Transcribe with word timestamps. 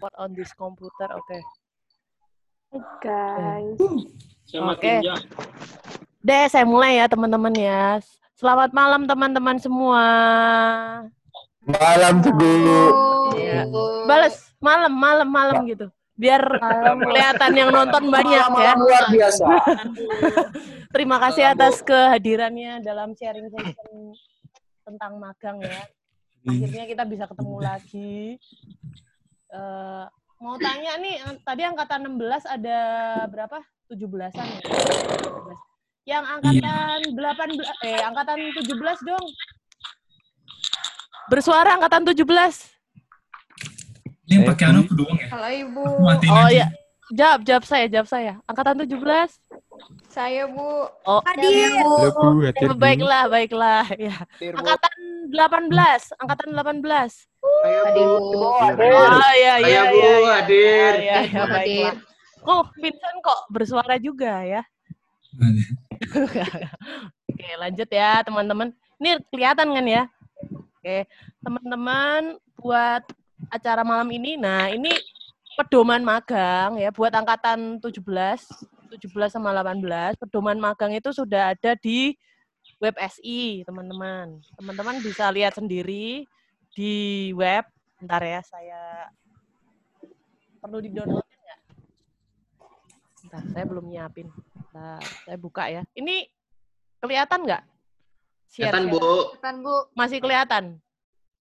What 0.00 0.16
on 0.16 0.32
this 0.32 0.56
computer? 0.56 1.12
Oke. 1.12 1.28
Okay. 1.28 1.42
guys. 3.04 3.76
Oke. 4.56 4.94
Deh, 6.24 6.44
saya 6.48 6.64
mulai 6.64 6.96
ya 6.96 7.04
teman-teman 7.04 7.52
ya. 7.52 8.00
Selamat 8.32 8.72
malam 8.72 9.04
teman-teman 9.04 9.60
semua. 9.60 10.04
Malam 11.68 12.24
teguh. 12.24 13.36
Ya. 13.36 13.68
Balas 14.08 14.56
malam, 14.56 14.96
malam, 14.96 15.28
malam 15.28 15.68
gitu. 15.68 15.92
Biar 16.16 16.40
kelihatan 16.96 17.52
yang 17.52 17.68
nonton 17.68 18.08
banyak 18.08 18.46
ya. 18.56 18.72
Luar 18.80 19.04
biasa. 19.12 19.44
Terima 20.96 21.20
kasih 21.20 21.44
atas 21.52 21.84
kehadirannya 21.84 22.80
dalam 22.80 23.12
sharing 23.12 23.52
session 23.52 24.16
tentang 24.80 25.20
magang 25.20 25.60
ya. 25.60 25.84
Akhirnya 26.48 26.88
kita 26.88 27.04
bisa 27.04 27.28
ketemu 27.28 27.56
lagi. 27.60 28.40
Eh, 29.50 30.04
mau 30.38 30.54
tanya 30.62 30.94
nih, 31.02 31.18
eh, 31.18 31.36
tadi 31.42 31.62
angkatan 31.66 32.06
16 32.06 32.46
ada 32.46 32.78
berapa? 33.26 33.58
17-an 33.90 34.46
ya? 34.46 34.60
17. 34.62 35.58
Yang 36.06 36.24
angkatan 36.38 36.98
18 37.18 37.86
eh 37.86 37.98
angkatan 38.06 38.38
17 38.54 38.98
dong. 39.02 39.26
Bersuara 41.26 41.74
angkatan 41.78 42.06
17. 42.06 42.22
Ini 44.30 44.38
yang 44.38 44.46
pakai 44.46 44.64
anu 44.70 44.86
aku 44.86 44.94
doang 44.94 45.18
ya? 45.18 45.28
Halo 45.34 45.48
Ibu. 45.50 45.82
Oh 45.82 46.06
aja. 46.06 46.50
ya. 46.54 46.66
Jawab, 47.10 47.42
jawab 47.42 47.64
saya, 47.66 47.86
jawab 47.90 48.06
saya. 48.06 48.38
Angkatan 48.46 48.86
17. 48.86 49.34
Saya 50.06 50.46
Bu. 50.46 50.86
Oh, 51.02 51.18
Hadir. 51.26 51.74
Bu, 51.82 52.46
hadir 52.46 52.70
Bu. 52.70 52.78
baiklah, 52.78 53.26
baiklah. 53.26 53.86
Ya. 53.98 54.14
Angkatan 54.54 54.94
18, 55.32 56.20
angkatan 56.20 56.50
18. 56.52 57.30
Hadir 57.40 58.06
Bu. 58.20 58.38
Oh 58.42 59.32
iya 59.34 59.54
iya 59.62 59.82
Ayo, 59.86 59.92
Bu, 59.92 59.96
iya. 59.96 60.10
iya. 60.10 60.32
hadir. 60.36 60.92
Iya, 61.00 61.18
iya, 61.24 61.42
Hadir. 61.46 61.92
Oh, 62.44 62.64
Vincent 62.76 63.18
kok 63.20 63.40
bersuara 63.52 63.96
juga 64.00 64.42
ya. 64.44 64.62
Oke, 67.30 67.48
lanjut 67.56 67.88
ya, 67.88 68.24
teman-teman. 68.24 68.72
Ini 69.00 69.20
kelihatan 69.32 69.68
kan 69.72 69.86
ya? 69.86 70.02
Oke, 70.52 71.04
teman-teman 71.44 72.40
buat 72.56 73.04
acara 73.52 73.84
malam 73.84 74.08
ini. 74.12 74.36
Nah, 74.36 74.72
ini 74.72 74.92
pedoman 75.56 76.00
magang 76.00 76.80
ya 76.80 76.88
buat 76.88 77.12
angkatan 77.12 77.80
17, 77.80 78.00
17 78.00 79.28
sama 79.28 79.52
18. 79.52 80.16
Pedoman 80.16 80.56
magang 80.56 80.96
itu 80.96 81.12
sudah 81.12 81.52
ada 81.52 81.76
di 81.76 82.16
web 82.80 82.96
SI, 82.96 83.62
teman-teman. 83.68 84.40
Teman-teman 84.56 84.96
bisa 85.04 85.28
lihat 85.28 85.54
sendiri 85.54 86.24
di 86.72 87.30
web. 87.36 87.68
Bentar 88.00 88.24
ya, 88.24 88.40
saya 88.40 89.12
perlu 90.64 90.80
di-download 90.80 91.20
nggak? 91.20 91.60
Bentar, 93.28 93.42
saya 93.52 93.64
belum 93.68 93.84
nyiapin. 93.92 94.32
Bentar, 94.32 95.00
saya 95.28 95.36
buka 95.36 95.68
ya. 95.68 95.84
Ini 95.92 96.24
kelihatan 97.04 97.44
nggak? 97.44 97.62
Kelihatan. 98.50 98.82
Bu. 98.88 99.36
Depan 99.36 99.56
Bu. 99.60 99.76
Masih 99.92 100.18
kelihatan? 100.18 100.80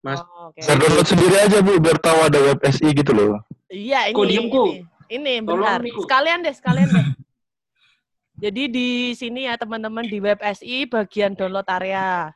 Mas. 0.03 0.19
Oh, 0.19 0.51
Oke. 0.51 0.59
Saya 0.63 0.75
download 0.75 1.07
sendiri 1.07 1.35
aja 1.39 1.57
Bu, 1.63 1.79
biar 1.79 1.97
tahu 2.03 2.19
ada 2.27 2.39
web 2.43 2.59
SI 2.67 2.91
gitu 2.91 3.11
loh. 3.15 3.39
Iya, 3.71 4.11
ini. 4.11 4.15
Kok 4.19 4.27
diem, 4.27 4.45
ini. 4.51 4.75
Ini, 5.09 5.33
bentar. 5.41 5.79
Sekalian 5.81 6.43
deh, 6.43 6.53
sekalian 6.53 6.87
deh. 6.91 7.07
Jadi 8.39 8.63
di 8.71 8.89
sini 9.11 9.45
ya 9.45 9.59
teman-teman 9.59 10.07
di 10.07 10.23
web 10.23 10.39
SI 10.39 10.87
bagian 10.87 11.35
download 11.35 11.67
area. 11.67 12.31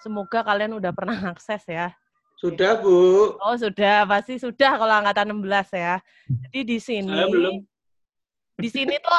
Semoga 0.00 0.46
kalian 0.46 0.78
udah 0.78 0.94
pernah 0.94 1.18
akses 1.34 1.66
ya. 1.66 1.90
Sudah, 2.38 2.78
Bu. 2.80 3.36
Oh 3.36 3.52
sudah, 3.58 4.08
pasti 4.08 4.40
sudah 4.40 4.80
kalau 4.80 4.94
angkatan 5.02 5.34
16 5.34 5.76
ya. 5.76 6.00
Jadi 6.48 6.60
di 6.64 6.78
sini, 6.80 7.12
Saya 7.12 7.28
belum. 7.28 7.54
di 8.56 8.68
sini 8.72 8.94
tuh 8.96 9.12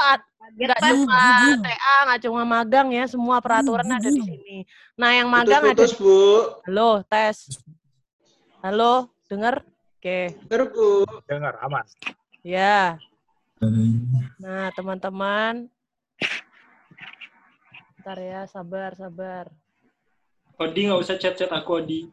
nggak 0.58 0.80
cuma 0.82 1.22
TA, 1.62 1.96
nggak 2.10 2.22
cuma 2.26 2.42
magang 2.42 2.90
ya, 2.90 3.06
semua 3.06 3.38
peraturan 3.38 3.86
ada 3.86 4.10
di 4.10 4.22
sini. 4.26 4.58
Nah 4.98 5.14
yang 5.14 5.30
magang 5.30 5.70
ada, 5.70 5.78
Putus-putus, 5.78 6.02
Bu. 6.02 6.18
halo 6.66 6.90
tes, 7.06 7.38
halo, 8.66 9.06
denger? 9.30 9.62
Oke, 10.02 10.34
Bener, 10.50 10.66
Bu. 10.74 11.06
Dengar, 11.30 11.62
aman. 11.62 11.86
ya. 12.42 12.98
Nah 14.42 14.74
teman-teman, 14.74 15.70
Bentar 18.02 18.18
ya, 18.18 18.50
sabar, 18.50 18.98
sabar. 18.98 19.46
Odi 20.58 20.90
nggak 20.90 21.06
usah 21.06 21.22
chat-chat 21.22 21.54
aku, 21.54 21.86
Odi. 21.86 22.10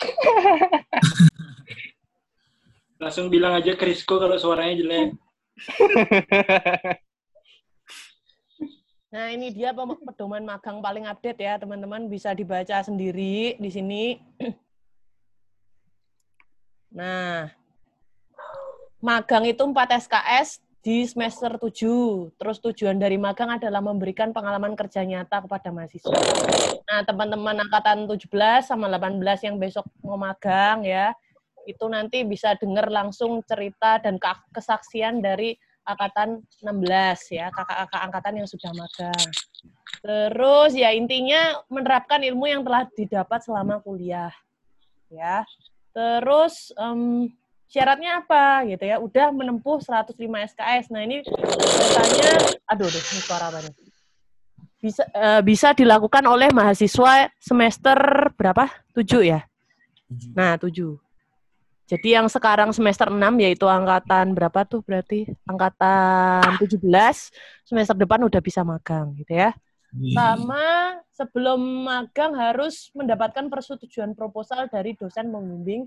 Langsung 3.04 3.28
bilang 3.28 3.52
aja 3.52 3.76
ke 3.76 3.84
Rizko 3.84 4.16
kalau 4.16 4.40
suaranya 4.40 4.80
jelek. 4.80 5.12
Nah, 9.12 9.28
ini 9.36 9.52
dia 9.52 9.76
pedoman 9.76 10.40
magang 10.40 10.80
paling 10.80 11.04
update 11.04 11.44
ya, 11.44 11.60
teman-teman 11.60 12.08
bisa 12.08 12.32
dibaca 12.32 12.80
sendiri 12.80 13.60
di 13.60 13.68
sini. 13.68 14.16
Nah, 16.96 17.52
magang 19.04 19.44
itu 19.44 19.60
4 19.60 20.00
SKS 20.00 20.64
di 20.86 21.02
semester 21.02 21.58
7. 21.58 22.38
Terus 22.38 22.62
tujuan 22.62 22.94
dari 22.94 23.18
magang 23.18 23.58
adalah 23.58 23.82
memberikan 23.82 24.30
pengalaman 24.30 24.78
kerja 24.78 25.02
nyata 25.02 25.42
kepada 25.42 25.74
mahasiswa. 25.74 26.14
Nah, 26.86 27.02
teman-teman 27.02 27.58
angkatan 27.66 28.06
17 28.06 28.70
sama 28.70 28.86
18 28.86 29.18
yang 29.50 29.58
besok 29.58 29.82
mau 30.06 30.14
magang 30.14 30.86
ya, 30.86 31.10
itu 31.66 31.82
nanti 31.90 32.22
bisa 32.22 32.54
dengar 32.54 32.86
langsung 32.86 33.42
cerita 33.42 33.98
dan 33.98 34.14
ke- 34.22 34.46
kesaksian 34.54 35.18
dari 35.18 35.58
angkatan 35.82 36.46
16 36.62 37.34
ya, 37.34 37.50
kakak-kakak 37.50 38.02
angkatan 38.06 38.34
yang 38.38 38.46
sudah 38.46 38.70
magang. 38.70 39.26
Terus 40.06 40.70
ya 40.78 40.94
intinya 40.94 41.66
menerapkan 41.66 42.22
ilmu 42.22 42.46
yang 42.46 42.62
telah 42.62 42.86
didapat 42.94 43.42
selama 43.42 43.82
kuliah. 43.82 44.30
Ya. 45.10 45.42
Terus 45.90 46.70
em, 46.78 47.34
syaratnya 47.66 48.22
apa 48.22 48.66
gitu 48.70 48.84
ya? 48.86 48.96
Udah 49.02 49.30
menempuh 49.34 49.82
105 49.82 50.14
SKS. 50.54 50.90
Nah, 50.90 51.02
ini 51.02 51.22
biasanya 51.26 52.32
aduh 52.66 52.86
aduh 52.86 53.02
ini 53.02 53.20
suara 53.22 53.46
apa 53.50 53.58
nih? 53.62 53.74
Bisa 54.76 55.02
eh, 55.10 55.42
bisa 55.42 55.68
dilakukan 55.74 56.24
oleh 56.26 56.50
mahasiswa 56.54 57.30
semester 57.38 57.98
berapa? 58.38 58.70
7 58.94 59.22
ya? 59.26 59.40
Nah, 60.34 60.54
7. 60.58 60.96
Jadi 61.86 62.18
yang 62.18 62.26
sekarang 62.26 62.74
semester 62.74 63.06
6 63.06 63.22
yaitu 63.38 63.62
angkatan 63.70 64.34
berapa 64.34 64.66
tuh 64.66 64.82
berarti? 64.82 65.30
Angkatan 65.46 66.58
17, 66.58 66.82
semester 67.62 67.94
depan 67.94 68.26
udah 68.26 68.42
bisa 68.42 68.66
magang 68.66 69.14
gitu 69.14 69.38
ya. 69.38 69.54
Sama 69.94 70.98
sebelum 71.14 71.86
magang 71.86 72.34
harus 72.34 72.90
mendapatkan 72.90 73.46
persetujuan 73.46 74.18
proposal 74.18 74.66
dari 74.66 74.98
dosen 74.98 75.30
pembimbing 75.30 75.86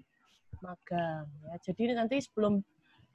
magang 0.61 1.25
ya. 1.47 1.55
Jadi 1.59 1.95
nanti 1.95 2.19
sebelum 2.21 2.59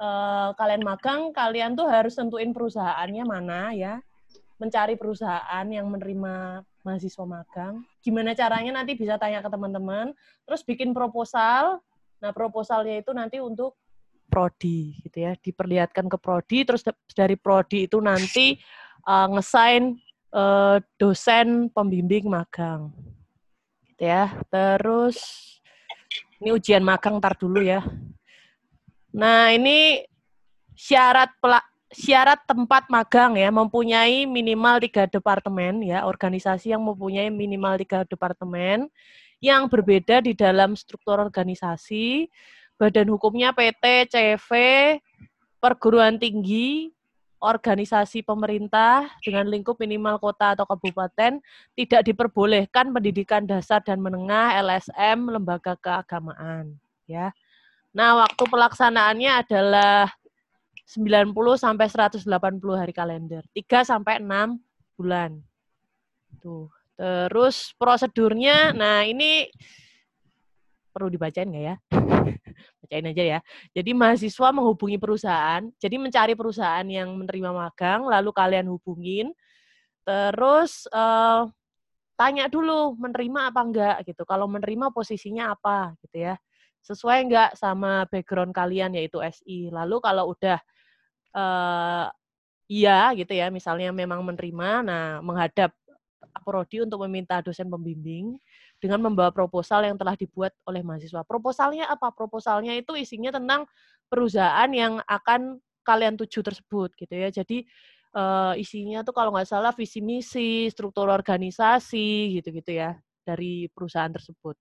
eh, 0.01 0.51
kalian 0.57 0.83
magang, 0.83 1.31
kalian 1.31 1.77
tuh 1.79 1.87
harus 1.89 2.17
tentuin 2.17 2.51
perusahaannya 2.51 3.25
mana 3.25 3.73
ya. 3.73 4.01
Mencari 4.59 4.95
perusahaan 4.95 5.67
yang 5.67 5.91
menerima 5.91 6.63
mahasiswa 6.87 7.25
magang. 7.27 7.83
Gimana 8.05 8.37
caranya 8.37 8.81
nanti 8.81 8.95
bisa 8.95 9.19
tanya 9.19 9.43
ke 9.43 9.51
teman-teman, 9.51 10.15
terus 10.47 10.63
bikin 10.63 10.95
proposal. 10.95 11.81
Nah, 12.23 12.31
proposalnya 12.31 13.03
itu 13.03 13.11
nanti 13.11 13.43
untuk 13.43 13.75
prodi 14.29 14.97
gitu 15.05 15.25
ya, 15.25 15.37
diperlihatkan 15.37 16.09
ke 16.09 16.17
prodi 16.17 16.65
terus 16.65 16.83
da- 16.83 16.97
dari 17.13 17.37
prodi 17.37 17.87
itu 17.89 17.99
nanti 18.01 18.57
eh, 19.05 19.27
ngesain 19.33 19.97
eh, 20.33 20.79
dosen 21.01 21.73
pembimbing 21.73 22.31
magang. 22.31 22.95
Gitu 23.91 24.05
ya. 24.07 24.33
Terus 24.53 25.19
ini 26.43 26.51
ujian 26.55 26.83
magang 26.83 27.19
ntar 27.19 27.35
dulu 27.37 27.61
ya. 27.63 27.83
Nah, 29.15 29.55
ini 29.55 30.03
syarat 30.75 31.31
pela- 31.39 31.67
syarat 31.95 32.43
tempat 32.47 32.91
magang 32.91 33.39
ya 33.39 33.51
mempunyai 33.55 34.27
minimal 34.27 34.83
tiga 34.83 35.07
departemen 35.07 35.87
ya 35.87 36.03
organisasi 36.03 36.75
yang 36.75 36.83
mempunyai 36.83 37.31
minimal 37.31 37.79
tiga 37.79 38.03
departemen 38.03 38.91
yang 39.39 39.71
berbeda 39.71 40.25
di 40.25 40.35
dalam 40.35 40.75
struktur 40.75 41.23
organisasi 41.23 42.27
badan 42.75 43.07
hukumnya 43.15 43.55
PT, 43.55 44.11
CV, 44.11 44.51
perguruan 45.63 46.19
tinggi, 46.19 46.91
organisasi 47.45 48.25
pemerintah 48.25 49.05
dengan 49.21 49.45
lingkup 49.45 49.77
minimal 49.77 50.17
kota 50.17 50.57
atau 50.57 50.65
kabupaten 50.65 51.45
tidak 51.77 52.03
diperbolehkan 52.09 52.89
pendidikan 52.89 53.45
dasar 53.45 53.85
dan 53.85 54.01
menengah 54.01 54.57
LSM 54.65 55.29
lembaga 55.29 55.77
keagamaan 55.77 56.73
ya. 57.05 57.29
Nah, 57.93 58.25
waktu 58.25 58.43
pelaksanaannya 58.49 59.33
adalah 59.45 60.11
90 60.89 61.33
sampai 61.61 61.87
180 61.87 62.25
hari 62.75 62.91
kalender. 62.97 63.45
3 63.55 63.87
sampai 63.87 64.19
6 64.19 64.59
bulan. 64.99 65.39
Tuh. 66.43 66.67
Terus 66.95 67.75
prosedurnya, 67.75 68.71
nah 68.71 69.03
ini 69.03 69.51
perlu 70.95 71.11
dibacain 71.11 71.51
nggak 71.51 71.65
ya? 71.67 71.77
bacain 72.85 73.09
aja 73.09 73.25
ya. 73.25 73.41
Jadi 73.73 73.91
mahasiswa 73.97 74.49
menghubungi 74.53 75.01
perusahaan, 75.01 75.65
jadi 75.81 75.97
mencari 75.97 76.37
perusahaan 76.37 76.85
yang 76.85 77.09
menerima 77.17 77.51
magang, 77.51 78.05
lalu 78.05 78.31
kalian 78.37 78.69
hubungin, 78.69 79.33
terus 80.05 80.85
eh, 80.93 81.43
tanya 82.15 82.47
dulu 82.53 82.95
menerima 83.01 83.51
apa 83.51 83.61
enggak 83.65 83.97
gitu. 84.07 84.23
Kalau 84.29 84.47
menerima 84.47 84.93
posisinya 84.93 85.57
apa 85.57 85.97
gitu 86.05 86.29
ya. 86.31 86.37
Sesuai 86.85 87.25
enggak 87.25 87.51
sama 87.57 88.05
background 88.13 88.53
kalian 88.53 88.93
yaitu 88.95 89.19
SI. 89.25 89.73
Lalu 89.73 89.97
kalau 90.05 90.37
udah 90.37 90.61
eh, 91.35 92.07
iya 92.69 93.13
gitu 93.17 93.33
ya, 93.33 93.49
misalnya 93.49 93.91
memang 93.91 94.21
menerima, 94.23 94.71
nah 94.85 95.05
menghadap 95.25 95.73
prodi 96.45 96.83
untuk 96.83 97.05
meminta 97.07 97.39
dosen 97.45 97.71
pembimbing 97.71 98.37
dengan 98.85 99.01
membawa 99.01 99.33
proposal 99.33 99.89
yang 99.89 99.97
telah 99.97 100.13
dibuat 100.13 100.53
oleh 100.69 100.85
mahasiswa. 100.85 101.25
Proposalnya 101.25 101.89
apa? 101.89 102.13
Proposalnya 102.13 102.77
itu 102.77 102.93
isinya 102.93 103.33
tentang 103.33 103.65
perusahaan 104.13 104.69
yang 104.69 105.01
akan 105.09 105.57
kalian 105.81 106.21
tuju 106.21 106.45
tersebut 106.45 106.93
gitu 106.93 107.15
ya. 107.17 107.33
Jadi 107.33 107.65
uh, 108.13 108.53
isinya 108.61 109.01
tuh 109.01 109.17
kalau 109.17 109.33
nggak 109.33 109.49
salah 109.49 109.73
visi 109.73 110.05
misi, 110.05 110.69
struktur 110.69 111.09
organisasi 111.09 112.37
gitu-gitu 112.37 112.77
ya 112.77 112.93
dari 113.25 113.73
perusahaan 113.73 114.13
tersebut. 114.13 114.53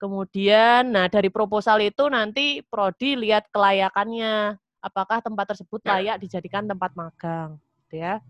Kemudian, 0.00 0.88
nah 0.88 1.04
dari 1.12 1.28
proposal 1.28 1.84
itu 1.84 2.08
nanti 2.08 2.64
prodi 2.64 3.12
lihat 3.12 3.52
kelayakannya, 3.52 4.56
apakah 4.80 5.20
tempat 5.20 5.52
tersebut 5.52 5.84
layak 5.84 6.16
dijadikan 6.20 6.64
tempat 6.64 6.96
magang, 6.96 7.60
gitu 7.84 8.00
ya. 8.00 8.24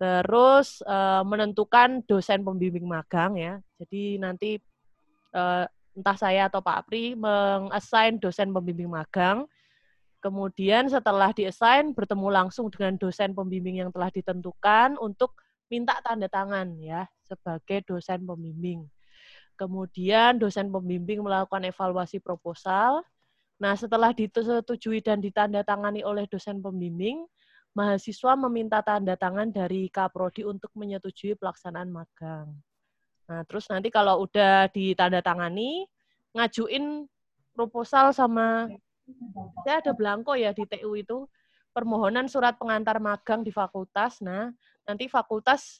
Terus 0.00 0.80
uh, 0.88 1.20
menentukan 1.28 2.00
dosen 2.08 2.40
pembimbing 2.40 2.88
magang 2.88 3.36
ya. 3.36 3.60
Jadi 3.76 4.16
nanti 4.16 4.56
uh, 5.34 5.66
entah 5.94 6.16
saya 6.16 6.46
atau 6.46 6.62
Pak 6.62 6.86
Apri 6.86 7.18
mengassign 7.18 8.22
dosen 8.22 8.54
pembimbing 8.54 8.90
magang. 8.90 9.44
Kemudian 10.20 10.86
setelah 10.92 11.32
diassign 11.32 11.96
bertemu 11.96 12.28
langsung 12.28 12.68
dengan 12.68 13.00
dosen 13.00 13.32
pembimbing 13.32 13.80
yang 13.80 13.90
telah 13.90 14.12
ditentukan 14.12 15.00
untuk 15.00 15.32
minta 15.72 15.96
tanda 16.04 16.28
tangan 16.28 16.76
ya 16.76 17.08
sebagai 17.24 17.86
dosen 17.88 18.28
pembimbing. 18.28 18.84
Kemudian 19.56 20.36
dosen 20.36 20.68
pembimbing 20.68 21.24
melakukan 21.24 21.64
evaluasi 21.68 22.20
proposal. 22.20 23.04
Nah, 23.60 23.76
setelah 23.76 24.16
disetujui 24.16 25.04
dan 25.04 25.20
ditandatangani 25.20 26.00
oleh 26.00 26.24
dosen 26.28 26.64
pembimbing, 26.64 27.28
mahasiswa 27.76 28.32
meminta 28.40 28.80
tanda 28.80 29.20
tangan 29.20 29.52
dari 29.52 29.92
Kaprodi 29.92 30.48
untuk 30.48 30.72
menyetujui 30.72 31.36
pelaksanaan 31.36 31.92
magang. 31.92 32.56
Nah, 33.30 33.46
terus 33.46 33.70
nanti 33.70 33.94
kalau 33.94 34.26
udah 34.26 34.66
ditandatangani, 34.74 35.86
ngajuin 36.34 37.06
proposal 37.54 38.10
sama 38.10 38.66
saya 39.62 39.78
ada 39.82 39.94
belangko 39.94 40.34
ya 40.34 40.50
di 40.50 40.66
TU 40.66 40.98
itu 40.98 41.30
permohonan 41.70 42.26
surat 42.26 42.58
pengantar 42.58 42.98
magang 42.98 43.46
di 43.46 43.54
fakultas. 43.54 44.18
Nah, 44.18 44.50
nanti 44.82 45.06
fakultas 45.06 45.78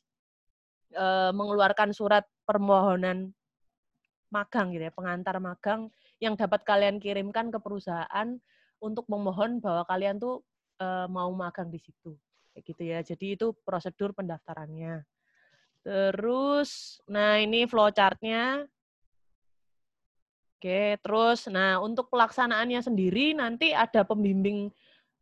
e, 0.94 1.06
mengeluarkan 1.34 1.90
surat 1.90 2.22
permohonan 2.46 3.34
magang 4.30 4.70
gitu 4.70 4.86
ya, 4.86 4.94
pengantar 4.94 5.42
magang 5.42 5.90
yang 6.22 6.38
dapat 6.38 6.62
kalian 6.62 7.02
kirimkan 7.02 7.50
ke 7.50 7.58
perusahaan 7.58 8.38
untuk 8.78 9.04
memohon 9.10 9.58
bahwa 9.58 9.82
kalian 9.84 10.16
tuh 10.16 10.40
uh, 10.80 11.06
mau 11.10 11.28
magang 11.36 11.68
di 11.68 11.76
situ. 11.82 12.16
Kayak 12.54 12.64
gitu 12.64 12.82
ya. 12.82 12.98
Jadi 13.04 13.26
itu 13.36 13.46
prosedur 13.66 14.16
pendaftarannya. 14.16 15.04
Terus, 15.80 17.00
nah 17.08 17.40
ini 17.40 17.64
flowchartnya. 17.64 18.68
Oke, 20.60 21.00
terus, 21.00 21.48
nah 21.48 21.80
untuk 21.80 22.12
pelaksanaannya 22.12 22.84
sendiri 22.84 23.32
nanti 23.32 23.72
ada 23.72 24.04
pembimbing, 24.04 24.68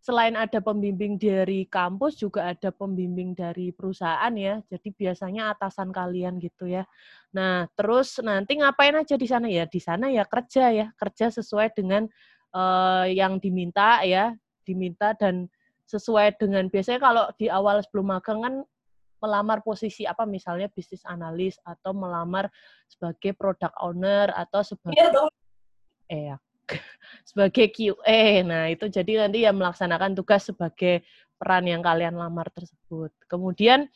selain 0.02 0.34
ada 0.34 0.58
pembimbing 0.58 1.14
dari 1.14 1.62
kampus, 1.70 2.18
juga 2.18 2.50
ada 2.50 2.74
pembimbing 2.74 3.38
dari 3.38 3.70
perusahaan 3.70 4.34
ya. 4.34 4.58
Jadi 4.66 4.90
biasanya 4.90 5.54
atasan 5.54 5.94
kalian 5.94 6.42
gitu 6.42 6.66
ya. 6.66 6.82
Nah, 7.30 7.70
terus 7.78 8.18
nanti 8.18 8.58
ngapain 8.58 8.98
aja 8.98 9.14
di 9.14 9.30
sana 9.30 9.46
ya? 9.46 9.62
Di 9.62 9.78
sana 9.78 10.10
ya 10.10 10.26
kerja 10.26 10.74
ya, 10.74 10.86
kerja 10.98 11.30
sesuai 11.30 11.70
dengan 11.70 12.10
uh, 12.50 13.06
yang 13.06 13.38
diminta 13.38 14.02
ya, 14.02 14.34
diminta 14.66 15.14
dan 15.14 15.46
sesuai 15.86 16.34
dengan 16.34 16.66
biasanya 16.66 16.98
kalau 16.98 17.24
di 17.38 17.46
awal 17.46 17.78
sebelum 17.78 18.10
magang 18.10 18.42
kan 18.42 18.54
melamar 19.18 19.62
posisi 19.62 20.06
apa 20.06 20.24
misalnya 20.24 20.70
bisnis 20.70 21.02
analis 21.06 21.58
atau 21.66 21.90
melamar 21.94 22.50
sebagai 22.86 23.34
product 23.34 23.74
owner 23.82 24.30
atau 24.34 24.62
sebagai 24.62 24.98
ya, 24.98 25.10
eh 26.08 26.22
ya, 26.32 26.36
sebagai 27.28 27.66
QA. 27.72 28.44
Nah, 28.44 28.70
itu 28.72 28.86
jadi 28.88 29.26
nanti 29.26 29.44
yang 29.44 29.56
melaksanakan 29.56 30.16
tugas 30.16 30.48
sebagai 30.48 31.04
peran 31.38 31.64
yang 31.66 31.80
kalian 31.80 32.18
lamar 32.18 32.50
tersebut. 32.50 33.14
Kemudian 33.30 33.86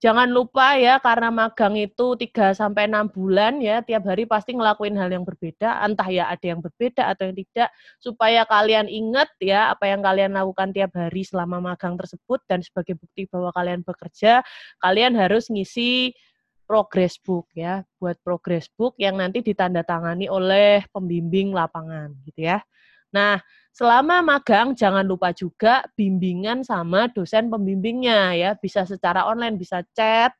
Jangan 0.00 0.32
lupa 0.32 0.80
ya 0.80 0.96
karena 0.96 1.28
magang 1.28 1.76
itu 1.76 2.16
3 2.16 2.56
sampai 2.56 2.88
6 2.88 3.04
bulan 3.12 3.60
ya, 3.60 3.84
tiap 3.84 4.08
hari 4.08 4.24
pasti 4.24 4.56
ngelakuin 4.56 4.96
hal 4.96 5.12
yang 5.12 5.28
berbeda, 5.28 5.76
entah 5.84 6.08
ya 6.08 6.24
ada 6.32 6.40
yang 6.40 6.64
berbeda 6.64 7.04
atau 7.12 7.28
yang 7.28 7.36
tidak 7.36 7.68
supaya 8.00 8.48
kalian 8.48 8.88
ingat 8.88 9.28
ya 9.44 9.68
apa 9.68 9.92
yang 9.92 10.00
kalian 10.00 10.32
lakukan 10.32 10.72
tiap 10.72 10.96
hari 10.96 11.20
selama 11.20 11.60
magang 11.60 12.00
tersebut 12.00 12.40
dan 12.48 12.64
sebagai 12.64 12.96
bukti 12.96 13.28
bahwa 13.28 13.52
kalian 13.52 13.84
bekerja, 13.84 14.40
kalian 14.80 15.12
harus 15.20 15.52
ngisi 15.52 16.16
progress 16.64 17.20
book 17.20 17.52
ya, 17.52 17.84
buat 18.00 18.16
progress 18.24 18.72
book 18.72 18.96
yang 18.96 19.20
nanti 19.20 19.44
ditandatangani 19.44 20.32
oleh 20.32 20.80
pembimbing 20.96 21.52
lapangan 21.52 22.16
gitu 22.24 22.48
ya. 22.48 22.64
Nah, 23.10 23.42
selama 23.74 24.22
magang 24.22 24.74
jangan 24.74 25.02
lupa 25.06 25.34
juga 25.34 25.86
bimbingan 25.98 26.62
sama 26.62 27.10
dosen 27.10 27.50
pembimbingnya 27.50 28.34
ya, 28.38 28.50
bisa 28.58 28.86
secara 28.86 29.26
online, 29.26 29.58
bisa 29.58 29.82
chat 29.94 30.34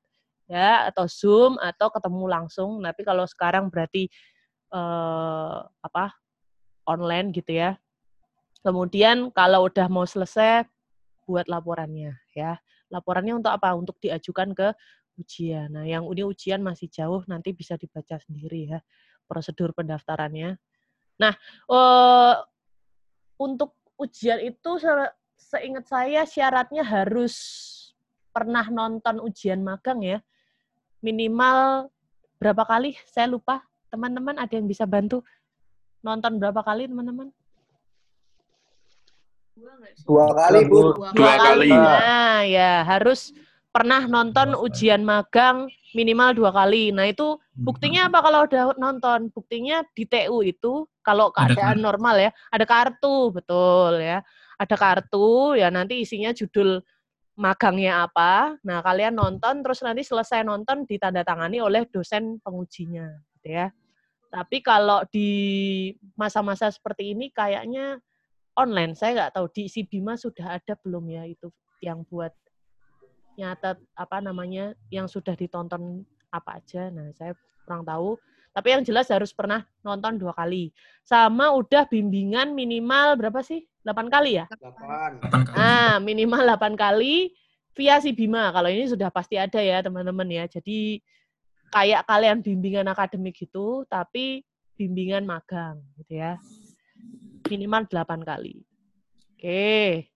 ya 0.50 0.90
atau 0.90 1.06
Zoom 1.06 1.58
atau 1.58 1.90
ketemu 1.90 2.24
langsung. 2.26 2.82
Tapi 2.82 3.02
kalau 3.06 3.26
sekarang 3.26 3.70
berarti 3.70 4.06
eh, 4.74 5.58
apa? 5.82 6.14
online 6.88 7.30
gitu 7.30 7.54
ya. 7.54 7.78
Kemudian 8.66 9.30
kalau 9.30 9.70
udah 9.70 9.86
mau 9.86 10.02
selesai 10.02 10.66
buat 11.24 11.46
laporannya 11.46 12.18
ya. 12.34 12.58
Laporannya 12.90 13.38
untuk 13.38 13.54
apa? 13.54 13.70
Untuk 13.78 14.02
diajukan 14.02 14.50
ke 14.50 14.74
ujian. 15.20 15.70
Nah, 15.70 15.86
yang 15.86 16.02
ini 16.10 16.26
ujian 16.26 16.58
masih 16.58 16.90
jauh 16.90 17.22
nanti 17.30 17.54
bisa 17.54 17.78
dibaca 17.78 18.18
sendiri 18.18 18.74
ya 18.74 18.78
prosedur 19.30 19.70
pendaftarannya. 19.70 20.58
Nah, 21.22 21.34
eh, 21.70 22.34
untuk 23.40 23.72
ujian 23.96 24.36
itu 24.44 24.70
seingat 25.40 25.88
saya 25.88 26.28
syaratnya 26.28 26.84
harus 26.84 27.34
pernah 28.36 28.68
nonton 28.68 29.24
ujian 29.24 29.64
magang 29.64 30.04
ya. 30.04 30.20
Minimal 31.00 31.88
berapa 32.36 32.68
kali? 32.68 32.92
Saya 33.08 33.32
lupa. 33.32 33.64
Teman-teman 33.88 34.36
ada 34.36 34.52
yang 34.52 34.68
bisa 34.68 34.84
bantu 34.84 35.24
nonton 36.04 36.36
berapa 36.36 36.60
kali, 36.60 36.86
teman-teman? 36.86 37.32
Dua 40.04 40.30
kali, 40.36 40.60
Bu. 40.68 40.94
Dua, 41.00 41.10
Dua 41.16 41.32
kali. 41.40 41.72
Nah, 41.72 42.44
ya 42.44 42.84
harus 42.84 43.32
pernah 43.72 44.04
nonton 44.04 44.54
ujian 44.60 45.00
magang 45.02 45.66
minimal 45.94 46.34
dua 46.34 46.50
kali. 46.54 46.94
Nah 46.94 47.06
itu 47.10 47.38
buktinya 47.54 48.06
apa 48.10 48.18
kalau 48.22 48.46
udah 48.46 48.62
nonton? 48.78 49.30
Buktinya 49.30 49.82
di 49.94 50.06
TU 50.06 50.42
itu 50.42 50.86
kalau 51.10 51.34
keadaan 51.34 51.82
normal 51.82 52.16
ya 52.22 52.30
ada 52.54 52.62
kartu 52.62 53.34
betul 53.34 53.98
ya. 53.98 54.22
Ada 54.60 54.76
kartu 54.78 55.58
ya 55.58 55.72
nanti 55.74 56.06
isinya 56.06 56.30
judul 56.30 56.78
magangnya 57.34 58.06
apa. 58.06 58.54
Nah 58.62 58.78
kalian 58.78 59.18
nonton 59.18 59.66
terus 59.66 59.82
nanti 59.82 60.06
selesai 60.06 60.46
nonton 60.46 60.86
ditandatangani 60.86 61.58
oleh 61.58 61.82
dosen 61.90 62.38
pengujinya 62.38 63.10
gitu 63.34 63.58
ya. 63.58 63.74
Tapi 64.30 64.62
kalau 64.62 65.02
di 65.10 65.90
masa-masa 66.14 66.70
seperti 66.70 67.18
ini 67.18 67.34
kayaknya 67.34 67.98
online. 68.54 68.94
Saya 68.94 69.10
nggak 69.16 69.32
tahu 69.34 69.46
di 69.50 69.64
si 69.66 69.82
Bima 69.82 70.14
sudah 70.14 70.60
ada 70.60 70.78
belum 70.78 71.08
ya 71.10 71.26
itu 71.26 71.50
yang 71.82 72.06
buat 72.06 72.30
nyata 73.40 73.80
apa 73.96 74.20
namanya 74.20 74.76
yang 74.92 75.08
sudah 75.08 75.32
ditonton 75.34 76.04
apa 76.30 76.60
aja. 76.60 76.92
Nah, 76.92 77.10
saya 77.16 77.32
kurang 77.64 77.82
tahu. 77.82 78.20
Tapi 78.50 78.68
yang 78.74 78.82
jelas 78.82 79.06
harus 79.14 79.30
pernah 79.30 79.62
nonton 79.86 80.18
dua 80.18 80.34
kali. 80.34 80.74
Sama 81.06 81.54
udah 81.54 81.86
bimbingan 81.86 82.50
minimal 82.50 83.14
berapa 83.14 83.40
sih? 83.46 83.62
8 83.86 84.12
kali 84.12 84.36
ya? 84.42 84.46
8. 84.50 85.56
Nah, 85.56 85.96
minimal 86.02 86.42
8 86.58 86.76
kali 86.76 87.32
via 87.72 87.96
si 88.02 88.12
Bima. 88.12 88.52
Kalau 88.52 88.68
ini 88.68 88.90
sudah 88.90 89.08
pasti 89.08 89.40
ada 89.40 89.62
ya, 89.62 89.80
teman-teman 89.80 90.28
ya. 90.28 90.44
Jadi 90.50 91.00
kayak 91.70 92.04
kalian 92.04 92.42
bimbingan 92.44 92.90
akademik 92.90 93.38
gitu, 93.38 93.86
tapi 93.88 94.44
bimbingan 94.74 95.24
magang 95.24 95.80
gitu 96.02 96.18
ya. 96.20 96.36
Minimal 97.48 97.88
8 97.88 98.20
kali. 98.26 98.60
Oke. 99.38 100.10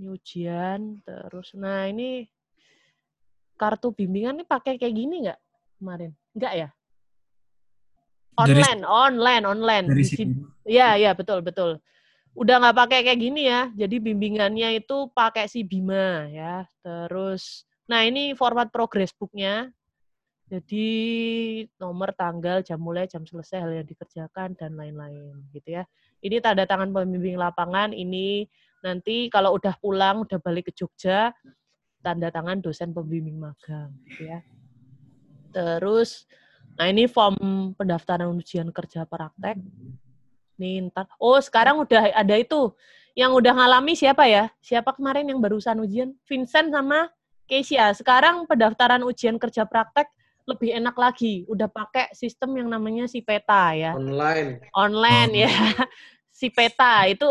Ini 0.00 0.06
ujian 0.08 1.04
terus. 1.04 1.52
Nah, 1.54 1.86
ini 1.86 2.24
kartu 3.60 3.92
bimbingan 3.92 4.40
ini 4.40 4.44
pakai 4.48 4.80
kayak 4.80 4.96
gini 4.96 5.28
nggak 5.28 5.40
kemarin? 5.76 6.16
Nggak 6.32 6.52
ya? 6.56 6.68
Online, 8.40 8.80
dari, 8.80 8.88
online, 8.88 9.44
online. 9.44 9.86
Dari 9.90 10.04
sini. 10.04 10.34
Ya, 10.64 10.96
ya, 10.96 11.12
betul, 11.12 11.44
betul. 11.44 11.80
udah 12.30 12.62
nggak 12.62 12.76
pakai 12.78 12.98
kayak 13.02 13.20
gini 13.20 13.50
ya. 13.50 13.68
Jadi 13.74 13.98
bimbingannya 13.98 14.78
itu 14.78 15.10
pakai 15.10 15.50
si 15.50 15.66
Bima 15.66 16.30
ya. 16.30 16.62
Terus, 16.82 17.66
nah 17.90 18.06
ini 18.06 18.38
format 18.38 18.70
progress 18.70 19.10
booknya. 19.14 19.70
Jadi 20.50 20.86
nomor, 21.78 22.10
tanggal, 22.10 22.58
jam 22.66 22.82
mulai, 22.82 23.06
jam 23.06 23.22
selesai, 23.22 23.62
hal 23.62 23.70
yang 23.70 23.86
dikerjakan 23.86 24.58
dan 24.58 24.74
lain-lain 24.74 25.46
gitu 25.54 25.78
ya. 25.78 25.86
Ini 26.18 26.42
tanda 26.42 26.66
tangan 26.66 26.90
pembimbing 26.90 27.38
lapangan. 27.38 27.94
Ini 27.94 28.50
nanti 28.82 29.30
kalau 29.30 29.54
udah 29.54 29.78
pulang, 29.78 30.26
udah 30.26 30.42
balik 30.42 30.70
ke 30.70 30.72
Jogja, 30.74 31.30
tanda 32.02 32.34
tangan 32.34 32.58
dosen 32.58 32.90
pembimbing 32.90 33.38
magang 33.38 33.94
gitu 34.10 34.26
ya. 34.26 34.42
Terus, 35.54 36.26
nah 36.78 36.86
ini 36.86 37.10
form 37.10 37.72
pendaftaran 37.74 38.30
ujian 38.34 38.68
kerja 38.70 39.06
praktek. 39.08 39.58
Nih 40.60 40.90
ntar. 40.92 41.08
Oh 41.16 41.40
sekarang 41.40 41.80
udah 41.80 42.12
ada 42.12 42.34
itu. 42.36 42.74
Yang 43.16 43.42
udah 43.42 43.52
ngalami 43.56 43.92
siapa 43.98 44.28
ya? 44.30 44.52
Siapa 44.62 44.94
kemarin 44.94 45.26
yang 45.26 45.42
barusan 45.42 45.82
ujian? 45.82 46.14
Vincent 46.28 46.70
sama 46.70 47.10
Keisha. 47.50 47.90
Sekarang 47.96 48.46
pendaftaran 48.46 49.02
ujian 49.02 49.34
kerja 49.40 49.66
praktek 49.66 50.06
lebih 50.46 50.70
enak 50.74 50.94
lagi. 50.94 51.42
Udah 51.50 51.66
pakai 51.66 52.10
sistem 52.14 52.54
yang 52.58 52.68
namanya 52.70 53.10
si 53.10 53.22
peta 53.22 53.74
ya. 53.74 53.94
Online. 53.94 54.62
Online 54.74 55.32
ya. 55.46 55.52
Si 56.40 56.48
peta 56.48 57.04
itu 57.04 57.28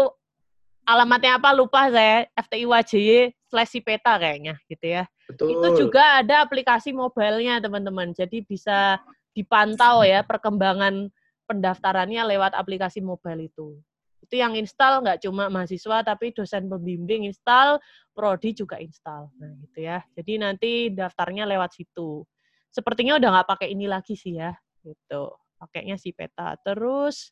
alamatnya 0.85 1.41
apa 1.41 1.49
lupa 1.49 1.89
saya. 1.89 2.29
FTI 2.37 2.65
WJY 2.69 3.33
slash 3.49 3.73
si 3.73 3.79
peta 3.81 4.13
kayaknya 4.21 4.61
gitu 4.69 4.85
ya. 4.85 5.09
Betul. 5.25 5.57
Itu 5.57 5.67
juga 5.85 6.21
ada 6.21 6.45
aplikasi 6.45 6.93
mobilenya 6.93 7.57
teman-teman. 7.57 8.13
Jadi 8.13 8.45
bisa 8.45 9.01
dipantau 9.39 10.03
ya 10.03 10.19
perkembangan 10.27 11.07
pendaftarannya 11.47 12.27
lewat 12.35 12.51
aplikasi 12.59 12.99
mobile 12.99 13.47
itu. 13.47 13.79
Itu 14.19 14.35
yang 14.35 14.59
install 14.59 15.01
nggak 15.01 15.23
cuma 15.23 15.47
mahasiswa 15.47 16.03
tapi 16.03 16.35
dosen 16.35 16.67
pembimbing 16.67 17.23
install, 17.23 17.79
prodi 18.11 18.51
juga 18.51 18.77
install. 18.83 19.31
Nah 19.39 19.55
gitu 19.63 19.79
ya. 19.87 20.03
Jadi 20.13 20.33
nanti 20.43 20.71
daftarnya 20.91 21.47
lewat 21.47 21.71
situ. 21.79 22.27
Sepertinya 22.69 23.17
udah 23.17 23.29
nggak 23.39 23.49
pakai 23.49 23.71
ini 23.71 23.87
lagi 23.87 24.19
sih 24.19 24.35
ya. 24.35 24.51
Gitu. 24.83 25.23
Pakainya 25.57 25.95
si 25.95 26.11
peta. 26.11 26.53
Terus, 26.61 27.31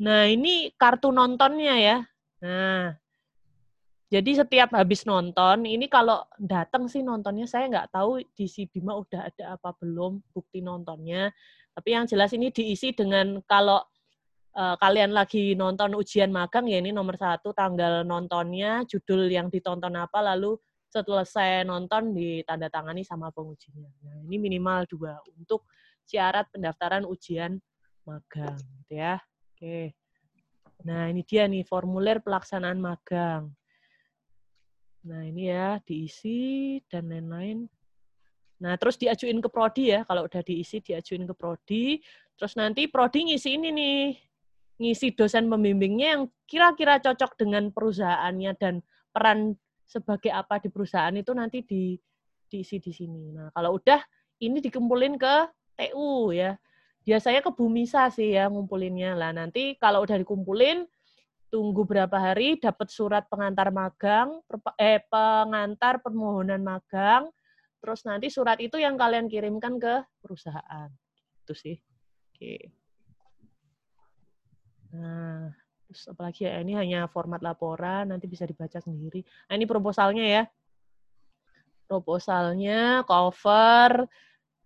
nah 0.00 0.24
ini 0.30 0.72
kartu 0.78 1.10
nontonnya 1.10 1.76
ya. 1.76 1.98
Nah, 2.40 2.96
jadi 4.10 4.42
setiap 4.42 4.74
habis 4.74 5.06
nonton, 5.06 5.70
ini 5.70 5.86
kalau 5.86 6.26
datang 6.34 6.90
sih 6.90 6.98
nontonnya 6.98 7.46
saya 7.46 7.70
nggak 7.70 7.94
tahu 7.94 8.18
di 8.34 8.50
si 8.50 8.66
Bima 8.66 8.98
udah 8.98 9.30
ada 9.30 9.54
apa 9.54 9.70
belum 9.78 10.18
bukti 10.34 10.58
nontonnya. 10.58 11.30
Tapi 11.70 11.94
yang 11.94 12.10
jelas 12.10 12.34
ini 12.34 12.50
diisi 12.50 12.90
dengan 12.90 13.38
kalau 13.46 13.78
uh, 14.58 14.74
kalian 14.82 15.14
lagi 15.14 15.54
nonton 15.54 15.94
ujian 15.94 16.34
magang 16.34 16.66
ya 16.66 16.82
ini 16.82 16.90
nomor 16.90 17.14
satu 17.14 17.54
tanggal 17.54 18.02
nontonnya, 18.02 18.82
judul 18.90 19.30
yang 19.30 19.46
ditonton 19.46 19.94
apa, 19.94 20.18
lalu 20.34 20.58
setelah 20.90 21.22
saya 21.22 21.62
nonton 21.62 22.10
ditandatangani 22.10 23.06
sama 23.06 23.30
pengujinya. 23.30 23.94
Nah 24.02 24.26
ini 24.26 24.42
minimal 24.42 24.90
dua 24.90 25.22
untuk 25.38 25.70
syarat 26.02 26.50
pendaftaran 26.50 27.06
ujian 27.06 27.62
magang, 28.02 28.58
gitu 28.82 28.98
ya. 28.98 29.22
Oke. 29.54 29.94
Nah 30.82 31.06
ini 31.06 31.22
dia 31.22 31.46
nih 31.46 31.62
formulir 31.62 32.18
pelaksanaan 32.18 32.82
magang. 32.82 33.54
Nah 35.08 35.24
ini 35.24 35.48
ya 35.48 35.80
diisi 35.80 36.76
dan 36.90 37.08
lain-lain. 37.08 37.68
Nah, 38.60 38.76
terus 38.76 39.00
diajuin 39.00 39.40
ke 39.40 39.48
prodi 39.48 39.96
ya. 39.96 40.04
Kalau 40.04 40.28
udah 40.28 40.44
diisi 40.44 40.84
diajuin 40.84 41.24
ke 41.24 41.32
prodi. 41.32 41.96
Terus 42.36 42.52
nanti 42.60 42.84
prodi 42.92 43.32
ngisi 43.32 43.56
ini 43.56 43.68
nih. 43.72 44.04
Ngisi 44.80 45.16
dosen 45.16 45.48
pembimbingnya 45.48 46.16
yang 46.16 46.22
kira-kira 46.44 47.00
cocok 47.00 47.36
dengan 47.40 47.72
perusahaannya 47.72 48.52
dan 48.60 48.84
peran 49.12 49.56
sebagai 49.84 50.32
apa 50.32 50.60
di 50.60 50.68
perusahaan 50.68 51.12
itu 51.16 51.32
nanti 51.32 51.64
di 51.64 51.96
diisi 52.52 52.80
di 52.80 52.92
sini. 52.92 53.32
Nah, 53.32 53.48
kalau 53.56 53.80
udah 53.80 54.00
ini 54.44 54.60
dikumpulin 54.60 55.16
ke 55.16 55.34
TU 55.76 56.32
ya. 56.36 56.56
Biasanya 57.00 57.40
ke 57.40 57.50
Bumisa 57.56 58.12
sih 58.12 58.36
ya 58.36 58.52
ngumpulinnya. 58.52 59.16
Lah 59.16 59.32
nanti 59.32 59.76
kalau 59.80 60.04
udah 60.04 60.20
dikumpulin 60.20 60.84
tunggu 61.50 61.82
berapa 61.82 62.14
hari 62.14 62.56
dapat 62.62 62.88
surat 62.88 63.26
pengantar 63.26 63.74
magang 63.74 64.38
eh 64.78 65.02
pengantar 65.10 65.98
permohonan 65.98 66.62
magang 66.62 67.26
Terus 67.80 68.04
nanti 68.04 68.28
surat 68.28 68.60
itu 68.60 68.76
yang 68.76 69.00
kalian 69.00 69.26
kirimkan 69.26 69.80
ke 69.80 70.04
perusahaan. 70.20 70.92
Itu 71.42 71.56
sih. 71.56 71.76
Oke. 72.28 72.68
Nah, 74.92 75.48
terus 75.88 76.04
apalagi 76.12 76.44
ya, 76.44 76.60
ini 76.60 76.76
hanya 76.76 77.08
format 77.08 77.40
laporan, 77.40 78.12
nanti 78.12 78.28
bisa 78.28 78.44
dibaca 78.44 78.76
sendiri. 78.76 79.24
Nah, 79.48 79.54
ini 79.56 79.64
proposalnya 79.64 80.24
ya. 80.28 80.44
Proposalnya, 81.88 83.02
cover, 83.08 84.06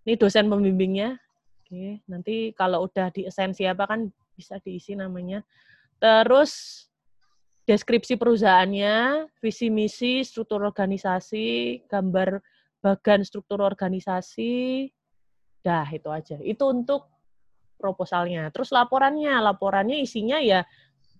ini 0.03 0.13
dosen 0.19 0.51
pembimbingnya. 0.51 1.15
Oke, 1.63 2.03
nanti 2.05 2.53
kalau 2.53 2.85
udah 2.85 3.09
di 3.09 3.25
assign 3.25 3.55
siapa 3.55 3.89
kan 3.89 4.11
bisa 4.35 4.59
diisi 4.61 4.93
namanya. 4.93 5.41
Terus 5.99 6.85
deskripsi 7.65 8.15
perusahaannya, 8.19 9.25
visi 9.41 9.73
misi, 9.73 10.21
struktur 10.21 10.61
organisasi, 10.61 11.81
gambar 11.89 12.39
bagan 12.83 13.25
struktur 13.25 13.65
organisasi, 13.65 14.93
dah 15.65 15.89
itu 15.89 16.09
aja. 16.13 16.37
Itu 16.45 16.69
untuk 16.69 17.09
proposalnya. 17.81 18.53
Terus 18.53 18.69
laporannya, 18.69 19.33
laporannya 19.41 19.97
isinya 19.97 20.37
ya 20.37 20.61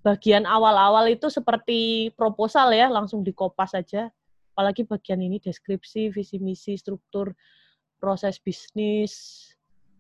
bagian 0.06 0.46
awal-awal 0.46 1.10
itu 1.10 1.34
seperti 1.34 2.14
proposal 2.14 2.70
ya, 2.70 2.86
langsung 2.94 3.26
dikopas 3.26 3.74
aja. 3.74 4.14
Apalagi 4.54 4.86
bagian 4.86 5.20
ini 5.20 5.42
deskripsi, 5.42 6.14
visi 6.14 6.38
misi, 6.38 6.78
struktur, 6.78 7.34
proses 7.98 8.38
bisnis. 8.38 9.50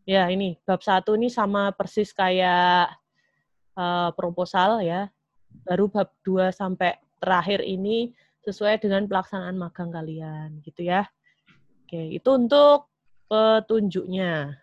Ya 0.05 0.29
ini 0.29 0.61
bab 0.61 0.85
satu 0.85 1.17
ini 1.17 1.33
sama 1.33 1.73
persis 1.73 2.13
kayak 2.13 2.93
uh, 3.77 4.09
proposal 4.15 4.81
ya. 4.81 5.11
Baru 5.63 5.87
bab 5.87 6.11
dua 6.25 6.51
sampai 6.51 6.99
terakhir 7.23 7.63
ini 7.63 8.11
sesuai 8.43 8.83
dengan 8.83 9.07
pelaksanaan 9.07 9.55
magang 9.55 9.89
kalian 9.89 10.59
gitu 10.61 10.85
ya. 10.85 11.07
Oke, 11.85 12.17
itu 12.17 12.29
untuk 12.33 12.91
petunjuknya. 13.31 14.57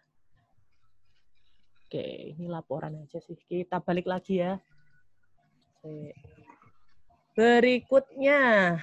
Oke, 1.87 2.35
ini 2.37 2.49
laporan 2.49 3.05
aja 3.05 3.21
sih. 3.21 3.37
Kita 3.37 3.81
balik 3.85 4.09
lagi 4.09 4.41
ya. 4.41 4.57
Oke. 5.81 6.17
Berikutnya, 7.33 8.77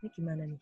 ini 0.00 0.08
gimana 0.08 0.48
nih? 0.48 0.60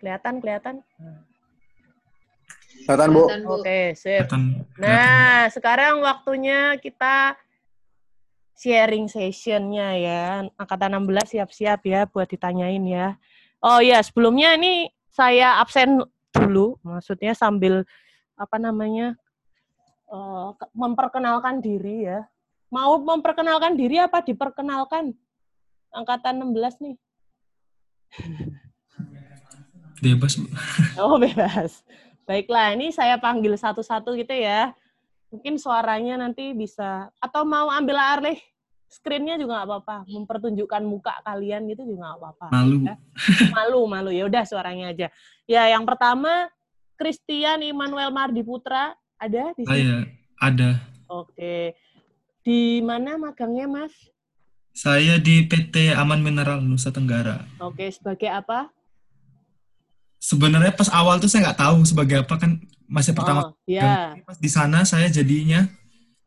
Kelihatan, 0.00 0.40
kelihatan? 0.40 0.76
Kelihatan, 2.84 3.08
Bu. 3.12 3.24
Oke, 3.60 3.94
sip. 3.94 4.26
Nah, 4.80 5.46
sekarang 5.52 6.00
waktunya 6.00 6.76
kita 6.80 7.36
sharing 8.60 9.08
sessionnya 9.08 9.88
ya. 9.96 10.22
Angkatan 10.60 11.00
16 11.00 11.36
siap-siap 11.36 11.80
ya 11.88 12.04
buat 12.04 12.28
ditanyain 12.28 12.84
ya. 12.84 13.16
Oh 13.60 13.80
ya, 13.80 14.00
sebelumnya 14.04 14.56
ini 14.56 14.88
saya 15.12 15.60
absen 15.60 16.00
dulu, 16.32 16.80
maksudnya 16.84 17.36
sambil 17.36 17.84
apa 18.36 18.56
namanya 18.56 19.16
uh, 20.08 20.56
memperkenalkan 20.72 21.60
diri 21.60 22.08
ya. 22.08 22.24
Mau 22.70 23.00
memperkenalkan 23.02 23.74
diri 23.74 23.98
apa 23.98 24.22
diperkenalkan? 24.22 25.12
Angkatan 25.90 26.38
16 26.54 26.84
nih. 26.86 26.96
Bebas, 30.00 30.38
Oh, 30.96 31.18
bebas. 31.20 31.84
Baiklah, 32.30 32.78
ini 32.78 32.94
saya 32.94 33.18
panggil 33.18 33.58
satu-satu 33.58 34.14
gitu 34.14 34.30
ya. 34.30 34.70
Mungkin 35.34 35.58
suaranya 35.58 36.14
nanti 36.14 36.54
bisa 36.54 37.10
atau 37.18 37.42
mau 37.42 37.66
ambil 37.74 37.98
alih 37.98 38.38
screen-nya 38.86 39.34
juga 39.34 39.58
nggak 39.58 39.66
apa-apa. 39.66 39.96
Mempertunjukkan 40.06 40.82
muka 40.86 41.18
kalian 41.26 41.66
gitu 41.74 41.82
juga 41.82 42.06
nggak 42.06 42.18
apa-apa. 42.22 42.46
Malu. 42.54 42.78
Ya. 42.86 42.94
Malu, 43.50 43.80
malu. 43.90 44.10
Ya 44.14 44.30
udah 44.30 44.46
suaranya 44.46 44.94
aja. 44.94 45.10
Ya, 45.50 45.74
yang 45.74 45.82
pertama 45.82 46.46
Christian 46.94 47.66
Immanuel 47.66 48.14
Mardi 48.14 48.46
Putra 48.46 48.94
ada 49.18 49.50
di 49.58 49.66
sini? 49.66 49.74
Saya 49.74 50.06
ada. 50.38 50.70
Oke. 51.10 51.74
Di 52.46 52.78
mana 52.78 53.18
magangnya, 53.18 53.66
Mas? 53.66 53.90
Saya 54.70 55.18
di 55.18 55.50
PT 55.50 55.98
Aman 55.98 56.22
Mineral 56.22 56.62
Nusa 56.62 56.94
Tenggara. 56.94 57.42
Oke, 57.58 57.90
sebagai 57.90 58.30
apa? 58.30 58.70
Sebenarnya 60.20 60.76
pas 60.76 60.92
awal 60.92 61.16
tuh 61.16 61.32
saya 61.32 61.48
nggak 61.48 61.60
tahu 61.64 61.78
sebagai 61.88 62.20
apa 62.20 62.36
kan 62.36 62.60
masih 62.84 63.16
pertama. 63.16 63.50
Oh, 63.50 63.56
ya. 63.64 64.20
Pas 64.28 64.36
di 64.36 64.52
sana 64.52 64.84
saya 64.84 65.08
jadinya 65.08 65.64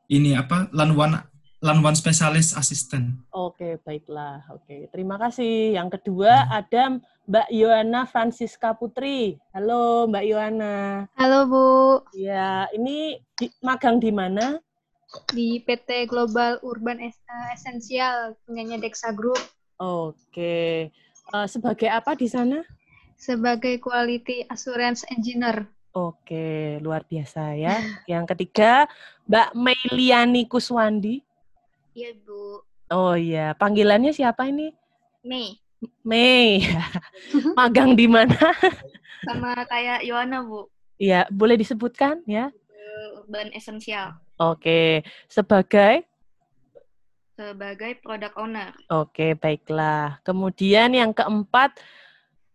ini 0.09 0.33
apa 0.33 0.65
Lanwan 0.73 1.21
Lanwan 1.63 1.95
Spesialis 1.95 2.51
Asisten. 2.57 3.23
Oke, 3.31 3.79
baiklah. 3.87 4.43
Oke, 4.51 4.91
terima 4.91 5.15
kasih. 5.15 5.79
Yang 5.79 5.95
kedua 6.01 6.43
hmm. 6.43 6.51
ada 6.59 6.83
Mbak 7.23 7.47
Yohana 7.55 8.01
Francisca 8.03 8.75
Putri. 8.75 9.39
Halo, 9.55 10.09
Mbak 10.11 10.25
Yohana. 10.27 11.07
Halo, 11.15 11.47
Bu. 11.47 11.67
Ya, 12.19 12.67
ini 12.75 13.15
di, 13.39 13.47
magang 13.63 13.95
di 14.03 14.11
mana? 14.11 14.59
Di 15.31 15.63
PT 15.63 16.11
Global 16.11 16.59
Urban 16.67 16.99
Es- 16.99 17.23
eh, 17.31 17.55
Essential, 17.55 18.35
punyanya 18.43 18.75
Dexa 18.83 19.15
Group. 19.15 19.39
Oke. 19.79 20.91
Eh, 20.91 21.47
sebagai 21.47 21.87
apa 21.87 22.11
di 22.19 22.27
sana? 22.27 22.59
Sebagai 23.23 23.79
Quality 23.79 24.51
Assurance 24.51 25.07
Engineer. 25.07 25.63
Oke, 25.95 26.75
luar 26.83 27.07
biasa 27.07 27.55
ya. 27.55 27.79
Yang 28.03 28.35
ketiga, 28.35 28.83
Mbak 29.23 29.55
Meiliani 29.55 30.43
Kuswandi. 30.43 31.23
Iya, 31.95 32.11
Bu. 32.19 32.59
Oh 32.91 33.15
iya, 33.15 33.55
panggilannya 33.55 34.11
siapa 34.11 34.51
ini? 34.51 34.75
Mei. 35.23 35.55
Mei. 36.03 36.67
Magang 37.57 37.95
di 37.95 38.11
mana? 38.11 38.51
Sama 39.23 39.55
kayak 39.71 40.03
Yohana, 40.03 40.43
Bu. 40.43 40.67
Iya, 40.99 41.23
boleh 41.31 41.55
disebutkan 41.55 42.27
ya? 42.27 42.51
Urban 43.23 43.55
Essential. 43.55 44.19
Oke, 44.35 45.07
sebagai 45.31 46.03
Sebagai 47.33 47.97
Product 47.97 48.35
Owner. 48.37 48.77
Oke, 48.93 49.33
baiklah. 49.33 50.21
Kemudian 50.21 50.93
yang 50.93 51.09
keempat, 51.09 51.73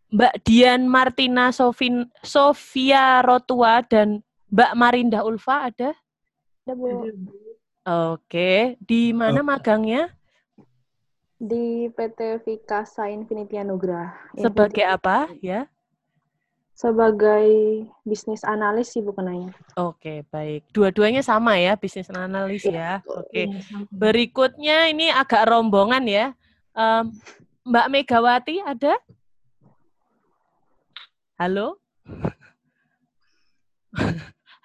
Mbak 0.09 0.35
Dian 0.41 0.89
Martina 0.89 1.53
Sofin, 1.53 2.09
Sofia 2.25 3.21
Rotua 3.21 3.85
dan 3.85 4.25
Mbak 4.49 4.73
Marinda 4.73 5.21
Ulfa 5.21 5.69
ada? 5.69 5.93
Ada 6.65 6.73
Bu 6.73 7.13
Oke, 7.89 8.77
di 8.85 9.13
mana 9.17 9.41
magangnya? 9.41 10.13
di 11.39 11.87
PT 11.95 12.43
Vikasa 12.43 13.07
Infinity 13.15 13.55
Anugrah. 13.63 14.11
Sebagai 14.35 14.83
Infinity- 14.83 14.91
apa 14.91 15.19
ya? 15.39 15.61
Sebagai 16.75 17.47
bisnis 18.03 18.43
analis 18.43 18.91
sih 18.91 19.03
bukannya. 19.03 19.55
Oke, 19.79 20.27
baik. 20.31 20.67
Dua-duanya 20.75 21.23
sama 21.23 21.55
ya, 21.59 21.79
bisnis 21.79 22.11
analis 22.11 22.67
ya. 22.67 23.03
Oke. 23.07 23.51
Iya. 23.51 23.63
Berikutnya 23.91 24.91
ini 24.91 25.11
agak 25.11 25.47
rombongan 25.47 26.03
ya. 26.07 26.35
Em, 26.75 27.15
Mbak 27.67 27.87
Megawati 27.91 28.63
ada? 28.63 28.99
Halo? 31.43 31.79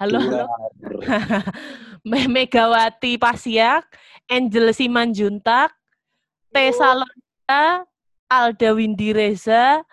halo, 0.02 0.18
halo. 0.26 0.46
Me- 2.10 2.26
Megawati 2.26 3.22
Pasiak, 3.22 3.86
Angel 4.26 4.74
Simanjuntak, 4.74 5.70
Tessa 6.50 6.98
Londa, 6.98 7.86
Alda 8.26 8.70
Windy 8.74 9.14
Reza, 9.14 9.86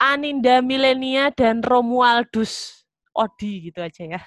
Aninda 0.00 0.64
Milenia, 0.64 1.28
dan 1.28 1.60
Romualdus 1.60 2.82
Odi 3.12 3.68
gitu 3.68 3.84
aja 3.84 4.16
ya. 4.16 4.20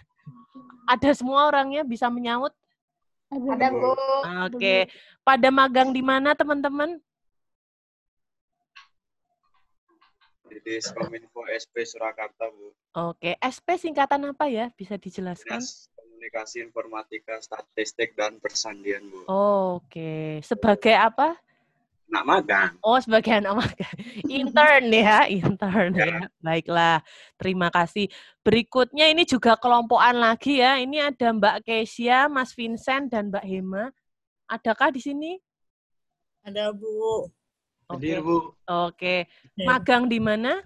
Ada 0.86 1.18
semua 1.18 1.50
orangnya 1.50 1.82
bisa 1.82 2.14
menyaut? 2.14 2.54
Ada, 3.34 3.74
Bu. 3.74 3.98
Oke. 4.54 4.86
Pada 5.26 5.50
magang 5.50 5.90
di 5.90 6.06
mana 6.06 6.38
teman-teman? 6.38 7.02
Di 10.58 10.82
Diskominfo 10.82 11.46
SP 11.46 11.86
Surakarta, 11.86 12.50
Bu. 12.50 12.74
Oke. 12.98 13.38
SP 13.38 13.78
singkatan 13.78 14.26
apa 14.26 14.50
ya? 14.50 14.74
Bisa 14.74 14.98
dijelaskan? 14.98 15.62
Dinas 15.62 15.86
Komunikasi 15.94 16.66
Informatika, 16.66 17.38
Statistik, 17.38 18.18
dan 18.18 18.42
Persandian, 18.42 19.06
Bu. 19.06 19.22
Oke. 19.30 20.42
Sebagai 20.42 20.98
apa? 20.98 21.38
Nak 22.10 22.24
magang. 22.26 22.74
Oh, 22.82 22.98
sebagai 22.98 23.38
anak 23.38 23.54
magang. 23.54 23.96
Intern 24.42 24.90
ya, 24.90 25.30
intern 25.30 25.94
ya. 25.94 26.26
Baiklah, 26.42 27.06
terima 27.38 27.70
kasih. 27.70 28.10
Berikutnya 28.42 29.14
ini 29.14 29.30
juga 29.30 29.60
kelompokan 29.62 30.18
lagi 30.18 30.58
ya. 30.58 30.82
Ini 30.82 31.14
ada 31.14 31.38
Mbak 31.38 31.70
Kesia, 31.70 32.26
Mas 32.26 32.58
Vincent, 32.58 33.14
dan 33.14 33.30
Mbak 33.30 33.46
Hema. 33.46 33.94
Adakah 34.50 34.90
di 34.90 35.06
sini? 35.06 35.38
Ada 36.42 36.74
Bu. 36.74 37.30
Hadir, 37.88 38.20
Bu. 38.20 38.52
Oke. 38.68 39.32
Magang 39.56 40.12
di 40.12 40.20
mana? 40.20 40.60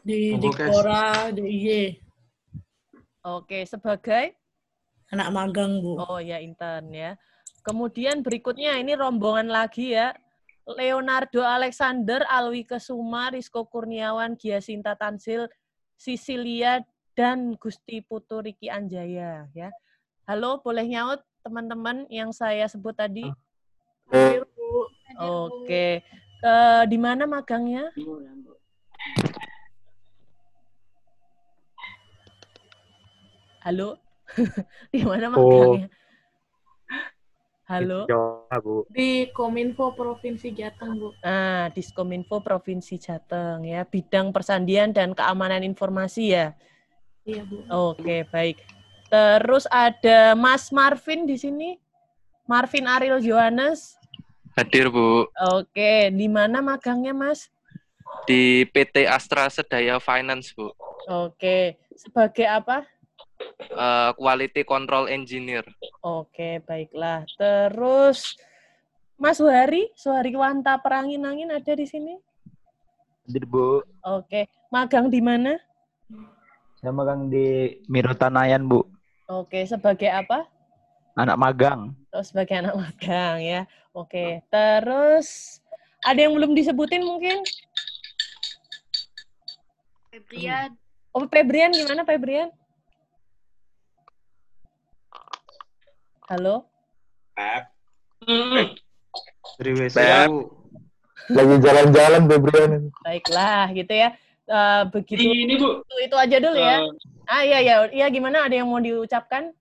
Di. 0.00 0.40
Dikpora, 0.40 1.28
DIY. 1.36 2.00
Oke, 3.28 3.68
sebagai 3.68 4.40
Anak 5.10 5.28
magang, 5.34 5.82
Bu. 5.82 6.00
Oh 6.00 6.22
ya 6.22 6.38
intern 6.40 6.88
ya. 6.94 7.18
Kemudian 7.66 8.22
berikutnya 8.24 8.78
ini 8.78 8.96
rombongan 8.96 9.50
lagi 9.50 9.92
ya. 9.92 10.14
Leonardo 10.64 11.42
Alexander, 11.42 12.22
Alwi 12.30 12.62
Kesuma, 12.62 13.34
Rizko 13.34 13.66
Kurniawan, 13.66 14.38
Giasinta 14.38 14.94
Tansil, 14.94 15.50
Sisilia, 15.98 16.78
dan 17.18 17.58
Gusti 17.58 18.00
Putu 18.06 18.38
Riki 18.38 18.70
Anjaya 18.70 19.50
ya. 19.50 19.68
Halo, 20.30 20.62
boleh 20.62 20.86
nyaut 20.86 21.20
teman-teman 21.42 22.06
yang 22.06 22.30
saya 22.30 22.70
sebut 22.70 22.94
tadi? 22.94 23.26
Bu. 24.10 24.90
Oke. 25.20 26.02
Eh, 26.40 26.82
di 26.90 26.98
mana 26.98 27.30
magangnya? 27.30 27.92
Halo? 33.60 34.00
di 34.94 35.04
mana 35.04 35.30
magangnya? 35.30 35.86
Halo? 37.70 38.02
Jawa, 38.10 38.56
Bu. 38.58 38.82
Di 38.90 39.30
Kominfo 39.30 39.94
Provinsi 39.94 40.50
Jateng, 40.50 40.98
Bu. 40.98 41.14
Nah, 41.22 41.70
Diskominfo 41.70 42.42
Provinsi 42.42 42.98
Jateng 42.98 43.62
ya, 43.62 43.86
bidang 43.86 44.34
persandian 44.34 44.90
dan 44.90 45.14
keamanan 45.14 45.62
informasi 45.62 46.34
ya. 46.34 46.58
Iya, 47.22 47.46
Bu. 47.46 47.62
Oke, 47.70 48.26
baik. 48.26 48.58
Terus 49.06 49.70
ada 49.70 50.34
Mas 50.34 50.74
Marvin 50.74 51.30
di 51.30 51.38
sini. 51.38 51.78
Marvin 52.50 52.90
Ariel 52.90 53.22
Johannes. 53.22 53.99
Hadir, 54.58 54.90
Bu. 54.90 55.30
Oke, 55.54 56.10
di 56.10 56.26
mana 56.26 56.58
magangnya, 56.58 57.14
Mas? 57.14 57.46
Di 58.26 58.66
PT 58.74 59.06
Astra 59.06 59.46
Sedaya 59.46 60.02
Finance, 60.02 60.50
Bu. 60.52 60.74
Oke, 61.06 61.78
sebagai 61.94 62.46
apa? 62.46 62.82
Eh, 63.70 64.10
Quality 64.18 64.62
Control 64.66 65.06
Engineer. 65.08 65.64
Oke, 66.02 66.60
baiklah. 66.66 67.24
Terus 67.38 68.36
Mas 69.20 69.38
Suhari, 69.38 69.88
Suhari 69.94 70.32
Wanta 70.34 70.76
Perangin-angin 70.80 71.52
ada 71.52 71.72
di 71.72 71.86
sini? 71.86 72.18
Hadir, 73.28 73.46
Bu. 73.46 73.86
Oke, 74.02 74.50
magang 74.72 75.06
di 75.12 75.22
mana? 75.22 75.56
Saya 76.80 76.90
magang 76.90 77.28
di 77.30 77.78
Mirutanayan, 77.86 78.66
Bu. 78.66 78.82
Oke, 79.30 79.62
sebagai 79.62 80.10
apa? 80.10 80.48
Anak 81.14 81.38
magang. 81.38 81.94
Oh, 82.10 82.26
sebagai 82.26 82.58
anak 82.58 82.74
magang 82.74 83.38
ya. 83.38 83.60
Oke, 83.94 84.42
terus 84.50 85.58
ada 86.02 86.18
yang 86.18 86.34
belum 86.34 86.58
disebutin 86.58 87.06
mungkin? 87.06 87.38
Febrian. 90.10 90.74
Oh, 91.14 91.22
Febrian 91.30 91.70
gimana 91.70 92.02
Febrian? 92.02 92.50
Halo? 96.26 96.66
Pep. 97.34 97.70
Hmm. 98.26 98.74
Dari 99.58 99.70
WC, 99.78 99.96
Beb. 99.98 100.26
Bu. 100.30 100.38
Lagi 101.30 101.56
jalan-jalan, 101.62 102.22
Febrian. 102.26 102.70
Baiklah, 103.06 103.70
gitu 103.70 103.94
ya. 103.94 104.18
Eh, 104.50 104.82
begitu 104.90 105.30
ini, 105.30 105.54
Bu. 105.58 105.86
itu, 105.86 105.94
itu 106.10 106.16
aja 106.18 106.36
dulu 106.42 106.58
ya. 106.58 106.82
Eh, 106.82 106.90
Ah 107.30 107.46
iya 107.46 107.62
ya, 107.62 107.74
iya 107.94 108.06
gimana? 108.10 108.50
Ada 108.50 108.58
yang 108.58 108.66
mau 108.66 108.82
diucapkan? 108.82 109.54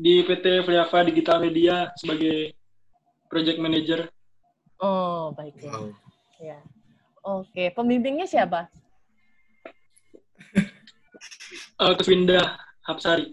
Di 0.00 0.24
PT 0.24 0.64
Fliava 0.64 1.04
Digital 1.04 1.44
Media 1.44 1.92
sebagai 1.92 2.56
project 3.28 3.60
manager. 3.60 4.00
Oh, 4.80 5.36
baiklah. 5.36 5.92
Ya. 6.40 6.56
Oke, 7.20 7.68
pembimbingnya 7.76 8.24
siapa? 8.24 8.64
Uh, 11.80 11.96
Keswinda 11.96 12.60
Hapsari. 12.84 13.32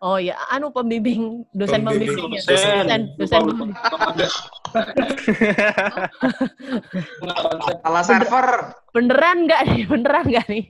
Oh 0.00 0.16
ya, 0.16 0.32
anu 0.48 0.72
pembimbing, 0.72 1.44
dosen 1.52 1.84
Pembimbing 1.84 2.16
pembimbingnya. 2.16 2.40
dosen. 2.48 2.80
Dosen, 2.80 3.02
dosen 3.20 3.40
pembimbing. 3.52 3.70
Salah 7.84 8.04
server. 8.04 8.46
Beneran 8.96 9.44
nggak 9.44 9.60
nih? 9.68 9.82
Beneran 9.84 10.24
nggak 10.32 10.46
nih? 10.48 10.64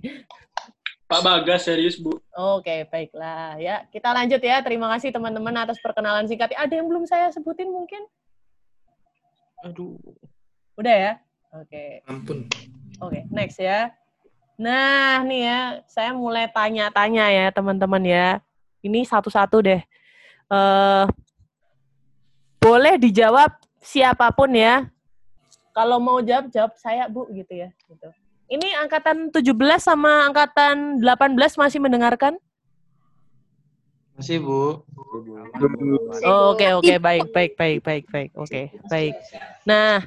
Pak 1.11 1.27
Bagas 1.27 1.67
serius, 1.67 1.99
Bu. 1.99 2.23
Oke, 2.39 2.87
baiklah 2.87 3.59
ya. 3.59 3.83
Kita 3.91 4.15
lanjut 4.15 4.39
ya. 4.39 4.63
Terima 4.63 4.87
kasih 4.95 5.11
teman-teman 5.11 5.51
atas 5.59 5.83
perkenalan 5.83 6.31
singkat. 6.31 6.55
Ada 6.55 6.79
yang 6.79 6.87
belum 6.87 7.03
saya 7.03 7.35
sebutin 7.35 7.67
mungkin? 7.67 8.07
Aduh, 9.67 9.99
Udah 10.79 10.95
ya? 10.95 11.13
Oke. 11.51 12.07
ampun. 12.07 12.47
Oke, 13.03 13.27
next 13.35 13.59
ya. 13.59 13.91
Nah, 14.55 15.27
nih 15.27 15.51
ya, 15.51 15.61
saya 15.91 16.15
mulai 16.15 16.47
tanya-tanya 16.47 17.27
ya, 17.27 17.47
teman-teman 17.51 18.07
ya. 18.07 18.39
Ini 18.81 19.03
satu-satu 19.03 19.67
deh. 19.67 19.83
Eh 20.49 21.05
boleh 22.61 22.95
dijawab 23.01 23.51
siapa 23.83 24.31
pun 24.31 24.53
ya. 24.55 24.87
Kalau 25.75 25.99
mau 25.99 26.23
jawab, 26.23 26.53
jawab 26.55 26.73
saya, 26.79 27.09
Bu, 27.11 27.27
gitu 27.35 27.57
ya. 27.57 27.69
Gitu. 27.89 28.09
Ini 28.51 28.83
angkatan 28.83 29.31
17 29.31 29.47
sama 29.79 30.27
angkatan 30.27 30.99
18 30.99 31.39
masih 31.55 31.79
mendengarkan? 31.79 32.35
Masih, 34.19 34.43
Bu. 34.43 34.83
Oke, 36.51 36.67
oke, 36.75 36.95
baik, 36.99 37.31
baik, 37.31 37.53
baik, 37.55 37.79
baik, 37.87 38.05
baik. 38.11 38.31
Oke, 38.35 38.75
baik. 38.91 39.15
Nah, 39.63 40.03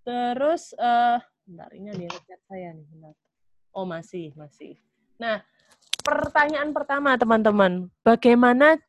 terus 0.00 0.72
eh 0.80 1.20
bentar 1.44 1.68
ini 1.76 1.92
ada 1.92 2.02
yang 2.08 2.18
chat 2.24 2.40
saya 2.48 2.72
nih, 2.72 2.88
bentar. 2.88 3.12
Oh, 3.76 3.84
masih, 3.84 4.32
masih. 4.32 4.80
Nah, 5.20 5.44
pertanyaan 6.00 6.72
pertama, 6.72 7.20
teman-teman. 7.20 7.92
Bagaimana 8.00 8.80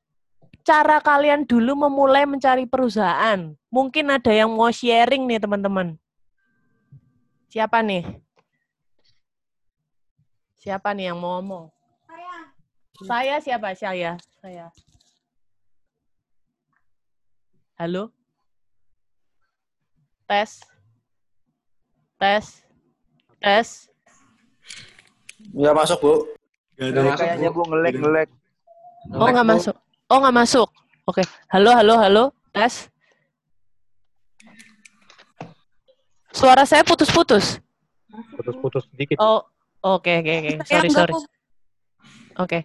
cara 0.63 1.03
kalian 1.03 1.43
dulu 1.43 1.83
memulai 1.83 2.23
mencari 2.23 2.63
perusahaan? 2.63 3.51
Mungkin 3.67 4.07
ada 4.07 4.31
yang 4.31 4.55
mau 4.55 4.71
sharing 4.71 5.27
nih, 5.27 5.43
teman-teman. 5.43 5.99
Siapa 7.51 7.83
nih? 7.83 8.28
Siapa 10.59 10.91
nih 10.91 11.15
yang 11.15 11.23
mau 11.23 11.39
ngomong? 11.39 11.71
Saya 13.07 13.39
siapa? 13.39 13.71
Saya. 13.79 14.19
Saya. 14.43 14.67
Halo? 17.79 18.11
Tes. 20.27 20.59
Tes. 22.19 22.67
Tes. 23.39 23.87
Nggak 25.55 25.75
masuk, 25.79 25.97
Bu. 26.03 26.13
Kayaknya 26.75 27.49
Bu 27.55 27.63
ngelek 27.63 27.95
ngelek. 27.95 28.29
Oh, 29.15 29.31
nggak 29.31 29.47
masuk. 29.47 29.75
Oh, 30.11 30.19
nggak 30.19 30.35
masuk. 30.35 30.67
Oke. 31.07 31.23
Halo, 31.47 31.71
halo, 31.71 31.95
halo. 32.03 32.23
Tes. 32.51 32.91
Suara 36.35 36.67
saya 36.67 36.83
putus-putus. 36.83 37.63
Putus-putus 38.35 38.83
sedikit. 38.91 39.15
Oh, 39.23 39.47
oke, 39.83 40.11
oke, 40.23 40.33
oke. 40.39 40.53
Sorry, 40.67 40.89
sorry. 40.89 41.13
Oke. 42.39 42.59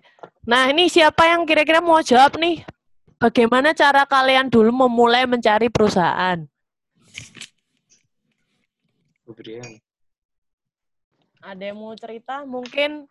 Nah, 0.46 0.70
ini 0.70 0.87
siapa 0.87 1.27
yang 1.31 1.42
kira-kira 1.48 1.83
mau 1.83 1.98
jawab 1.98 2.38
nih? 2.38 2.62
Bagaimana 3.18 3.72
cara 3.72 4.05
kalian 4.05 4.53
dulu 4.53 4.70
memulai 4.87 5.24
mencari 5.24 5.72
perusahaan? 5.72 6.44
Brian. 9.35 9.81
Ada 11.44 11.72
yang 11.72 11.79
mau 11.81 11.92
cerita? 11.96 12.44
Mungkin 12.44 13.09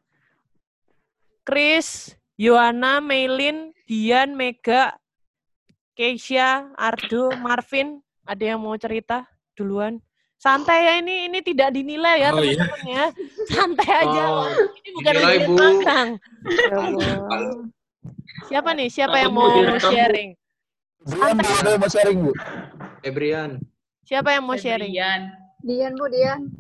Chris, 1.46 2.16
Yohana, 2.40 3.04
Meilin, 3.04 3.76
Dian, 3.86 4.34
Mega, 4.34 4.96
Keisha, 5.94 6.72
Ardo, 6.80 7.36
Marvin. 7.38 8.02
Ada 8.24 8.56
yang 8.56 8.64
mau 8.64 8.74
cerita 8.80 9.28
duluan? 9.54 10.00
Santai 10.44 10.84
ya 10.84 10.94
ini 11.00 11.32
ini 11.32 11.40
tidak 11.40 11.72
dinilai 11.72 12.20
ya 12.20 12.36
Oh, 12.36 12.44
iya. 12.44 12.60
teman-teman 12.60 12.84
ya. 12.84 13.06
Santai 13.48 13.90
aja. 13.96 14.24
Oh, 14.28 14.52
ini 14.76 14.90
bukan 14.92 15.12
dinilai, 15.16 15.38
Bu. 15.48 15.54
magang. 15.56 16.10
Siapa 18.52 18.76
nih? 18.76 18.92
Siapa 18.92 19.24
yang 19.24 19.32
mau 19.32 19.48
sharing? 19.80 20.36
Brian, 21.08 21.40
Bu, 21.40 21.48
ada 21.48 21.70
yang 21.72 21.80
mau 21.80 21.88
sharing, 21.88 22.18
Bu. 22.20 22.32
Ebrian. 23.08 23.50
Siapa 24.04 24.36
yang 24.36 24.44
mau 24.44 24.60
sharing? 24.60 24.92
Dian, 25.64 25.96
Bu, 25.96 26.12
Dian. 26.12 26.52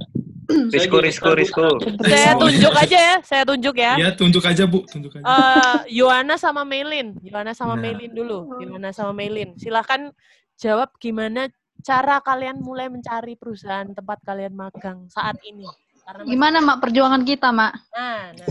Risiko, 0.76 1.00
risiko, 1.00 1.32
risiko. 1.36 1.80
Saya 2.04 2.36
tunjuk 2.36 2.72
aja 2.76 2.98
ya, 3.00 3.16
saya 3.24 3.44
tunjuk 3.48 3.76
ya. 3.80 3.96
Iya, 3.96 4.10
tunjuk 4.16 4.44
aja, 4.44 4.64
Bu. 4.64 4.84
Tunjuk 4.88 5.12
aja. 5.16 5.24
Eh, 5.24 5.78
Yohana 6.00 6.36
sama 6.36 6.64
Meilin. 6.64 7.16
Yohana 7.24 7.52
sama 7.52 7.76
Nah. 7.76 7.84
Meilin 7.84 8.12
dulu. 8.12 8.60
Yohana 8.60 8.92
sama 8.92 9.12
Meilin. 9.12 9.56
Silahkan 9.56 10.12
jawab 10.60 10.92
gimana 11.00 11.48
cara 11.84 12.24
kalian 12.24 12.64
mulai 12.64 12.88
mencari 12.88 13.36
perusahaan 13.36 13.86
tempat 13.92 14.24
kalian 14.24 14.56
magang 14.56 15.06
saat 15.12 15.36
ini. 15.44 15.68
Karena 16.04 16.24
masih- 16.24 16.32
Gimana, 16.36 16.58
Mak, 16.60 16.78
perjuangan 16.84 17.24
kita, 17.24 17.52
Mak? 17.52 17.74
Nah, 17.96 18.24
nah. 18.36 18.48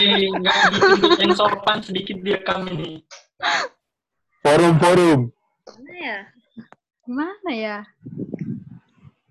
Nih, 0.00 0.32
nggak 0.32 0.56
yang 1.20 1.32
sopan 1.36 1.78
sedikit 1.84 2.16
dia 2.24 2.40
kami 2.40 2.70
nih. 2.76 2.96
Forum, 4.40 4.74
forum. 4.80 5.20
Gimana 5.64 5.96
ya? 6.00 6.18
Gimana 7.04 7.50
ya? 7.52 7.78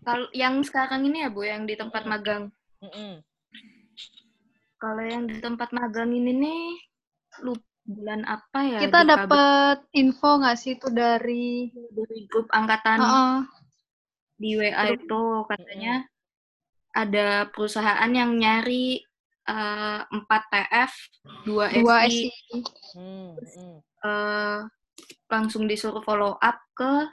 Kalau 0.05 0.27
yang 0.33 0.62
sekarang 0.65 1.05
ini 1.05 1.25
ya 1.25 1.29
Bu, 1.29 1.45
yang 1.45 1.69
di 1.69 1.73
tempat 1.77 2.05
magang. 2.05 2.49
Mm-mm. 2.81 3.21
Kalau 4.79 5.03
yang 5.03 5.25
di 5.27 5.38
tempat 5.41 5.69
magang 5.75 6.13
ini 6.13 6.31
nih, 6.33 6.65
lu 7.45 7.53
bulan 7.89 8.21
apa 8.30 8.60
ya? 8.62 8.80
Kita 8.86 8.99
dapat 9.02 9.78
info 9.97 10.38
nggak 10.38 10.58
sih 10.62 10.78
itu 10.78 10.88
dari 10.93 11.73
dari 11.73 12.19
grup 12.30 12.45
angkatan 12.54 13.02
Heeh. 13.02 13.36
di 14.39 14.49
WA 14.56 14.84
itu 14.93 15.21
katanya 15.49 16.06
ada 16.93 17.49
perusahaan 17.49 18.12
yang 18.13 18.38
nyari 18.38 19.02
eh, 19.49 19.99
4 20.06 20.54
TF, 20.54 20.91
2 21.49 21.82
dua 21.82 21.97
SI, 22.06 22.30
SI. 22.30 22.60
Hmm, 22.93 23.34
hmm. 23.36 23.78
eh, 24.06 24.60
langsung 25.25 25.65
disuruh 25.65 26.06
follow 26.06 26.38
up 26.38 26.58
ke 26.78 27.10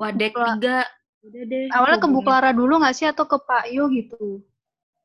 Wadek 0.00 0.32
Bukla- 0.32 0.56
3. 0.56 0.84
Udah 1.18 1.42
deh. 1.50 1.66
Awalnya 1.74 1.98
ke 1.98 2.08
Bu. 2.08 2.20
Clara 2.24 2.50
dulu 2.54 2.78
nggak 2.80 2.94
sih 2.96 3.06
atau 3.10 3.26
ke 3.26 3.36
Pak 3.42 3.68
Yu 3.74 3.90
gitu? 3.92 4.40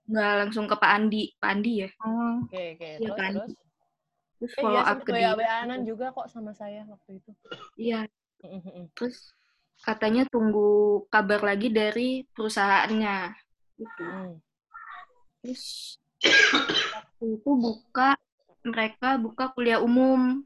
Nggak 0.07 0.31
langsung 0.45 0.65
ke 0.69 0.75
Pak 0.77 0.91
Andi. 0.93 1.33
Pak 1.41 1.49
Andi 1.51 1.71
ya? 1.83 1.89
Oh. 2.05 2.45
Oke, 2.47 2.77
oke. 2.77 2.89
Iya 3.01 3.09
Terus, 3.11 3.17
kan? 3.17 3.31
terus. 3.33 3.51
Terus 4.43 4.59
Eh, 4.59 4.59
follow 4.59 4.83
iya, 4.83 4.91
up 4.91 4.99
ke 5.07 5.11
dia. 5.15 5.31
Juga 5.87 6.11
kok 6.11 6.27
sama 6.27 6.51
saya 6.51 6.83
waktu 6.83 7.23
itu. 7.23 7.31
Iya. 7.79 8.11
Mm, 8.43 8.59
mm, 8.59 8.71
mm. 8.75 8.85
Terus 8.91 9.31
katanya 9.87 10.27
tunggu 10.27 11.07
kabar 11.07 11.39
lagi 11.39 11.71
dari 11.71 12.27
perusahaannya. 12.35 13.31
Gitu. 13.79 14.03
Hmm. 14.03 14.43
Terus 15.39 15.95
waktu 16.91 17.25
itu 17.39 17.51
buka 17.55 18.19
mereka 18.67 19.15
buka 19.15 19.55
kuliah 19.55 19.79
umum. 19.79 20.43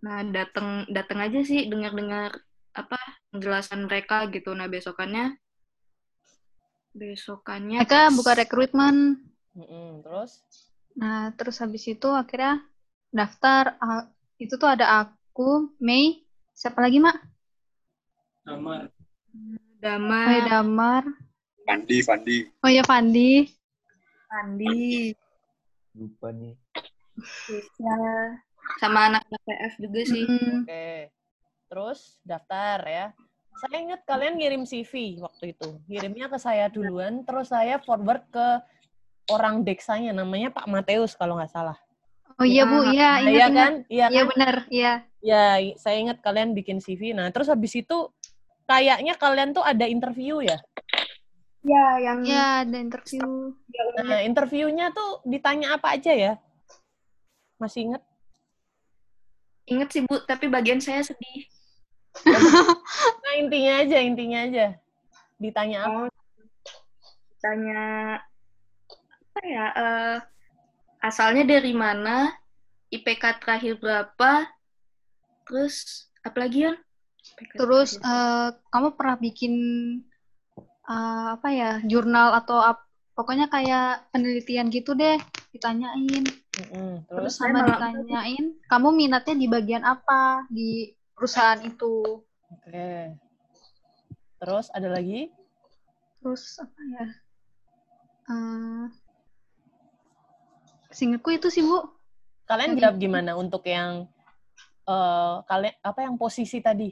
Nah, 0.00 0.18
datang 0.32 0.88
datang 0.88 1.20
aja 1.20 1.44
sih 1.44 1.68
dengar-dengar 1.68 2.32
apa 2.72 2.96
penjelasan 3.28 3.84
mereka 3.84 4.24
gitu. 4.32 4.56
Nah, 4.56 4.72
besokannya 4.72 5.36
besokannya 6.96 7.84
Mereka 7.84 8.08
buka 8.16 8.32
rekrutmen. 8.40 9.20
Terus? 10.00 10.40
Nah, 10.96 11.28
terus 11.36 11.60
habis 11.60 11.84
itu 11.84 12.08
akhirnya 12.08 12.64
daftar. 13.12 13.76
Itu 14.40 14.56
tuh 14.56 14.68
ada 14.72 15.04
aku, 15.04 15.72
Mei, 15.76 16.24
siapa 16.56 16.80
lagi, 16.80 17.00
Mak? 17.00 17.16
Damar. 18.44 18.88
Damar, 19.76 20.26
Oh, 20.26 20.32
ya, 20.32 20.42
Damar. 20.48 21.04
Fandi, 21.68 21.96
Fandi. 22.00 22.36
Oh 22.64 22.70
ya, 22.72 22.80
Fandi. 22.80 23.44
Andi, 24.26 25.14
Lupa 25.94 26.34
nih. 26.34 26.58
Krisya, 27.46 27.96
sama 28.82 29.08
anak 29.08 29.22
PF 29.46 29.74
juga 29.80 30.00
sih. 30.02 30.26
Mm, 30.26 30.66
Oke. 30.66 30.86
Terus 31.70 32.20
daftar 32.26 32.78
ya. 32.84 33.06
Saya 33.56 33.80
ingat 33.80 34.04
kalian 34.04 34.36
ngirim 34.36 34.62
CV 34.68 35.22
waktu 35.24 35.56
itu. 35.56 35.80
Ngirimnya 35.88 36.28
ke 36.28 36.36
saya 36.36 36.68
duluan, 36.68 37.24
terus 37.24 37.48
saya 37.48 37.80
forward 37.80 38.28
ke 38.28 38.46
orang 39.30 39.66
deksanya, 39.66 40.14
namanya 40.14 40.54
Pak 40.54 40.66
Mateus 40.70 41.18
kalau 41.18 41.38
nggak 41.38 41.50
salah. 41.50 41.78
Oh 42.36 42.44
iya, 42.46 42.68
Bu, 42.68 42.84
iya, 42.92 43.10
Nah, 43.16 43.24
ingat, 43.24 43.32
iya 43.32 43.46
ingat. 43.48 43.56
kan? 43.56 43.72
Iya 43.88 44.06
Iya 44.12 44.22
kan? 44.22 44.28
benar, 44.34 44.54
iya. 44.68 44.92
Ya, 45.24 45.44
saya 45.80 45.96
ingat 45.98 46.18
kalian 46.20 46.52
bikin 46.52 46.78
CV. 46.78 47.16
Nah, 47.16 47.32
terus 47.32 47.48
habis 47.48 47.72
itu 47.74 48.12
kayaknya 48.68 49.16
kalian 49.16 49.56
tuh 49.56 49.64
ada 49.64 49.88
interview 49.88 50.44
ya. 50.44 50.60
Ya, 51.66 51.98
yang 51.98 52.22
Iya, 52.22 52.46
ada 52.62 52.76
interview. 52.78 53.56
Nah, 53.98 54.22
interviewnya 54.22 54.94
tuh 54.94 55.24
ditanya 55.26 55.74
apa 55.74 55.98
aja 55.98 56.12
ya? 56.14 56.32
Masih 57.58 57.90
inget? 57.90 58.02
inget 59.66 59.90
sih 59.90 60.02
Bu, 60.06 60.22
tapi 60.22 60.46
bagian 60.46 60.78
saya 60.78 61.02
sedih. 61.02 61.42
Nah, 63.26 63.34
intinya 63.34 63.82
aja, 63.82 63.98
intinya 63.98 64.38
aja. 64.46 64.66
Ditanya 65.42 65.90
apa? 65.90 66.06
Oh, 66.06 66.08
tanya 67.42 67.82
apa 69.36 69.44
ya? 69.44 69.66
eh, 69.76 70.16
asalnya 71.04 71.44
dari 71.44 71.76
mana? 71.76 72.32
IPK 72.88 73.44
terakhir 73.44 73.76
berapa? 73.76 74.48
Terus 75.44 76.08
apa 76.24 76.40
lagi 76.40 76.64
ya? 76.64 76.72
Terus 77.52 78.00
eh, 78.00 78.48
kamu 78.72 78.96
pernah 78.96 79.20
bikin 79.20 79.52
eh, 80.88 81.28
apa 81.36 81.52
ya 81.52 81.84
jurnal 81.84 82.32
atau 82.40 82.64
ap- 82.64 82.88
pokoknya 83.12 83.52
kayak 83.52 84.08
penelitian 84.08 84.72
gitu 84.72 84.96
deh 84.96 85.20
ditanyain. 85.52 86.24
Mm-mm. 86.56 87.04
Terus 87.04 87.36
Terus? 87.36 87.36
sama 87.36 87.60
ditanyain 87.60 88.56
kamu 88.72 88.88
minatnya 88.88 89.36
di 89.36 89.46
bagian 89.52 89.84
apa 89.84 90.48
di 90.48 90.96
perusahaan 91.12 91.60
itu. 91.60 92.24
Oke. 92.56 93.20
Terus 94.40 94.72
ada 94.72 94.88
lagi? 94.88 95.28
Terus 96.24 96.56
apa 96.56 96.80
ya? 96.96 97.04
Eh 98.32 99.05
seingatku 100.96 101.28
itu 101.36 101.52
sih 101.52 101.60
bu. 101.60 101.84
Kalian 102.48 102.80
jawab 102.80 102.96
gimana 102.96 103.36
untuk 103.36 103.68
yang 103.68 104.08
eh 104.88 105.36
kalian 105.44 105.76
apa 105.84 106.00
yang 106.00 106.16
posisi 106.16 106.64
tadi? 106.64 106.88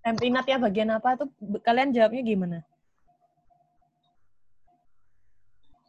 Yang 0.00 0.16
minatnya 0.24 0.56
bagian 0.56 0.90
apa 0.96 1.20
tuh? 1.20 1.28
Kalian 1.60 1.92
jawabnya 1.92 2.22
gimana? 2.24 2.58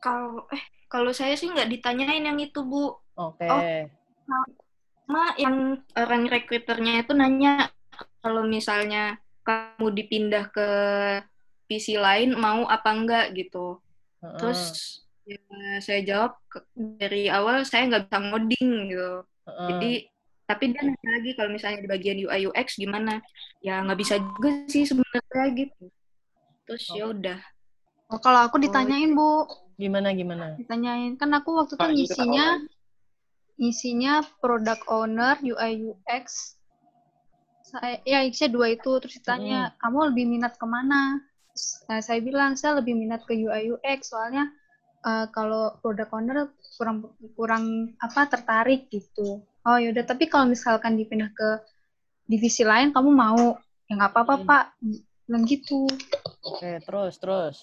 Kalau 0.03 0.43
eh 0.51 0.63
kalau 0.91 1.15
saya 1.15 1.39
sih 1.39 1.47
nggak 1.47 1.71
ditanyain 1.71 2.27
yang 2.27 2.35
itu 2.35 2.59
Bu. 2.67 2.91
Oke. 3.15 3.47
Oh. 3.47 3.85
sama 5.03 5.35
yang 5.35 5.83
orang 5.99 6.25
rekruternya 6.31 7.03
itu 7.03 7.11
nanya 7.11 7.69
kalau 8.23 8.47
misalnya 8.47 9.19
kamu 9.43 9.91
dipindah 9.93 10.47
ke 10.47 10.69
PC 11.67 11.99
lain 11.99 12.39
mau 12.39 12.65
apa 12.65 12.89
enggak 12.95 13.35
gitu. 13.35 13.83
Terus 14.39 15.02
ya, 15.25 15.39
saya 15.79 16.01
jawab 16.03 16.31
dari 16.75 17.31
awal 17.31 17.63
saya 17.63 17.87
nggak 17.89 18.07
bisa 18.07 18.19
ngoding 18.19 18.69
gitu. 18.91 19.11
Heeh. 19.47 19.67
Jadi 19.69 19.91
tapi 20.43 20.63
dia 20.75 20.81
nanya 20.83 21.09
lagi 21.17 21.31
kalau 21.39 21.49
misalnya 21.55 21.79
di 21.81 21.89
bagian 21.89 22.19
UI 22.19 22.41
UX 22.51 22.67
gimana? 22.75 23.23
Ya 23.63 23.79
nggak 23.79 23.99
bisa 23.99 24.19
juga 24.19 24.49
sih 24.67 24.83
sebenarnya 24.83 25.45
gitu. 25.55 25.83
Terus 26.67 26.83
ya 26.91 27.05
udah. 27.11 27.39
Oh, 28.11 28.19
kalau 28.19 28.45
aku 28.45 28.59
ditanyain, 28.61 29.15
Bu. 29.15 29.47
Gimana 29.79 30.13
gimana? 30.13 30.53
Ditanyain. 30.59 31.17
Kan 31.17 31.33
aku 31.33 31.57
waktu 31.57 31.79
itu 31.79 31.87
ngisinya 31.97 32.61
ngisinya 33.57 34.13
product 34.43 34.83
owner, 34.91 35.39
UI 35.41 35.89
UX. 35.89 36.57
Saya 37.63 38.03
ya 38.05 38.19
isinya 38.21 38.51
dua 38.53 38.67
itu 38.75 38.91
terus 39.01 39.17
ditanya, 39.17 39.73
"Kamu 39.81 40.13
lebih 40.13 40.29
minat 40.29 40.59
ke 40.59 40.65
mana?" 40.67 41.23
Terus, 41.49 41.65
eh, 41.89 42.01
saya 42.03 42.19
bilang, 42.21 42.53
"Saya 42.53 42.83
lebih 42.83 42.93
minat 42.93 43.25
ke 43.25 43.33
UI 43.33 43.73
UX 43.73 44.13
soalnya 44.13 44.51
eh, 45.03 45.27
kalau 45.29 45.75
product 45.83 46.11
owner 46.15 46.49
kurang 46.79 47.11
kurang 47.35 47.63
apa 47.99 48.27
tertarik 48.31 48.87
gitu." 48.87 49.43
Oh 49.63 49.77
yaudah, 49.79 50.03
tapi 50.03 50.27
kalau 50.27 50.51
misalkan 50.51 50.99
dipindah 50.99 51.31
ke 51.31 51.49
divisi 52.27 52.67
lain 52.67 52.91
kamu 52.91 53.11
mau? 53.11 53.55
Ya 53.87 53.99
nggak 53.99 54.11
apa-apa, 54.11 54.35
Pak. 54.43 54.65
Bilang 55.27 55.43
gitu. 55.47 55.87
Oke, 56.43 56.83
terus 56.83 57.15
terus. 57.19 57.57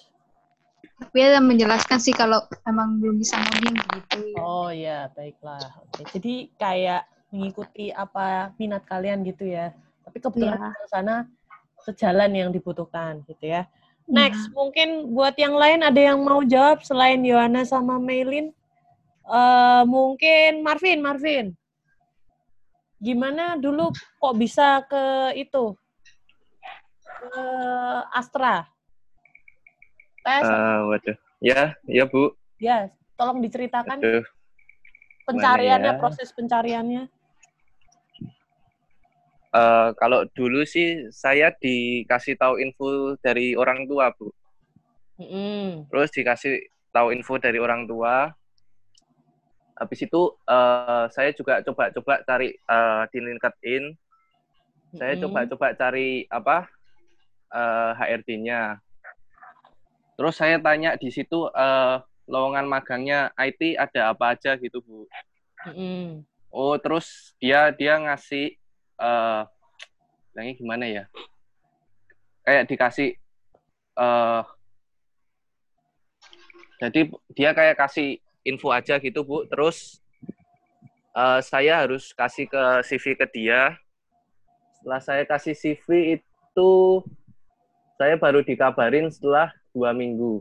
Tapi 1.01 1.17
dia 1.17 1.41
menjelaskan 1.41 1.97
sih 2.01 2.13
kalau 2.13 2.45
emang 2.69 3.01
belum 3.01 3.21
bisa 3.21 3.41
ngoding 3.41 3.77
gitu. 3.77 4.21
Oh 4.41 4.69
ya, 4.69 5.09
baiklah. 5.13 5.61
Oke. 5.85 6.05
Jadi 6.13 6.53
kayak 6.61 7.09
mengikuti 7.33 7.89
apa 7.89 8.53
minat 8.61 8.85
kalian 8.85 9.25
gitu 9.25 9.49
ya. 9.49 9.73
Tapi 10.05 10.21
kebetulan 10.21 10.73
ke 10.73 10.87
sana 10.93 11.25
sejalan 11.85 12.33
yang 12.37 12.51
dibutuhkan 12.53 13.25
gitu 13.29 13.49
ya. 13.49 13.65
Next, 14.11 14.51
mungkin 14.51 15.15
buat 15.15 15.39
yang 15.39 15.55
lain 15.55 15.87
ada 15.87 16.01
yang 16.03 16.19
mau 16.19 16.43
jawab 16.43 16.83
selain 16.83 17.23
Yohana 17.23 17.63
sama 17.63 17.97
Maylin? 18.03 18.51
Eh 19.31 19.83
mungkin 19.87 20.67
Marvin, 20.67 20.99
Marvin. 20.99 21.47
Gimana 22.99 23.57
dulu 23.57 23.95
kok 23.95 24.35
bisa 24.35 24.83
ke 24.85 25.33
itu? 25.39 25.79
Ke 27.07 27.45
Astra? 28.11 28.67
Tes? 30.21 30.45
Eh, 30.45 30.79
waduh. 30.85 31.17
Ya, 31.41 31.73
ya 31.89 32.05
Bu. 32.05 32.37
Ya, 32.61 32.93
tolong 33.17 33.41
diceritakan 33.41 33.97
Aduh. 34.05 34.25
pencariannya, 35.25 35.97
ya? 35.97 36.01
proses 36.01 36.29
pencariannya. 36.37 37.09
Eh, 39.51 39.91
kalau 39.99 40.23
dulu 40.31 40.63
sih 40.63 41.11
saya 41.11 41.51
dikasih 41.51 42.39
tahu 42.39 42.63
info 42.63 43.19
dari 43.19 43.59
orang 43.59 43.83
tua, 43.91 44.15
Bu. 44.15 44.31
Mm-mm. 45.19 45.91
Terus 45.91 46.09
dikasih 46.15 46.71
tahu 46.95 47.11
info 47.11 47.35
dari 47.43 47.59
orang 47.59 47.83
tua. 47.83 48.31
Habis 49.75 50.07
itu 50.07 50.23
eh, 50.47 51.05
saya 51.11 51.35
juga 51.35 51.59
coba-coba 51.67 52.23
cari 52.23 52.55
eh, 52.55 53.03
di 53.11 53.19
LinkedIn. 53.19 53.85
Saya 54.95 55.19
Mm-mm. 55.19 55.23
coba-coba 55.27 55.75
cari 55.75 56.31
apa 56.31 56.71
eh, 57.51 57.93
HRD-nya. 57.99 58.79
Terus 60.15 60.35
saya 60.39 60.63
tanya 60.63 60.95
di 60.95 61.11
situ 61.11 61.51
eh, 61.51 61.97
lowongan 62.31 62.71
magangnya 62.71 63.35
IT 63.35 63.75
ada 63.75 64.15
apa 64.15 64.39
aja 64.39 64.55
gitu, 64.55 64.79
Bu. 64.79 65.11
Mm-mm. 65.67 66.23
Oh, 66.55 66.79
terus 66.79 67.35
dia 67.43 67.75
dia 67.75 67.99
ngasih 67.99 68.60
bilangnya 70.31 70.55
gimana 70.61 70.85
ya? 70.85 71.05
Kayak 72.45 72.69
dikasih 72.69 73.11
eh 74.01 74.43
jadi 76.81 77.01
dia 77.37 77.51
kayak 77.53 77.77
kasih 77.77 78.21
info 78.45 78.73
aja 78.73 78.97
gitu, 79.01 79.25
Bu. 79.25 79.49
Terus 79.49 80.01
eh 81.17 81.41
saya 81.41 81.85
harus 81.85 82.13
kasih 82.13 82.47
ke 82.49 82.63
CV 82.85 83.05
ke 83.17 83.27
dia. 83.33 83.77
Setelah 84.81 85.01
saya 85.01 85.23
kasih 85.29 85.53
CV 85.53 86.21
itu 86.21 86.73
saya 88.01 88.17
baru 88.17 88.41
dikabarin 88.41 89.13
setelah 89.13 89.53
dua 89.77 89.93
minggu. 89.93 90.41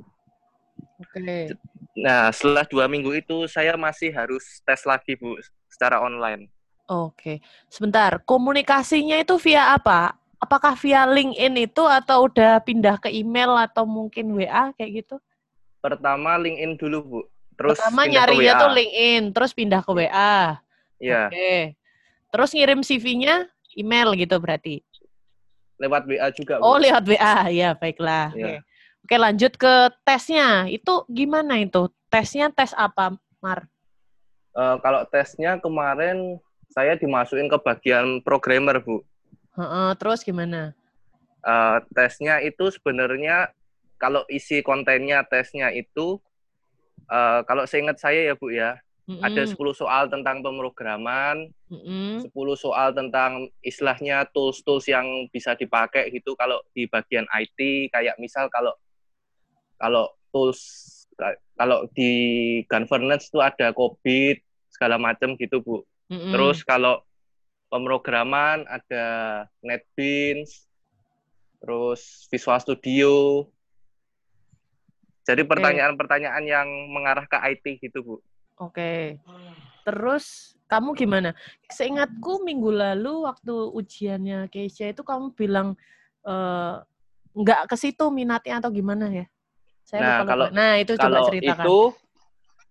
Oke. 1.00 1.52
Nah, 2.00 2.32
setelah 2.32 2.64
dua 2.64 2.88
minggu 2.88 3.12
itu 3.12 3.44
saya 3.52 3.76
masih 3.76 4.16
harus 4.16 4.64
tes 4.64 4.88
lagi, 4.88 5.20
Bu, 5.20 5.36
secara 5.68 6.00
online. 6.00 6.48
Oke. 6.90 7.38
Sebentar, 7.70 8.18
komunikasinya 8.26 9.22
itu 9.22 9.38
via 9.38 9.78
apa? 9.78 10.18
Apakah 10.42 10.74
via 10.74 11.06
LinkedIn 11.06 11.70
itu 11.70 11.86
atau 11.86 12.26
udah 12.26 12.58
pindah 12.66 12.98
ke 12.98 13.14
email 13.14 13.54
atau 13.62 13.86
mungkin 13.86 14.34
WA 14.34 14.74
kayak 14.74 15.06
gitu? 15.06 15.16
Pertama 15.78 16.42
LinkedIn 16.42 16.82
dulu, 16.82 16.98
Bu. 17.06 17.20
Terus 17.54 17.78
Pertama 17.78 18.10
nyarinya 18.10 18.54
tuh 18.58 18.72
LinkedIn, 18.74 19.24
terus 19.38 19.52
pindah 19.54 19.86
ke 19.86 19.92
WA. 19.94 20.58
Iya, 20.98 21.30
Oke. 21.30 21.78
Terus 22.34 22.50
ngirim 22.58 22.82
CV-nya 22.82 23.46
email 23.78 24.10
gitu 24.18 24.36
berarti. 24.42 24.82
lewat 25.80 26.10
WA 26.10 26.28
juga, 26.34 26.58
Bu. 26.58 26.66
Oh, 26.66 26.78
lewat 26.82 27.06
WA. 27.06 27.54
Ya, 27.54 27.78
baiklah. 27.78 28.34
Oke. 28.34 28.42
Iya. 28.42 28.60
Oke, 29.06 29.16
lanjut 29.16 29.54
ke 29.62 29.94
tesnya. 30.02 30.66
Itu 30.66 31.06
gimana 31.06 31.62
itu? 31.62 31.88
Tesnya 32.10 32.50
tes 32.50 32.74
apa, 32.74 33.14
Mar? 33.38 33.70
Eh, 34.58 34.76
kalau 34.82 35.06
tesnya 35.08 35.62
kemarin 35.62 36.42
saya 36.70 36.94
dimasukin 36.96 37.50
ke 37.50 37.58
bagian 37.60 38.22
programmer, 38.22 38.78
Bu. 38.80 39.02
Heeh, 39.58 39.90
terus 39.98 40.22
gimana? 40.22 40.72
Eh, 41.42 41.78
tesnya 41.92 42.40
itu 42.46 42.70
sebenarnya 42.70 43.50
kalau 44.00 44.24
isi 44.30 44.62
kontennya 44.62 45.26
tesnya 45.26 45.74
itu 45.74 46.22
eh, 47.10 47.42
kalau 47.44 47.66
seingat 47.66 47.98
saya 47.98 48.32
ya, 48.32 48.36
Bu 48.38 48.54
ya, 48.54 48.78
ada 49.18 49.42
Mm-mm. 49.42 49.74
10 49.74 49.74
soal 49.74 50.06
tentang 50.06 50.46
pemrograman, 50.46 51.50
Mm-mm. 51.74 52.22
10 52.22 52.30
soal 52.54 52.94
tentang 52.94 53.50
istilahnya 53.66 54.30
tools-tools 54.30 54.86
yang 54.86 55.26
bisa 55.34 55.58
dipakai 55.58 56.14
gitu 56.14 56.38
kalau 56.38 56.62
di 56.78 56.86
bagian 56.86 57.26
IT 57.34 57.90
kayak 57.90 58.22
misal 58.22 58.46
kalau 58.54 58.78
kalau 59.82 60.14
tools 60.30 60.62
kalau 61.58 61.90
di 61.98 62.12
governance 62.70 63.34
itu 63.34 63.42
ada 63.42 63.74
COVID 63.74 64.38
segala 64.70 65.02
macam 65.02 65.34
gitu 65.34 65.58
Bu. 65.66 65.82
Mm-mm. 66.10 66.34
Terus 66.34 66.66
kalau 66.66 67.06
pemrograman 67.70 68.66
ada 68.66 69.06
NetBeans, 69.62 70.66
terus 71.62 72.26
Visual 72.34 72.60
Studio. 72.60 73.46
Jadi 75.30 75.46
pertanyaan-pertanyaan 75.46 76.44
yang 76.50 76.68
mengarah 76.90 77.30
ke 77.30 77.38
IT 77.54 77.66
gitu 77.86 78.02
Bu. 78.02 78.16
Oke. 78.58 79.22
Terus 79.86 80.58
kamu 80.66 80.98
gimana? 80.98 81.38
Seingatku 81.70 82.42
minggu 82.42 82.74
lalu 82.74 83.30
waktu 83.30 83.54
ujiannya 83.54 84.50
Keisha 84.50 84.90
itu 84.90 85.06
kamu 85.06 85.38
bilang 85.38 85.78
nggak 87.38 87.70
ke 87.70 87.76
situ 87.78 88.10
minatnya 88.10 88.58
atau 88.58 88.74
gimana 88.74 89.14
ya? 89.14 89.26
Saya 89.86 90.02
nah, 90.02 90.10
lupa, 90.10 90.26
kalau. 90.26 90.46
Nah, 90.54 90.72
itu 90.82 90.94
coba 90.98 91.06
kalau 91.06 91.22
ceritakan. 91.30 91.66
itu 91.66 91.80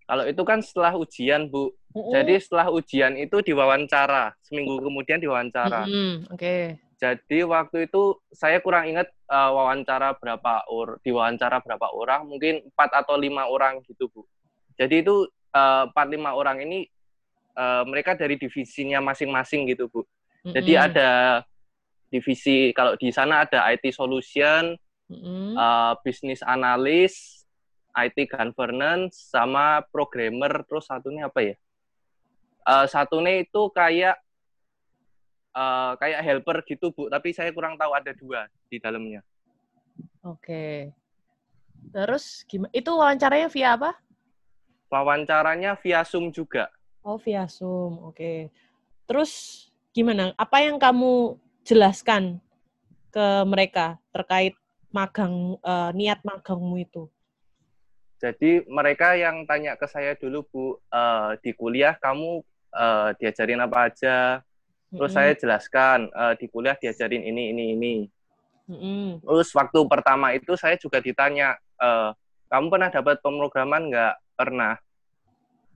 kalau 0.08 0.24
itu 0.24 0.40
kan 0.40 0.64
setelah 0.64 0.96
ujian, 0.96 1.52
Bu. 1.52 1.68
Mm-mm. 1.92 2.16
Jadi 2.16 2.40
setelah 2.40 2.72
ujian 2.72 3.12
itu 3.20 3.44
diwawancara, 3.44 4.32
seminggu 4.40 4.80
kemudian 4.80 5.20
diwawancara. 5.20 5.84
Mm-mm, 5.84 6.32
Oke. 6.32 6.80
Jadi 6.96 7.38
waktu 7.44 7.86
itu 7.86 8.16
saya 8.32 8.58
kurang 8.64 8.88
ingat 8.88 9.12
eh, 9.12 9.50
wawancara 9.52 10.16
berapa 10.16 10.64
or 10.72 10.96
diwawancara 11.04 11.60
berapa 11.60 11.92
orang, 11.92 12.24
mungkin 12.24 12.64
empat 12.72 13.04
atau 13.04 13.20
lima 13.20 13.44
orang 13.52 13.84
gitu 13.84 14.08
bu. 14.08 14.24
Jadi 14.80 15.04
itu 15.04 15.28
eh, 15.52 15.84
empat 15.92 16.06
lima 16.08 16.32
orang 16.32 16.64
ini 16.64 16.88
eh, 17.52 17.82
mereka 17.84 18.16
dari 18.16 18.40
divisinya 18.40 19.04
masing-masing 19.04 19.68
gitu 19.68 19.92
bu. 19.92 20.08
Jadi 20.48 20.72
Mm-mm. 20.72 20.86
ada 20.88 21.10
divisi 22.08 22.72
kalau 22.72 22.96
di 22.96 23.12
sana 23.12 23.44
ada 23.44 23.68
IT 23.76 23.92
solution, 23.92 24.72
Mm-mm. 25.12 25.52
eh, 25.52 25.92
business 26.00 26.40
analyst, 26.40 27.37
IT 28.06 28.30
governance, 28.30 29.32
sama 29.32 29.82
programmer. 29.90 30.62
Terus 30.68 30.86
satunya 30.86 31.26
apa 31.26 31.40
ya? 31.42 31.56
Eh, 32.68 32.86
satunya 32.86 33.40
itu 33.40 33.62
kayak 33.72 34.16
eh, 35.56 35.92
kayak 35.96 36.20
helper 36.20 36.58
gitu 36.68 36.92
bu, 36.92 37.08
tapi 37.08 37.32
saya 37.32 37.50
kurang 37.50 37.80
tahu 37.80 37.96
ada 37.96 38.12
dua 38.12 38.46
di 38.68 38.76
dalamnya. 38.76 39.24
Oke. 40.20 40.92
Terus 41.88 42.44
gimana? 42.44 42.70
Itu 42.76 42.90
wawancaranya 42.98 43.48
via 43.48 43.68
apa? 43.74 43.96
Wawancaranya 44.92 45.80
via 45.80 46.04
Zoom 46.04 46.28
juga. 46.28 46.68
Oh, 47.00 47.16
via 47.16 47.48
Zoom. 47.48 48.04
Oke. 48.04 48.52
Terus 49.08 49.64
gimana? 49.96 50.36
Apa 50.36 50.60
yang 50.60 50.76
kamu 50.76 51.40
jelaskan 51.64 52.40
ke 53.08 53.26
mereka 53.48 53.96
terkait 54.12 54.52
magang 54.92 55.56
eh, 55.64 55.90
niat 55.96 56.20
magangmu 56.20 56.76
itu? 56.84 57.08
Jadi 58.18 58.66
mereka 58.66 59.14
yang 59.14 59.46
tanya 59.46 59.78
ke 59.78 59.86
saya 59.86 60.18
dulu 60.18 60.42
bu, 60.50 60.64
eh, 60.90 61.38
di 61.38 61.54
kuliah 61.54 61.94
kamu 61.94 62.42
eh, 62.74 63.08
diajarin 63.22 63.62
apa 63.62 63.78
aja. 63.86 64.42
Terus 64.90 65.12
Mm-mm. 65.14 65.18
saya 65.22 65.32
jelaskan 65.38 66.10
eh, 66.10 66.34
di 66.36 66.46
kuliah 66.50 66.74
diajarin 66.74 67.22
ini 67.22 67.54
ini 67.54 67.64
ini. 67.78 67.94
Mm-mm. 68.68 69.22
Terus 69.22 69.48
waktu 69.54 69.80
pertama 69.86 70.34
itu 70.34 70.58
saya 70.58 70.74
juga 70.74 70.98
ditanya, 70.98 71.54
eh, 71.78 72.10
kamu 72.50 72.66
pernah 72.68 72.90
dapat 72.90 73.22
pemrograman 73.22 73.86
nggak? 73.86 74.14
Pernah. 74.34 74.74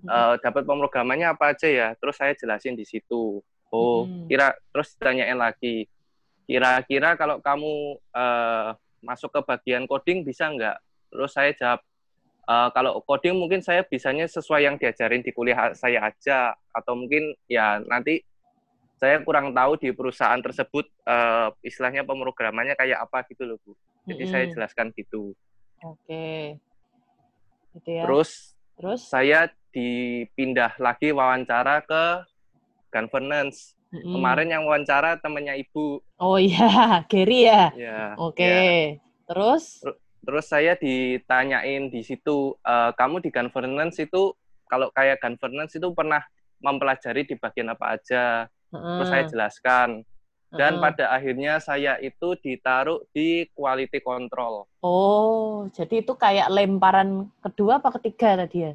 Eh, 0.03 0.35
dapat 0.43 0.67
pemrogramannya 0.67 1.31
apa 1.31 1.55
aja 1.55 1.71
ya? 1.71 1.89
Terus 1.95 2.19
saya 2.19 2.35
jelasin 2.35 2.75
di 2.75 2.83
situ. 2.83 3.39
Oh, 3.71 4.05
Mm-mm. 4.05 4.27
kira 4.27 4.51
terus 4.75 4.99
ditanyain 4.99 5.39
lagi. 5.39 5.87
Kira-kira 6.43 7.15
kalau 7.15 7.39
kamu 7.39 8.03
eh, 8.11 8.69
masuk 8.99 9.31
ke 9.31 9.41
bagian 9.47 9.87
coding 9.87 10.27
bisa 10.27 10.51
nggak? 10.51 10.83
Terus 11.13 11.31
saya 11.31 11.55
jawab, 11.55 11.81
"Eh, 12.43 12.69
kalau 12.75 12.99
coding 13.07 13.39
mungkin 13.39 13.63
saya 13.63 13.87
bisanya 13.87 14.27
sesuai 14.27 14.67
yang 14.67 14.75
diajarin 14.75 15.23
di 15.23 15.31
kuliah 15.31 15.71
saya 15.79 16.11
aja, 16.11 16.59
atau 16.75 16.99
mungkin 16.99 17.39
ya 17.47 17.79
nanti 17.87 18.23
saya 18.99 19.23
kurang 19.23 19.55
tahu 19.55 19.79
di 19.79 19.91
perusahaan 19.95 20.39
tersebut 20.43 20.87
eh, 21.07 21.49
istilahnya 21.63 22.03
pemrogramannya 22.03 22.75
kayak 22.75 23.07
apa 23.07 23.23
gitu 23.31 23.47
loh 23.47 23.59
bu. 23.63 23.75
Jadi 24.11 24.25
saya 24.27 24.45
Mm-mm. 24.47 24.55
jelaskan 24.59 24.87
gitu. 24.99 25.35
Oke. 25.87 26.59
Gitu 27.79 27.91
ya. 27.95 28.03
Terus 28.07 28.59
Terus? 28.75 29.01
saya 29.07 29.47
dipindah 29.71 30.75
lagi 30.83 31.15
wawancara 31.15 31.87
ke 31.87 32.27
governance. 32.91 33.79
Mm-mm. 33.95 34.19
Kemarin 34.19 34.49
yang 34.51 34.63
wawancara 34.67 35.21
temennya 35.23 35.55
ibu. 35.55 36.03
Oh 36.19 36.35
iya, 36.43 36.67
Gary 37.11 37.47
ya. 37.47 37.71
Ya. 37.79 38.19
Oke. 38.19 38.43
ya. 38.43 38.99
Terus? 39.31 39.79
Ter- 39.87 40.02
Terus 40.23 40.47
saya 40.47 40.79
ditanyain 40.79 41.91
di 41.91 42.01
situ, 42.07 42.55
"Eh, 42.63 42.91
kamu 42.95 43.19
di 43.23 43.31
governance 43.35 43.99
itu 43.99 44.35
kalau 44.71 44.89
kayak 44.95 45.19
governance 45.19 45.75
itu 45.75 45.91
pernah 45.93 46.23
mempelajari 46.63 47.27
di 47.27 47.35
bagian 47.35 47.75
apa 47.75 47.99
aja? 47.99 48.47
Terus 48.73 49.09
saya 49.11 49.27
Heeh. 49.27 49.31
jelaskan. 49.35 49.89
Dan 50.53 50.79
Heeh. 50.79 50.85
pada 50.85 51.05
akhirnya 51.11 51.59
saya 51.59 51.99
itu 51.99 52.39
ditaruh 52.39 53.03
di 53.11 53.51
quality 53.53 53.99
control. 53.99 54.65
Oh, 54.85 55.67
jadi 55.75 56.07
itu 56.07 56.15
kayak 56.15 56.49
lemparan 56.55 57.29
kedua 57.43 57.83
apa 57.83 57.91
ketiga 57.99 58.47
tadi 58.47 58.71
ya? 58.71 58.73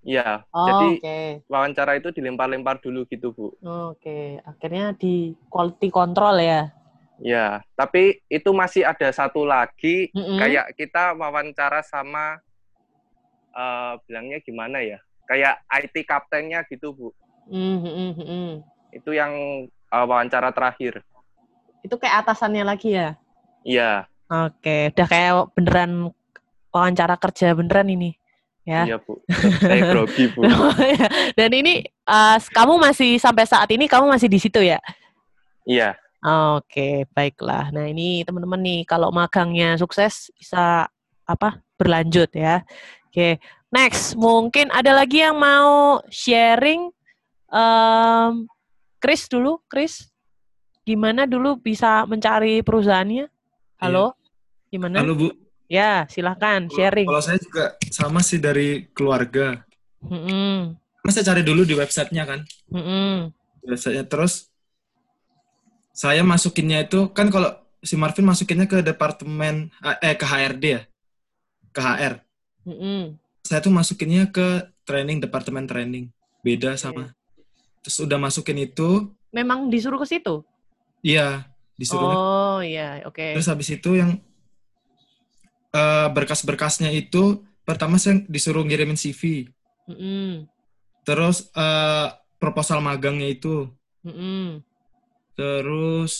Iya, 0.00 0.28
Oh, 0.48 0.64
jadi 0.64 0.88
oke. 0.96 1.18
wawancara 1.50 1.92
itu 2.00 2.08
dilempar-lempar 2.08 2.80
dulu 2.80 3.04
gitu, 3.04 3.36
Bu. 3.36 3.52
Oke, 3.60 4.40
akhirnya 4.48 4.96
di 4.96 5.36
quality 5.52 5.92
control 5.92 6.40
ya. 6.40 6.72
Ya, 7.20 7.60
tapi 7.76 8.24
itu 8.32 8.48
masih 8.56 8.80
ada 8.88 9.12
satu 9.12 9.44
lagi, 9.44 10.08
Mm-mm. 10.16 10.40
kayak 10.40 10.72
kita 10.72 11.12
wawancara 11.12 11.84
sama, 11.84 12.40
eh, 13.52 13.92
bilangnya 14.08 14.40
gimana 14.40 14.80
ya? 14.80 14.98
Kayak 15.28 15.60
IT 15.68 16.08
kaptennya 16.08 16.64
gitu, 16.64 16.96
Bu. 16.96 17.08
Mm, 17.46 17.76
mm, 17.84 17.92
mm, 17.92 18.12
mm. 18.24 18.52
Itu 18.96 19.12
yang 19.12 19.32
eh, 19.68 20.04
wawancara 20.08 20.48
terakhir. 20.50 21.04
Itu 21.84 22.00
kayak 22.00 22.24
atasannya 22.24 22.64
lagi 22.64 22.96
ya? 22.96 23.20
Iya, 23.60 24.08
Oke, 24.30 24.94
udah 24.94 25.06
kayak 25.10 25.34
beneran 25.58 26.14
wawancara 26.70 27.18
kerja 27.18 27.50
beneran 27.50 27.90
ini. 27.90 28.14
Ya. 28.62 28.86
iya, 28.86 28.96
Bu. 29.02 29.18
Saya 29.58 29.90
grogi, 29.90 30.30
Bu. 30.30 30.46
Dan 31.38 31.50
ini 31.50 31.82
eh, 31.82 32.36
kamu 32.54 32.78
masih 32.78 33.18
sampai 33.18 33.42
saat 33.42 33.66
ini 33.74 33.90
kamu 33.90 34.06
masih 34.06 34.30
di 34.30 34.38
situ 34.38 34.62
ya? 34.62 34.78
Iya. 35.66 35.98
Oke, 36.20 37.08
baiklah. 37.16 37.72
Nah, 37.72 37.88
ini 37.88 38.22
teman-teman 38.28 38.60
nih, 38.60 38.80
kalau 38.84 39.08
magangnya 39.08 39.80
sukses 39.80 40.28
bisa 40.36 40.84
apa? 41.24 41.64
Berlanjut 41.80 42.28
ya. 42.36 42.60
Oke, 43.08 43.40
next. 43.72 44.14
Mungkin 44.20 44.68
ada 44.68 44.92
lagi 44.92 45.24
yang 45.24 45.40
mau 45.40 46.04
sharing 46.12 46.92
Em, 47.50 48.46
Chris 49.02 49.26
dulu, 49.26 49.58
Chris. 49.66 50.06
Gimana 50.86 51.26
dulu 51.26 51.58
bisa 51.58 52.06
mencari 52.06 52.62
perusahaannya? 52.62 53.26
Halo? 53.82 54.14
Gimana? 54.70 55.02
Halo 55.02 55.18
Bu, 55.18 55.28
Ya, 55.70 56.06
silahkan 56.10 56.66
sharing. 56.70 57.06
kalau 57.06 57.22
saya 57.22 57.38
juga 57.38 57.78
sama 57.90 58.22
sih 58.26 58.42
dari 58.42 58.90
keluarga. 58.90 59.62
Mm-mm, 60.02 60.74
Mas 61.04 61.14
saya 61.14 61.30
cari 61.30 61.44
dulu 61.44 61.62
di 61.62 61.76
websitenya 61.76 62.24
kan, 62.26 62.40
mm-mm. 62.72 63.30
di 63.62 63.66
websitenya 63.70 64.08
terus 64.08 64.49
saya 66.00 66.24
masukinnya 66.24 66.88
itu 66.88 67.12
kan 67.12 67.28
kalau 67.28 67.52
si 67.84 67.92
Marvin 67.92 68.24
masukinnya 68.24 68.64
ke 68.64 68.80
departemen 68.80 69.68
eh 70.00 70.16
ke 70.16 70.24
HRD 70.24 70.64
ya, 70.64 70.82
ke 71.76 71.80
HR. 71.80 72.24
Mm-mm. 72.64 73.20
Saya 73.44 73.60
tuh 73.60 73.68
masukinnya 73.68 74.32
ke 74.32 74.64
training 74.88 75.20
departemen 75.20 75.68
training, 75.68 76.08
beda 76.40 76.80
sama. 76.80 77.12
Terus 77.84 78.00
udah 78.00 78.16
masukin 78.16 78.64
itu, 78.64 79.12
Memang 79.28 79.68
disuruh 79.68 80.00
ke 80.00 80.08
situ? 80.08 80.40
iya 81.04 81.44
disuruh. 81.76 82.16
Oh, 82.16 82.58
iya, 82.64 83.04
oke. 83.04 83.36
Terus 83.36 83.48
habis 83.48 83.68
itu 83.68 83.96
yang 83.96 84.16
eh, 85.76 86.08
berkas-berkasnya 86.16 86.96
itu 86.96 87.44
pertama 87.68 88.00
saya 88.00 88.24
disuruh 88.24 88.64
ngirimin 88.64 88.96
CV, 88.96 89.52
Mm-mm, 89.84 90.48
terus 91.04 91.52
eh, 91.52 92.08
proposal 92.40 92.80
magangnya 92.80 93.28
itu, 93.28 93.68
mm-mm. 94.00 94.64
Terus 95.40 96.12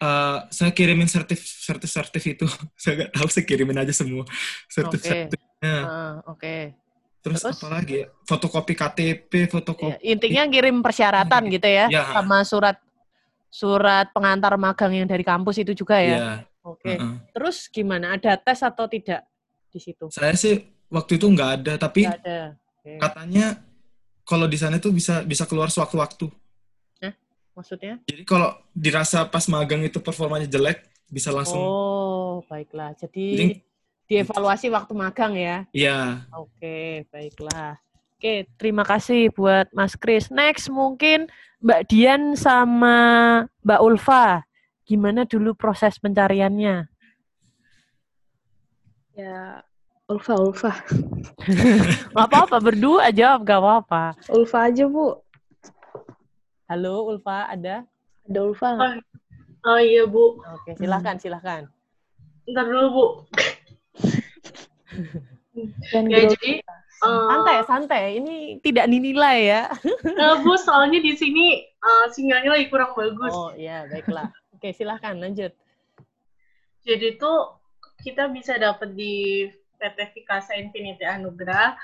eh, 0.00 0.38
saya 0.48 0.70
kirimin 0.72 1.04
sertif 1.04 1.40
sertif 1.44 1.90
sertif 1.92 2.22
itu, 2.24 2.46
saya 2.80 2.92
nggak 3.04 3.10
tahu 3.12 3.28
saya 3.28 3.44
kirimin 3.44 3.76
aja 3.84 3.92
semua 3.92 4.24
sertif 4.72 5.00
Oke. 5.04 5.08
sertifnya. 5.12 5.76
Ah, 5.84 6.14
Oke. 6.32 6.56
Terus, 7.24 7.40
Terus? 7.40 7.56
apa 7.56 7.68
lagi 7.80 8.04
ya? 8.04 8.06
Fotokopi 8.28 8.76
KTP, 8.76 9.32
fotokopi. 9.48 9.96
Ya, 9.96 10.12
intinya 10.12 10.44
kirim 10.44 10.84
persyaratan 10.84 11.48
gitu 11.48 11.64
ya, 11.64 11.88
Ya. 11.88 12.04
sama 12.12 12.44
surat 12.44 12.76
surat 13.48 14.12
pengantar 14.12 14.52
magang 14.60 14.92
yang 14.92 15.08
dari 15.08 15.24
kampus 15.24 15.56
itu 15.64 15.72
juga 15.72 16.04
ya. 16.04 16.16
Iya. 16.20 16.32
Oke. 16.64 16.92
Heeh. 16.96 17.12
Terus 17.32 17.72
gimana? 17.72 18.20
Ada 18.20 18.36
tes 18.36 18.60
atau 18.60 18.84
tidak 18.92 19.24
di 19.72 19.80
situ? 19.80 20.12
Saya 20.12 20.36
sih 20.36 20.68
waktu 20.92 21.16
itu 21.16 21.24
nggak 21.32 21.50
ada, 21.64 21.72
tapi 21.80 22.04
ada. 22.04 22.60
Oke. 22.84 23.00
katanya 23.00 23.56
kalau 24.28 24.44
di 24.44 24.60
sana 24.60 24.76
tuh 24.76 24.92
bisa 24.92 25.24
bisa 25.24 25.48
keluar 25.48 25.72
sewaktu-waktu. 25.72 26.28
Maksudnya? 27.54 28.02
Jadi 28.10 28.22
kalau 28.26 28.50
dirasa 28.74 29.22
pas 29.30 29.46
magang 29.46 29.86
itu 29.86 30.02
performanya 30.02 30.50
jelek, 30.50 30.90
bisa 31.06 31.30
langsung. 31.30 31.62
Oh, 31.62 32.42
baiklah. 32.50 32.90
Jadi 32.98 33.26
Jadi- 33.38 33.58
dievaluasi 34.04 34.68
waktu 34.74 34.92
magang 34.92 35.32
ya. 35.38 35.64
Iya. 35.70 36.26
Oke, 36.34 37.06
baiklah. 37.08 37.78
Oke, 38.18 38.50
terima 38.58 38.82
kasih 38.82 39.30
buat 39.32 39.70
Mas 39.70 39.94
Kris. 39.94 40.28
Next 40.34 40.66
mungkin 40.68 41.30
Mbak 41.62 41.82
Dian 41.88 42.22
sama 42.34 42.96
Mbak 43.62 43.80
Ulfa. 43.80 44.42
Gimana 44.84 45.24
dulu 45.24 45.56
proses 45.56 45.96
pencariannya? 45.96 46.90
Ya, 49.14 49.62
Ulfa, 50.10 50.34
Ulfa. 50.36 50.72
Gak 52.12 52.28
apa-apa, 52.28 52.60
berdua 52.60 53.08
jawab, 53.14 53.46
gak 53.46 53.60
apa-apa. 53.62 54.04
Ulfa 54.28 54.68
aja, 54.68 54.84
Bu. 54.84 55.23
Halo, 56.74 57.06
Ulfa, 57.06 57.46
ada? 57.54 57.86
Ada 58.26 58.40
Ulfa 58.42 58.74
nggak? 58.74 58.92
Oh 59.62 59.78
iya, 59.78 60.10
Bu. 60.10 60.42
Oke, 60.42 60.74
silahkan, 60.74 61.14
silahkan. 61.22 61.70
Ntar 62.50 62.66
dulu, 62.66 62.86
Bu. 62.90 63.06
Dan 65.94 66.10
Ya, 66.10 66.26
jadi... 66.26 66.66
eh, 66.66 67.26
Santai, 67.30 67.56
santai. 67.62 68.04
Ini 68.18 68.58
tidak 68.58 68.90
dinilai 68.90 69.54
ya. 69.54 69.62
eh, 70.02 70.34
Bu, 70.42 70.58
soalnya 70.58 70.98
di 70.98 71.14
sini 71.14 71.62
eh, 71.62 72.06
sinyalnya 72.10 72.58
lagi 72.58 72.66
kurang 72.66 72.98
bagus. 72.98 73.30
Oh, 73.30 73.54
iya, 73.54 73.86
baiklah. 73.86 74.34
Oke, 74.58 74.74
silahkan, 74.74 75.14
lanjut. 75.14 75.54
Jadi 76.82 77.22
tuh 77.22 77.54
kita 78.02 78.26
bisa 78.34 78.58
dapat 78.58 78.98
di 78.98 79.46
PT 79.78 80.10
Vikasa 80.10 80.58
Infinity 80.58 81.06
Anugrah 81.06 81.78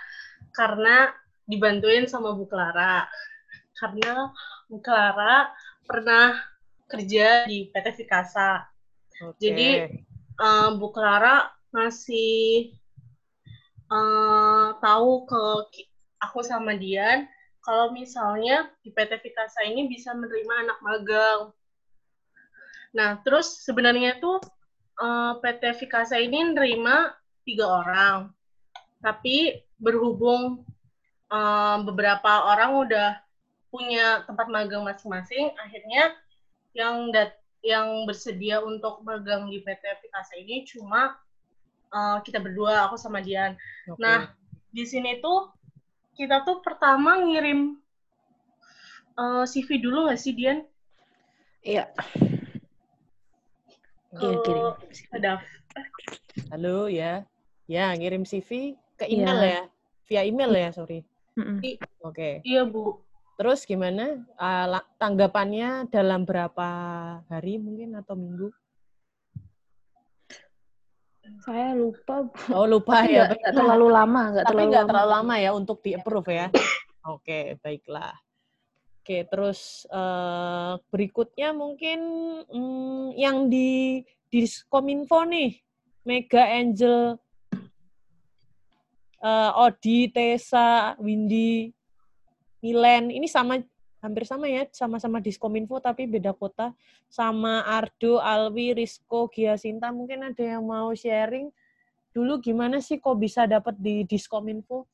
karena 0.51 1.15
dibantuin 1.47 2.11
sama 2.11 2.35
Bu 2.35 2.51
Clara. 2.51 3.07
Karena 3.79 4.29
Clara 4.79 5.51
pernah 5.83 6.39
kerja 6.87 7.51
di 7.51 7.67
PT 7.75 8.07
Vikasa. 8.07 8.63
Oke. 9.27 9.43
Jadi 9.43 9.71
eh, 10.39 10.69
Bu 10.79 10.95
Clara 10.95 11.51
ngasih 11.75 12.71
eh, 13.91 14.69
tahu 14.79 15.11
ke 15.27 15.43
aku 16.23 16.47
sama 16.47 16.79
Dian 16.79 17.27
kalau 17.67 17.91
misalnya 17.91 18.71
di 18.83 18.95
PT 18.95 19.21
Vikasa 19.21 19.67
ini 19.67 19.91
bisa 19.91 20.15
menerima 20.15 20.55
anak 20.67 20.79
magang. 20.83 21.41
Nah, 22.91 23.23
terus 23.23 23.63
sebenarnya 23.67 24.19
tuh 24.19 24.39
eh, 24.99 25.33
PT 25.43 25.63
Vikasa 25.87 26.19
ini 26.19 26.55
nerima 26.55 27.15
tiga 27.47 27.67
orang, 27.83 28.31
tapi 29.03 29.63
berhubung 29.79 30.67
eh, 31.31 31.77
beberapa 31.87 32.51
orang 32.51 32.71
udah 32.87 33.11
punya 33.71 34.27
tempat 34.27 34.51
magang 34.51 34.83
masing-masing, 34.83 35.55
akhirnya 35.57 36.13
yang 36.75 37.15
dat 37.15 37.39
yang 37.63 38.05
bersedia 38.09 38.59
untuk 38.59 39.05
magang 39.07 39.47
di 39.47 39.61
PT 39.63 39.85
Vikasa 40.03 40.35
ini 40.37 40.67
cuma 40.67 41.15
eh, 41.95 42.19
kita 42.27 42.43
berdua, 42.43 42.91
aku 42.91 42.99
sama 42.99 43.23
Dian. 43.23 43.55
Oke. 43.87 44.03
Nah, 44.03 44.31
di 44.71 44.83
sini 44.87 45.23
tuh 45.23 45.51
kita 46.19 46.43
tuh 46.43 46.61
pertama 46.67 47.19
ngirim 47.23 47.79
eh, 49.17 49.45
CV 49.47 49.69
dulu 49.79 50.11
nggak 50.11 50.21
sih, 50.21 50.35
Dian? 50.35 50.67
Iya. 51.61 51.93
Ke 54.11 54.27
Iya, 54.27 54.37
kirim. 54.43 54.65
Daf. 55.23 55.41
Halo 56.51 56.91
ya. 56.91 57.23
Ya, 57.71 57.95
ngirim 57.95 58.27
CV 58.27 58.75
ke 58.99 59.07
email 59.07 59.39
Iya. 59.39 59.47
ya. 59.47 59.63
Via 60.11 60.23
email 60.27 60.51
ya, 60.51 60.69
sorry. 60.75 61.07
Mm-mm. 61.39 61.63
I- 61.63 61.79
Oke. 62.03 62.43
Iya, 62.43 62.67
Bu. 62.67 62.99
Terus 63.41 63.65
gimana? 63.65 64.21
La- 64.69 64.85
tanggapannya 65.01 65.89
dalam 65.89 66.29
berapa 66.29 66.69
hari 67.25 67.57
mungkin 67.57 67.97
atau 67.97 68.13
minggu? 68.13 68.53
Saya 71.49 71.73
lupa. 71.73 72.29
Oh, 72.53 72.69
lupa 72.69 73.01
Tapi 73.01 73.17
ya. 73.17 73.33
baiklah. 73.33 73.57
terlalu 73.57 73.87
lama, 73.89 74.23
nggak 74.37 74.45
Tapi 74.45 74.53
terlalu 74.53 74.69
nggak 74.69 74.85
lama. 74.85 74.91
terlalu 74.93 75.09
lama 75.17 75.35
ya 75.41 75.51
untuk 75.57 75.81
di 75.81 75.91
approve 75.97 76.31
ya. 76.37 76.47
Oke, 77.09 77.57
baiklah. 77.65 78.13
Oke, 79.01 79.25
terus 79.25 79.89
eh, 79.89 80.73
berikutnya 80.93 81.57
mungkin 81.57 82.01
mm, 82.45 83.17
yang 83.17 83.49
di 83.49 84.05
di 84.29 84.45
Kominfo 84.69 85.25
nih, 85.25 85.57
Mega 86.05 86.45
Angel, 86.45 87.17
eh, 89.25 89.51
Odi, 89.65 90.13
Tesa, 90.13 90.93
Windy, 91.01 91.73
Milen, 92.61 93.09
ini 93.09 93.25
sama 93.25 93.57
hampir 94.01 94.25
sama 94.25 94.49
ya, 94.49 94.65
sama-sama 94.73 95.21
Diskominfo 95.21 95.81
tapi 95.81 96.09
beda 96.09 96.33
kota. 96.37 96.73
Sama 97.09 97.65
Ardo, 97.65 98.21
Alwi, 98.21 98.77
Rizko, 98.77 99.29
Giasinta, 99.29 99.93
mungkin 99.93 100.25
ada 100.25 100.41
yang 100.41 100.65
mau 100.65 100.93
sharing 100.93 101.53
dulu 102.11 102.43
gimana 102.43 102.83
sih 102.83 102.99
kok 102.99 103.17
bisa 103.17 103.47
dapat 103.47 103.79
di 103.79 104.03
Diskominfo? 104.05 104.85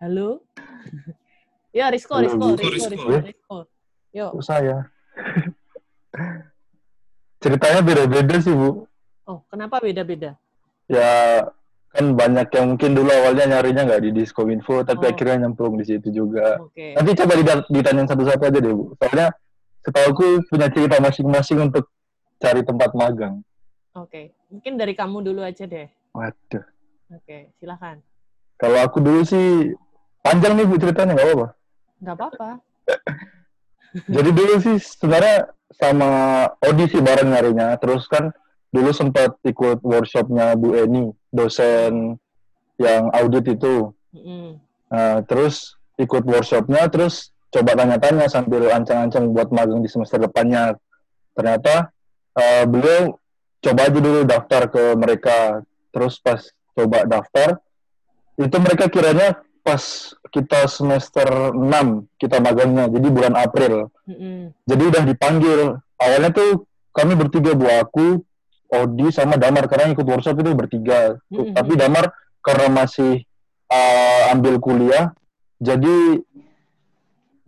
Halo? 0.00 0.40
ya, 1.76 1.92
Rizko, 1.92 2.16
Halo, 2.16 2.24
Rizko. 2.24 2.46
Rizko, 2.56 2.64
Rizko. 2.64 2.88
Rizko, 2.88 3.20
Rizko. 3.28 3.58
Yuk. 4.16 4.32
saya. 4.42 4.88
Ceritanya 7.44 7.80
beda-beda 7.84 8.36
sih, 8.40 8.52
Bu. 8.52 8.89
Oh, 9.30 9.46
kenapa 9.46 9.78
beda-beda? 9.78 10.34
Ya, 10.90 11.46
kan 11.94 12.18
banyak 12.18 12.50
yang 12.50 12.74
mungkin 12.74 12.98
dulu 12.98 13.06
awalnya 13.06 13.46
nyarinya 13.46 13.86
nggak 13.86 14.02
di 14.02 14.10
Diskominfo, 14.10 14.82
tapi 14.82 15.06
Oh. 15.06 15.10
akhirnya 15.14 15.46
nyemplung 15.46 15.78
di 15.78 15.86
situ 15.86 16.10
juga. 16.10 16.58
Oke. 16.58 16.98
Nanti 16.98 17.14
coba 17.14 17.38
dita- 17.38 17.66
ditanyain 17.70 18.10
satu-satu 18.10 18.42
aja 18.42 18.58
deh, 18.58 18.74
Bu. 18.74 18.98
Soalnya 18.98 19.30
setahu 19.86 20.06
aku 20.10 20.24
punya 20.50 20.66
cerita 20.66 20.98
masing-masing 20.98 21.62
untuk 21.62 21.86
cari 22.42 22.66
tempat 22.66 22.90
magang. 22.92 23.38
Oke. 23.94 24.34
Mungkin 24.50 24.74
dari 24.74 24.98
kamu 24.98 25.22
dulu 25.22 25.46
aja 25.46 25.62
deh. 25.62 25.86
Waduh. 26.10 26.64
Oke, 27.14 27.54
silakan. 27.62 28.02
Kalau 28.58 28.78
aku 28.82 28.98
dulu 28.98 29.22
sih, 29.22 29.70
panjang 30.20 30.58
nih 30.58 30.66
Bu 30.66 30.74
ceritanya, 30.74 31.14
nggak 31.14 31.26
apa-apa. 31.28 31.48
Nggak 32.02 32.16
apa-apa. 32.18 32.48
Jadi 34.14 34.30
dulu 34.30 34.54
sih 34.58 34.76
sebenarnya 34.78 35.50
sama 35.70 36.10
audisi 36.62 36.98
bareng 36.98 37.30
nyarinya. 37.30 37.78
Terus 37.78 38.06
kan 38.06 38.34
dulu 38.70 38.90
sempat 38.94 39.34
ikut 39.42 39.82
workshopnya 39.82 40.54
Bu 40.54 40.78
Eni, 40.78 41.10
dosen 41.30 42.18
yang 42.78 43.10
audit 43.12 43.44
itu. 43.50 43.90
Mm-mm. 44.14 44.58
Nah, 44.90 45.22
terus 45.26 45.78
ikut 45.98 46.22
workshopnya, 46.24 46.86
terus 46.88 47.34
coba 47.50 47.74
tanya-tanya 47.74 48.30
sambil 48.30 48.70
ancang-ancang 48.70 49.30
buat 49.34 49.50
magang 49.50 49.82
di 49.82 49.90
semester 49.90 50.22
depannya. 50.22 50.78
Ternyata 51.34 51.90
eh, 52.38 52.64
beliau 52.66 53.18
coba 53.60 53.80
aja 53.86 53.98
dulu 54.00 54.20
daftar 54.24 54.62
ke 54.70 54.82
mereka. 54.96 55.62
Terus 55.90 56.22
pas 56.22 56.38
coba 56.72 57.02
daftar, 57.02 57.58
itu 58.38 58.56
mereka 58.62 58.86
kiranya 58.86 59.42
pas 59.60 60.14
kita 60.30 60.70
semester 60.70 61.52
6 61.52 62.06
kita 62.16 62.38
magangnya, 62.38 62.86
jadi 62.86 63.08
bulan 63.10 63.34
April. 63.34 63.90
Mm-mm. 64.06 64.54
Jadi 64.64 64.82
udah 64.86 65.02
dipanggil. 65.04 65.60
Awalnya 66.00 66.30
tuh 66.32 66.64
kami 66.94 67.18
bertiga, 67.18 67.52
Bu 67.52 67.66
aku, 67.66 68.22
Odi 68.70 69.10
sama 69.10 69.34
Damar 69.34 69.66
karena 69.66 69.90
ikut 69.90 70.06
workshop 70.06 70.38
itu 70.38 70.50
bertiga. 70.54 71.18
Mm-mm. 71.26 71.52
Tapi 71.52 71.74
Damar 71.74 72.14
karena 72.38 72.70
masih 72.70 73.26
uh, 73.66 74.30
ambil 74.30 74.62
kuliah, 74.62 75.10
jadi 75.58 76.22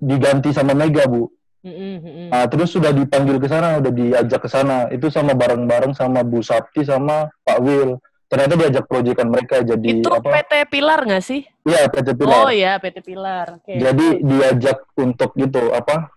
diganti 0.03 0.51
sama 0.51 0.75
Mega, 0.75 1.07
Bu. 1.07 1.31
Mm-mm, 1.62 1.95
mm-mm. 2.03 2.29
Nah, 2.35 2.51
terus 2.51 2.75
sudah 2.75 2.91
dipanggil 2.91 3.39
ke 3.39 3.47
sana, 3.47 3.79
udah 3.79 3.93
diajak 3.95 4.43
ke 4.43 4.49
sana. 4.51 4.91
Itu 4.91 5.14
sama 5.14 5.39
bareng-bareng 5.39 5.95
sama 5.95 6.27
Bu 6.27 6.43
Sapti 6.43 6.83
sama 6.83 7.31
Pak 7.47 7.59
Wil. 7.62 8.03
Ternyata 8.27 8.57
diajak 8.59 8.85
proyekan 8.89 9.29
mereka 9.29 9.61
jadi 9.62 10.03
Itu 10.03 10.11
apa? 10.11 10.43
PT 10.43 10.66
Pilar 10.73 11.05
nggak 11.05 11.23
sih? 11.23 11.45
Iya, 11.68 11.87
PT 11.87 12.16
Pilar. 12.18 12.43
Oh 12.43 12.51
ya, 12.51 12.81
PT 12.83 12.99
Pilar. 13.05 13.61
Oke. 13.61 13.79
Jadi 13.79 14.07
diajak 14.25 14.89
untuk 14.99 15.37
gitu 15.39 15.70
apa? 15.70 16.11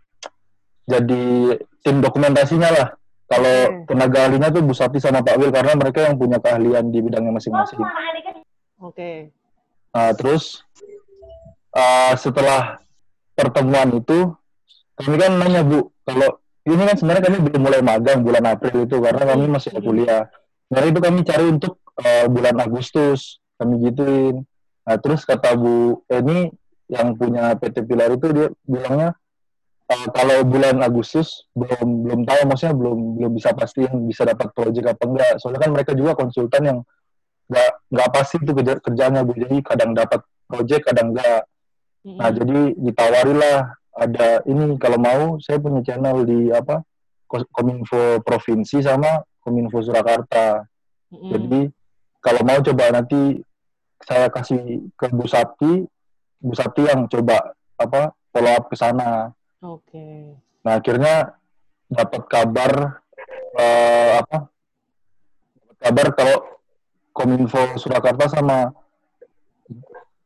Jadi 0.90 1.54
tim 1.86 2.02
dokumentasinya 2.02 2.70
lah. 2.74 2.88
Kalau 3.26 3.58
Oke. 3.82 3.90
tenaga 3.90 4.30
ahlinya 4.30 4.54
tuh 4.54 4.62
Bu 4.62 4.74
Sapti 4.78 5.02
sama 5.02 5.26
Pak 5.26 5.42
Wil 5.42 5.50
karena 5.50 5.74
mereka 5.74 6.06
yang 6.06 6.16
punya 6.22 6.38
keahlian 6.38 6.94
di 6.94 7.00
bidangnya 7.02 7.34
masing-masing. 7.34 7.82
Oke. 8.78 9.34
Nah, 9.90 10.14
terus 10.14 10.62
uh, 11.74 12.14
setelah 12.14 12.78
pertemuan 13.34 13.90
itu 13.98 14.30
kami 14.96 15.16
kan 15.18 15.32
nanya 15.42 15.66
Bu, 15.66 15.90
kalau 16.06 16.40
ini 16.66 16.82
kan 16.86 16.96
sebenarnya 16.98 17.24
kami 17.30 17.38
belum 17.50 17.62
mulai 17.62 17.82
magang 17.82 18.22
bulan 18.22 18.46
April 18.46 18.86
itu 18.86 18.98
karena 19.02 19.24
kami 19.26 19.46
masih 19.50 19.70
ada 19.74 19.82
kuliah. 19.82 20.24
Nah 20.70 20.82
itu 20.82 20.98
kami 20.98 21.22
cari 21.22 21.46
untuk 21.46 21.78
uh, 22.02 22.26
bulan 22.26 22.58
Agustus 22.62 23.38
kami 23.58 23.86
gituin. 23.86 24.42
Nah 24.86 24.98
terus 24.98 25.26
kata 25.26 25.54
Bu 25.58 26.02
Eni 26.10 26.50
yang 26.90 27.14
punya 27.18 27.54
PT 27.58 27.86
Pilar 27.86 28.14
itu 28.14 28.28
dia 28.34 28.48
bilangnya 28.66 29.18
uh, 29.92 30.08
kalau 30.14 30.42
bulan 30.46 30.82
Agustus 30.82 31.46
belum 31.54 32.06
belum 32.06 32.20
tahu 32.26 32.42
maksudnya 32.50 32.76
belum 32.78 33.00
belum 33.20 33.32
bisa 33.38 33.54
pastiin 33.54 33.94
bisa 34.10 34.26
dapat 34.26 34.52
proyek 34.54 34.96
apa 34.96 35.04
enggak. 35.06 35.34
Soalnya 35.42 35.62
kan 35.66 35.72
mereka 35.74 35.92
juga 35.94 36.18
konsultan 36.18 36.64
yang 36.66 36.80
nggak 37.46 37.72
nggak 37.94 38.10
pasti 38.10 38.36
itu 38.42 38.52
kerja, 38.54 38.74
kerjanya 38.82 39.22
Bu. 39.22 39.34
Jadi 39.38 39.58
kadang 39.62 39.92
dapat 39.94 40.22
proyek 40.50 40.82
kadang 40.90 41.14
enggak. 41.14 41.46
Nah, 42.06 42.30
jadi 42.30 42.78
ditawarilah 42.78 43.58
ada 43.98 44.46
ini 44.46 44.78
kalau 44.78 45.02
mau 45.02 45.22
saya 45.42 45.58
punya 45.58 45.82
channel 45.82 46.22
di 46.22 46.54
apa 46.54 46.86
Ko- 47.26 47.50
Kominfo 47.50 48.22
provinsi 48.22 48.86
sama 48.86 49.26
Kominfo 49.42 49.82
Surakarta. 49.82 50.62
Mm-mm. 51.10 51.30
Jadi 51.34 51.62
kalau 52.22 52.42
mau 52.46 52.62
coba 52.62 52.94
nanti 52.94 53.42
saya 54.06 54.30
kasih 54.30 54.86
ke 54.94 55.10
Bu 55.10 55.26
Sapti, 55.26 55.86
Bu 56.38 56.54
Sapti 56.54 56.86
yang 56.86 57.10
coba 57.10 57.58
apa 57.78 58.14
follow 58.30 58.54
up 58.54 58.70
ke 58.70 58.76
sana. 58.78 59.34
Oke. 59.66 60.38
Nah, 60.62 60.74
akhirnya 60.78 61.34
dapat 61.90 62.22
kabar 62.30 63.02
eh, 63.58 64.12
apa? 64.22 64.50
Dapat 65.58 65.78
kabar 65.82 66.08
kalau 66.14 66.38
Kominfo 67.16 67.80
Surakarta 67.80 68.28
sama 68.28 68.70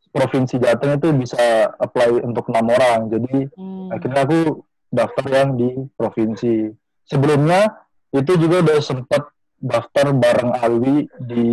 Provinsi 0.10 0.58
Jateng 0.58 0.98
itu 0.98 1.14
bisa 1.14 1.70
apply 1.78 2.26
untuk 2.26 2.50
enam 2.50 2.66
orang. 2.74 3.00
Jadi 3.14 3.46
Hmm. 3.54 3.94
akhirnya 3.94 4.26
aku 4.26 4.66
daftar 4.90 5.26
yang 5.30 5.50
di 5.54 5.70
provinsi. 5.94 6.74
Sebelumnya 7.06 7.86
itu 8.10 8.34
juga 8.42 8.66
udah 8.66 8.80
sempat 8.82 9.30
daftar 9.62 10.16
bareng 10.18 10.56
Alwi 10.58 11.06
di 11.30 11.46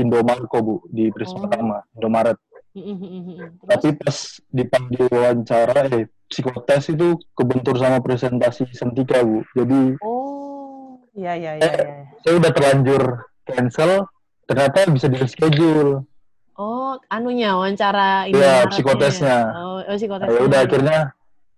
Indomarko 0.00 0.58
Bu 0.64 0.76
di 0.88 1.12
Prisma 1.12 1.44
Oh. 1.44 1.50
Tama, 1.50 1.78
Indomaret. 1.92 2.38
Mm-mm, 2.72 2.96
mm-mm, 2.96 3.22
mm-mm. 3.26 3.48
Tapi 3.66 3.88
pas 3.98 4.16
dipanggil 4.48 5.04
wawancara, 5.10 5.90
eh 5.92 6.06
psikotes 6.30 6.88
itu 6.88 7.18
kebentur 7.34 7.74
sama 7.74 7.98
presentasi 7.98 8.70
sentika 8.70 9.20
Bu. 9.20 9.42
Jadi 9.52 9.98
Oh, 10.00 10.96
ya 11.12 11.34
ya 11.34 11.58
ya. 11.58 11.66
ya. 11.66 12.06
saya 12.22 12.34
udah 12.38 12.50
terlanjur 12.54 13.02
cancel, 13.44 14.06
ternyata 14.46 14.86
bisa 14.88 15.10
di 15.10 15.18
reschedule. 15.18 16.06
Oh, 16.54 16.94
anunya 17.08 17.56
wawancara 17.56 18.28
ini. 18.28 18.36
Iya, 18.36 18.68
Maretnya 18.68 18.70
psikotesnya. 18.70 19.36
ya? 19.42 19.58
Oh, 19.58 19.80
oh 19.80 19.82
Nah, 19.82 19.96
psikotesnya. 19.96 20.36
ya 20.36 20.40
udah 20.44 20.60
akhirnya 20.60 20.98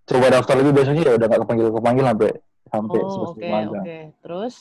coba 0.03 0.25
daftar 0.31 0.55
lagi 0.59 0.71
besoknya 0.73 1.03
ya 1.05 1.13
udah 1.15 1.27
nggak 1.27 1.41
kepanggil 1.45 1.67
kepanggil 1.71 2.05
sampai 2.07 2.31
sampai 2.67 2.99
Oh, 2.99 3.23
oke, 3.29 3.45
magang. 3.45 3.83
oke. 3.85 3.99
Terus 4.19 4.53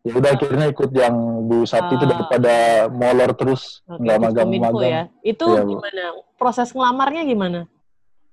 Ya 0.00 0.16
udah 0.16 0.32
akhirnya 0.32 0.66
ikut 0.72 0.90
yang 0.96 1.12
Bu 1.44 1.60
itu 1.60 1.76
Ah. 1.76 2.08
daripada 2.08 2.54
molor 2.88 3.36
terus 3.36 3.84
nggak 3.84 4.16
magang-magang. 4.16 4.88
ya. 4.88 5.02
Itu 5.20 5.44
Iya, 5.44 5.60
Bu. 5.60 5.76
gimana? 5.76 6.04
Proses 6.40 6.72
ngelamarnya 6.72 7.22
gimana? 7.28 7.60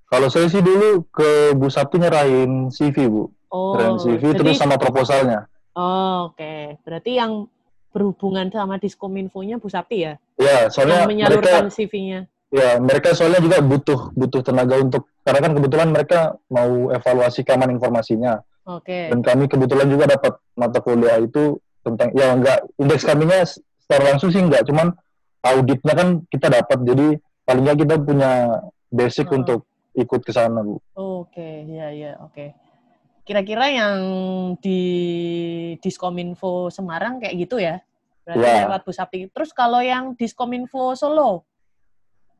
Kalau 0.08 0.28
saya 0.32 0.48
sih 0.48 0.64
dulu 0.64 1.04
ke 1.12 1.52
Bu 1.52 1.68
Sakti 1.68 2.00
nyerahin 2.00 2.72
CV 2.72 2.96
Bu, 3.12 3.28
Oh, 3.52 3.76
nyerahin 3.76 3.96
CV 4.00 4.22
jadi 4.32 4.36
terus 4.40 4.56
sama 4.56 4.80
proposalnya. 4.80 5.44
Oh, 5.76 6.32
oke. 6.32 6.80
Berarti 6.80 7.20
yang 7.20 7.44
berhubungan 7.92 8.48
sama 8.48 8.80
Diskominfo-nya 8.80 9.60
Bu 9.60 9.68
Sapti 9.68 10.04
ya? 10.08 10.16
Ya 10.40 10.68
soalnya 10.72 11.04
yang 11.04 11.12
menyalurkan 11.12 11.68
mereka 11.68 11.76
CV-nya. 11.76 12.20
ya 12.48 12.80
mereka 12.80 13.12
soalnya 13.12 13.44
juga 13.44 13.60
butuh 13.60 14.00
butuh 14.16 14.40
tenaga 14.40 14.80
untuk 14.80 15.04
karena 15.20 15.40
kan 15.44 15.52
kebetulan 15.52 15.88
mereka 15.92 16.18
mau 16.48 16.88
evaluasi 16.88 17.44
keamanan 17.44 17.76
informasinya. 17.76 18.40
Oke. 18.68 19.08
dan 19.08 19.24
kami 19.24 19.48
kebetulan 19.48 19.88
juga 19.88 20.04
dapat 20.12 20.36
mata 20.52 20.84
kuliah 20.84 21.16
itu 21.24 21.56
tentang 21.80 22.12
ya 22.12 22.36
enggak 22.36 22.68
indeks 22.76 23.00
kaminya 23.00 23.40
secara 23.48 24.12
langsung 24.12 24.28
sih 24.28 24.44
enggak, 24.44 24.68
cuman 24.68 24.92
auditnya 25.40 25.94
kan 25.96 26.08
kita 26.28 26.52
dapat 26.52 26.78
jadi 26.84 27.16
paling 27.48 27.64
nggak 27.64 27.78
kita 27.80 27.94
punya 27.96 28.32
basic 28.92 29.24
Heeh. 29.32 29.40
untuk 29.40 29.64
ikut 29.98 30.20
ke 30.22 30.30
sana, 30.30 30.62
Bu. 30.62 30.78
Oke, 30.94 31.66
ya 31.66 31.90
ya, 31.90 32.14
oke. 32.22 32.54
Kira-kira 33.26 33.68
yang 33.68 33.98
di 34.62 34.80
Diskominfo 35.82 36.70
Semarang 36.72 37.20
kayak 37.20 37.34
gitu 37.36 37.60
ya? 37.60 37.82
Berarti 38.24 38.46
Ya. 38.46 38.64
lewat 38.64 38.80
Bu 38.86 38.92
Sapti. 38.94 39.26
Terus 39.28 39.50
kalau 39.52 39.82
yang 39.82 40.14
Diskominfo 40.14 40.94
Solo 40.94 41.44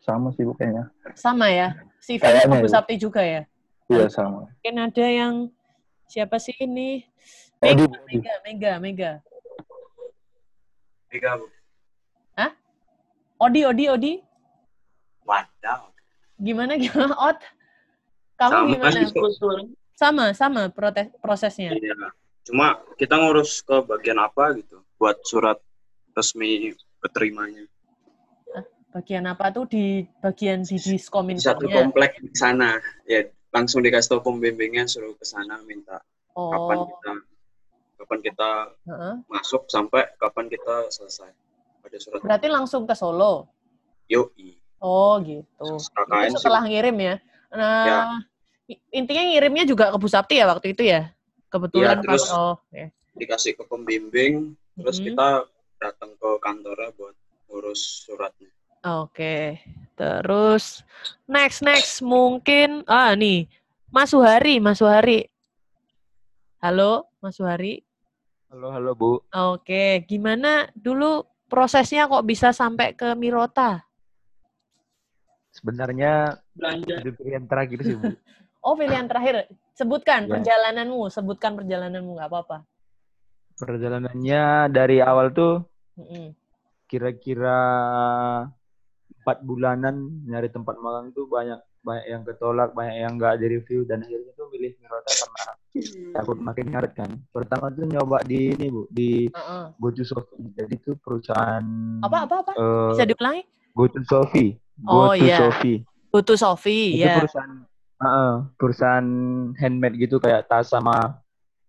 Sama 0.00 0.32
sih, 0.32 0.46
Bu, 0.46 0.54
kayaknya. 0.56 0.88
sama 1.18 1.50
ya? 1.52 1.74
CV 2.00 2.22
Kayaknya 2.22 2.46
Bu 2.48 2.56
ya. 2.64 2.70
Sapti 2.70 2.94
juga 2.96 3.20
ya? 3.20 3.42
Iya, 3.90 4.06
sama. 4.08 4.48
Mungkin 4.48 4.76
ada 4.78 5.04
yang 5.04 5.34
siapa 6.08 6.38
sih 6.40 6.54
ini? 6.56 7.04
Mega, 7.60 7.84
Odi. 7.84 7.98
Mega, 8.08 8.34
Mega, 8.46 8.72
Mega. 8.80 9.12
Tiga, 11.10 11.36
Bu. 11.36 11.46
Hah? 12.38 12.52
Odi, 13.42 13.60
Odi, 13.66 13.84
Odi. 13.90 14.12
Wadaw. 15.26 15.92
Gimana 16.38 16.78
gimana? 16.78 17.14
Ot? 17.28 17.38
Kamu 18.38 18.52
Sama 18.54 18.70
gimana? 18.70 18.98
sih. 19.02 19.66
Sama, 19.98 20.24
sama 20.30 20.62
protes 20.70 21.10
prosesnya. 21.18 21.74
Iya. 21.74 22.14
Cuma 22.46 22.78
kita 22.94 23.18
ngurus 23.18 23.60
ke 23.66 23.82
bagian 23.82 24.16
apa 24.16 24.54
gitu 24.56 24.80
buat 24.96 25.18
surat 25.26 25.58
resmi 26.14 26.72
keterimanya. 27.02 27.66
Bagian 28.88 29.28
apa 29.28 29.52
tuh 29.52 29.68
di 29.68 30.06
bagian 30.22 30.64
di 30.64 30.78
Di 30.78 30.80
satu 30.80 30.96
Diskominfo-nya? 30.96 31.76
komplek 31.76 32.22
di 32.24 32.32
sana. 32.32 32.78
Ya, 33.04 33.26
langsung 33.52 33.84
dikasih 33.84 34.16
tahu 34.16 34.32
pembimbingnya 34.32 34.88
suruh 34.88 35.12
ke 35.12 35.26
sana 35.26 35.60
minta 35.66 36.00
kapan 36.32 36.78
Oh, 36.78 36.86
kita 36.88 37.12
kapan 37.98 38.18
kita 38.22 38.50
heeh. 38.86 39.14
masuk 39.26 39.66
sampai 39.66 40.06
kapan 40.16 40.46
kita 40.46 40.86
selesai. 40.88 41.34
Ada 41.84 41.98
surat. 41.98 42.20
Berarti 42.22 42.46
langsung 42.48 42.86
ke 42.86 42.94
Solo. 42.94 43.50
Yoi. 44.08 44.56
Oh 44.78 45.18
gitu. 45.22 45.78
Itu 45.78 45.78
sih. 45.82 46.38
setelah 46.38 46.62
ngirim 46.66 46.96
ya. 46.96 47.14
Nah, 47.50 47.86
Ya. 47.86 47.98
intinya 48.94 49.22
ngirimnya 49.26 49.64
juga 49.66 49.90
ke 49.90 49.96
Bu 49.98 50.06
Sapti 50.06 50.38
ya 50.38 50.46
waktu 50.46 50.72
itu 50.76 50.86
ya. 50.86 51.10
Kebetulan 51.48 51.98
Iya, 51.98 52.04
terus 52.04 52.22
pas 52.28 52.36
oh, 52.36 52.54
ya. 52.70 52.86
dikasih 53.16 53.56
ke 53.56 53.64
pembimbing, 53.66 54.54
terus 54.78 55.00
Mhm. 55.00 55.04
kita 55.10 55.28
datang 55.80 56.10
ke 56.14 56.30
kantornya 56.38 56.92
buat 56.94 57.16
ngurus 57.48 58.04
suratnya. 58.06 58.52
Oke. 58.86 59.58
Terus 59.98 60.86
next 61.26 61.64
next 61.66 61.98
mungkin 61.98 62.86
ah 62.86 63.10
nih 63.18 63.50
Mas 63.90 64.14
Suhari, 64.14 64.62
Mas 64.62 64.78
Suhari. 64.78 65.26
Halo, 66.60 67.08
Mas 67.18 67.34
Suhari. 67.34 67.82
Halo, 68.52 68.70
halo 68.70 68.92
Bu. 68.94 69.10
Oke, 69.30 70.04
gimana 70.06 70.70
dulu 70.74 71.24
prosesnya 71.48 72.06
kok 72.06 72.22
bisa 72.22 72.52
sampai 72.52 72.94
ke 72.94 73.16
Mirota? 73.16 73.87
Sebenarnya 75.58 76.38
Belanja. 76.54 76.94
itu 77.02 77.10
pilihan 77.18 77.44
terakhir 77.50 77.78
sih 77.82 77.96
Bu. 77.98 78.06
Oh, 78.58 78.74
pilihan 78.74 79.06
terakhir. 79.06 79.46
Sebutkan 79.72 80.26
Ya. 80.26 80.34
perjalananmu, 80.34 81.06
sebutkan 81.08 81.54
perjalananmu 81.54 82.18
nggak 82.18 82.26
apa-apa. 82.26 82.66
Perjalanannya 83.54 84.66
dari 84.68 84.98
awal 84.98 85.30
tuh 85.30 85.62
kira-kira 86.90 87.58
empat 89.22 89.38
bulanan 89.46 90.26
nyari 90.26 90.50
tempat 90.50 90.74
magang 90.82 91.14
tuh 91.14 91.30
banyak 91.30 91.62
banyak 91.80 92.06
yang 92.10 92.22
ketolak, 92.26 92.74
banyak 92.74 92.96
yang 92.98 93.14
nggak 93.14 93.38
di 93.38 93.46
review 93.46 93.86
dan 93.86 94.02
akhirnya 94.02 94.34
tuh 94.34 94.50
milih 94.50 94.74
Mirota 94.82 95.10
karena 95.14 95.44
takut 96.12 96.38
makin 96.42 96.66
ngaret 96.74 96.92
kan. 96.98 97.10
Pertama 97.30 97.70
tuh 97.70 97.86
nyoba 97.86 98.26
di 98.26 98.52
ini 98.52 98.66
Bu, 98.68 98.90
di 98.90 99.30
Heeh. 99.30 99.64
Goju 99.78 100.02
Sofi. 100.02 100.34
Jadi 100.50 100.74
tuh 100.82 100.98
perusahaan 100.98 101.62
Apa 102.02 102.26
apa 102.26 102.34
apa? 102.42 102.52
eh, 102.58 102.90
Bisa 102.90 103.06
diulangi? 103.06 103.42
Goju 103.70 104.02
Sofi. 104.02 104.58
Oh, 104.86 105.10
Goju 105.10 105.26
iya. 105.26 105.38
Sofi. 105.42 105.72
Butuh 106.08 106.36
Sofi, 106.38 106.98
Itu 106.98 107.06
ya. 107.08 107.18
perusahaan 107.18 107.54
Heeh, 107.98 108.32
perusahaan 108.54 109.08
handmade 109.58 109.98
gitu 109.98 110.22
kayak 110.22 110.46
tas 110.46 110.70
sama 110.70 111.18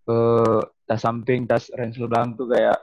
eh 0.05 0.61
tas 0.85 1.01
samping, 1.01 1.49
tas 1.49 1.73
ransel 1.73 2.05
belakang 2.05 2.37
tuh 2.37 2.53
kayak 2.53 2.77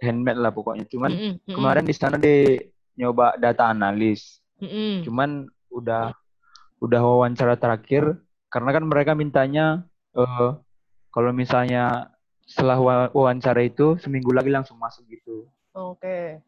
handmade 0.00 0.40
lah 0.40 0.48
pokoknya. 0.48 0.88
Cuman 0.88 1.12
Mm-mm, 1.12 1.32
mm-mm. 1.36 1.52
kemarin 1.52 1.84
di 1.84 1.92
sana 1.92 2.16
di 2.16 2.56
nyoba 2.96 3.36
data 3.36 3.68
analis. 3.68 4.40
Mm-mm. 4.56 5.04
Cuman 5.04 5.44
udah 5.68 6.16
udah 6.80 7.00
wawancara 7.04 7.60
terakhir 7.60 8.16
karena 8.48 8.70
kan 8.72 8.84
mereka 8.88 9.12
mintanya 9.12 9.84
eh 10.16 10.50
kalau 11.12 11.30
misalnya 11.36 12.08
setelah 12.48 12.80
wa- 12.80 13.12
wawancara 13.12 13.60
itu 13.68 14.00
seminggu 14.00 14.32
lagi 14.32 14.48
langsung 14.48 14.80
masuk 14.80 15.04
gitu. 15.12 15.44
Oke. 15.76 16.40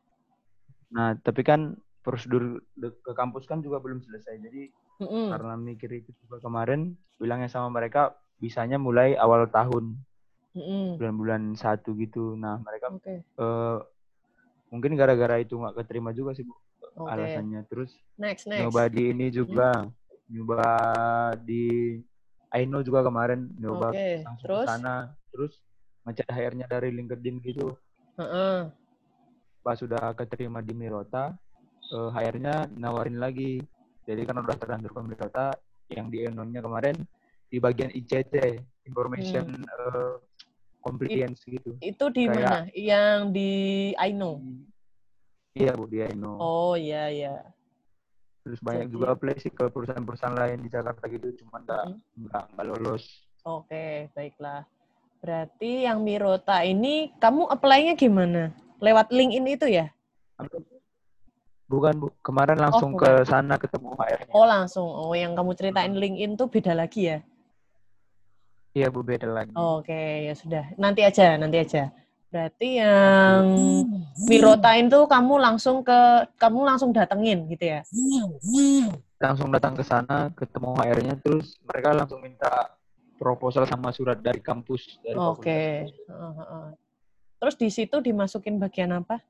Nah, 0.89 1.21
tapi 1.21 1.45
kan 1.45 1.77
prosedur 2.01 2.65
ke 2.81 3.13
kampus 3.13 3.45
kan 3.45 3.61
juga 3.61 3.81
belum 3.81 4.01
selesai. 4.01 4.41
Jadi 4.41 4.63
Mm-mm. 5.01 5.29
karena 5.33 5.55
mikir 5.57 5.91
itu 6.05 6.11
juga 6.25 6.41
kemarin 6.45 6.97
bilangnya 7.17 7.49
sama 7.49 7.69
mereka 7.73 8.17
bisanya 8.41 8.81
mulai 8.81 9.17
awal 9.17 9.49
tahun 9.49 9.97
bulan-bulan 10.97 11.57
satu 11.57 11.97
gitu. 11.97 12.37
Nah 12.37 12.61
mereka 12.61 12.93
Oke. 12.93 13.25
eh, 13.25 13.79
mungkin 14.73 14.95
gara-gara 14.97 15.41
itu 15.41 15.57
nggak 15.57 15.85
keterima 15.85 16.13
juga 16.13 16.33
sih 16.37 16.45
bu 16.45 16.57
Oke. 17.01 17.09
alasannya. 17.09 17.65
Terus 17.69 17.97
Next, 18.21 18.45
next. 18.49 18.61
nyoba 18.61 18.83
di 18.93 19.03
ini 19.13 19.27
juga, 19.33 19.89
nyoba 20.29 20.65
di 21.41 21.97
Aino 22.53 22.83
juga 22.83 23.01
kemarin 23.07 23.49
nyoba 23.57 23.95
Oke, 23.95 24.27
langsung 24.27 24.49
terus? 24.49 24.67
ke 24.67 24.69
sana. 24.69 24.95
Terus 25.31 25.53
ngecek 26.05 26.29
HR-nya 26.29 26.67
dari 26.69 26.91
LinkedIn 26.93 27.37
gitu. 27.45 27.73
Heeh. 28.19 28.69
Pas 29.65 29.77
sudah 29.77 30.13
keterima 30.17 30.61
di 30.65 30.73
Mirota, 30.75 31.37
eh, 31.91 32.09
HR-nya 32.11 32.71
nawarin 32.75 33.19
lagi. 33.19 33.61
Jadi 34.07 34.23
kan 34.25 34.39
udah 34.39 34.57
terlanjur 34.57 34.91
ke 34.91 35.01
Mirota, 35.05 35.49
yang 35.91 36.07
di 36.09 36.25
Eno-nya 36.25 36.63
kemarin 36.63 36.97
di 37.51 37.59
bagian 37.59 37.91
ICT, 37.91 38.35
Information 38.87 39.63
eh, 39.63 40.15
Compliance 40.81 41.45
gitu. 41.45 41.77
Hmm. 41.77 41.83
Itu 41.85 42.09
di 42.09 42.25
Kayak- 42.25 42.41
mana? 42.41 42.59
Yang 42.73 43.19
di 43.37 43.51
Aino. 44.01 44.41
Iya 45.53 45.75
bu, 45.77 45.85
di 45.85 45.99
Eno. 46.01 46.39
Oh, 46.41 46.73
iya 46.73 47.11
iya. 47.11 47.37
Terus 48.41 48.63
banyak 48.65 48.89
jadi- 48.89 48.95
juga 48.97 49.07
apply 49.13 49.35
sih 49.37 49.53
ke 49.53 49.69
perusahaan-perusahaan 49.69 50.33
lain 50.33 50.65
di 50.65 50.71
Jakarta 50.73 51.05
gitu, 51.11 51.37
cuma 51.45 51.61
nggak 51.61 51.85
nggak 52.17 52.45
nggak 52.57 52.65
lolos. 52.65 53.05
Oke, 53.45 54.09
baiklah. 54.17 54.65
Berarti 55.21 55.85
yang 55.85 56.01
Mirota 56.01 56.65
ini 56.65 57.13
kamu 57.21 57.45
apply-nya 57.53 57.93
gimana? 57.93 58.57
Lewat 58.81 59.13
LinkedIn 59.13 59.45
itu 59.53 59.67
ya? 59.69 59.93
Bukan 61.71 61.95
bu, 62.03 62.11
kemarin 62.19 62.59
langsung 62.59 62.99
ke 62.99 63.23
bukan. 63.23 63.31
sana 63.31 63.55
ketemu 63.55 63.95
HR-nya. 63.95 64.35
Oh, 64.35 64.43
langsung. 64.43 64.91
Oh, 64.91 65.15
yang 65.15 65.39
kamu 65.39 65.55
ceritain 65.55 65.95
LinkedIn 65.95 66.35
tuh 66.35 66.51
beda 66.51 66.75
lagi 66.75 67.15
ya? 67.15 67.19
Iya 68.75 68.91
bu, 68.91 69.07
beda 69.07 69.31
lagi. 69.31 69.55
Oke, 69.55 70.27
ya 70.27 70.35
sudah. 70.35 70.75
Nanti 70.75 71.07
aja, 71.07 71.39
nanti 71.39 71.63
aja. 71.63 71.95
Berarti 72.31 72.83
yang 72.83 73.43
Mirota 74.27 74.75
itu 74.75 74.99
kamu 75.07 75.35
langsung 75.39 75.87
ke 75.87 76.27
kamu 76.43 76.59
langsung 76.67 76.91
datengin 76.91 77.47
gitu 77.47 77.79
ya? 77.79 77.87
Langsung 79.23 79.55
datang 79.55 79.79
ke 79.79 79.87
sana, 79.87 80.35
ketemu 80.35 80.75
HR-nya, 80.75 81.15
terus 81.23 81.55
mereka 81.63 81.95
langsung 81.95 82.19
minta 82.19 82.75
proposal 83.15 83.63
sama 83.71 83.95
surat 83.95 84.19
dari 84.19 84.43
kampus. 84.43 84.99
Dari 85.07 85.15
Oke. 85.15 85.87
Heeh, 85.87 86.33
heeh. 86.35 86.67
Terus 87.39 87.55
di 87.55 87.69
situ 87.71 88.03
dimasukin 88.03 88.59
bagian 88.59 88.91
apa? 88.91 89.23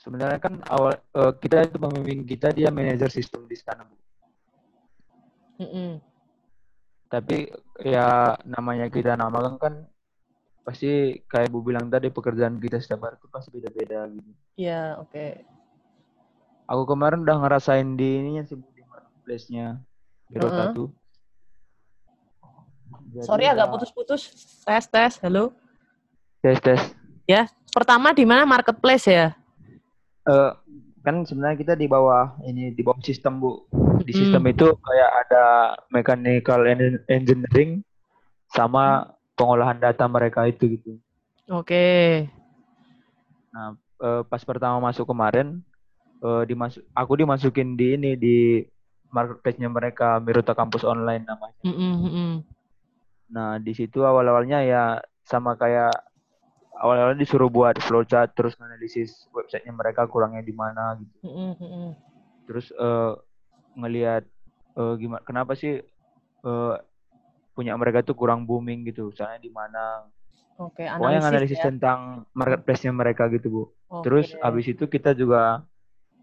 Sebenarnya 0.00 0.40
kan 0.40 0.64
awal 0.72 0.96
eh, 0.96 1.32
kita 1.36 1.68
itu 1.68 1.76
pembimbing 1.76 2.24
kita 2.24 2.56
dia 2.56 2.72
manajer 2.72 3.12
sistem 3.12 3.44
di 3.44 3.56
sana 3.60 3.84
bu. 3.84 3.94
Mm-mm. 5.60 6.00
Tapi 7.12 7.52
ya 7.84 8.32
namanya 8.48 8.88
kita 8.88 9.12
nama 9.12 9.60
kan 9.60 9.84
pasti 10.64 11.20
kayak 11.28 11.52
bu 11.52 11.60
bilang 11.60 11.92
tadi 11.92 12.08
pekerjaan 12.08 12.56
kita 12.56 12.80
setiap 12.80 13.04
hari 13.04 13.20
itu 13.20 13.28
pasti 13.28 13.48
beda-beda 13.52 14.08
gitu. 14.08 14.30
Ya, 14.56 14.96
oke. 14.96 15.44
Aku 16.64 16.86
kemarin 16.86 17.20
udah 17.20 17.36
ngerasain 17.36 17.98
di 17.98 18.24
ininya 18.24 18.46
sih 18.46 18.56
di 18.56 18.82
marketplace-nya 18.86 19.82
Birota 20.30 20.70
Heeh. 20.70 20.72
tuh. 20.72 20.88
Jadi 23.10 23.26
Sorry 23.26 23.44
agak 23.50 23.68
udah- 23.68 23.72
putus-putus. 23.74 24.22
Tes, 24.64 24.84
tes. 24.86 25.12
Halo. 25.20 25.50
Tes 26.40 26.56
tes. 26.62 26.80
Ya, 27.26 27.50
pertama 27.74 28.14
di 28.14 28.22
mana 28.22 28.46
marketplace 28.46 29.10
ya? 29.10 29.34
Eh, 30.28 30.52
kan 31.00 31.24
sebenarnya 31.24 31.56
kita 31.56 31.74
di 31.80 31.88
bawah 31.88 32.36
ini 32.44 32.76
di 32.76 32.82
bawah 32.84 33.00
sistem 33.00 33.40
bu. 33.40 33.64
Di 34.04 34.12
Mm. 34.12 34.20
sistem 34.20 34.42
itu 34.52 34.66
kayak 34.76 35.10
ada 35.26 35.44
mechanical 35.88 36.60
en- 36.68 37.04
engineering 37.08 37.80
sama 38.52 39.16
pengolahan 39.32 39.80
data 39.80 40.04
mereka 40.04 40.44
itu 40.44 40.76
gitu. 40.76 41.00
Oke. 41.48 42.28
Nah, 43.50 43.74
eh, 44.00 44.22
pas 44.28 44.42
pertama 44.44 44.76
masuk 44.92 45.08
kemarin, 45.08 45.64
eh, 46.20 46.42
dimasuk, 46.44 46.84
aku 46.92 47.12
dimasukin 47.16 47.74
di 47.80 47.96
ini 47.96 48.12
di 48.14 48.36
marketplace-nya 49.10 49.72
mereka 49.72 50.20
Mirota 50.20 50.52
Kampus 50.52 50.84
Online 50.84 51.24
namanya. 51.24 51.58
Mm-mm, 51.64 51.92
mm-mm. 52.06 52.30
Nah, 53.30 53.56
di 53.58 53.72
situ 53.74 54.04
awal-awalnya 54.04 54.62
ya 54.62 55.00
sama 55.24 55.56
kayak 55.56 56.09
awal-awal 56.80 57.12
disuruh 57.14 57.52
buat 57.52 57.76
flowchart 57.84 58.32
terus 58.32 58.56
analisis 58.56 59.28
websitenya 59.36 59.76
mereka 59.76 60.08
kurangnya 60.08 60.40
di 60.40 60.54
mana 60.56 60.96
gitu. 60.96 61.16
Mm-mm. 61.28 61.92
Terus 62.48 62.72
eh 62.72 63.12
ngelihat 63.76 64.24
eh, 64.74 64.94
gimana 64.96 65.22
kenapa 65.22 65.52
sih 65.52 65.84
eh 66.40 66.76
punya 67.52 67.76
mereka 67.76 68.00
tuh 68.00 68.16
kurang 68.16 68.48
booming 68.48 68.88
gitu, 68.88 69.12
usahanya 69.12 69.44
di 69.44 69.52
mana. 69.52 70.08
Oke, 70.56 70.84
Pokoknya 70.84 71.24
analisis 71.24 71.56
analisis 71.56 71.58
ya. 71.60 71.66
tentang 71.72 72.00
marketplace-nya 72.36 72.92
mereka 72.92 73.28
gitu, 73.32 73.48
Bu. 73.48 73.62
Oke. 73.88 74.04
Terus 74.08 74.26
abis 74.40 74.66
itu 74.72 74.84
kita 74.88 75.16
juga 75.16 75.64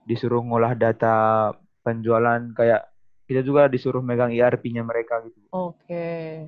disuruh 0.05 0.41
ngolah 0.41 0.73
data 0.77 1.51
penjualan 1.81 2.41
kayak 2.53 2.89
kita 3.27 3.43
juga 3.43 3.67
disuruh 3.67 3.99
megang 3.99 4.33
ERP-nya 4.33 4.85
mereka 4.85 5.25
gitu. 5.25 5.41
Oke. 5.51 6.47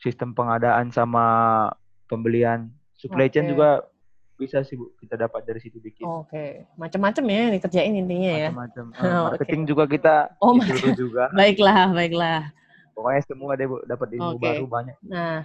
Sistem 0.00 0.36
pengadaan 0.36 0.92
sama 0.92 1.24
pembelian 2.06 2.70
supply 2.96 3.28
chain 3.28 3.46
Oke. 3.46 3.52
juga 3.52 3.68
bisa 4.36 4.60
sih 4.60 4.76
Bu 4.76 4.92
kita 4.96 5.16
dapat 5.16 5.48
dari 5.48 5.60
situ 5.60 5.80
bikin. 5.80 6.04
Oke, 6.04 6.68
macam-macam 6.76 7.24
ya 7.24 7.38
yang 7.48 7.54
dikerjain 7.56 7.94
intinya 7.94 8.32
ya. 8.36 8.48
Macam-macam. 8.52 8.84
Eh, 8.92 9.00
Oh, 9.00 9.08
oke. 9.24 9.28
marketing 9.32 9.62
juga 9.64 9.84
kita 9.88 10.14
Oh, 10.38 10.52
disuruh 10.56 10.92
juga. 11.08 11.24
Baiklah, 11.32 11.88
baiklah. 11.90 12.40
Pokoknya 12.92 13.22
semua 13.24 13.56
deh 13.56 13.64
Bu 13.64 13.80
dapat 13.84 14.08
ilmu 14.12 14.36
Oke. 14.36 14.44
baru 14.44 14.64
banyak. 14.68 14.96
Nah, 15.04 15.44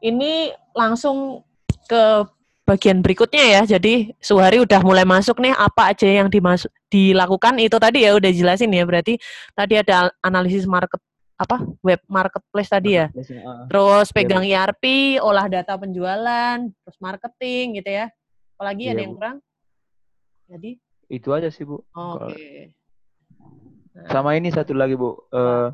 ini 0.00 0.52
langsung 0.72 1.44
ke 1.84 2.24
bagian 2.64 3.04
berikutnya 3.04 3.44
ya. 3.44 3.76
Jadi 3.76 4.16
Suhari 4.16 4.60
udah 4.60 4.80
mulai 4.80 5.04
masuk 5.04 5.36
nih 5.36 5.52
apa 5.52 5.92
aja 5.92 6.08
yang 6.08 6.32
dimasuk 6.32 6.72
dilakukan 6.88 7.60
itu 7.60 7.76
tadi 7.76 8.04
ya 8.08 8.16
udah 8.16 8.30
jelasin 8.32 8.72
ya. 8.72 8.88
Berarti 8.88 9.20
tadi 9.52 9.76
ada 9.76 10.08
analisis 10.20 10.64
market 10.64 11.00
apa 11.40 11.56
web 11.80 12.00
marketplace 12.04 12.68
tadi 12.68 13.00
ya. 13.00 13.08
Ah. 13.40 13.64
Terus 13.64 14.12
Iya, 14.12 14.14
pegang. 14.14 14.44
ERP, 14.44 14.84
olah 15.18 15.48
data 15.48 15.72
penjualan, 15.74 16.58
terus 16.60 16.98
marketing 17.00 17.80
gitu 17.80 17.90
ya. 17.90 18.06
Apalagi 18.54 18.84
ada 18.86 18.92
Iya, 18.92 19.00
yang 19.00 19.12
Bu. 19.12 19.18
kurang? 19.18 19.36
Jadi 20.46 20.70
Itu 21.08 21.28
aja 21.32 21.48
sih 21.48 21.64
Bu. 21.64 21.80
oke. 21.90 21.96
Kalau- 21.96 22.36
Sama 24.06 24.36
ini 24.36 24.52
satu 24.52 24.76
lagi 24.76 24.94
Bu. 24.94 25.16
Eh 25.32 25.68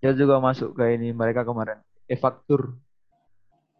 dia 0.00 0.12
juga 0.12 0.36
masuk 0.36 0.74
ke 0.74 0.98
ini 0.98 1.14
mereka 1.14 1.46
kemarin. 1.46 1.78
E-faktur. 2.04 2.74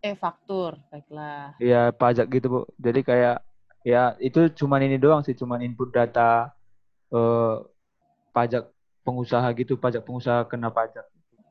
Eh 0.00 0.14
faktur, 0.14 0.78
baiklah. 0.88 1.58
Ya 1.58 1.90
pajak 1.90 2.30
gitu 2.30 2.46
Bu. 2.48 2.60
Jadi 2.78 3.02
kayak 3.02 3.42
ya 3.82 4.14
itu 4.16 4.46
cuman 4.54 4.86
ini 4.86 4.96
doang 4.96 5.20
sih, 5.20 5.34
cuman 5.34 5.60
input 5.60 5.90
data 5.90 6.54
eh 7.10 7.56
pajak 8.30 8.70
pengusaha 9.02 9.48
gitu, 9.56 9.76
pajak 9.80 10.04
pengusaha 10.04 10.44
kena 10.46 10.68
pajak. 10.68 11.06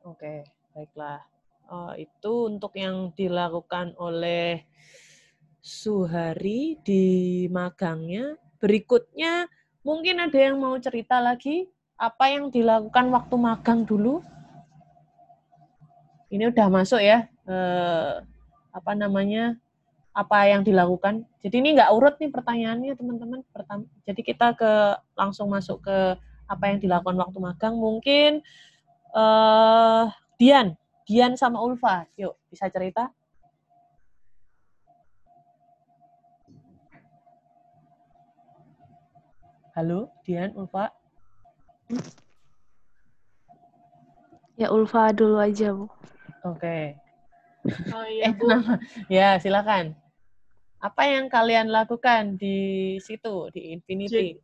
Oke, 0.06 0.46
baiklah. 0.74 1.22
Eh, 1.70 2.10
itu 2.10 2.34
untuk 2.50 2.74
yang 2.74 3.14
dilakukan 3.14 3.94
oleh 4.02 4.66
Suhari 5.60 6.80
di 6.82 7.46
magangnya. 7.52 8.40
Berikutnya, 8.64 9.46
mungkin 9.84 10.24
ada 10.24 10.40
yang 10.40 10.58
mau 10.58 10.74
cerita 10.80 11.20
lagi 11.20 11.68
apa 12.00 12.32
yang 12.32 12.48
dilakukan 12.48 13.12
waktu 13.12 13.36
magang 13.36 13.84
dulu? 13.84 14.24
Ini 16.32 16.48
udah 16.48 16.68
masuk 16.72 17.02
ya, 17.04 17.28
eh, 17.28 18.14
apa 18.72 18.92
namanya, 18.96 19.60
apa 20.16 20.48
yang 20.48 20.64
dilakukan. 20.64 21.28
Jadi 21.44 21.56
ini 21.60 21.76
nggak 21.76 21.92
urut 21.92 22.16
nih 22.18 22.32
pertanyaannya 22.32 22.94
teman-teman. 22.96 23.40
Jadi 24.08 24.22
kita 24.24 24.56
ke 24.56 24.72
langsung 25.14 25.52
masuk 25.52 25.84
ke 25.84 26.18
apa 26.50 26.74
yang 26.74 26.82
dilakukan 26.82 27.16
waktu 27.22 27.38
magang. 27.38 27.78
Mungkin 27.78 28.42
eh 29.14 30.06
Dian, 30.42 30.74
Dian 31.06 31.38
sama 31.38 31.62
Ulfa, 31.62 32.10
yuk 32.18 32.36
bisa 32.50 32.66
cerita? 32.74 33.14
Halo, 39.78 40.12
Dian, 40.28 40.52
Ulfa. 40.58 40.92
Ya 44.60 44.68
Ulfa 44.76 45.16
dulu 45.16 45.40
aja, 45.40 45.72
Bu. 45.72 45.88
Oke. 46.44 47.00
Oh 47.96 48.06
iya, 48.08 48.28
Eh, 48.28 48.34
Bu. 48.36 48.48
Ya, 49.08 49.40
silakan. 49.40 49.96
Apa 50.84 51.08
yang 51.08 51.32
kalian 51.32 51.72
lakukan 51.72 52.36
di 52.36 52.96
situ, 53.00 53.52
di 53.56 53.72
Infinity? 53.76 54.40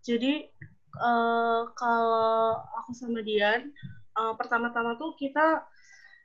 Jadi 0.00 0.48
eh, 0.96 1.62
kalau 1.76 2.60
aku 2.82 2.90
sama 2.92 3.24
Dian, 3.24 3.72
eh, 4.18 4.32
pertama-tama 4.36 4.96
tuh 5.00 5.16
kita 5.16 5.64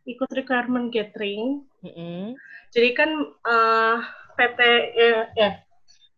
ikut 0.07 0.29
requirement 0.31 0.87
gathering. 0.91 1.67
Mm-mm. 1.83 2.35
Jadi 2.71 2.89
kan 2.95 3.11
eh, 3.27 3.97
PT 4.37 4.59
ya, 4.95 5.11
ya, 5.35 5.49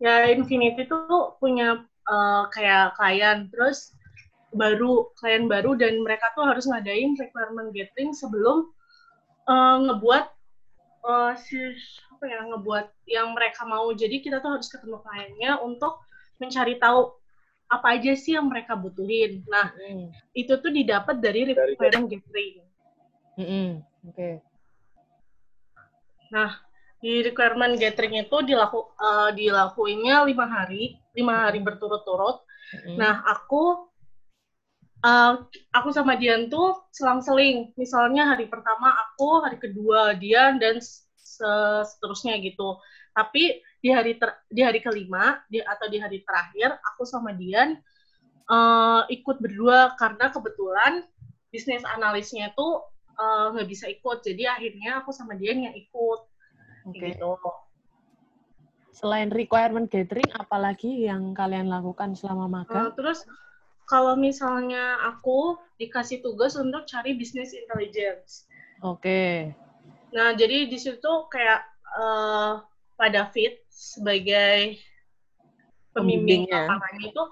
ya 0.02 0.14
Infinity 0.34 0.86
tuh 0.86 1.38
punya 1.42 1.84
eh, 2.10 2.44
kayak 2.54 2.98
klien, 2.98 3.50
terus 3.54 3.94
baru 4.50 5.14
klien 5.14 5.46
baru 5.46 5.78
dan 5.78 6.02
mereka 6.02 6.34
tuh 6.34 6.42
harus 6.50 6.66
ngadain 6.66 7.14
requirement 7.18 7.70
gathering 7.70 8.14
sebelum 8.14 8.70
eh, 9.50 9.78
ngebuat 9.90 10.26
eh, 11.06 11.34
si 11.38 11.58
apa 12.20 12.24
ya 12.28 12.40
ngebuat 12.52 12.86
yang 13.08 13.32
mereka 13.32 13.64
mau. 13.64 13.90
Jadi 13.96 14.20
kita 14.20 14.44
tuh 14.44 14.60
harus 14.60 14.68
ketemu 14.68 15.00
kliennya 15.02 15.62
untuk 15.64 16.04
mencari 16.40 16.80
tahu 16.80 17.19
apa 17.70 17.88
aja 17.94 18.12
sih 18.18 18.34
yang 18.34 18.50
mereka 18.50 18.74
butuhin. 18.74 19.46
Nah, 19.46 19.70
Mm. 19.78 20.10
itu 20.34 20.54
tuh 20.58 20.74
didapat 20.74 21.22
dari 21.22 21.54
requirement 21.54 22.10
gathering. 22.10 22.66
Mm-mm. 23.38 23.68
Oke. 24.10 24.42
Nah, 26.34 26.58
di 27.00 27.22
requirement 27.24 27.78
gathering 27.78 28.26
itu 28.26 28.38
dilaku, 28.42 28.90
eh, 28.98 29.30
dilakuinnya 29.38 30.26
lima 30.26 30.46
hari, 30.50 30.98
lima 31.14 31.48
hari 31.48 31.62
berturut-turut. 31.62 32.42
Mm-mm. 32.74 32.98
Nah, 32.98 33.22
aku 33.24 33.86
eh, 35.00 35.34
aku 35.72 35.90
sama 35.94 36.18
Dian 36.18 36.50
tuh 36.50 36.90
selang-seling. 36.90 37.72
Misalnya 37.78 38.34
hari 38.34 38.50
pertama 38.50 38.92
aku, 38.98 39.46
hari 39.46 39.62
kedua 39.62 40.18
Dian 40.18 40.58
dan 40.58 40.82
se- 40.82 41.86
seterusnya 41.86 42.36
gitu. 42.42 42.82
Tapi 43.14 43.62
di 43.80 43.90
hari 43.96 44.20
ter- 44.20 44.44
di 44.52 44.60
hari 44.60 44.84
kelima 44.84 45.40
di, 45.48 45.64
atau 45.64 45.88
di 45.88 45.98
hari 46.00 46.20
terakhir 46.28 46.76
aku 46.84 47.08
sama 47.08 47.32
Dian 47.32 47.80
eh, 48.50 49.02
ikut 49.16 49.40
berdua 49.40 49.96
karena 49.96 50.28
kebetulan 50.30 51.08
bisnis 51.48 51.82
analisnya 51.88 52.52
tuh 52.54 52.84
eh, 53.16 53.46
nggak 53.56 53.68
bisa 53.68 53.86
ikut. 53.88 54.24
Jadi 54.24 54.44
akhirnya 54.46 55.00
aku 55.04 55.16
sama 55.16 55.36
Dian 55.40 55.64
yang 55.64 55.76
ikut. 55.76 56.20
Oke. 56.88 57.16
Gitu. 57.16 57.34
Selain 58.92 59.32
requirement 59.32 59.88
gathering, 59.88 60.28
apalagi 60.36 61.08
yang 61.08 61.32
kalian 61.32 61.72
lakukan 61.72 62.20
selama 62.20 62.46
Eh, 62.48 62.52
magang? 62.52 62.92
terus 63.00 63.24
kalau 63.88 64.20
misalnya 64.20 65.00
aku 65.08 65.56
dikasih 65.80 66.20
tugas 66.20 66.60
untuk 66.60 66.84
cari 66.84 67.16
business 67.16 67.56
intelligence. 67.56 68.44
Oke. 68.84 69.56
Nah, 70.12 70.36
jadi 70.36 70.68
di 70.68 70.76
situ 70.76 71.12
kayak 71.32 71.64
eh, 71.96 72.54
Pak 73.00 73.10
David 73.16 73.54
sebagai 73.80 74.76
pembimbing 75.96 76.44
Pembimbingnya. 76.44 76.68
lapangan 76.68 77.00
itu 77.00 77.24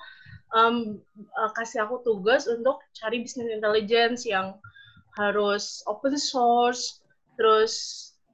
em, 0.56 0.76
eh, 1.20 1.52
kasih 1.60 1.84
aku 1.84 2.00
tugas 2.08 2.48
untuk 2.48 2.80
cari 2.96 3.20
business 3.20 3.52
intelligence 3.52 4.24
yang 4.24 4.56
harus 5.20 5.84
open 5.90 6.16
source, 6.16 7.04
terus 7.36 7.74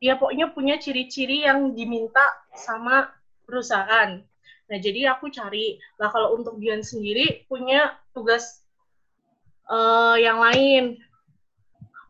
ya 0.04 0.20
pokoknya 0.20 0.52
punya 0.54 0.78
ciri-ciri 0.78 1.48
yang 1.48 1.74
diminta 1.74 2.22
sama 2.54 3.10
perusahaan. 3.48 4.22
Nah, 4.68 4.78
jadi 4.78 5.16
aku 5.16 5.32
cari. 5.32 5.80
Nah, 5.98 6.12
kalau 6.12 6.38
untuk 6.38 6.60
Dian 6.60 6.84
sendiri 6.86 7.48
punya 7.50 7.98
tugas 8.14 8.62
eh, 9.74 10.16
yang 10.22 10.38
lain. 10.38 11.02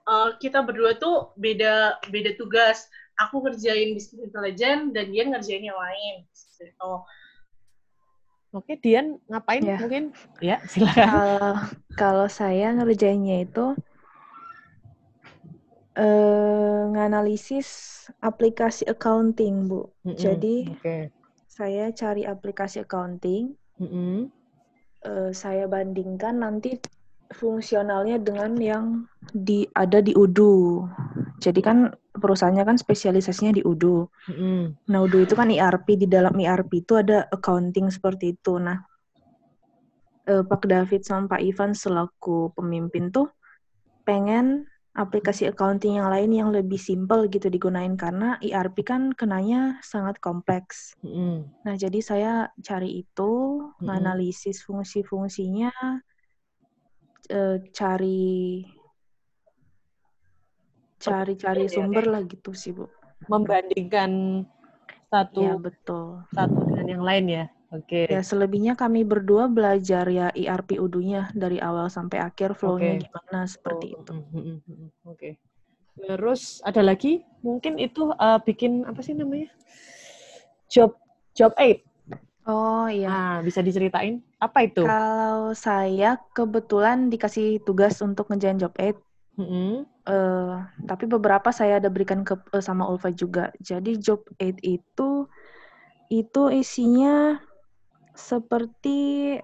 Eh, 0.04 0.30
kita 0.44 0.60
berdua 0.68 1.00
tuh 1.00 1.32
beda 1.40 2.04
beda 2.12 2.36
tugas. 2.36 2.92
Aku 3.22 3.46
kerjain 3.46 3.94
bisnis 3.94 4.26
intelijen 4.26 4.90
dan 4.90 5.14
dia 5.14 5.24
ngerjain 5.30 5.62
yang 5.62 5.78
lain. 5.78 6.26
Gitu. 6.34 6.94
Oke, 8.54 8.78
Dian 8.78 9.18
ngapain 9.30 9.62
Ya. 9.66 9.78
mungkin? 9.82 10.14
Ya, 10.42 10.58
silakan. 10.70 11.06
Kalau 11.10 11.54
kalau 11.94 12.28
saya 12.30 12.74
ngerjainnya 12.74 13.46
itu 13.46 13.78
eh 15.94 16.82
nganalisis 16.90 17.70
aplikasi 18.18 18.86
accounting, 18.90 19.70
Bu. 19.70 19.90
Mm-mm. 20.06 20.18
Jadi 20.18 20.56
Oke. 20.74 21.14
saya 21.46 21.94
cari 21.94 22.26
aplikasi 22.26 22.82
accounting, 22.82 23.54
Mm-mm. 23.78 24.30
eh, 25.06 25.32
saya 25.34 25.70
bandingkan 25.70 26.42
nanti 26.42 26.82
fungsionalnya 27.34 28.22
dengan 28.22 28.58
yang 28.58 28.86
di 29.34 29.66
ada 29.74 30.02
di 30.02 30.14
Udu. 30.14 30.86
Jadi 31.44 31.60
kan 31.60 31.92
perusahaannya 32.16 32.64
kan 32.64 32.78
spesialisasinya 32.80 33.60
di 33.60 33.62
Udu. 33.68 34.08
Mm-mm. 34.32 34.88
Nah, 34.88 35.00
Udu 35.04 35.20
itu 35.20 35.36
kan 35.36 35.52
ERP 35.52 36.00
di 36.00 36.08
dalam 36.08 36.32
ERP 36.40 36.88
itu 36.88 36.96
ada 36.96 37.28
accounting 37.28 37.92
seperti 37.92 38.40
itu. 38.40 38.56
Nah, 38.56 38.80
eh, 40.32 40.44
Pak 40.48 40.64
David 40.64 41.04
sama 41.04 41.36
Pak 41.36 41.42
Ivan 41.44 41.76
selaku 41.76 42.56
pemimpin 42.56 43.12
tuh 43.12 43.28
pengen 44.08 44.68
aplikasi 44.94 45.50
accounting 45.50 45.98
yang 45.98 46.08
lain 46.08 46.32
yang 46.32 46.50
lebih 46.54 46.78
simple 46.78 47.26
gitu 47.26 47.50
digunain 47.50 47.98
karena 47.98 48.38
ERP 48.40 48.86
kan 48.86 49.12
kenanya 49.12 49.82
sangat 49.82 50.22
kompleks. 50.22 50.94
Mm-mm. 51.02 51.50
Nah, 51.66 51.76
jadi 51.76 52.00
saya 52.00 52.34
cari 52.62 53.04
itu, 53.04 53.34
Mm-mm. 53.60 53.84
nganalisis 53.90 54.62
fungsi-fungsinya, 54.64 55.74
eh, 57.34 57.58
cari 57.74 58.62
cari-cari 61.04 61.68
sumber 61.68 62.06
lah 62.08 62.22
gitu 62.24 62.56
sih, 62.56 62.72
Bu. 62.72 62.88
Membandingkan 63.28 64.44
satu 65.12 65.40
Ya, 65.44 65.54
betul. 65.60 66.24
satu 66.34 66.60
dengan 66.66 66.88
yang 67.00 67.04
lain 67.04 67.26
ya. 67.30 67.46
Oke. 67.74 68.06
Ya, 68.06 68.22
selebihnya 68.22 68.78
kami 68.78 69.02
berdua 69.02 69.50
belajar 69.50 70.06
ya 70.06 70.30
ERP 70.34 70.78
Udu-nya 70.78 71.34
dari 71.34 71.58
awal 71.58 71.90
sampai 71.90 72.22
akhir 72.22 72.54
flow-nya 72.54 73.02
Oke. 73.02 73.04
gimana 73.10 73.40
seperti 73.50 73.98
itu. 73.98 74.14
Mm, 74.14 74.30
mm, 74.30 74.44
mm, 74.46 74.60
mm. 74.70 74.90
Oke. 75.10 75.30
Terus 75.94 76.62
ada 76.62 76.82
lagi 76.86 77.26
mungkin 77.42 77.82
itu 77.82 78.14
eh, 78.14 78.40
bikin 78.46 78.86
apa 78.86 79.02
sih 79.02 79.18
namanya? 79.18 79.50
Job 80.70 80.98
job 81.34 81.54
aid. 81.58 81.82
Oh 82.46 82.86
iya. 82.92 83.08
Nah, 83.10 83.36
bisa 83.42 83.64
diceritain 83.64 84.20
apa 84.38 84.68
itu? 84.68 84.84
Kalau 84.84 85.56
saya 85.58 86.20
kebetulan 86.36 87.10
dikasih 87.10 87.64
tugas 87.64 87.98
untuk 88.06 88.30
ngejain 88.30 88.60
job 88.60 88.74
aid, 88.78 89.00
Mm-mm. 89.40 89.88
Eh, 90.08 90.54
tapi 90.84 91.06
beberapa 91.08 91.50
saya 91.52 91.80
ada 91.80 91.88
berikan 91.88 92.24
ke 92.28 92.36
eh, 92.54 92.64
sama 92.64 92.88
Ulfa 92.88 93.12
juga. 93.12 93.52
Jadi 93.60 93.98
job 94.00 94.24
aid 94.40 94.60
itu 94.62 95.28
itu 96.12 96.44
isinya 96.54 97.40
seperti 98.14 99.40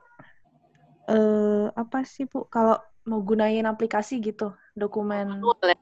eh 1.09 1.65
apa 1.73 2.05
sih 2.05 2.29
Bu? 2.29 2.45
Kalau 2.47 2.77
mau 3.09 3.25
gunain 3.25 3.65
aplikasi 3.65 4.21
gitu, 4.21 4.53
dokumen. 4.77 5.41
Manual 5.41 5.73
ya? 5.73 5.77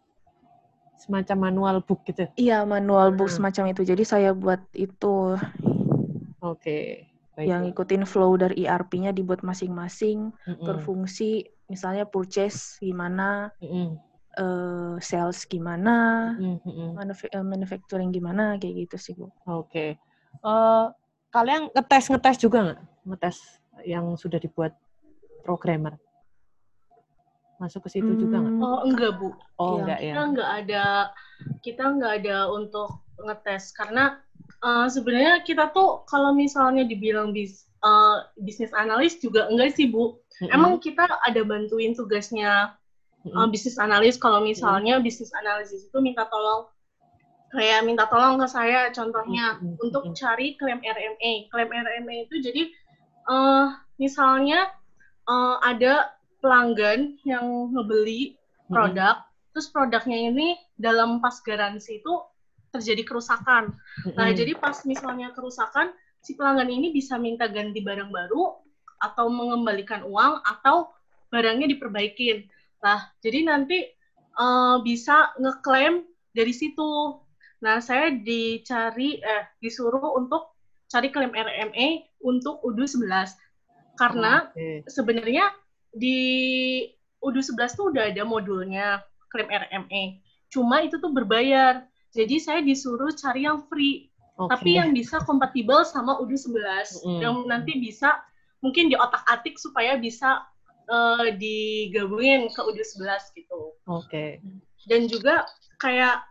Semacam 0.97 1.37
manual 1.51 1.77
book 1.85 2.01
gitu. 2.07 2.25
Iya, 2.39 2.63
manual 2.65 3.13
book 3.13 3.29
Hmm. 3.29 3.37
semacam 3.43 3.75
itu. 3.75 3.81
Jadi 3.85 4.03
saya 4.07 4.31
buat 4.33 4.63
itu 4.73 5.37
Oke. 6.41 7.05
Baik. 7.37 7.53
yang 7.53 7.69
ngikutin 7.69 8.01
flow 8.09 8.33
dari 8.33 8.65
ERP-nya 8.65 9.13
dibuat 9.13 9.45
masing-masing 9.45 10.33
Mm-mm. 10.33 10.65
per 10.65 10.81
fungsi. 10.81 11.45
Misalnya 11.69 12.09
purchase 12.09 12.81
gimana, 12.81 13.53
Mm-mm. 13.61 13.93
Eh, 14.37 14.95
sales 15.01 15.43
gimana, 15.43 15.95
Mm, 16.37 16.93
manuf- 16.93 17.27
eh, 17.27 17.41
manufacturing 17.41 18.13
gimana, 18.13 18.55
kayak 18.55 18.87
gitu 18.87 18.95
sih 18.95 19.13
Bu. 19.13 19.33
Oke. 19.43 19.97
Eh, 20.37 20.85
kalian 21.29 21.73
ngetes 21.73 22.05
ngetes 22.07 22.37
juga 22.37 22.57
nggak? 22.63 22.79
Ngetes 23.07 23.37
yang 23.83 24.13
sudah 24.15 24.37
dibuat 24.37 24.77
programmer? 25.41 25.97
Masuk 27.57 27.89
ke 27.89 27.97
situ 27.97 28.13
juga 28.15 28.37
nggak? 28.37 28.53
Hmm, 28.53 28.63
Oh 28.63 28.79
enggak 28.85 29.11
bu, 29.17 29.33
Oh 29.57 29.65
iya. 29.65 29.81
enggak 29.81 29.99
ya. 29.99 30.05
kita 30.13 30.21
nggak 30.29 30.49
ada 30.61 30.85
kita 31.65 31.83
nggak 31.97 32.13
ada 32.21 32.37
untuk 32.49 32.89
ngetes 33.17 33.73
karena 33.73 34.21
eh, 34.61 34.87
sebenarnya 34.89 35.41
kita 35.41 35.73
tuh 35.73 36.05
kalau 36.05 36.33
misalnya 36.33 36.85
dibilang 36.85 37.33
bis, 37.33 37.65
eh, 37.81 38.17
bisnis 38.37 38.69
analis 38.77 39.17
juga 39.17 39.49
enggak 39.49 39.73
sih 39.73 39.89
bu. 39.89 40.21
Mm-mm. 40.37 40.53
Emang 40.53 40.77
kita 40.77 41.09
ada 41.09 41.41
bantuin 41.41 41.97
tugasnya 41.97 42.77
Mm-mm. 43.27 43.51
bisnis 43.51 43.77
analis 43.77 44.15
kalau 44.15 44.39
misalnya 44.39 44.99
bisnis 45.03 45.31
analisis 45.35 45.83
itu 45.85 45.97
minta 45.99 46.23
tolong 46.31 46.67
kayak 47.51 47.87
minta 47.87 48.03
tolong 48.11 48.35
ke 48.39 48.47
saya 48.47 48.91
contohnya 48.91 49.59
Mm-mm. 49.59 49.79
untuk 49.83 50.11
Mm-mm. 50.11 50.17
cari 50.17 50.55
klaim 50.59 50.79
RMA. 50.83 51.51
Klaim 51.51 51.69
RMA 51.71 52.15
itu 52.27 52.35
jadi 52.43 52.63
eh 53.27 53.67
misalnya 53.99 54.71
eh, 55.27 55.55
ada 55.63 56.11
pelanggan 56.39 57.17
yang 57.25 57.73
ngebeli 57.73 58.37
produk, 58.67 59.23
terus 59.55 59.67
produknya 59.71 60.31
ini 60.31 60.59
dalam 60.75 61.23
pas 61.23 61.39
garansi 61.41 62.03
itu 62.03 62.13
terjadi 62.71 63.03
kerusakan. 63.07 63.73
Nah, 64.13 64.27
Mm-mm. 64.29 64.37
jadi 64.37 64.53
pas 64.59 64.83
misalnya 64.83 65.31
kerusakan, 65.33 65.95
si 66.19 66.35
pelanggan 66.35 66.67
ini 66.67 66.91
bisa 66.91 67.15
minta 67.15 67.47
ganti 67.47 67.79
barang 67.79 68.11
baru 68.11 68.59
atau 69.01 69.31
mengembalikan 69.31 70.03
uang 70.03 70.43
atau 70.43 70.91
barangnya 71.31 71.67
diperbaikin. 71.71 72.45
Nah, 72.83 72.99
jadi 73.23 73.47
nanti 73.47 73.79
eh, 74.37 74.75
bisa 74.85 75.33
ngeklaim 75.41 76.05
dari 76.33 76.53
situ. 76.53 77.17
Nah, 77.63 77.81
saya 77.81 78.13
dicari 78.13 79.17
eh 79.17 79.43
disuruh 79.57 80.13
untuk 80.13 80.57
cari 80.87 81.11
klaim 81.11 81.33
RMA 81.33 82.07
untuk 82.23 82.63
UDU 82.63 82.87
11. 82.87 83.35
Karena 83.97 84.45
Oke. 84.53 84.85
sebenarnya 84.87 85.51
di 85.89 86.19
UDU 87.19 87.41
11 87.41 87.77
tuh 87.77 87.85
udah 87.91 88.13
ada 88.13 88.23
modulnya 88.23 89.01
klaim 89.33 89.49
RMA. 89.49 90.21
Cuma 90.53 90.85
itu 90.85 91.01
tuh 91.01 91.11
berbayar. 91.11 91.83
Jadi 92.13 92.39
saya 92.39 92.63
disuruh 92.63 93.11
cari 93.11 93.45
yang 93.45 93.65
free. 93.67 94.07
Oke. 94.37 94.53
Tapi 94.53 94.77
yang 94.77 94.93
bisa 94.93 95.19
kompatibel 95.25 95.81
sama 95.83 96.21
UDU 96.21 96.37
11. 96.37 97.03
Mm-mm. 97.03 97.19
Yang 97.25 97.35
nanti 97.49 97.73
bisa 97.81 98.21
mungkin 98.61 98.89
diotak-atik 98.89 99.57
supaya 99.57 99.97
bisa 99.97 100.45
eh, 100.87 101.27
digabungin 101.35 102.49
ke 102.51 102.61
UDU 102.63 102.83
11 102.83 103.37
gitu. 103.37 103.75
Oke. 103.87 104.39
Dan 104.87 105.11
juga 105.11 105.47
kayak 105.83 106.23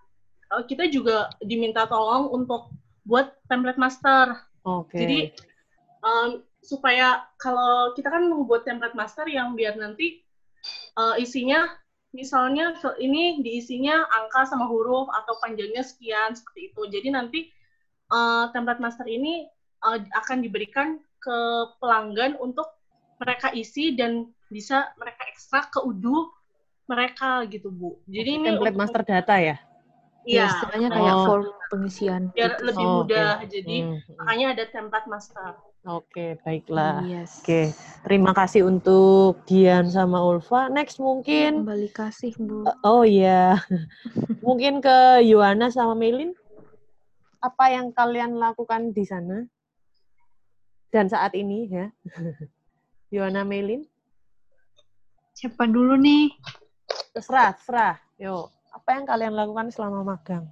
eh, 0.52 0.64
kita 0.66 0.88
juga 0.88 1.30
diminta 1.44 1.84
tolong 1.86 2.32
untuk 2.32 2.72
buat 3.06 3.36
template 3.46 3.78
master. 3.78 4.40
Oke. 4.66 4.98
Jadi 4.98 5.20
um, 6.02 6.42
supaya 6.58 7.22
kalau 7.38 7.94
kita 7.94 8.10
kan 8.10 8.26
membuat 8.26 8.66
template 8.66 8.98
master 8.98 9.30
yang 9.30 9.54
biar 9.54 9.78
nanti 9.78 10.26
uh, 10.98 11.14
isinya 11.14 11.70
misalnya 12.10 12.74
ini 12.98 13.44
diisinya 13.44 14.02
angka 14.10 14.50
sama 14.50 14.66
huruf 14.66 15.06
atau 15.12 15.38
panjangnya 15.38 15.86
sekian 15.86 16.34
seperti 16.34 16.74
itu. 16.74 16.82
Jadi 16.90 17.08
nanti 17.14 17.40
uh, 18.10 18.50
template 18.50 18.82
master 18.82 19.06
ini 19.06 19.46
uh, 19.86 20.02
akan 20.18 20.42
diberikan 20.42 20.98
ke 21.22 21.38
pelanggan 21.78 22.34
untuk 22.42 22.66
mereka 23.22 23.54
isi 23.54 23.94
dan 23.94 24.30
bisa 24.48 24.90
mereka 24.94 25.22
ekstrak 25.26 25.70
ke 25.70 25.80
UDU 25.80 26.30
mereka 26.86 27.42
gitu 27.46 27.68
Bu. 27.68 27.98
Jadi 28.06 28.30
ini 28.32 28.46
template 28.46 28.70
untuk- 28.70 28.80
master 28.80 29.02
data 29.02 29.34
ya? 29.36 29.56
Iya, 30.22 30.50
istilahnya 30.50 30.88
kayak 30.90 31.14
Oh. 31.14 31.24
form 31.24 31.44
pengisian. 31.68 32.22
biar 32.30 32.50
gitu 32.52 32.62
lebih. 32.64 32.82
Oh, 32.84 32.94
mudah. 33.00 33.30
oke. 33.38 33.46
Jadi 33.46 33.76
Hmm, 33.80 33.94
hmm. 33.96 34.14
makanya 34.18 34.46
ada 34.52 34.64
template 34.66 35.06
master. 35.06 35.50
Oke, 35.86 36.26
baiklah. 36.42 36.98
Yes. 37.06 37.38
Oke, 37.38 37.70
terima 38.02 38.34
kasih 38.34 38.66
untuk 38.66 39.38
Dian 39.46 39.86
sama 39.86 40.18
Ulfa. 40.18 40.66
Next 40.66 40.98
mungkin, 40.98 41.62
Kembali 41.62 41.90
kasih, 41.90 42.34
Bu. 42.36 42.66
oh 42.82 43.06
iya, 43.06 43.54
mungkin 44.42 44.82
ke 44.82 45.22
Yohana 45.22 45.70
sama 45.70 45.94
Melin. 45.94 46.34
Apa 47.38 47.70
yang 47.70 47.94
kalian 47.94 48.34
lakukan 48.34 48.90
di 48.90 49.06
sana 49.06 49.46
dan 50.90 51.06
saat 51.06 51.38
ini 51.38 51.70
ya? 51.70 51.86
Yohana 53.14 53.46
Melin, 53.46 53.86
Siapa 55.36 55.68
dulu 55.68 56.00
nih? 56.00 56.32
terserah, 57.12 57.52
terserah. 57.52 57.94
Yo, 58.16 58.48
apa 58.72 58.96
yang 58.96 59.04
kalian 59.04 59.34
lakukan 59.36 59.68
selama 59.68 60.00
magang? 60.16 60.48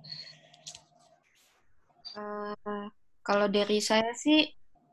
Eh, 2.14 2.85
kalau 3.24 3.49
dari 3.49 3.80
saya 3.80 4.12
sih 4.12 4.45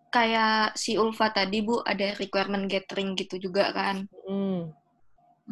kayak 0.08 0.80
si 0.80 0.96
Ulfa 0.96 1.36
tadi 1.36 1.60
Bu 1.60 1.84
ada 1.84 2.16
requirement 2.16 2.72
gathering 2.72 3.20
gitu 3.20 3.36
juga 3.36 3.76
kan. 3.76 4.08
Hmm. 4.28 4.72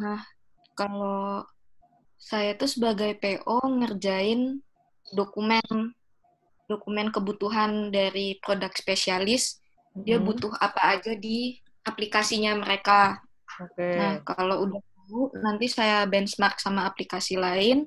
Nah, 0.00 0.24
kalau 0.72 1.44
saya 2.16 2.56
tuh 2.56 2.68
sebagai 2.68 3.16
PO 3.20 3.60
ngerjain 3.80 4.60
dokumen 5.12 5.92
dokumen 6.64 7.10
kebutuhan 7.10 7.90
dari 7.90 8.38
produk 8.40 8.70
spesialis, 8.72 9.58
dia 9.92 10.16
Hmm. 10.16 10.24
butuh 10.24 10.54
apa 10.56 10.96
aja 10.96 11.12
di 11.12 11.60
aplikasinya 11.84 12.56
mereka. 12.56 13.20
Nah, 13.76 14.24
kalau 14.24 14.64
udah 14.64 14.80
tahu, 14.80 15.20
nanti 15.40 15.66
saya 15.68 16.06
benchmark 16.08 16.56
sama 16.62 16.88
aplikasi 16.88 17.36
lain. 17.36 17.84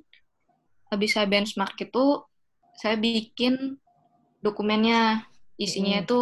Habis 0.94 1.18
saya 1.18 1.26
benchmark 1.26 1.74
itu, 1.82 2.22
saya 2.78 3.00
bikin 3.00 3.78
dokumennya. 4.44 5.26
Isinya 5.58 6.02
Mm-mm. 6.02 6.06
itu 6.06 6.20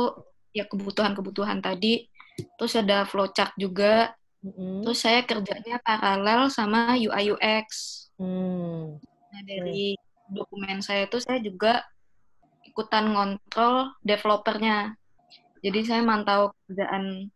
ya 0.52 0.68
kebutuhan-kebutuhan 0.68 1.64
tadi. 1.64 2.08
Terus 2.56 2.74
ada 2.80 3.04
flowchart 3.04 3.56
juga. 3.60 4.16
Mm-mm. 4.44 4.84
Terus 4.88 5.00
saya 5.04 5.24
kerjanya 5.28 5.80
paralel 5.84 6.48
sama 6.52 6.96
UI 6.96 7.36
UX. 7.36 7.68
Hmm. 8.16 9.02
Nah, 9.32 9.42
dari 9.48 9.96
dokumen 10.32 10.80
saya 10.80 11.08
itu 11.08 11.20
saya 11.20 11.40
juga 11.44 11.84
ikutan 12.64 13.12
ngontrol 13.12 13.96
developernya. 14.06 14.96
Jadi 15.62 15.80
saya 15.86 16.02
mantau 16.02 16.56
kerjaan 16.66 17.30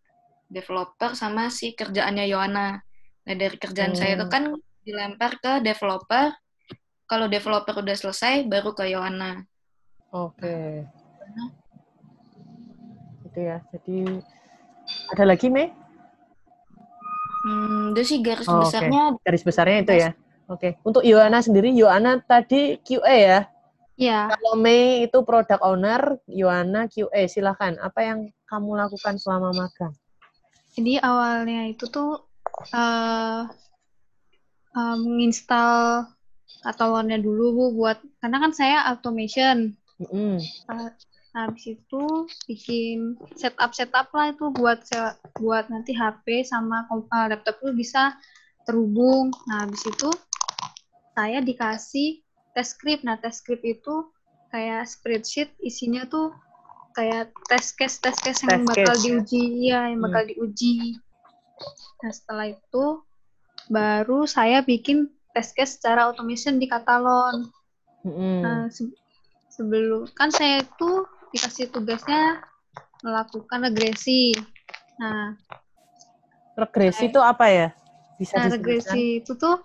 developer 0.56 1.12
sama 1.20 1.51
si 1.51 1.76
kerjaannya 1.76 2.32
Yohana. 2.32 2.80
Nah, 3.28 3.36
dari 3.36 3.60
kerjaan 3.60 3.91
saya 3.99 4.16
itu 4.16 4.26
Hmm. 4.26 4.32
kan 4.32 4.43
dilempar 4.88 5.36
ke 5.43 5.60
developer. 5.60 6.32
Kalau 7.06 7.28
developer 7.28 7.76
udah 7.84 7.95
selesai, 7.99 8.47
baru 8.47 8.72
ke 8.72 8.88
Yohana. 8.88 9.43
Oke. 10.16 10.88
Gitu 13.28 13.39
ya. 13.43 13.60
Jadi 13.76 14.24
ada 15.12 15.24
lagi, 15.28 15.51
Mei? 15.51 15.70
Hmm, 17.45 17.93
itu 17.93 18.01
sih 18.16 18.20
garis 18.26 18.49
Oh, 18.49 18.66
besarnya 18.66 19.14
Garis 19.22 19.43
besarnya 19.45 19.78
itu 19.86 19.93
ya. 19.93 20.10
Oke, 20.45 20.78
untuk 20.86 21.01
Yohana 21.06 21.41
sendiri, 21.41 21.74
Yohana 21.74 22.22
tadi 22.22 22.78
QA 22.82 23.16
ya? 23.18 23.39
Iya. 23.97 24.30
Kalau 24.34 24.53
Mei 24.58 25.06
itu 25.10 25.18
product 25.26 25.62
owner, 25.62 26.22
Yohana 26.30 26.86
QA. 26.86 27.26
Silahkan, 27.26 27.78
apa 27.82 28.01
yang 28.06 28.30
kamu 28.45 28.78
lakukan 28.78 29.18
selama 29.18 29.53
magang? 29.53 29.93
Jadi 30.76 30.99
awalnya 30.99 31.71
itu 31.71 31.88
tuh 31.88 32.19
uh, 32.76 33.41
uh, 34.76 34.95
menginstal 34.99 36.03
katalognya 36.61 37.17
dulu 37.21 37.55
bu 37.55 37.65
buat 37.80 37.97
karena 38.19 38.38
kan 38.43 38.51
saya 38.51 38.78
automation. 38.91 39.73
Mm. 39.97 40.43
Uh, 40.67 40.91
habis 41.36 41.76
itu 41.76 42.03
bikin 42.47 43.19
setup 43.36 43.76
setup 43.76 44.07
lah 44.15 44.32
itu 44.32 44.51
buat 44.55 44.84
buat 45.36 45.67
nanti 45.67 45.91
HP 45.91 46.47
sama 46.47 46.88
uh, 46.91 47.28
laptop 47.28 47.59
itu 47.63 47.71
bisa 47.76 48.15
terhubung. 48.67 49.32
Nah 49.47 49.67
habis 49.67 49.84
itu 49.88 50.11
saya 51.15 51.39
dikasih 51.39 52.26
test 52.55 52.80
script. 52.80 53.03
Nah, 53.07 53.19
test 53.19 53.43
script 53.43 53.63
itu 53.63 54.11
kayak 54.51 54.88
spreadsheet 54.88 55.51
isinya 55.59 56.07
tuh 56.07 56.32
kayak 56.96 57.36
test 57.46 57.76
case 57.76 58.00
test 58.00 58.24
case 58.24 58.39
yang 58.41 58.64
Test 58.64 58.68
bakal 58.72 58.96
case, 58.96 59.04
ya? 59.04 59.04
diuji 59.04 59.43
ya, 59.68 59.80
yang 59.91 60.00
bakal 60.00 60.24
Hmm. 60.24 60.32
diuji. 60.32 60.76
Nah, 62.00 62.12
setelah 62.12 62.48
itu 62.50 62.86
baru 63.68 64.24
saya 64.26 64.64
bikin 64.64 65.12
test 65.32 65.52
case 65.54 65.76
secara 65.76 66.08
automation 66.08 66.56
di 66.56 66.66
Katalon. 66.66 67.52
Mm-mm. 68.02 68.39
Nah, 68.41 68.72
se- 68.72 68.96
sebelum 69.52 70.08
kan 70.14 70.32
saya 70.32 70.64
itu 70.64 70.91
dikasih 71.32 71.68
tugasnya 71.68 72.39
melakukan 73.04 73.68
regresi. 73.68 74.32
Nah, 74.96 75.36
Regresi 76.56 77.12
itu 77.12 77.20
apa 77.20 77.52
ya? 77.52 77.68
Bisa 78.16 78.39
Nah, 78.39 78.48
disebutkan? 78.48 78.56
regresi 78.56 79.02
itu 79.20 79.36
tuh 79.36 79.60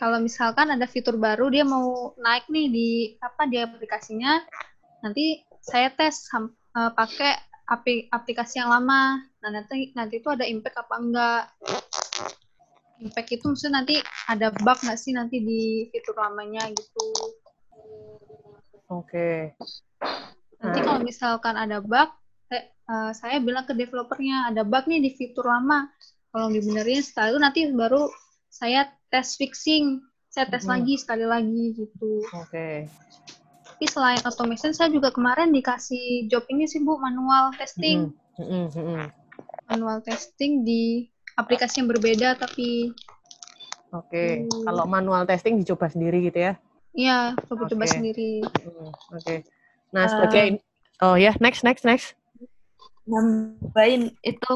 kalau 0.00 0.16
misalkan 0.16 0.72
ada 0.72 0.88
fitur 0.88 1.20
baru 1.20 1.52
dia 1.52 1.68
mau 1.68 2.16
naik 2.16 2.48
nih 2.48 2.66
di 2.72 2.88
apa 3.20 3.44
di 3.44 3.60
aplikasinya, 3.60 4.40
nanti 5.04 5.44
saya 5.64 5.88
tes 5.96 6.28
eh, 6.28 6.90
pakai 6.92 7.32
apli- 7.64 8.06
aplikasi 8.12 8.60
yang 8.60 8.68
lama. 8.68 9.24
Nah, 9.40 9.50
nanti 9.50 9.96
nanti 9.96 10.20
itu 10.20 10.28
ada 10.28 10.44
impact 10.44 10.76
apa 10.76 10.94
enggak? 11.00 11.42
Impact 13.00 13.28
itu 13.32 13.44
maksudnya 13.48 13.80
nanti 13.80 13.96
ada 14.28 14.52
bug 14.52 14.78
nggak 14.84 15.00
sih 15.00 15.16
nanti 15.16 15.40
di 15.40 15.88
fitur 15.88 16.14
lamanya 16.20 16.68
gitu. 16.68 17.06
Oke. 18.92 19.56
Nanti 20.60 20.78
Nah. 20.80 20.84
kalau 20.84 21.00
misalkan 21.00 21.56
ada 21.56 21.80
bug, 21.80 22.08
eh, 22.52 22.68
eh, 22.68 23.10
saya 23.16 23.40
bilang 23.40 23.64
ke 23.64 23.72
developernya 23.72 24.52
ada 24.52 24.62
bug 24.62 24.84
nih 24.84 25.00
di 25.00 25.10
fitur 25.16 25.48
lama. 25.48 25.88
Kalau 26.28 26.52
dibenerin 26.52 27.00
setelah 27.00 27.28
itu 27.32 27.40
nanti 27.40 27.60
baru 27.72 28.10
saya 28.52 28.86
tes 29.08 29.38
fixing, 29.40 30.02
saya 30.28 30.46
tes 30.50 30.66
Mhm. 30.66 30.70
lagi 30.70 30.94
sekali 31.00 31.24
lagi 31.26 31.64
gitu. 31.74 32.22
Oke. 32.36 32.86
Tapi 33.84 34.00
selain 34.00 34.22
automation, 34.24 34.72
saya 34.72 34.88
juga 34.88 35.12
kemarin 35.12 35.52
dikasih 35.52 36.24
job 36.32 36.48
ini 36.48 36.64
sih 36.64 36.80
Bu, 36.80 36.96
manual 36.96 37.52
testing. 37.52 38.16
Mm-mm, 38.40 38.72
mm-mm. 38.72 39.12
Manual 39.68 40.00
testing 40.00 40.64
di 40.64 41.04
aplikasi 41.36 41.84
yang 41.84 41.92
berbeda 41.92 42.32
tapi 42.40 42.96
Oke. 43.92 44.48
Hmm. 44.48 44.64
Kalau 44.64 44.88
manual 44.88 45.28
testing 45.28 45.60
dicoba 45.60 45.92
sendiri 45.92 46.24
gitu 46.24 46.48
ya? 46.48 46.56
ya 46.96 47.36
coba-coba 47.44 47.84
Oke. 47.84 47.92
sendiri. 47.92 48.32
Mm, 48.64 48.88
Oke. 49.20 49.34
Nah, 49.92 50.08
Eh, 50.08 50.10
sebagai 50.16 50.44
oh 51.04 51.20
ya, 51.20 51.36
next 51.44 51.60
next 51.60 51.84
next. 51.84 52.16
nambahin 53.04 54.16
itu 54.24 54.52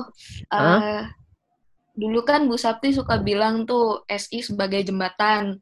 Hah? 0.49 0.81
eh 0.81 1.05
dulu 2.01 2.25
kan 2.25 2.49
Bu 2.49 2.57
Sapti 2.57 2.97
suka 2.97 3.21
bilang 3.21 3.69
tuh 3.69 4.09
SI 4.09 4.41
sebagai 4.41 4.89
jembatan. 4.89 5.61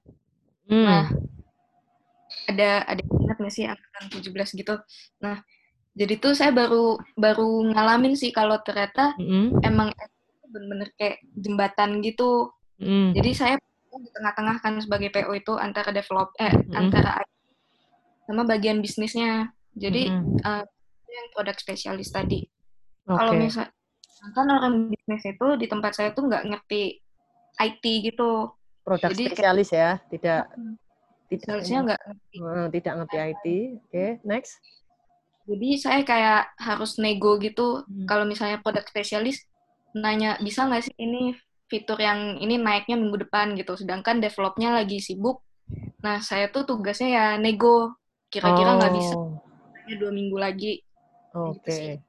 Hmm. 0.70 0.86
Nah, 0.86 1.10
ada 2.46 2.86
ada 2.86 3.02
ingat 3.02 3.36
nggak 3.38 3.54
sih 3.54 3.64
angkatan 3.66 4.04
17 4.08 4.58
gitu. 4.58 4.74
Nah, 5.20 5.42
jadi 5.92 6.14
tuh 6.16 6.32
saya 6.32 6.50
baru 6.50 6.94
baru 7.14 7.72
ngalamin 7.72 8.14
sih 8.14 8.30
kalau 8.30 8.60
ternyata 8.62 9.14
Mm-mm. 9.18 9.60
emang 9.62 9.90
bener-bener 10.46 10.88
kayak 10.94 11.20
jembatan 11.34 12.00
gitu. 12.00 12.50
Mm. 12.78 13.16
Jadi 13.16 13.30
saya 13.32 13.54
di 13.96 14.10
tengah-tengah 14.12 14.60
kan 14.60 14.76
sebagai 14.78 15.08
PO 15.08 15.32
itu 15.32 15.56
antara 15.56 15.88
develop 15.88 16.36
eh 16.36 16.52
Mm-mm. 16.52 16.76
antara 16.76 17.20
sama 18.26 18.42
bagian 18.44 18.78
bisnisnya. 18.78 19.50
Jadi 19.76 20.08
eh, 20.12 20.62
itu 20.66 21.10
yang 21.12 21.28
produk 21.32 21.56
spesialis 21.56 22.10
tadi. 22.10 22.44
Kalau 23.06 23.32
Oke. 23.32 23.40
misal 23.42 23.66
kan 24.34 24.48
orang 24.48 24.90
bisnis 24.90 25.22
itu 25.22 25.46
di 25.54 25.66
tempat 25.68 25.92
saya 25.94 26.10
tuh 26.10 26.26
nggak 26.26 26.44
ngerti 26.48 26.98
IT 27.56 27.84
gitu. 28.04 28.52
Produk 28.82 29.10
Jadi 29.10 29.22
kayak- 29.22 29.34
spesialis 29.34 29.68
ya, 29.72 29.90
tidak 30.08 30.46
tidak 31.26 31.42
Spesialisnya 31.42 31.80
nggak 31.82 32.00
ngerti. 32.06 32.36
Tidak 32.78 32.94
ngerti 32.98 33.16
IT. 33.18 33.44
Oke, 33.82 34.06
next. 34.22 34.52
Jadi 35.46 35.68
saya 35.78 36.00
kayak 36.02 36.42
harus 36.58 36.98
nego 36.98 37.38
gitu. 37.38 37.86
Hmm. 37.86 38.06
Kalau 38.06 38.24
misalnya 38.26 38.58
produk 38.62 38.82
spesialis 38.86 39.46
nanya 39.96 40.36
bisa 40.42 40.66
nggak 40.66 40.82
sih 40.84 40.94
ini 40.98 41.32
fitur 41.66 41.98
yang 41.98 42.38
ini 42.38 42.58
naiknya 42.58 42.98
minggu 42.98 43.26
depan 43.26 43.54
gitu. 43.54 43.78
Sedangkan 43.78 44.18
developnya 44.18 44.74
lagi 44.74 44.98
sibuk. 44.98 45.42
Nah 46.02 46.22
saya 46.22 46.50
tuh 46.50 46.66
tugasnya 46.66 47.08
ya 47.10 47.26
nego. 47.38 47.94
Kira-kira 48.30 48.74
nggak 48.78 48.94
bisa. 48.94 49.14
Oh, 49.14 49.38
Hanya 49.86 49.94
dua 50.02 50.10
minggu 50.10 50.36
lagi. 50.38 50.82
Oke. 51.30 52.02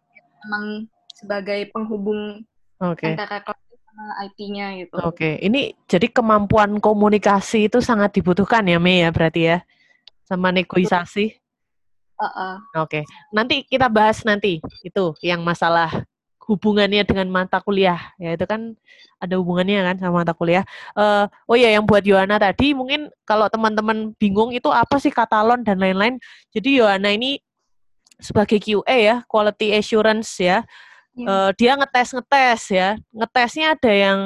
Emang 0.45 0.89
sebagai 1.13 1.69
penghubung 1.73 2.45
Oke. 2.81 3.13
antara 3.13 3.41
klien 3.41 3.66
sama 3.97 4.13
IT-nya 4.29 4.67
gitu. 4.77 4.93
Oke, 5.01 5.41
ini 5.41 5.73
jadi 5.89 6.05
kemampuan 6.13 6.77
komunikasi 6.77 7.65
itu 7.65 7.81
sangat 7.81 8.13
dibutuhkan 8.13 8.61
ya, 8.69 8.77
Mei 8.77 9.01
ya 9.01 9.09
berarti 9.09 9.49
ya, 9.49 9.57
sama 10.21 10.53
negosiasi. 10.53 11.33
Heeh. 12.17 12.55
Oke, 12.77 13.01
nanti 13.33 13.65
kita 13.65 13.89
bahas 13.89 14.21
nanti 14.21 14.61
itu 14.85 15.05
yang 15.25 15.41
masalah 15.41 16.05
hubungannya 16.47 17.03
dengan 17.03 17.27
mata 17.27 17.59
kuliah 17.59 18.15
ya 18.15 18.31
itu 18.31 18.47
kan 18.47 18.71
ada 19.19 19.35
hubungannya 19.35 19.83
kan 19.83 19.97
sama 19.97 20.21
mata 20.21 20.37
kuliah. 20.37 20.61
Eh, 20.93 21.25
oh 21.49 21.57
ya, 21.57 21.73
yang 21.73 21.83
buat 21.83 22.05
Yohana 22.05 22.37
tadi 22.37 22.77
mungkin 22.77 23.09
kalau 23.25 23.49
teman-teman 23.49 24.13
bingung 24.21 24.53
itu 24.53 24.69
apa 24.69 25.01
sih 25.01 25.09
katalon 25.09 25.65
dan 25.65 25.81
lain-lain. 25.81 26.21
Jadi 26.53 26.77
Yohana 26.81 27.09
ini 27.13 27.41
sebagai 28.21 28.61
QA 28.61 28.97
ya, 28.97 29.15
quality 29.25 29.73
assurance 29.73 30.37
ya. 30.37 30.61
Eh, 31.17 31.49
dia 31.57 31.73
ngetes 31.73 32.13
ngetes 32.13 32.61
ya, 32.69 32.89
ngetesnya 33.09 33.73
ada 33.73 33.89
yang 33.89 34.19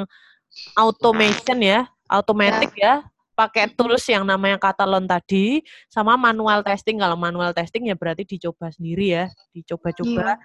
automation 0.76 1.56
ya, 1.64 1.88
automatic 2.04 2.76
ya, 2.76 3.00
pakai 3.32 3.72
tools 3.72 4.04
yang 4.04 4.28
namanya 4.28 4.60
katalon 4.60 5.08
tadi, 5.08 5.64
sama 5.88 6.20
manual 6.20 6.60
testing. 6.60 7.00
Kalau 7.00 7.16
manual 7.16 7.56
testing 7.56 7.88
ya 7.88 7.96
berarti 7.96 8.28
dicoba 8.28 8.68
sendiri 8.68 9.16
ya, 9.16 9.24
dicoba-coba. 9.56 10.36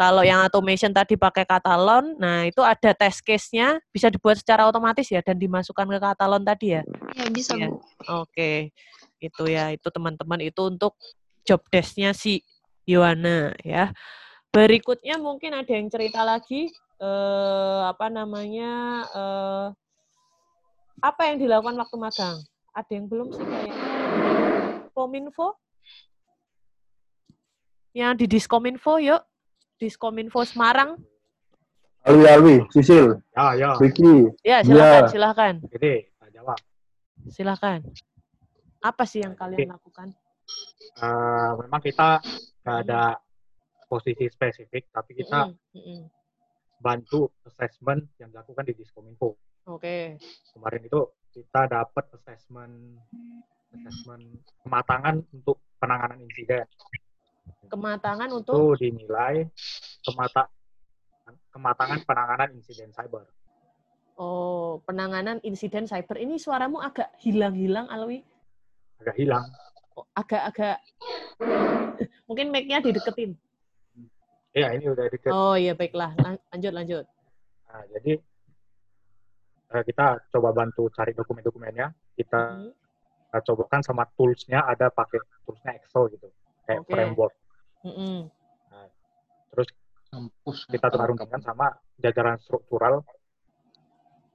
Kalau 0.00 0.24
yang 0.24 0.40
automation 0.40 0.88
tadi 0.96 1.12
pakai 1.20 1.44
katalon, 1.44 2.16
nah 2.16 2.48
itu 2.48 2.64
ada 2.64 2.96
test 2.96 3.20
case-nya, 3.20 3.76
bisa 3.92 4.08
dibuat 4.08 4.40
secara 4.40 4.64
otomatis 4.64 5.04
ya 5.12 5.20
dan 5.20 5.36
dimasukkan 5.36 5.84
ke 5.84 5.98
katalon 6.00 6.40
tadi 6.40 6.80
ya. 6.80 6.82
Ya 7.12 7.28
bisa 7.28 7.52
Iya. 7.52 7.68
Bu. 7.68 7.84
Oke, 8.24 8.72
itu 9.20 9.42
ya, 9.44 9.68
itu 9.76 9.84
teman-teman 9.92 10.40
itu 10.40 10.72
untuk 10.72 10.96
job 11.44 11.60
desk-nya 11.68 12.16
si 12.16 12.40
Yohana 12.88 13.52
ya. 13.60 13.92
Berikutnya 14.50 15.14
mungkin 15.14 15.54
ada 15.54 15.70
yang 15.70 15.86
cerita 15.86 16.26
lagi 16.26 16.66
eh 17.00 17.80
apa 17.86 18.10
namanya 18.10 18.72
eh 19.14 19.66
apa 21.00 21.22
yang 21.30 21.38
dilakukan 21.38 21.78
waktu 21.78 21.96
magang? 21.96 22.36
Ada 22.74 22.90
yang 22.98 23.06
belum 23.06 23.30
sih 23.30 23.46
kayaknya? 23.46 23.74
Kominfo? 24.90 25.54
Yang 27.94 28.12
di 28.20 28.26
Diskominfo 28.26 28.98
yuk. 28.98 29.22
Diskominfo 29.78 30.42
Semarang. 30.44 30.98
Alwi, 32.04 32.26
Alwi, 32.26 32.56
Sisil, 32.74 33.22
Ya, 33.32 33.54
ya. 33.54 33.70
Vicky. 33.78 34.28
Ya, 34.42 34.60
Iya. 34.60 34.66
silakan, 34.66 35.02
silakan. 35.08 35.54
Jadi, 35.68 35.94
jawab. 36.32 36.58
Silakan. 37.28 37.78
Apa 38.80 39.04
sih 39.04 39.20
yang 39.20 39.36
kalian 39.36 39.68
lakukan? 39.72 40.08
Eh, 41.00 41.50
memang 41.64 41.80
kita 41.80 42.18
nggak 42.64 42.78
ada 42.88 43.20
posisi 43.90 44.30
spesifik, 44.30 44.94
tapi 44.94 45.18
kita 45.18 45.50
Mm-mm, 45.50 45.74
mm-mm. 45.74 46.00
bantu 46.78 47.26
assessment 47.42 48.06
yang 48.22 48.30
dilakukan 48.30 48.62
di 48.62 48.78
Diskominfo. 48.78 49.34
Oke. 49.66 50.14
Kemarin 50.54 50.82
itu 50.86 51.00
kita 51.34 51.66
dapat 51.66 52.06
assessment 52.14 53.02
assessment 53.70 54.22
kematangan 54.62 55.26
untuk 55.34 55.58
penanganan 55.82 56.22
insiden. 56.22 56.66
Kematangan 57.66 58.30
Itu 58.30 58.38
untuk 58.38 58.78
dinilai 58.78 59.46
kemata 60.06 60.46
kematangan 61.50 61.98
penanganan 62.06 62.50
insiden 62.54 62.90
cyber. 62.90 63.26
oh, 64.14 64.78
penanganan 64.84 65.38
insiden 65.42 65.86
cyber. 65.86 66.14
Ini 66.14 66.36
suaramu 66.36 66.78
agak 66.78 67.10
hilang-hilang, 67.22 67.90
Alwi. 67.90 68.22
Agak 69.00 69.16
hilang. 69.16 69.46
Oh, 69.96 70.04
Agak-agak 70.12 70.78
mungkin 72.26 72.52
mic-nya 72.52 72.84
dideketin. 72.84 73.34
Ya, 74.50 74.74
ini 74.74 74.90
udah 74.90 75.06
deket. 75.06 75.30
Oh 75.30 75.54
iya 75.54 75.78
baiklah, 75.78 76.10
Lan- 76.18 76.42
lanjut 76.50 76.72
lanjut. 76.74 77.04
Nah, 77.70 77.82
jadi 77.94 78.18
eh, 79.70 79.82
kita 79.86 80.18
coba 80.34 80.50
bantu 80.50 80.90
cari 80.90 81.14
dokumen-dokumennya. 81.14 81.94
Kita 82.18 82.42
Hmm. 82.58 82.74
uh, 83.30 83.42
cobakan 83.46 83.80
sama 83.86 84.02
tools-nya 84.18 84.66
ada 84.66 84.90
pakai 84.90 85.22
toolsnya 85.46 85.78
Excel 85.78 86.10
gitu, 86.10 86.26
kayak 86.66 86.82
Oke. 86.82 86.90
framework. 86.90 87.34
Mm-mm. 87.86 88.26
Terus 89.54 89.68
kita 90.66 90.90
turunkan 90.90 91.38
sama 91.38 91.70
jajaran 92.02 92.34
struktural 92.42 93.06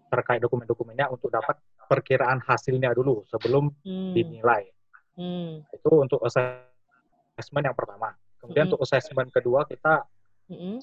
terkait 0.07 0.39
dokumen-dokumennya 0.39 1.11
untuk 1.11 1.27
dapat 1.27 1.59
perkiraan 1.91 2.39
hasilnya 2.39 2.95
dulu 2.95 3.27
sebelum 3.27 3.67
Hmm. 3.83 4.15
dinilai. 4.15 4.71
Hmm. 5.19 5.67
Itu 5.75 5.91
untuk 5.99 6.23
assessment 6.23 7.67
yang 7.67 7.75
pertama. 7.75 8.15
Kemudian 8.45 8.69
Mm-mm. 8.69 8.77
untuk 8.77 8.85
assessment 8.85 9.29
kedua 9.29 9.65
kita 9.65 10.05
eh, 10.53 10.77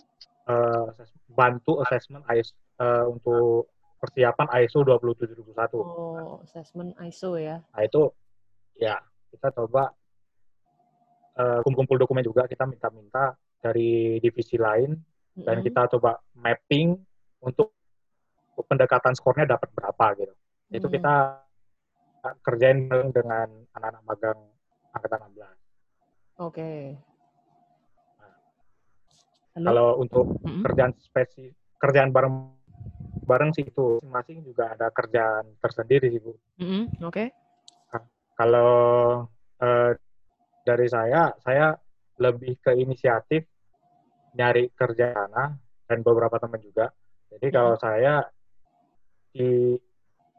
assess- 0.91 1.15
bantu 1.31 1.79
assessment 1.81 2.27
ISO 2.29 2.53
eh, 2.83 3.05
untuk 3.07 3.71
persiapan 3.97 4.51
ISO 4.59 4.83
27001. 4.83 5.79
Oh, 5.79 6.43
assessment 6.43 6.99
ISO 6.99 7.39
ya. 7.39 7.63
Nah 7.63 7.83
itu 7.83 8.11
ya 8.75 8.99
kita 9.31 9.55
coba 9.55 9.95
eh, 11.39 11.59
kumpul-kumpul 11.63 12.03
dokumen 12.03 12.27
juga 12.27 12.51
kita 12.51 12.67
minta-minta 12.67 13.39
dari 13.63 14.19
divisi 14.19 14.59
lain 14.59 14.91
dan 15.39 15.63
Mm-mm. 15.63 15.67
kita 15.71 15.87
coba 15.95 16.19
mapping 16.35 16.99
untuk 17.41 17.71
pendekatan 18.67 19.15
skornya 19.15 19.47
dapat 19.47 19.71
berapa 19.73 20.07
gitu. 20.19 20.35
Itu 20.73 20.87
Hmm. 20.91 20.95
kita 20.99 21.15
kerjain 22.43 22.87
bareng 22.87 23.11
dengan 23.11 23.49
anak-anak 23.75 24.03
magang 24.07 24.39
angkatan 24.93 25.21
16. 25.31 25.59
Oke. 26.39 26.99
Halo? 29.53 29.67
Kalau 29.69 29.89
untuk 30.01 30.27
Mm-mm. 30.41 30.65
kerjaan 30.65 30.93
spesi 30.97 31.53
kerjaan 31.77 32.09
bareng 32.09 32.57
bareng 33.29 33.53
sih 33.53 33.69
itu 33.69 34.01
masing-masing 34.01 34.49
juga 34.49 34.73
ada 34.73 34.89
kerjaan 34.89 35.45
tersendiri 35.61 36.09
sih 36.09 36.21
Bu. 36.25 36.33
Mm-mm. 36.57 37.05
Oke. 37.05 37.37
Kalau 38.33 38.73
eh, 39.61 39.93
dari 40.65 40.89
saya, 40.89 41.37
saya 41.45 41.77
lebih 42.17 42.65
ke 42.65 42.73
inisiatif 42.81 43.45
nyari 44.33 44.73
kerja 44.73 45.13
sana 45.13 45.53
dan 45.85 45.99
beberapa 46.01 46.41
teman 46.41 46.63
juga. 46.65 46.89
Jadi 47.29 47.47
kalau 47.53 47.77
saya 47.77 48.25
di 49.37 49.77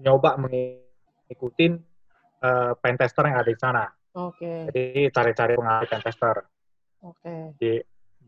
nyoba 0.02 0.42
mengikuti 0.42 1.70
eh, 2.42 2.72
pentester 2.82 3.30
yang 3.30 3.38
ada 3.38 3.52
di 3.54 3.62
sana. 3.62 3.86
Oke. 4.18 4.74
Jadi 4.74 5.06
cari-cari 5.14 5.54
pengalaman 5.54 5.86
pentester. 5.86 6.36
Oke. 7.06 7.36
Di, 7.62 7.78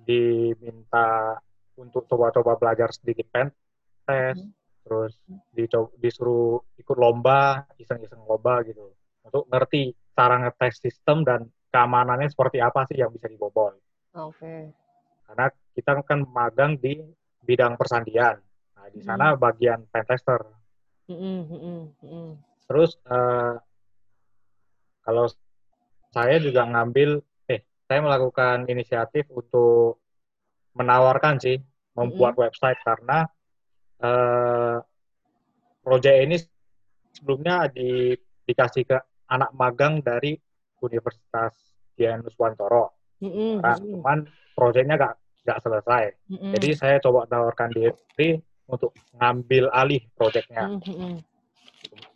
diminta 0.06 1.36
untuk 1.76 2.06
coba-coba 2.08 2.56
belajar 2.56 2.94
sedikit 2.94 3.28
pentest, 3.34 4.46
terus 4.86 5.18
dicoba, 5.52 5.92
disuruh 5.98 6.62
ikut 6.78 6.96
lomba, 6.96 7.66
iseng-iseng 7.82 8.22
lomba 8.24 8.62
gitu, 8.64 8.94
untuk 9.26 9.50
ngerti 9.50 9.92
cara 10.16 10.40
ngetes 10.40 10.80
sistem 10.80 11.26
dan 11.26 11.50
keamanannya 11.74 12.32
seperti 12.32 12.64
apa 12.64 12.88
sih 12.88 12.96
yang 13.02 13.12
bisa 13.12 13.28
dibobol. 13.28 13.76
Oke. 14.16 14.72
Karena 15.28 15.52
kita 15.76 16.00
kan 16.08 16.24
magang 16.24 16.80
di 16.80 17.04
bidang 17.44 17.76
persandian. 17.76 18.40
Nah, 18.80 18.88
di 18.88 19.04
sana 19.04 19.36
Hmm. 19.36 19.42
bagian 19.42 19.84
pentester. 19.92 20.40
Mm-mm. 21.12 21.40
Mm-mm. 21.52 21.82
Mm-mm. 22.00 22.30
Terus 22.66 22.96
eh, 23.04 23.54
kalau 25.04 25.26
saya 26.16 26.40
juga 26.40 26.64
ngambil, 26.64 27.20
saya 27.86 28.00
melakukan 28.02 28.66
inisiatif 28.66 29.30
untuk 29.30 30.02
menawarkan 30.74 31.38
sih 31.38 31.58
membuat 31.96 32.36
website 32.36 32.82
karena 32.84 33.30
eh, 34.02 34.78
proyek 35.86 36.16
ini 36.26 36.36
sebelumnya 37.16 37.70
di, 37.72 38.12
dikasih 38.44 38.84
ke 38.84 38.98
anak 39.32 39.54
magang 39.56 40.04
dari 40.04 40.36
Universitas 40.84 41.54
Dian 41.96 42.26
Nuswantoro. 42.26 42.92
Mm-mm. 43.24 43.64
Nah, 43.64 43.80
cuman 43.80 44.28
proyeknya 44.58 45.00
nggak 45.00 45.16
nggak 45.46 45.60
selesai. 45.64 46.04
Mm-mm. 46.28 46.52
Jadi 46.58 46.70
saya 46.76 46.98
coba 47.00 47.30
tawarkan 47.30 47.72
diri 47.72 48.36
untuk 48.68 48.92
ngambil 49.16 49.72
alih 49.72 50.04
proyeknya. 50.18 50.76
Mm-mm. 50.76 51.24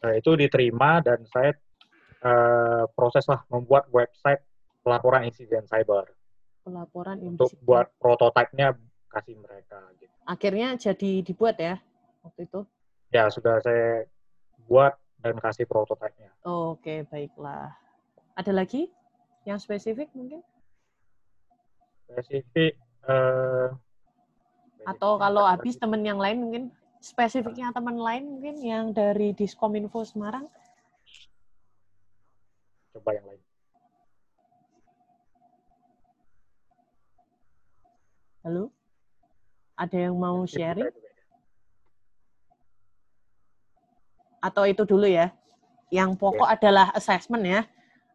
Nah, 0.04 0.12
itu 0.18 0.36
diterima 0.36 1.00
dan 1.00 1.24
saya 1.30 1.56
eh, 2.26 2.84
proses 2.92 3.24
lah 3.32 3.46
membuat 3.48 3.88
website 3.94 4.49
pelaporan 4.84 5.28
insiden 5.28 5.66
cyber 5.68 6.08
Pelaporan 6.64 7.18
untuk 7.24 7.50
insiden. 7.50 7.66
buat 7.66 7.88
prototipenya 7.98 8.76
kasih 9.10 9.36
mereka. 9.42 9.80
Gitu. 9.98 10.14
Akhirnya 10.28 10.78
jadi 10.78 11.12
dibuat 11.26 11.58
ya 11.58 11.82
waktu 12.22 12.46
itu. 12.46 12.62
Ya 13.10 13.26
sudah 13.34 13.58
saya 13.64 14.06
buat 14.70 14.94
dan 15.20 15.36
kasih 15.42 15.66
prototipenya. 15.66 16.30
Oke, 16.46 17.04
baiklah. 17.10 17.74
Ada 18.38 18.54
lagi 18.54 18.88
yang 19.50 19.58
spesifik 19.58 20.14
mungkin? 20.14 20.46
Spesifik 22.06 22.78
eh, 23.10 23.68
Atau 24.86 25.18
kalau 25.18 25.44
habis 25.44 25.76
temen 25.76 26.06
yang 26.06 26.22
lain 26.22 26.38
mungkin 26.46 26.64
spesifiknya 27.00 27.72
teman 27.74 27.98
lain 28.00 28.24
mungkin 28.38 28.56
yang 28.62 28.86
dari 28.94 29.34
Diskominfo 29.34 30.04
Semarang? 30.06 30.48
coba 32.90 33.16
yang 33.16 33.26
lain. 33.30 33.42
Halo? 38.40 38.72
Ada 39.76 40.08
yang 40.08 40.16
mau 40.16 40.48
sharing? 40.48 40.88
Atau 44.40 44.64
itu 44.64 44.88
dulu 44.88 45.04
ya? 45.04 45.36
Yang 45.92 46.16
pokok 46.16 46.48
adalah 46.48 46.96
assessment 46.96 47.44
ya. 47.44 47.62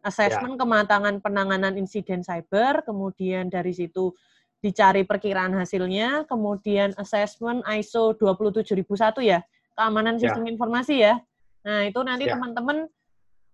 Assessment 0.01 0.57
kematangan 0.57 1.21
penanganan 1.21 1.77
insiden 1.77 2.25
cyber, 2.25 2.81
kemudian 2.85 3.49
dari 3.53 3.73
situ 3.73 4.13
dicari 4.61 5.05
perkiraan 5.05 5.53
hasilnya, 5.53 6.25
kemudian 6.25 6.93
assessment 6.97 7.61
ISO 7.69 8.17
27001 8.17 9.21
ya, 9.21 9.45
keamanan 9.77 10.17
Ya. 10.17 10.29
sistem 10.29 10.49
informasi 10.49 11.05
ya. 11.05 11.21
Nah, 11.65 11.85
itu 11.85 12.01
nanti 12.01 12.25
Ya. 12.25 12.33
teman-teman 12.33 12.89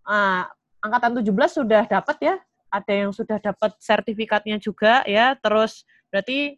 ah, 0.08 0.48
angkatan 0.80 1.20
17 1.20 1.52
sudah 1.52 1.84
dapat 1.88 2.16
ya, 2.24 2.36
ada 2.72 2.94
yang 2.96 3.12
sudah 3.12 3.38
dapat 3.38 3.76
sertifikatnya 3.78 4.58
juga 4.58 5.04
ya. 5.04 5.36
Terus 5.36 5.84
berarti 6.08 6.56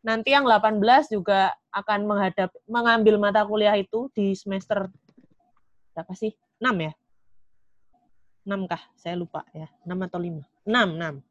nanti 0.00 0.32
yang 0.32 0.48
18 0.48 0.80
juga 1.12 1.52
akan 1.70 2.00
menghadap 2.08 2.50
mengambil 2.64 3.20
mata 3.20 3.44
kuliah 3.44 3.76
itu 3.76 4.08
di 4.16 4.32
semester 4.32 4.88
berapa 5.92 6.12
sih? 6.16 6.32
6 6.58 6.74
ya? 6.80 6.92
6 8.48 8.64
kah? 8.66 8.82
Saya 8.96 9.14
lupa 9.20 9.44
ya. 9.52 9.68
6 9.84 9.94
atau 10.08 10.18
5? 10.18 10.42
6, 10.66 10.96
6. 10.98 11.22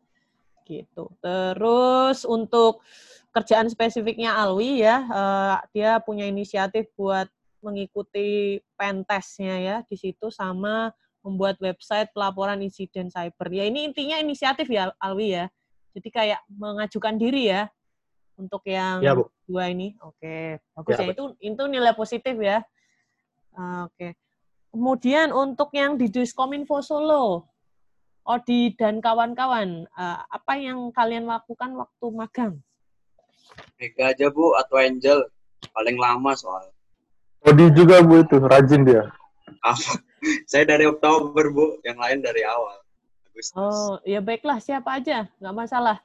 Gitu. 0.64 1.04
Terus 1.20 2.24
untuk 2.24 2.86
kerjaan 3.34 3.68
spesifiknya 3.68 4.38
Alwi 4.38 4.86
ya, 4.86 4.98
eh, 5.04 5.58
dia 5.74 5.92
punya 6.00 6.30
inisiatif 6.30 6.88
buat 6.96 7.28
mengikuti 7.64 8.60
pentestnya 8.76 9.56
ya 9.58 9.76
di 9.88 9.96
situ 9.96 10.28
sama 10.28 10.92
membuat 11.24 11.56
website 11.64 12.12
pelaporan 12.12 12.60
insiden 12.60 13.08
cyber. 13.08 13.48
Ya 13.50 13.64
ini 13.64 13.88
intinya 13.88 14.20
inisiatif 14.20 14.68
ya 14.68 14.92
Alwi 15.00 15.40
ya. 15.40 15.48
Jadi 15.96 16.10
kayak 16.12 16.42
mengajukan 16.52 17.16
diri 17.16 17.48
ya 17.50 17.72
untuk 18.36 18.62
yang 18.68 19.00
Ya, 19.00 19.16
Bu. 19.16 19.32
dua 19.48 19.72
ini. 19.72 19.96
Oke, 20.04 20.60
bagus 20.76 21.00
Ya, 21.00 21.08
ya. 21.08 21.12
Itu 21.16 21.24
itu 21.40 21.64
nilai 21.72 21.96
positif 21.96 22.36
ya. 22.38 22.62
Ah, 23.56 23.88
Oke. 23.88 24.20
Kemudian 24.74 25.30
untuk 25.32 25.70
yang 25.78 26.02
di 26.02 26.10
Diskominfo 26.10 26.82
Solo, 26.82 27.46
Odi 28.26 28.74
dan 28.74 28.98
kawan-kawan, 29.06 29.86
eh, 29.86 30.20
apa 30.26 30.58
yang 30.58 30.90
kalian 30.90 31.30
lakukan 31.30 31.78
waktu 31.78 32.06
magang? 32.10 32.54
Mega 33.78 34.18
aja 34.18 34.34
Bu 34.34 34.58
atau 34.58 34.82
Angel 34.82 35.30
paling 35.70 35.94
lama 36.02 36.34
soal. 36.34 36.74
Odi 37.46 37.70
juga 37.78 38.02
bu 38.02 38.26
itu 38.26 38.42
rajin 38.42 38.82
dia. 38.82 39.14
Apa? 39.62 40.02
Saya 40.52 40.64
dari 40.68 40.88
Oktober 40.88 41.52
Bu, 41.52 41.80
yang 41.84 42.00
lain 42.00 42.24
dari 42.24 42.44
awal. 42.48 42.80
Oh, 43.58 43.98
ya 44.06 44.22
baiklah, 44.22 44.62
siapa 44.62 45.02
aja, 45.02 45.26
nggak 45.42 45.56
masalah. 45.56 45.98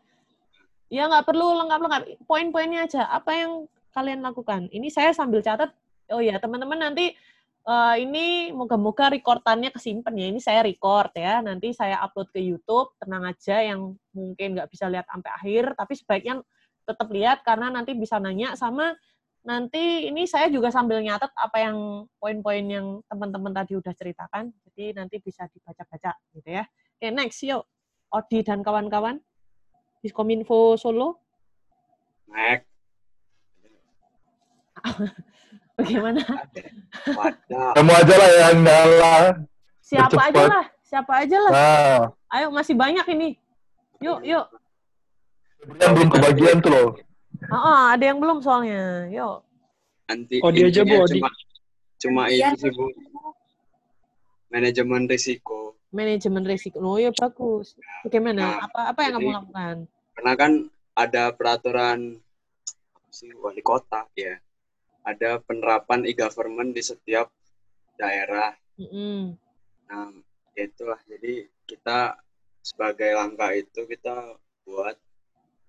Ya 0.89 1.05
nggak 1.05 1.29
perlu 1.29 1.61
lengkap-lengkap, 1.61 2.25
poin-poinnya 2.25 2.89
aja. 2.89 3.05
Apa 3.13 3.37
yang 3.37 3.53
kalian 3.93 4.25
lakukan? 4.25 4.73
Ini 4.73 4.89
saya 4.89 5.13
sambil 5.13 5.45
catat. 5.45 5.69
Oh 6.09 6.25
ya, 6.25 6.41
teman-teman 6.41 6.81
nanti 6.81 7.13
eh, 7.69 7.97
ini 8.01 8.49
moga-moga 8.57 9.13
rekordannya 9.13 9.69
kesimpan 9.69 10.17
ya. 10.17 10.27
Ini 10.33 10.41
saya 10.41 10.65
record 10.65 11.13
ya. 11.13 11.45
Nanti 11.45 11.77
saya 11.77 12.01
upload 12.01 12.33
ke 12.33 12.41
YouTube. 12.41 12.97
Tenang 12.97 13.29
aja 13.29 13.61
yang 13.61 13.93
mungkin 14.17 14.57
nggak 14.57 14.73
bisa 14.73 14.89
lihat 14.89 15.05
sampai 15.13 15.31
akhir, 15.37 15.77
tapi 15.77 15.93
sebaiknya 15.93 16.41
tetap 16.89 17.13
lihat 17.13 17.45
karena 17.45 17.69
nanti 17.69 17.93
bisa 17.93 18.17
nanya 18.17 18.57
sama 18.57 18.97
nanti 19.49 20.05
ini 20.05 20.29
saya 20.29 20.53
juga 20.53 20.69
sambil 20.69 21.01
nyatet 21.01 21.33
apa 21.33 21.57
yang 21.57 22.05
poin-poin 22.21 22.61
yang 22.69 23.01
teman-teman 23.09 23.57
tadi 23.57 23.81
udah 23.81 23.97
ceritakan. 23.97 24.53
Jadi 24.69 24.93
nanti 24.93 25.17
bisa 25.25 25.49
dibaca-baca 25.49 26.13
gitu 26.37 26.49
ya. 26.53 26.69
Oke, 27.01 27.09
next 27.09 27.41
yuk. 27.49 27.65
Odi 28.13 28.45
dan 28.45 28.61
kawan-kawan. 28.61 29.17
Diskominfo 30.05 30.77
Solo. 30.77 31.25
Nek. 32.29 32.69
Bagaimana? 35.81 36.23
Kamu 37.49 37.93
aja 37.97 38.15
lah 38.21 38.31
yang 38.37 38.59
ngalah. 38.61 39.25
Siapa 39.81 40.21
aja 40.29 40.45
lah, 40.45 40.65
siapa 40.85 41.13
aja 41.25 41.39
lah. 41.41 41.53
Nah, 41.55 42.03
Ayo 42.29 42.53
masih 42.53 42.77
banyak 42.77 43.07
ini. 43.17 43.41
Yuk, 44.05 44.21
yuk. 44.21 44.47
yang 45.81 45.91
belum 45.97 46.09
kebagian 46.13 46.61
tuh 46.61 46.71
loh. 46.71 46.89
Ah, 47.49 47.57
ah, 47.57 47.85
ada 47.97 48.05
yang 48.05 48.21
belum 48.21 48.45
soalnya. 48.45 49.09
Yuk. 49.09 49.41
Nanti 50.09 50.37
Odi 50.41 50.61
aja, 50.69 50.83
Bu, 50.85 50.97
Odi. 51.01 51.21
cuma 51.21 51.29
cuma 51.99 52.23
Iya. 52.29 52.53
itu 52.53 52.69
sih 52.69 52.73
Bu. 52.73 52.87
Manajemen 54.49 55.05
risiko. 55.05 55.77
Manajemen 55.93 56.45
risiko. 56.45 56.81
Oh 56.81 56.97
ya 56.97 57.13
bagus. 57.13 57.77
Bagaimana? 58.05 58.41
Nah, 58.41 58.57
Apa 58.65 58.81
apa 58.93 59.01
yang 59.05 59.13
kamu 59.21 59.31
lakukan? 59.33 59.77
Karena 60.17 60.33
kan 60.37 60.53
ada 60.97 61.25
peraturan 61.33 62.21
sih 63.09 63.33
wali 63.37 63.61
kota 63.61 64.09
ya. 64.13 64.37
Ada 65.05 65.41
penerapan 65.41 66.05
e-government 66.05 66.77
di 66.77 66.85
setiap 66.85 67.33
daerah. 67.97 68.53
Mm-mm. 68.77 69.37
Nah, 69.89 70.13
ya 70.53 70.69
itulah. 70.69 71.01
Jadi 71.09 71.49
kita 71.65 72.17
sebagai 72.61 73.17
langkah 73.17 73.53
itu 73.53 73.89
kita 73.89 74.37
buat 74.69 74.97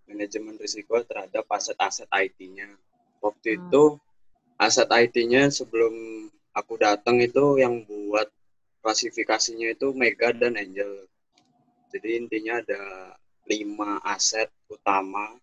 manajemen 0.10 0.58
risiko 0.58 0.98
terhadap 1.06 1.46
aset-aset 1.46 2.10
IT-nya. 2.10 2.68
Waktu 3.22 3.56
Hmm. 3.56 3.58
itu 3.62 3.84
aset 4.58 4.90
IT-nya 4.90 5.54
sebelum 5.54 5.94
aku 6.58 6.82
datang 6.82 7.22
itu 7.22 7.62
yang 7.62 7.86
buat 7.86 8.28
klasifikasinya 8.82 9.78
itu 9.78 9.94
Mega 9.94 10.34
dan 10.34 10.58
Angel. 10.58 11.06
Jadi 11.94 12.10
intinya 12.26 12.60
ada 12.62 13.14
lima 13.46 14.02
aset 14.06 14.50
utama 14.70 15.38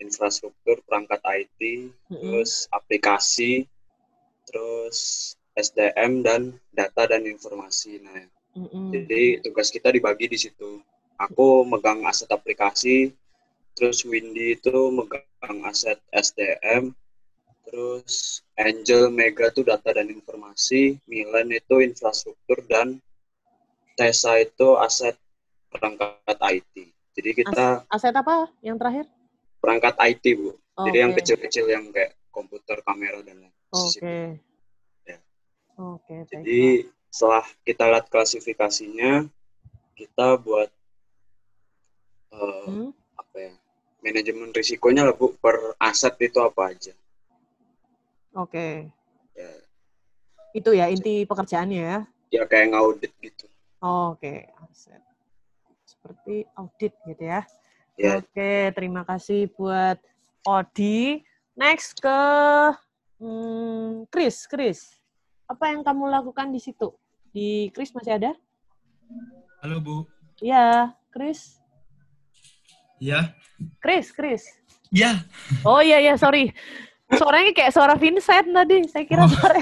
infrastruktur 0.00 0.80
perangkat 0.86 1.20
IT, 1.22 1.60
terus 2.08 2.66
aplikasi, 2.72 3.68
terus 4.48 4.98
SDM 5.52 6.24
dan 6.24 6.42
data 6.72 7.04
dan 7.04 7.26
informasi. 7.28 8.00
Nah, 8.00 8.24
Mm-mm. 8.56 8.90
jadi 8.96 9.44
tugas 9.44 9.68
kita 9.68 9.92
dibagi 9.92 10.30
di 10.30 10.38
situ. 10.40 10.80
Aku 11.20 11.68
megang 11.68 12.00
aset 12.08 12.32
aplikasi, 12.32 13.12
terus 13.76 14.02
Windy 14.04 14.58
itu 14.58 14.74
megang 14.92 15.58
aset 15.66 15.98
SDM, 16.10 16.92
terus 17.64 18.42
Angel 18.58 19.08
Mega 19.08 19.48
itu 19.48 19.62
data 19.62 19.90
dan 19.94 20.10
informasi, 20.10 20.98
Milan 21.06 21.50
itu 21.54 21.80
infrastruktur 21.80 22.60
dan 22.66 22.98
Tessa 23.94 24.40
itu 24.40 24.80
aset 24.80 25.14
perangkat 25.68 26.38
IT. 26.40 26.74
Jadi 27.14 27.30
kita 27.44 27.84
As- 27.84 28.00
aset 28.00 28.14
apa 28.16 28.48
yang 28.64 28.80
terakhir? 28.80 29.04
perangkat 29.60 29.92
IT 30.00 30.24
bu, 30.40 30.56
jadi 30.88 30.98
yang 31.04 31.12
Oke. 31.12 31.20
kecil-kecil 31.20 31.68
yang 31.68 31.84
kayak 31.92 32.16
komputer, 32.32 32.80
kamera 32.80 33.20
dan 33.20 33.44
lain. 33.44 33.54
Oke. 33.76 34.40
Ya. 35.04 35.18
Oke, 35.76 36.24
baiklah. 36.24 36.32
Jadi 36.32 36.60
setelah 37.12 37.44
kita 37.66 37.84
lihat 37.92 38.06
klasifikasinya, 38.08 39.28
kita 40.00 40.40
buat 40.40 40.72
eh, 42.32 42.64
Hmm? 42.70 42.90
Manajemen 44.00 44.50
risikonya 44.52 45.04
lah 45.08 45.14
bu 45.14 45.36
per 45.36 45.76
aset 45.76 46.16
itu 46.20 46.40
apa 46.40 46.72
aja. 46.72 46.92
Oke. 48.34 48.88
Ya, 49.36 49.50
Itu 50.56 50.70
ya 50.74 50.90
inti 50.90 51.24
pekerjaannya 51.28 51.80
ya. 51.80 51.98
ya 52.30 52.42
kayak 52.48 52.74
ngaudit 52.74 53.12
gitu. 53.22 53.46
Oke, 53.80 54.50
aset. 54.66 55.02
Seperti 55.84 56.48
audit 56.56 56.92
gitu 57.06 57.22
ya. 57.24 57.44
Ya. 58.00 58.16
Oke, 58.20 58.72
terima 58.72 59.04
kasih 59.04 59.52
buat 59.52 60.00
Odi. 60.48 61.20
Next 61.52 62.00
ke 62.00 62.18
hmm, 63.20 64.08
Chris. 64.08 64.48
Chris, 64.48 64.96
apa 65.44 65.68
yang 65.68 65.84
kamu 65.84 66.08
lakukan 66.08 66.48
di 66.48 66.60
situ? 66.62 66.96
Di 67.28 67.68
Chris 67.76 67.92
masih 67.92 68.16
ada? 68.16 68.32
Halo 69.60 69.76
Bu. 69.84 69.96
Iya, 70.40 70.96
Chris. 71.12 71.59
Ya. 73.00 73.32
Chris, 73.80 74.12
Chris. 74.12 74.44
Ya. 74.92 75.24
Oh 75.64 75.80
iya 75.80 75.98
iya, 75.98 76.14
sorry. 76.20 76.52
Suaranya 77.10 77.50
kayak 77.56 77.72
suara 77.74 77.94
Vincent 77.96 78.52
tadi. 78.52 78.86
Saya 78.86 79.04
kira 79.08 79.24
suara. 79.26 79.58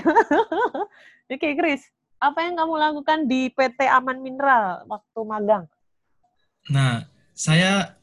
Oke, 1.32 1.54
Chris. 1.54 1.86
Apa 2.18 2.44
yang 2.44 2.58
kamu 2.58 2.74
lakukan 2.76 3.18
di 3.30 3.46
PT 3.54 3.86
Aman 3.86 4.18
Mineral 4.18 4.82
waktu 4.90 5.20
magang? 5.22 5.64
Nah, 6.68 7.06
saya 7.32 7.94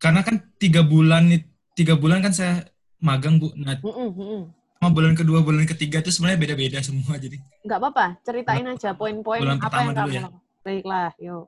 karena 0.00 0.24
kan 0.24 0.40
tiga 0.56 0.80
bulan 0.80 1.28
tiga 1.76 1.94
bulan 1.94 2.24
kan 2.24 2.32
saya 2.32 2.64
magang 2.96 3.36
bu. 3.36 3.52
Nah, 3.54 3.76
Mm-mm, 3.78 4.08
mm-mm. 4.16 4.42
sama 4.80 4.88
bulan 4.90 5.12
kedua, 5.12 5.44
bulan 5.44 5.68
ketiga 5.68 6.00
itu 6.00 6.08
sebenarnya 6.08 6.40
beda-beda 6.40 6.78
semua. 6.80 7.20
Jadi 7.20 7.38
Nggak 7.62 7.78
apa-apa, 7.78 8.06
ceritain 8.24 8.66
aja 8.66 8.96
poin-poin 8.96 9.44
apa 9.44 9.76
yang 9.84 9.94
kamu 9.94 10.10
ya. 10.10 10.20
lakukan. 10.26 10.40
Baiklah, 10.62 11.10
yuk. 11.20 11.46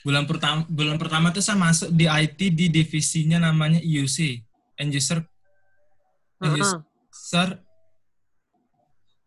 Bulan 0.00 0.24
pertama 0.24 0.64
bulan 0.68 0.96
pertama 0.96 1.28
itu 1.28 1.40
saya 1.44 1.58
masuk 1.60 1.92
di 1.92 2.08
IT 2.08 2.40
di 2.52 2.66
divisinya 2.72 3.38
namanya 3.40 3.80
EUC, 3.80 4.40
End 4.80 4.90
User 4.92 5.20
End. 6.40 6.56
User 6.56 7.48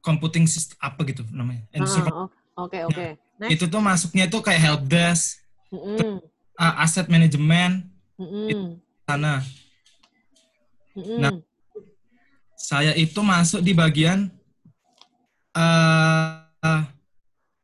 Computing 0.04 0.44
System 0.50 0.76
apa 0.82 1.00
gitu 1.08 1.24
namanya. 1.32 1.64
End 1.72 1.86
User 1.86 2.04
Ah, 2.04 2.28
o- 2.28 2.32
Oke, 2.54 2.86
oke. 2.86 3.18
Next. 3.42 3.50
itu 3.58 3.66
tuh 3.66 3.82
masuknya 3.82 4.30
tuh 4.30 4.46
kayak 4.46 4.62
help 4.62 4.82
desk, 4.86 5.42
Mm-mm, 5.74 6.22
uh, 6.54 6.74
asset 6.86 7.10
management 7.10 7.82
mm-mm, 8.14 8.78
sana. 9.10 9.42
mm-mm. 10.94 11.18
Nah, 11.18 11.34
saya 12.54 12.94
itu 12.94 13.18
masuk 13.26 13.66
di 13.66 13.74
bagian 13.74 14.30
uh, 15.58 16.46
uh, 16.62 16.84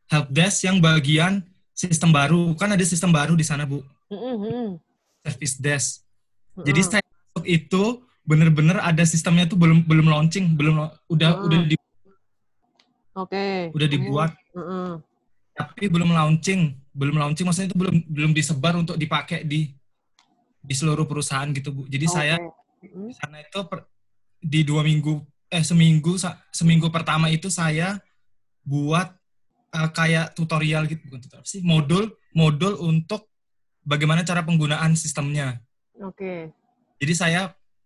help 0.09 0.27
desk 0.33 0.65
yang 0.65 0.81
bagian 0.81 1.45
sistem 1.79 2.11
baru. 2.11 2.51
Kan 2.59 2.75
ada 2.75 2.83
sistem 2.83 3.15
baru 3.15 3.39
di 3.39 3.47
sana, 3.47 3.63
Bu. 3.63 3.79
Mm-mm. 4.11 4.75
Service 5.23 5.55
desk. 5.55 6.03
Jadi 6.59 6.81
Mm-mm. 6.83 6.91
saya 6.99 7.05
masuk 7.07 7.45
itu 7.47 7.83
bener-bener 8.27 8.77
ada 8.83 9.01
sistemnya 9.07 9.47
tuh 9.47 9.55
belum 9.55 9.87
belum 9.87 10.11
launching, 10.11 10.59
belum 10.59 10.75
udah 11.07 11.31
Mm. 11.39 11.45
udah 11.47 11.59
di, 11.65 11.75
Oke. 13.15 13.71
udah 13.71 13.87
kamu- 13.87 13.95
dibuat 13.95 14.31
Mm-mm. 14.51 14.99
tapi 15.55 15.87
belum 15.87 16.11
launching. 16.11 16.75
Belum 16.91 17.15
launching 17.15 17.47
maksudnya 17.47 17.71
itu 17.71 17.77
belum 17.79 17.95
belum 18.11 18.31
disebar 18.35 18.75
untuk 18.75 18.99
dipakai 18.99 19.47
di 19.47 19.71
di 20.59 20.73
seluruh 20.75 21.07
perusahaan 21.07 21.47
gitu, 21.55 21.71
Bu. 21.71 21.87
Jadi 21.87 22.05
saya 22.11 22.35
Mm-mm. 22.83 23.07
di 23.07 23.13
sana 23.15 23.39
itu 23.39 23.59
per- 23.63 23.87
di 24.39 24.67
dua 24.67 24.83
minggu 24.83 25.19
eh 25.49 25.63
seminggu 25.65 26.15
seminggu 26.53 26.87
pertama 26.93 27.27
itu 27.27 27.49
saya 27.49 27.97
buat 28.61 29.18
eh, 29.73 29.89
kayak 29.93 30.33
tutorial 30.37 30.85
gitu 30.89 31.01
bukan 31.07 31.21
tutorial 31.21 31.47
sih? 31.47 31.61
Modul 31.61 32.13
modul 32.33 32.77
untuk 32.81 33.29
bagaimana 33.85 34.21
cara 34.21 34.45
penggunaan 34.45 34.93
sistemnya. 34.93 35.59
Oke. 35.99 36.47
jadi 36.99 37.13
saya 37.15 37.41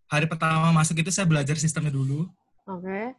hari 0.06 0.30
pertama 0.30 0.70
masuk 0.70 1.02
itu 1.02 1.10
saya 1.10 1.26
belajar 1.26 1.58
sistemnya 1.58 1.90
dulu. 1.90 2.30
Oke. 2.70 3.18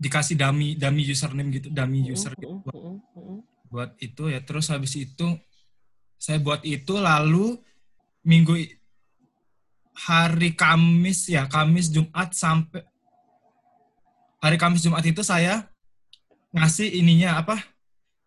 dikasih 0.00 0.32
dummy 0.32 0.80
dummy 0.80 1.04
username 1.04 1.60
gitu 1.60 1.68
dummy 1.68 2.00
user 2.08 2.32
gitu 2.40 2.64
Mm-mm, 2.64 3.44
buat, 3.68 3.92
itu 4.00 4.32
ya. 4.32 4.40
Terus 4.40 4.72
habis 4.72 4.96
itu 4.96 5.36
saya 6.16 6.40
buat 6.40 6.64
itu 6.64 6.96
lalu 6.96 7.60
minggu 8.24 8.56
hari 9.94 10.56
Kamis 10.56 11.28
ya 11.28 11.44
Kamis 11.44 11.92
Jumat 11.92 12.32
sampai 12.32 12.84
hari 14.40 14.56
Kamis 14.56 14.80
Jumat 14.84 15.04
itu 15.04 15.20
saya 15.20 15.68
ngasih 16.50 16.88
ininya 16.98 17.38
apa 17.38 17.58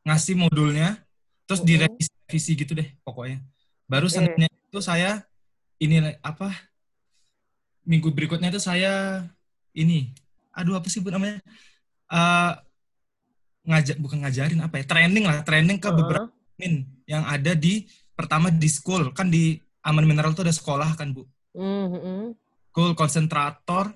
ngasih 0.07 0.35
modulnya 0.35 0.99
terus 1.47 1.63
direvisi 1.63 2.11
revisi 2.23 2.51
gitu 2.55 2.73
deh 2.73 2.87
pokoknya. 3.03 3.43
Baru 3.87 4.07
seninnya 4.07 4.47
itu 4.47 4.79
saya 4.79 5.23
ini 5.77 5.99
apa 6.23 6.49
minggu 7.83 8.09
berikutnya 8.15 8.49
itu 8.49 8.63
saya 8.63 9.23
ini 9.75 10.15
aduh 10.55 10.79
apa 10.79 10.87
sih 10.87 11.03
bu 11.03 11.11
namanya 11.11 11.43
Eh 12.13 12.51
ngajak 13.63 13.97
bukan 13.97 14.27
ngajarin 14.27 14.59
apa 14.59 14.75
ya 14.79 14.85
training 14.85 15.23
lah 15.23 15.39
training 15.47 15.79
ke 15.79 15.89
beberapa 15.89 16.27
admin 16.29 16.83
yang 17.07 17.23
ada 17.25 17.55
di 17.55 17.87
pertama 18.13 18.53
di 18.53 18.69
school. 18.69 19.11
Kan 19.11 19.33
di 19.33 19.57
Aman 19.83 20.07
Mineral 20.07 20.31
itu 20.31 20.43
ada 20.45 20.55
sekolah 20.55 20.95
kan 20.95 21.11
bu. 21.11 21.27
Mm-mm. 21.53 22.33
school 22.73 22.97
konsentrator 22.97 23.93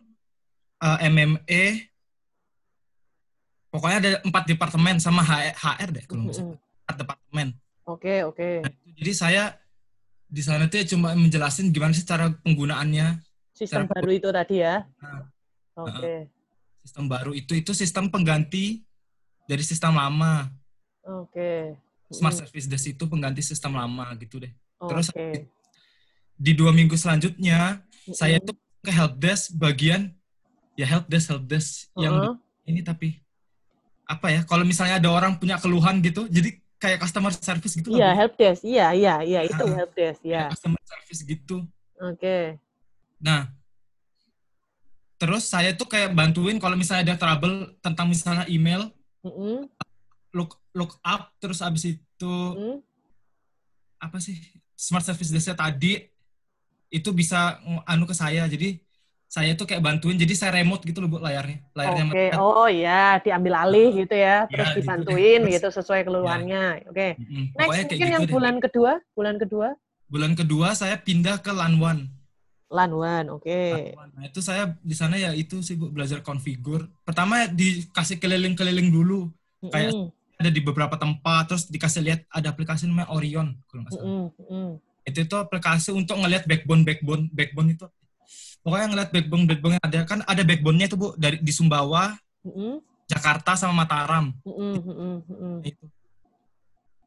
eh, 0.78 1.10
MMA 1.10 1.64
pokoknya 3.70 3.98
ada 4.00 4.12
empat 4.24 4.44
departemen 4.48 4.96
sama 4.98 5.22
HR, 5.22 5.56
HR 5.56 5.90
deh 5.94 6.06
kalau 6.08 6.22
nggak 6.28 6.36
salah 6.36 6.58
empat 6.58 6.96
departemen 7.04 7.48
Oke, 7.88 8.20
oke. 8.28 8.68
jadi 9.00 9.12
saya 9.16 9.44
di 10.28 10.44
sana 10.44 10.68
tuh 10.68 10.84
ya 10.84 10.86
cuma 10.92 11.16
menjelasin 11.16 11.72
gimana 11.72 11.96
sih 11.96 12.04
cara 12.04 12.36
penggunaannya 12.44 13.24
Sistem 13.56 13.88
cara 13.88 13.96
baru 13.96 14.10
itu 14.12 14.28
tadi 14.30 14.56
ya. 14.60 14.86
Nah, 15.02 15.24
Oke. 15.88 16.28
sistem 16.84 17.08
baru 17.08 17.32
itu 17.32 17.56
itu 17.56 17.72
sistem 17.72 18.12
pengganti 18.12 18.84
dari 19.48 19.64
sistem 19.64 19.96
lama 19.96 20.52
Oke. 21.08 21.80
smart 22.12 22.36
Mm-mm. 22.36 22.44
service 22.44 22.68
desk 22.68 22.92
itu 22.92 23.04
pengganti 23.08 23.40
sistem 23.40 23.80
lama 23.80 24.12
gitu 24.20 24.44
deh 24.44 24.52
terus 24.84 25.08
Oke. 25.16 25.48
di 26.36 26.52
dua 26.52 26.76
minggu 26.76 26.94
selanjutnya 27.00 27.82
saya 28.12 28.44
tuh 28.44 28.54
ke 28.84 28.92
help 28.92 29.16
desk 29.16 29.56
bagian 29.56 30.12
ya 30.76 30.84
help 30.84 31.08
desk 31.08 31.32
help 31.32 31.48
desk 31.48 31.88
yang 31.96 32.36
Uh-uh. 32.36 32.36
ini 32.68 32.84
tapi 32.84 33.24
apa 34.08 34.28
ya 34.32 34.42
kalau 34.48 34.64
misalnya 34.64 34.98
ada 34.98 35.10
orang 35.12 35.36
punya 35.36 35.60
keluhan 35.60 36.00
gitu 36.00 36.26
jadi 36.28 36.56
kayak 36.80 37.04
customer 37.04 37.34
service 37.34 37.74
gitu 37.76 37.90
Iya, 37.92 38.14
Bu. 38.14 38.18
help 38.22 38.34
desk. 38.38 38.62
Iya, 38.64 38.88
iya, 38.94 39.16
iya, 39.26 39.40
itu 39.44 39.58
Ah. 39.60 39.76
help 39.76 39.92
desk, 39.92 40.22
ya. 40.24 40.48
Kayak 40.48 40.54
customer 40.56 40.82
service 40.86 41.22
gitu 41.24 41.58
Oke. 41.98 42.62
Nah, 43.18 43.50
terus 45.18 45.50
saya 45.50 45.74
tuh 45.74 45.90
kayak 45.90 46.14
bantuin 46.14 46.62
kalau 46.62 46.78
misalnya 46.78 47.12
ada 47.12 47.18
trouble 47.18 47.74
tentang 47.82 48.06
misalnya 48.06 48.46
email, 48.46 48.94
Mm-mm. 49.26 49.66
look 50.30 50.62
look 50.72 51.02
up, 51.02 51.34
terus 51.42 51.66
abis 51.66 51.98
itu 51.98 52.36
Mm. 52.54 52.78
apa 53.98 54.22
sih 54.22 54.38
smart 54.78 55.02
service 55.02 55.34
desk 55.34 55.58
tadi 55.58 56.06
itu 56.88 57.10
bisa 57.10 57.58
anu 57.84 58.06
ke 58.06 58.14
saya. 58.14 58.46
Jadi 58.46 58.78
saya 59.28 59.54
tuh 59.54 59.68
kayak 59.68 59.84
bantuin. 59.84 60.16
Jadi 60.16 60.34
saya 60.34 60.56
remote 60.56 60.82
gitu 60.82 61.00
loh 61.00 61.10
bu 61.10 61.18
layarnya, 61.20 61.60
layarnya 61.72 62.04
Oke, 62.04 62.12
mereka. 62.16 62.36
oh 62.40 62.68
ya, 62.68 63.20
diambil 63.20 63.54
alih 63.60 63.90
gitu 63.94 64.16
ya, 64.16 64.48
terus 64.48 64.56
Ya, 64.58 64.64
gitu 64.64 64.72
deh. 64.72 64.76
dibantuin 64.82 65.40
Terus- 65.40 65.54
gitu 65.54 65.68
sesuai 65.76 66.02
keluhannya. 66.04 66.66
Oke. 66.88 67.08
Mm, 67.16 67.46
Next 67.52 67.54
pokoknya 67.54 67.68
kayak 67.68 67.84
mungkin 67.84 67.98
gitu 68.00 68.14
yang 68.16 68.24
deh. 68.24 68.34
bulan 68.34 68.56
kedua, 68.58 68.92
bulan 69.14 69.36
kedua, 69.38 69.68
Bulan 70.08 70.34
kedua 70.34 70.68
saya 70.72 70.96
pindah 70.96 71.36
ke 71.38 71.52
LAN1. 71.52 72.08
Lanwan, 72.68 73.28
oke. 73.30 73.60
Nah, 74.12 74.24
itu 74.24 74.40
saya 74.40 74.76
di 74.80 74.92
sana 74.92 75.16
ya 75.16 75.32
itu 75.32 75.60
sih 75.60 75.76
Bu 75.76 75.88
belajar 75.88 76.20
konfigur. 76.20 76.88
Pertama 77.04 77.44
dikasih 77.46 78.16
keliling-keliling 78.16 78.88
dulu. 78.88 79.32
Kayak 79.66 79.92
Mm-mm. 79.92 80.12
ada 80.36 80.48
di 80.48 80.60
beberapa 80.60 80.96
tempat 80.96 81.48
terus 81.48 81.64
dikasih 81.66 82.04
lihat 82.04 82.20
ada 82.28 82.52
aplikasi 82.52 82.88
namanya 82.88 83.08
Orion 83.10 83.56
kalau 83.68 83.84
nggak 83.84 83.94
salah. 83.94 84.08
Mm-mm. 84.08 84.70
Itu 85.04 85.20
itu 85.24 85.36
aplikasi 85.36 85.90
untuk 85.92 86.16
ngelihat 86.16 86.44
backbone 86.44 86.84
backbone 86.84 87.32
backbone 87.32 87.70
itu. 87.72 87.88
Pokoknya 88.68 88.88
ngelihat 88.92 89.12
backbone 89.16 89.44
backbone 89.48 89.74
yang 89.80 89.86
ada 89.88 90.00
kan 90.04 90.20
ada 90.28 90.44
backbone-nya 90.44 90.92
itu 90.92 91.00
Bu 91.00 91.16
dari 91.16 91.40
di 91.40 91.56
Sumbawa, 91.56 92.20
Mm-mm, 92.44 92.84
Jakarta 93.08 93.56
sama 93.56 93.88
Mataram. 93.88 94.36
mm-mm, 94.44 95.24
mm-mm. 95.24 95.56
Itu. 95.64 95.88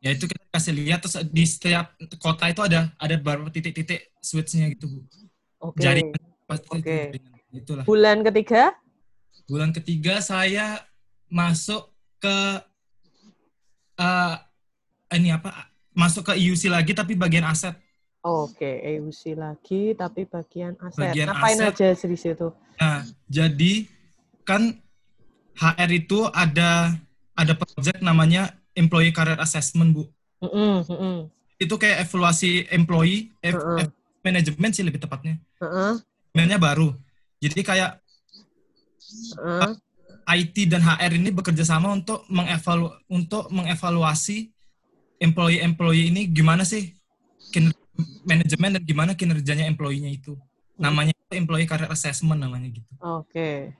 Ya 0.00 0.16
itu 0.16 0.24
kita 0.24 0.40
kasih 0.56 0.72
lihat 0.72 1.04
terus 1.04 1.20
di 1.28 1.44
setiap 1.44 1.92
kota 2.16 2.48
itu 2.48 2.64
ada 2.64 2.88
ada 2.96 3.12
beberapa 3.20 3.52
titik-titik 3.52 4.08
switch-nya 4.24 4.72
gitu 4.72 4.88
Bu. 4.88 5.00
Jaringan 5.76 6.16
pasti 6.48 6.64
Oke. 6.72 7.12
jaringan. 7.12 7.36
Itulah. 7.52 7.84
Bulan 7.84 8.24
ketiga, 8.24 8.72
Bulan 9.44 9.76
ketiga 9.76 10.24
saya 10.24 10.80
masuk 11.28 11.92
ke 12.24 12.36
eh 14.00 14.34
ini 15.12 15.28
apa? 15.36 15.68
Masuk 15.92 16.32
ke 16.32 16.40
IUC 16.40 16.72
lagi 16.72 16.96
tapi 16.96 17.12
bagian 17.12 17.44
aset. 17.44 17.76
Oke, 18.20 18.70
EUC 18.80 19.34
lagi, 19.34 19.92
tapi 19.94 20.24
bagian 20.24 20.76
aset. 20.80 21.12
Bagian 21.12 21.28
Ngapain 21.32 21.58
aset. 21.58 21.72
aja 21.94 22.06
di 22.06 22.18
situ? 22.18 22.48
Nah, 22.76 23.04
jadi 23.26 23.84
kan 24.44 24.76
HR 25.56 25.90
itu 25.92 26.24
ada 26.30 26.96
ada 27.34 27.52
project 27.56 28.00
namanya 28.00 28.56
Employee 28.72 29.12
Career 29.12 29.40
Assessment, 29.40 29.92
Bu. 29.92 30.04
Mm-mm, 30.40 30.84
mm-mm, 30.88 31.16
Itu 31.60 31.76
kayak 31.76 32.08
evaluasi 32.08 32.64
employee, 32.72 33.32
Heeh. 33.44 33.84
ev- 33.84 33.92
manajemen 34.20 34.72
sih 34.72 34.84
lebih 34.84 35.00
tepatnya. 35.00 35.36
heeh, 35.60 36.00
Manajemennya 36.32 36.60
baru. 36.60 36.88
Jadi 37.40 37.60
kayak. 37.64 38.00
IT 40.30 40.70
dan 40.70 40.84
HR 40.84 41.18
ini 41.18 41.34
bekerja 41.34 41.66
sama 41.66 41.90
untuk 41.90 42.22
mengevalu 42.30 42.92
untuk 43.10 43.50
mengevaluasi 43.50 44.52
employee-employee 45.18 46.14
ini 46.14 46.30
gimana 46.30 46.62
sih 46.62 46.94
kiner- 47.50 47.74
manajemen 48.26 48.76
dan 48.78 48.82
gimana 48.84 49.12
kinerjanya 49.14 49.66
employee-nya 49.70 50.10
itu. 50.10 50.36
Namanya 50.80 51.12
itu 51.12 51.32
employee 51.36 51.68
career 51.68 51.90
assessment 51.92 52.40
namanya 52.40 52.68
gitu. 52.72 52.90
Oke. 53.00 53.74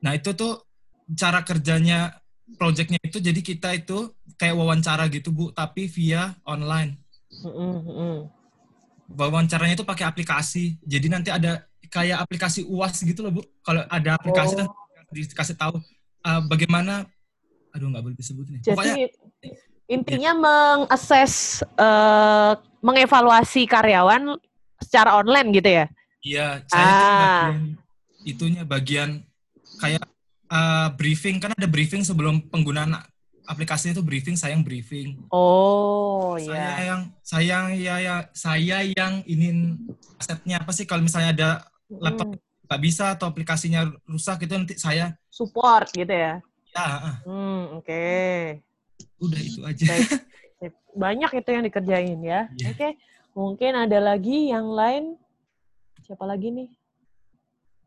Nah, 0.00 0.16
itu 0.16 0.32
tuh 0.32 0.64
cara 1.12 1.44
kerjanya 1.44 2.16
projectnya 2.56 2.98
itu 3.04 3.20
jadi 3.20 3.40
kita 3.40 3.76
itu 3.76 4.10
kayak 4.40 4.56
wawancara 4.56 5.06
gitu, 5.12 5.30
Bu, 5.30 5.52
tapi 5.52 5.86
via 5.86 6.34
online. 6.48 6.96
Mm-mm. 7.44 8.26
Wawancaranya 9.10 9.74
itu 9.76 9.86
pakai 9.86 10.06
aplikasi. 10.08 10.80
Jadi 10.82 11.06
nanti 11.12 11.28
ada 11.28 11.66
kayak 11.90 12.24
aplikasi 12.24 12.64
UAS 12.64 13.02
gitu 13.02 13.20
loh, 13.26 13.38
Bu. 13.38 13.42
Kalau 13.60 13.84
ada 13.86 14.16
aplikasi 14.16 14.54
Oh. 14.56 14.58
dan 14.64 14.68
dikasih 15.10 15.58
tahu 15.58 15.82
uh, 16.24 16.40
bagaimana 16.46 17.04
aduh 17.70 17.86
nggak 17.90 18.02
boleh 18.02 18.16
ya. 18.18 18.74
Pokoknya 18.74 18.94
Jadi 18.98 19.06
intinya 19.90 20.32
mengakses, 20.38 21.66
eh, 21.66 22.52
mengevaluasi 22.78 23.66
karyawan 23.66 24.38
secara 24.78 25.18
online 25.18 25.50
gitu 25.50 25.70
ya? 25.82 25.86
Iya, 26.22 26.46
saya 26.70 26.86
Ah. 26.86 27.18
bagian 27.18 27.64
itunya 28.20 28.62
bagian 28.68 29.10
kayak 29.80 30.04
uh, 30.52 30.92
briefing 30.92 31.40
kan 31.40 31.56
ada 31.56 31.64
briefing 31.64 32.04
sebelum 32.04 32.44
penggunaan 32.52 32.92
aplikasinya 33.48 33.96
itu 33.96 34.04
briefing, 34.04 34.36
saya 34.36 34.52
yang 34.54 34.62
briefing. 34.62 35.16
Oh 35.32 36.36
Saya 36.38 36.54
ya. 36.54 36.84
yang 36.84 37.00
saya 37.24 37.56
ya, 37.74 37.94
ya 37.98 38.16
saya 38.36 38.76
yang 38.84 39.24
ingin 39.26 39.80
asetnya 40.20 40.60
apa 40.60 40.70
sih 40.70 40.84
kalau 40.84 41.02
misalnya 41.02 41.32
ada 41.34 41.50
laptop 41.88 42.36
nggak 42.68 42.82
bisa 42.84 43.18
atau 43.18 43.26
aplikasinya 43.26 43.90
rusak 44.06 44.46
itu 44.46 44.54
nanti 44.54 44.78
saya 44.78 45.18
Support 45.32 45.90
gitu 45.96 46.12
ya? 46.12 46.38
ya 46.70 46.86
Hmm, 47.26 47.80
oke. 47.82 48.04
Udah 49.20 49.40
itu 49.40 49.60
aja. 49.62 49.84
Baik. 50.60 50.74
Banyak 50.92 51.30
itu 51.40 51.48
yang 51.52 51.64
dikerjain 51.64 52.18
ya. 52.20 52.50
Iya. 52.56 52.68
Oke. 52.74 52.88
Mungkin 53.32 53.72
ada 53.78 53.98
lagi 54.02 54.50
yang 54.50 54.68
lain. 54.74 55.14
Siapa 56.04 56.26
lagi 56.26 56.50
nih? 56.50 56.68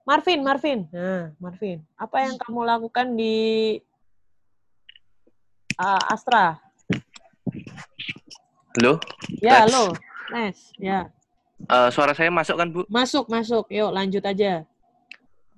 Marvin, 0.03 0.39
Marvin. 0.43 0.79
Nah, 0.91 1.31
Marvin. 1.39 1.83
Apa 1.95 2.27
yang 2.27 2.35
kamu 2.35 2.61
lakukan 2.63 3.15
di 3.15 3.35
ah, 5.79 5.99
Astra? 6.11 6.59
Halo? 8.75 8.99
Ya, 9.39 9.63
halo. 9.63 9.95
Nes, 10.33 10.73
ya. 10.81 11.07
Eh, 11.63 11.89
suara 11.93 12.11
saya 12.11 12.27
masuk 12.33 12.55
kan, 12.59 12.67
Bu? 12.67 12.81
Masuk, 12.91 13.31
masuk. 13.31 13.69
Yuk, 13.71 13.91
lanjut 13.95 14.23
aja. 14.25 14.67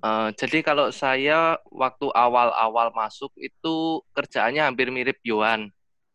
Eh, 0.06 0.28
jadi 0.38 0.58
kalau 0.62 0.94
saya 0.94 1.58
waktu 1.72 2.06
awal-awal 2.14 2.94
masuk 2.94 3.32
itu 3.40 4.02
kerjaannya 4.14 4.62
hampir 4.62 4.88
mirip 4.94 5.18
Yohan. 5.26 5.72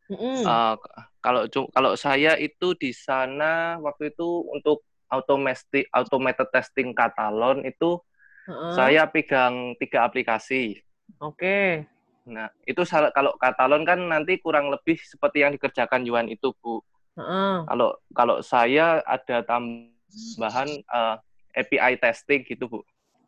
Mm-mm. 0.07 0.43
Eh, 0.47 0.75
kalau 1.19 1.47
kalau 1.71 1.91
saya 1.99 2.39
itu 2.39 2.73
di 2.79 2.95
sana 2.95 3.77
waktu 3.83 4.15
itu 4.15 4.47
untuk 4.51 4.83
automatic 5.11 5.91
automated 5.91 6.47
testing 6.55 6.95
katalon 6.95 7.67
itu 7.67 7.99
Heeh. 8.47 8.73
saya 8.73 9.03
pegang 9.11 9.75
tiga 9.75 10.07
aplikasi. 10.07 10.79
Oke. 11.19 11.83
Nah, 12.31 12.47
itu 12.63 12.85
kalau 13.11 13.35
katalon 13.41 13.83
kan 13.83 13.97
nanti 13.97 14.39
kurang 14.39 14.71
lebih 14.71 14.95
seperti 15.01 15.43
yang 15.43 15.51
dikerjakan 15.57 16.05
Yuan 16.07 16.29
itu, 16.31 16.53
Bu. 16.63 16.79
Heeh. 17.19 17.65
Kalau 17.67 17.97
kalau 18.15 18.37
saya 18.39 19.03
ada 19.03 19.43
tambahan 19.43 20.69
eh, 20.69 21.15
API 21.59 21.99
testing 21.99 22.47
gitu, 22.47 22.71
Bu. 22.71 22.79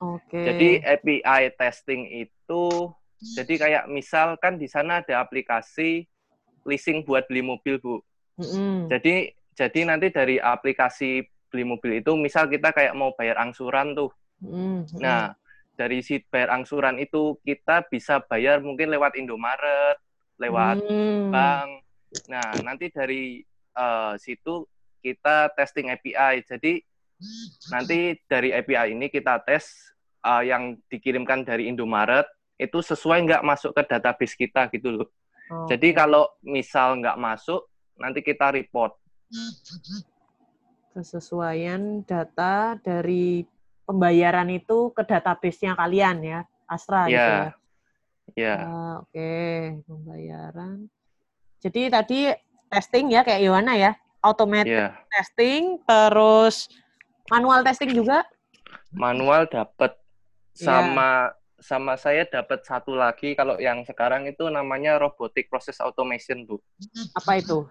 Oke. 0.03 0.43
Jadi 0.43 0.83
API 0.83 1.55
testing 1.55 2.11
itu 2.11 2.91
jadi 3.23 3.53
kayak 3.55 3.83
misal 3.87 4.35
kan 4.35 4.59
di 4.59 4.67
sana 4.67 4.99
ada 4.99 5.23
aplikasi 5.23 6.03
leasing 6.67 7.07
buat 7.07 7.23
beli 7.31 7.39
mobil, 7.39 7.79
Bu. 7.79 8.03
Mm-mm. 8.35 8.91
Jadi 8.91 9.31
jadi 9.55 9.79
nanti 9.87 10.11
dari 10.11 10.35
aplikasi 10.43 11.23
beli 11.47 11.63
mobil 11.63 12.03
itu 12.03 12.11
misal 12.19 12.51
kita 12.51 12.75
kayak 12.75 12.97
mau 12.97 13.15
bayar 13.15 13.39
angsuran 13.39 13.95
tuh. 13.95 14.11
Mm, 14.43 14.83
mm. 14.83 14.99
Nah, 14.99 15.31
dari 15.79 16.03
si 16.03 16.19
bayar 16.27 16.51
angsuran 16.51 16.99
itu 16.99 17.39
kita 17.47 17.87
bisa 17.87 18.19
bayar 18.27 18.59
mungkin 18.59 18.91
lewat 18.91 19.15
Indomaret, 19.15 19.97
lewat 20.41 20.83
Hmm. 20.83 21.31
bank. 21.31 21.69
Nah, 22.27 22.59
nanti 22.59 22.91
dari 22.91 23.39
eh, 23.73 24.13
situ 24.19 24.67
kita 25.01 25.49
testing 25.55 25.89
API. 25.89 26.43
Jadi 26.45 26.83
nanti 27.71 28.19
dari 28.27 28.51
API 28.51 28.93
ini 28.93 29.07
kita 29.07 29.39
tes 29.41 29.92
eh, 30.23 30.43
yang 30.47 30.79
dikirimkan 30.87 31.43
dari 31.43 31.67
Indomaret 31.67 32.25
itu 32.55 32.79
sesuai 32.79 33.27
nggak 33.27 33.43
masuk 33.43 33.75
ke 33.75 33.81
database 33.83 34.35
kita 34.39 34.71
gitu 34.71 35.03
loh. 35.03 35.07
Jadi 35.67 35.91
Oke. 35.91 35.97
kalau 35.99 36.23
misal 36.41 36.97
nggak 36.97 37.19
masuk, 37.19 37.67
nanti 37.99 38.23
kita 38.23 38.49
report. 38.55 38.95
kesesuaian 40.93 42.05
data 42.05 42.77
dari 42.77 43.41
pembayaran 43.81 44.45
itu 44.53 44.93
ke 44.93 45.01
database-nya 45.01 45.73
kalian 45.73 46.21
ya, 46.21 46.39
Astra 46.69 47.09
gitu 47.09 47.17
ya. 47.17 47.49
Ya, 48.37 48.55
Ah, 48.61 48.93
Oke, 49.01 49.33
pembayaran. 49.89 50.85
Jadi 51.59 51.81
tadi 51.89 52.19
testing 52.69 53.09
ya 53.09 53.25
kayak 53.25 53.41
Yohana 53.41 53.73
ya, 53.73 53.97
automated 54.21 54.69
ya. 54.69 54.87
testing, 55.11 55.81
terus 55.81 56.69
manual 57.33 57.65
testing 57.65 57.91
juga. 57.91 58.21
Manual 58.93 59.49
dapat 59.49 59.97
Iya. 60.53 60.65
sama 60.69 61.09
sama 61.63 61.93
saya 61.95 62.27
dapat 62.27 62.59
satu 62.67 62.91
lagi 62.91 63.39
kalau 63.39 63.55
yang 63.55 63.87
sekarang 63.87 64.27
itu 64.27 64.51
namanya 64.51 64.99
robotic 64.99 65.47
process 65.47 65.79
automation, 65.79 66.43
Bu. 66.43 66.59
Apa 67.15 67.39
itu? 67.39 67.63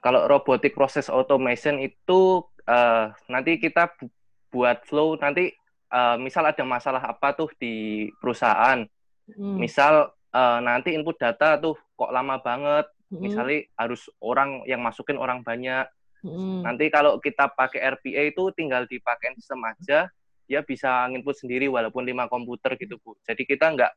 Kalau 0.00 0.24
robotic 0.24 0.72
process 0.72 1.12
automation 1.12 1.76
itu 1.76 2.40
eh, 2.64 3.12
nanti 3.28 3.60
kita 3.60 3.92
bu- 4.00 4.08
buat 4.48 4.80
flow 4.88 5.20
nanti 5.20 5.52
eh, 5.92 6.16
misal 6.16 6.48
ada 6.48 6.64
masalah 6.64 7.04
apa 7.04 7.36
tuh 7.36 7.52
di 7.60 8.08
perusahaan. 8.24 8.88
Hmm. 9.36 9.56
Misal 9.60 10.08
eh, 10.32 10.58
nanti 10.64 10.96
input 10.96 11.20
data 11.20 11.60
tuh 11.60 11.76
kok 11.94 12.10
lama 12.16 12.40
banget. 12.40 12.88
Hmm. 13.12 13.20
Misalnya 13.20 13.68
harus 13.76 14.08
orang 14.24 14.64
yang 14.64 14.80
masukin 14.80 15.20
orang 15.20 15.44
banyak. 15.44 15.84
Hmm. 16.24 16.64
Nanti 16.64 16.88
kalau 16.88 17.20
kita 17.20 17.52
pakai 17.52 18.00
RPA 18.00 18.32
itu 18.32 18.48
tinggal 18.56 18.88
dipakai 18.88 19.36
sistem 19.36 19.60
aja, 19.68 20.08
dia 20.50 20.66
bisa 20.66 21.06
input 21.14 21.38
sendiri 21.38 21.70
walaupun 21.70 22.02
lima 22.02 22.26
komputer 22.26 22.74
gitu 22.74 22.98
bu. 22.98 23.14
Jadi 23.22 23.46
kita 23.46 23.70
nggak 23.70 23.92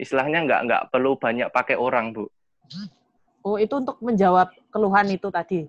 istilahnya 0.00 0.48
nggak 0.48 0.60
nggak 0.64 0.82
perlu 0.88 1.20
banyak 1.20 1.52
pakai 1.52 1.76
orang 1.76 2.16
bu. 2.16 2.24
Oh, 3.44 3.60
itu 3.60 3.76
untuk 3.76 4.00
menjawab 4.00 4.48
keluhan 4.72 5.12
itu 5.12 5.28
tadi. 5.28 5.68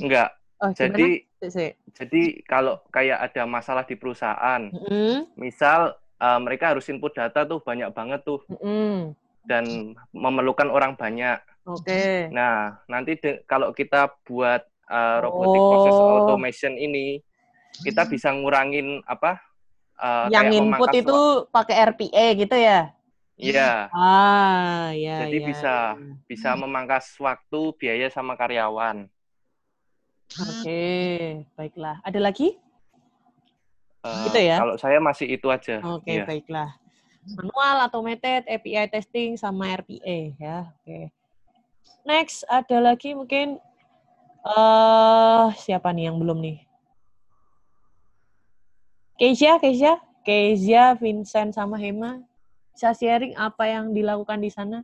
Nggak. 0.00 0.30
Oh? 0.64 0.72
Jadi 0.72 1.28
jadi 1.92 2.22
kalau 2.48 2.80
kayak 2.88 3.20
ada 3.28 3.44
masalah 3.44 3.84
di 3.84 4.00
perusahaan, 4.00 4.72
Mm-mm. 4.72 5.28
misal 5.36 5.92
eh, 6.16 6.40
mereka 6.40 6.72
harus 6.72 6.88
input 6.88 7.12
data 7.12 7.44
tuh 7.44 7.60
banyak 7.60 7.92
banget 7.92 8.24
tuh 8.24 8.40
Mm-mm. 8.48 9.12
dan 9.44 9.92
memerlukan 10.16 10.72
orang 10.72 10.96
banyak. 10.96 11.36
Oke. 11.68 12.32
Nah, 12.32 12.80
nanti 12.88 13.20
de- 13.20 13.44
kalau 13.44 13.76
kita 13.76 14.08
buat 14.24 14.64
uh, 14.88 15.16
robotic 15.20 15.60
process 15.68 15.96
Oh. 16.00 16.24
automation 16.24 16.72
ini, 16.74 17.20
kita 17.84 18.08
bisa 18.08 18.32
ngurangin 18.32 19.04
apa? 19.04 19.38
Uh, 20.00 20.26
Yang 20.32 20.46
input 20.56 20.88
itu 20.96 21.20
pakai 21.52 21.76
RPA 21.92 22.26
gitu 22.34 22.56
ya? 22.56 22.80
Iya. 23.40 23.88
Ah, 23.92 24.92
ya, 24.92 25.24
Jadi 25.24 25.38
ya. 25.40 25.46
bisa 25.48 25.74
bisa 26.28 26.50
memangkas 26.56 27.16
waktu, 27.16 27.60
biaya 27.80 28.08
sama 28.12 28.36
karyawan. 28.36 29.08
Oke, 30.38 30.84
baiklah. 31.56 31.98
Ada 32.04 32.20
lagi? 32.20 32.54
Uh, 34.00 34.28
Gitu 34.28 34.38
ya? 34.44 34.56
Kalau 34.60 34.76
saya 34.76 35.00
masih 35.00 35.26
itu 35.26 35.48
aja. 35.48 35.80
Oke, 35.84 36.20
Iya. 36.20 36.24
baiklah. 36.28 36.76
Manual, 37.36 37.84
automated, 37.84 38.48
API 38.48 38.88
testing, 38.88 39.36
sama 39.36 39.68
RPA 39.76 40.36
ya. 40.40 40.72
Oke. 40.80 41.12
Next, 42.04 42.44
ada 42.48 42.80
lagi 42.80 43.12
mungkin 43.12 43.60
eh 44.40 45.46
siapa 45.60 45.92
nih 45.92 46.08
yang 46.08 46.16
belum 46.16 46.40
nih? 46.40 46.64
Kezia, 49.20 49.60
Kezia, 49.60 50.00
Kezia, 50.24 50.96
Vincent 50.96 51.52
sama 51.52 51.76
Hema. 51.76 52.24
Bisa 52.72 52.96
sharing 52.96 53.36
apa 53.36 53.68
yang 53.68 53.92
dilakukan 53.92 54.40
di 54.40 54.48
sana? 54.48 54.80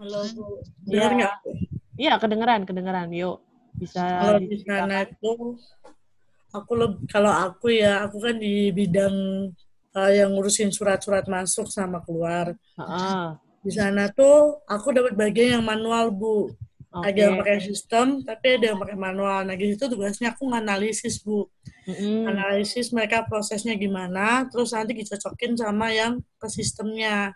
Halo 0.00 0.24
Bu, 0.32 0.44
Iya. 0.88 0.88
dengar 0.88 1.10
nggak? 1.20 1.34
Iya, 2.00 2.12
kedengeran, 2.16 2.60
kedengeran. 2.64 3.12
Yuk, 3.12 3.44
bisa 3.76 4.00
Kalau 4.00 4.40
di 4.40 4.56
sana 4.64 5.04
itu 5.04 5.32
aku 6.56 6.72
leb- 6.80 7.04
kalau 7.12 7.28
aku 7.28 7.76
ya 7.76 8.08
aku 8.08 8.16
kan 8.16 8.40
di 8.40 8.72
bidang 8.72 9.12
uh, 9.92 10.08
yang 10.16 10.32
ngurusin 10.32 10.72
surat-surat 10.72 11.28
masuk 11.28 11.68
sama 11.68 12.00
keluar. 12.00 12.56
Heeh. 12.80 13.36
Di 13.60 13.72
sana 13.76 14.08
tuh 14.08 14.64
aku 14.64 14.96
dapat 14.96 15.12
bagian 15.12 15.60
yang 15.60 15.64
manual 15.68 16.08
Bu. 16.08 16.48
Ada 16.90 17.18
yang 17.30 17.38
pakai 17.38 17.62
sistem, 17.62 18.26
tapi 18.26 18.58
ada 18.58 18.74
yang 18.74 18.78
pakai 18.82 18.98
manual. 18.98 19.46
Nah, 19.46 19.54
di 19.54 19.70
situ 19.70 19.86
tugasnya 19.86 20.34
aku 20.34 20.50
nganalisis, 20.50 21.22
Bu. 21.22 21.46
Mm-mm. 21.86 22.26
Analisis 22.26 22.90
mereka 22.90 23.22
prosesnya 23.30 23.78
gimana, 23.78 24.50
terus 24.50 24.74
nanti 24.74 24.98
dicocokin 24.98 25.54
sama 25.54 25.94
yang 25.94 26.18
ke 26.18 26.50
sistemnya. 26.50 27.30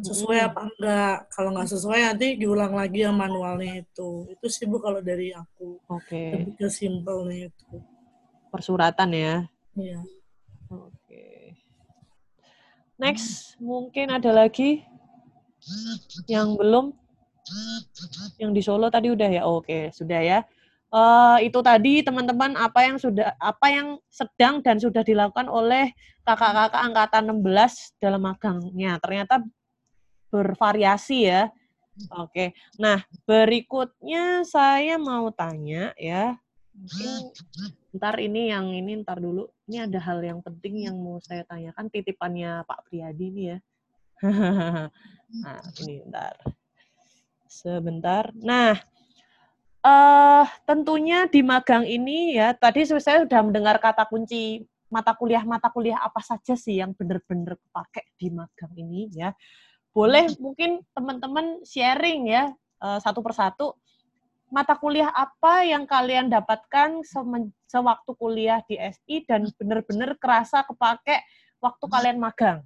Sesuai 0.00 0.48
apa 0.48 0.64
enggak. 0.66 1.28
Kalau 1.28 1.52
nggak 1.52 1.68
sesuai 1.76 2.00
nanti 2.08 2.40
diulang 2.40 2.72
lagi 2.72 3.04
yang 3.04 3.20
manualnya 3.20 3.84
itu. 3.84 4.26
Itu 4.32 4.46
sih, 4.48 4.64
Bu, 4.64 4.80
kalau 4.80 5.04
dari 5.04 5.28
aku. 5.36 5.76
Oke. 5.84 6.40
Lebih 6.40 6.56
ke 6.56 6.68
simpelnya 6.72 7.52
itu. 7.52 7.84
Persuratan 8.48 9.12
ya. 9.12 9.36
Iya. 9.76 10.00
Oke. 10.72 11.54
Next, 12.96 13.60
mungkin 13.60 14.08
ada 14.08 14.32
lagi 14.32 14.84
yang 16.24 16.56
belum? 16.56 16.99
Yang 18.38 18.50
di 18.56 18.62
Solo 18.62 18.86
tadi 18.88 19.08
udah 19.10 19.28
ya? 19.30 19.42
Oke, 19.46 19.90
sudah 19.90 20.20
ya. 20.22 20.38
Eh, 20.90 21.38
itu 21.46 21.58
tadi 21.62 22.02
teman-teman 22.02 22.58
apa 22.58 22.82
yang 22.82 22.98
sudah 22.98 23.38
apa 23.38 23.66
yang 23.70 23.88
sedang 24.10 24.58
dan 24.58 24.82
sudah 24.82 25.06
dilakukan 25.06 25.46
oleh 25.46 25.94
kakak-kakak 26.26 26.82
angkatan 26.82 27.24
16 27.30 27.94
dalam 28.02 28.26
magangnya. 28.26 28.98
Ternyata 28.98 29.38
bervariasi 30.34 31.30
ya. 31.30 31.46
Oke. 32.18 32.58
Nah, 32.82 33.06
berikutnya 33.22 34.42
saya 34.42 34.98
mau 34.98 35.30
tanya 35.30 35.94
ya. 35.94 36.34
Mungkin 36.74 37.34
ntar 37.94 38.18
ini 38.18 38.50
yang 38.50 38.74
ini 38.74 38.98
ntar 39.06 39.22
dulu. 39.22 39.46
Ini 39.70 39.86
ada 39.86 40.02
hal 40.02 40.18
yang 40.26 40.42
penting 40.42 40.90
yang 40.90 40.98
mau 40.98 41.22
saya 41.22 41.46
tanyakan 41.46 41.86
titipannya 41.86 42.66
Pak 42.66 42.90
Priyadi 42.90 43.26
ini 43.30 43.42
ya. 43.54 43.58
nah, 45.46 45.62
ini 45.86 46.02
ntar. 46.10 46.34
Sebentar. 47.50 48.30
Nah, 48.38 48.78
eh 49.82 50.46
tentunya 50.62 51.26
di 51.26 51.42
magang 51.42 51.82
ini 51.82 52.38
ya, 52.38 52.54
tadi 52.54 52.86
saya 52.86 53.26
sudah 53.26 53.42
mendengar 53.42 53.82
kata 53.82 54.06
kunci 54.06 54.62
mata 54.86 55.10
kuliah-mata 55.18 55.66
kuliah 55.74 55.98
apa 55.98 56.22
saja 56.22 56.54
sih 56.54 56.78
yang 56.78 56.94
benar-benar 56.94 57.58
kepake 57.58 58.14
di 58.14 58.30
magang 58.30 58.70
ini 58.78 59.10
ya. 59.10 59.34
Boleh 59.90 60.30
mungkin 60.38 60.86
teman-teman 60.94 61.66
sharing 61.66 62.30
ya 62.30 62.54
eh, 62.86 62.98
satu 63.02 63.18
persatu 63.18 63.74
mata 64.50 64.78
kuliah 64.78 65.10
apa 65.10 65.66
yang 65.66 65.86
kalian 65.86 66.30
dapatkan 66.30 67.02
sewaktu 67.66 68.10
kuliah 68.18 68.62
di 68.66 68.78
SI 68.78 69.26
dan 69.26 69.46
benar-benar 69.58 70.14
kerasa 70.18 70.62
kepake 70.66 71.22
waktu 71.58 71.84
kalian 71.86 72.18
magang. 72.22 72.62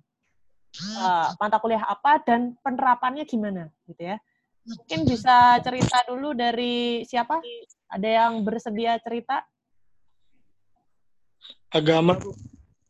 Eh, 0.76 1.28
mata 1.40 1.56
kuliah 1.56 1.84
apa 1.88 2.20
dan 2.20 2.52
penerapannya 2.60 3.24
gimana 3.24 3.72
gitu 3.88 4.12
ya. 4.12 4.20
Mungkin 4.64 5.04
bisa 5.04 5.60
cerita 5.60 6.00
dulu 6.08 6.32
dari 6.32 7.04
siapa? 7.04 7.40
Ada 7.92 8.08
yang 8.08 8.40
bersedia 8.40 8.96
cerita? 8.96 9.44
Agama. 11.68 12.16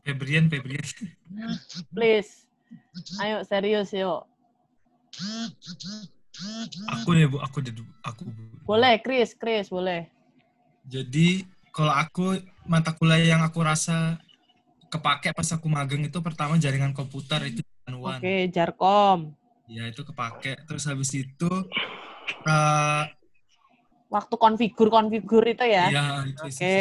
Febrian, 0.07 0.47
Febrian. 0.47 0.85
Please. 1.91 2.47
Ayo 3.19 3.43
serius 3.43 3.91
yuk. 3.91 4.23
Aku 6.91 7.15
deh 7.15 7.27
bu, 7.27 7.39
aku 7.43 7.59
deh 7.63 7.73
Bu. 7.75 7.83
aku 8.03 8.23
bu. 8.27 8.43
Boleh, 8.67 8.99
Chris, 9.03 9.35
Chris, 9.35 9.71
boleh. 9.71 10.07
Jadi 10.87 11.43
kalau 11.75 11.91
aku 11.91 12.39
mata 12.69 12.95
kuliah 12.95 13.35
yang 13.35 13.43
aku 13.43 13.65
rasa 13.65 14.21
kepake 14.93 15.35
pas 15.35 15.49
aku 15.51 15.67
magang 15.67 16.07
itu 16.07 16.19
pertama 16.23 16.55
jaringan 16.55 16.95
komputer 16.95 17.43
itu. 17.51 17.63
Oke, 17.89 18.49
Jarkom. 18.53 19.35
Ya 19.65 19.89
itu 19.89 20.03
kepake. 20.05 20.61
Terus 20.69 20.85
habis 20.85 21.11
itu 21.15 21.51
eh 22.45 23.05
Waktu 24.13 24.35
konfigur-konfigur 24.39 25.43
itu 25.49 25.65
ya? 25.67 25.91
Iya, 25.91 26.07
itu 26.31 26.43
Oke. 26.47 26.79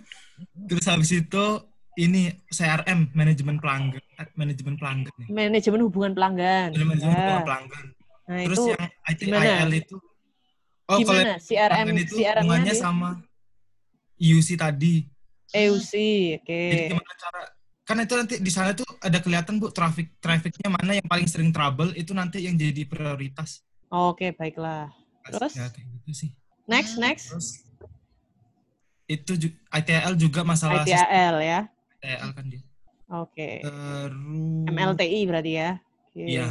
terus 0.68 0.84
habis 0.88 1.10
itu 1.14 1.44
ini 1.94 2.32
CRM 2.50 3.12
manajemen 3.14 3.60
pelanggan, 3.60 4.02
eh, 4.18 4.28
manajemen 4.34 4.74
pelanggan 4.74 5.14
nih. 5.20 5.28
Manajemen 5.30 5.80
hubungan 5.86 6.12
pelanggan. 6.16 6.74
Manajemen 6.74 6.98
Ya. 6.98 7.06
hubungan 7.06 7.42
pelanggan. 7.46 7.84
Nah, 8.26 8.42
Terus 8.48 8.58
itu 8.58 8.70
yang 8.72 8.88
gimana? 9.20 9.46
ITIL 9.46 9.72
itu 9.78 9.96
Oh, 10.90 10.98
kalau 10.98 11.22
Gimana? 11.22 11.38
yang 11.38 11.38
CRM 11.38 11.86
itu 11.94 12.14
CRM-nya 12.18 12.34
hubungannya 12.42 12.74
sama 12.74 13.10
IUC 14.18 14.58
tadi. 14.58 15.06
EUC, 15.54 15.92
oke. 16.42 16.62
Jadi 16.66 16.82
gimana 16.90 17.12
cara 17.14 17.42
kan 17.90 17.98
itu 17.98 18.14
nanti 18.14 18.38
di 18.38 18.52
sana 18.54 18.70
tuh 18.70 18.86
ada 19.02 19.18
kelihatan 19.18 19.58
Bu 19.58 19.74
traffic 19.74 20.14
trafficnya 20.22 20.70
mana 20.70 20.94
yang 20.94 21.08
paling 21.10 21.26
sering 21.26 21.50
trouble 21.50 21.90
itu 21.98 22.14
nanti 22.14 22.46
yang 22.46 22.54
jadi 22.54 22.86
prioritas. 22.86 23.66
Oke, 23.90 24.30
baiklah. 24.30 24.94
Terus? 25.26 25.58
Ya, 25.58 25.66
kayak 25.66 25.86
gitu 25.98 26.10
sih. 26.14 26.30
Next, 26.70 26.94
next. 26.96 27.34
Itu 29.04 29.34
ju- 29.34 29.58
ITL 29.74 30.14
juga 30.14 30.46
masalah 30.46 30.86
sistem 30.86 31.02
ITAL 31.02 31.36
ya. 31.42 31.60
ITL 31.98 32.30
kan 32.30 32.44
dia. 32.46 32.62
Oke. 33.10 33.50
Terus 33.58 34.70
MLTI 34.70 35.20
berarti 35.26 35.52
ya. 35.58 35.70
Iya. 36.14 36.46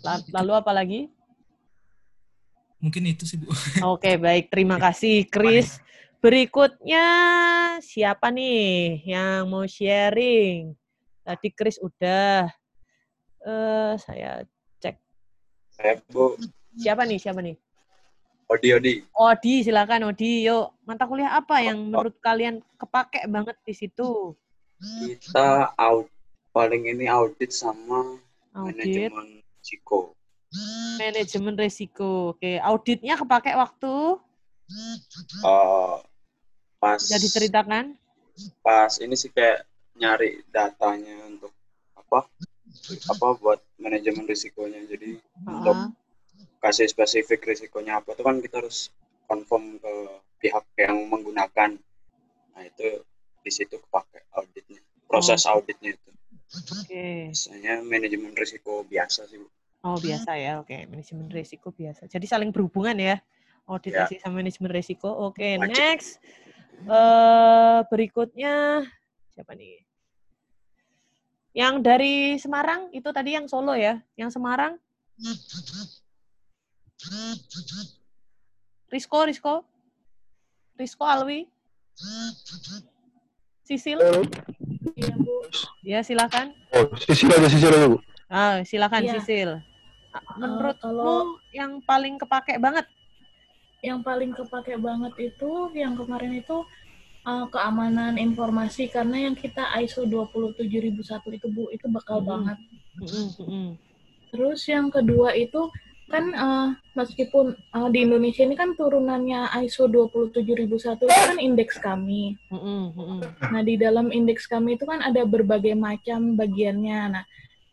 La- 0.00 0.24
Lalu 0.40 0.52
apa 0.56 0.72
lagi? 0.72 1.00
Mungkin 2.80 3.04
itu 3.04 3.28
sih 3.28 3.36
Bu. 3.36 3.52
Oke, 3.84 4.16
baik. 4.16 4.48
Terima 4.48 4.80
kasih, 4.80 5.28
Chris. 5.28 5.76
Berikutnya 6.20 7.04
siapa 7.84 8.32
nih 8.32 9.04
yang 9.04 9.46
mau 9.52 9.68
sharing? 9.68 10.72
Tadi 11.22 11.48
Chris 11.52 11.76
udah. 11.78 12.48
Eh, 13.46 13.92
saya 14.00 14.42
cek. 14.80 14.96
Saya 15.76 16.00
Bu, 16.10 16.34
Siapa 16.76 17.04
nih? 17.06 17.18
Siapa 17.20 17.40
nih? 17.44 17.56
Odi 18.46 18.68
Odi. 18.74 18.92
Odi, 19.12 19.54
silakan 19.66 20.10
Odi. 20.14 20.46
Yuk, 20.46 20.70
mata 20.86 21.04
kuliah 21.04 21.34
apa 21.34 21.62
yang 21.62 21.90
menurut 21.90 22.14
kalian 22.22 22.62
kepake 22.78 23.26
banget 23.26 23.58
di 23.66 23.74
situ? 23.74 24.34
Kita 24.78 25.72
aud 25.74 26.06
paling 26.52 26.86
ini 26.86 27.08
audit 27.08 27.50
sama 27.50 28.20
Audit, 28.54 29.10
manajemen 29.12 29.26
risiko. 29.60 29.98
manajemen 31.00 31.54
resiko. 31.58 32.38
Oke, 32.38 32.56
auditnya 32.62 33.18
kepake 33.18 33.50
waktu 33.56 34.20
Eh, 34.68 35.96
pas 36.76 36.98
Bisa 36.98 37.18
diceritakan? 37.18 37.94
pas 38.60 38.92
ini 39.00 39.16
sih 39.16 39.32
kayak 39.32 39.64
nyari 39.96 40.44
datanya 40.52 41.24
untuk 41.24 41.48
apa 41.96 42.28
apa 43.08 43.26
buat 43.34 43.56
manajemen 43.78 44.28
risikonya 44.28 44.84
jadi 44.84 45.16
untuk 45.40 45.72
Ah. 45.72 45.88
kasih 46.60 46.84
spesifik 46.84 47.40
risikonya 47.46 47.96
apa 47.96 48.12
itu 48.12 48.20
kan 48.20 48.36
kita 48.38 48.60
harus 48.60 48.92
confirm 49.24 49.80
ke 49.80 49.92
pihak 50.38 50.68
yang 50.76 51.08
menggunakan 51.08 51.80
nah 52.52 52.62
itu 52.62 53.00
di 53.40 53.48
situ 53.48 53.80
kepake 53.80 54.20
auditnya 54.30 54.84
proses 55.08 55.48
Oh. 55.48 55.56
auditnya 55.56 55.96
itu 55.96 56.10
Oke. 56.76 57.32
biasanya 57.32 57.80
manajemen 57.80 58.36
risiko 58.36 58.84
biasa 58.84 59.24
sih 59.26 59.40
Bu. 59.40 59.48
Oh, 59.80 59.96
biasa 59.96 60.34
ya. 60.34 60.58
Oke, 60.58 60.82
manajemen 60.84 61.30
risiko 61.30 61.70
biasa. 61.70 62.04
Jadi 62.04 62.26
saling 62.26 62.50
berhubungan 62.50 62.98
ya. 62.98 63.16
Audit 63.66 63.92
Ya. 63.92 64.06
risiko 64.06 64.22
sama 64.22 64.38
manajemen 64.38 64.70
risiko. 64.70 65.08
Oke, 65.10 65.58
Wajib. 65.58 65.74
next. 65.74 66.22
eh 66.76 67.78
berikutnya 67.88 68.84
siapa 69.32 69.56
nih? 69.56 69.80
Yang 71.50 71.74
dari 71.80 72.14
Semarang 72.36 72.92
itu 72.92 73.08
tadi 73.10 73.32
yang 73.32 73.48
Solo 73.48 73.72
ya. 73.72 73.96
Yang 74.14 74.36
Semarang 74.36 74.76
Rizko, 78.86 79.24
Rizko. 79.24 79.54
Rizko 80.76 81.04
Alwi. 81.04 81.48
Sisil. 83.64 83.98
Iya, 84.94 85.14
Bu. 85.16 85.34
Ya, 85.82 86.00
silakan. 86.04 86.52
Oh, 86.70 86.86
sisi 87.00 87.26
aja, 87.26 87.48
sisi 87.48 87.66
aja, 87.66 87.88
Bu. 87.88 87.98
Ah, 88.28 88.60
silakan 88.62 89.00
Iya. 89.02 89.12
Sisil. 89.18 89.50
Menurutmu 90.36 90.80
kalau- 90.92 91.40
yang 91.50 91.80
paling 91.82 92.16
kepake 92.16 92.56
banget? 92.56 92.84
Yang 93.86 93.98
paling 94.02 94.32
kepake 94.34 94.74
banget 94.82 95.14
itu 95.30 95.70
yang 95.78 95.94
kemarin 95.94 96.42
itu 96.42 96.66
uh, 97.22 97.46
keamanan 97.46 98.18
informasi 98.18 98.90
karena 98.90 99.30
yang 99.30 99.38
kita 99.38 99.62
ISO 99.82 100.02
27001 100.02 101.38
itu 101.38 101.46
Bu 101.46 101.70
itu 101.70 101.86
bakal 101.86 102.18
Mm-mm. 102.18 102.30
banget. 102.30 102.58
Mm-mm, 102.98 103.26
mm-mm. 103.38 103.68
Terus 104.34 104.60
yang 104.66 104.90
kedua 104.90 105.38
itu 105.38 105.70
kan 106.06 106.24
uh, 106.38 106.68
meskipun 106.94 107.58
uh, 107.74 107.90
di 107.90 108.06
Indonesia 108.06 108.46
ini 108.46 108.54
kan 108.54 108.78
turunannya 108.78 109.50
ISO 109.66 109.90
27001 109.90 111.02
itu 111.02 111.06
kan 111.06 111.38
indeks 111.42 111.82
kami. 111.82 112.38
Mm-mm. 112.54 113.22
Nah, 113.42 113.62
di 113.66 113.74
dalam 113.74 114.14
indeks 114.14 114.46
kami 114.46 114.78
itu 114.78 114.86
kan 114.86 115.02
ada 115.02 115.26
berbagai 115.26 115.74
macam 115.74 116.38
bagiannya. 116.38 117.00
Nah, 117.10 117.24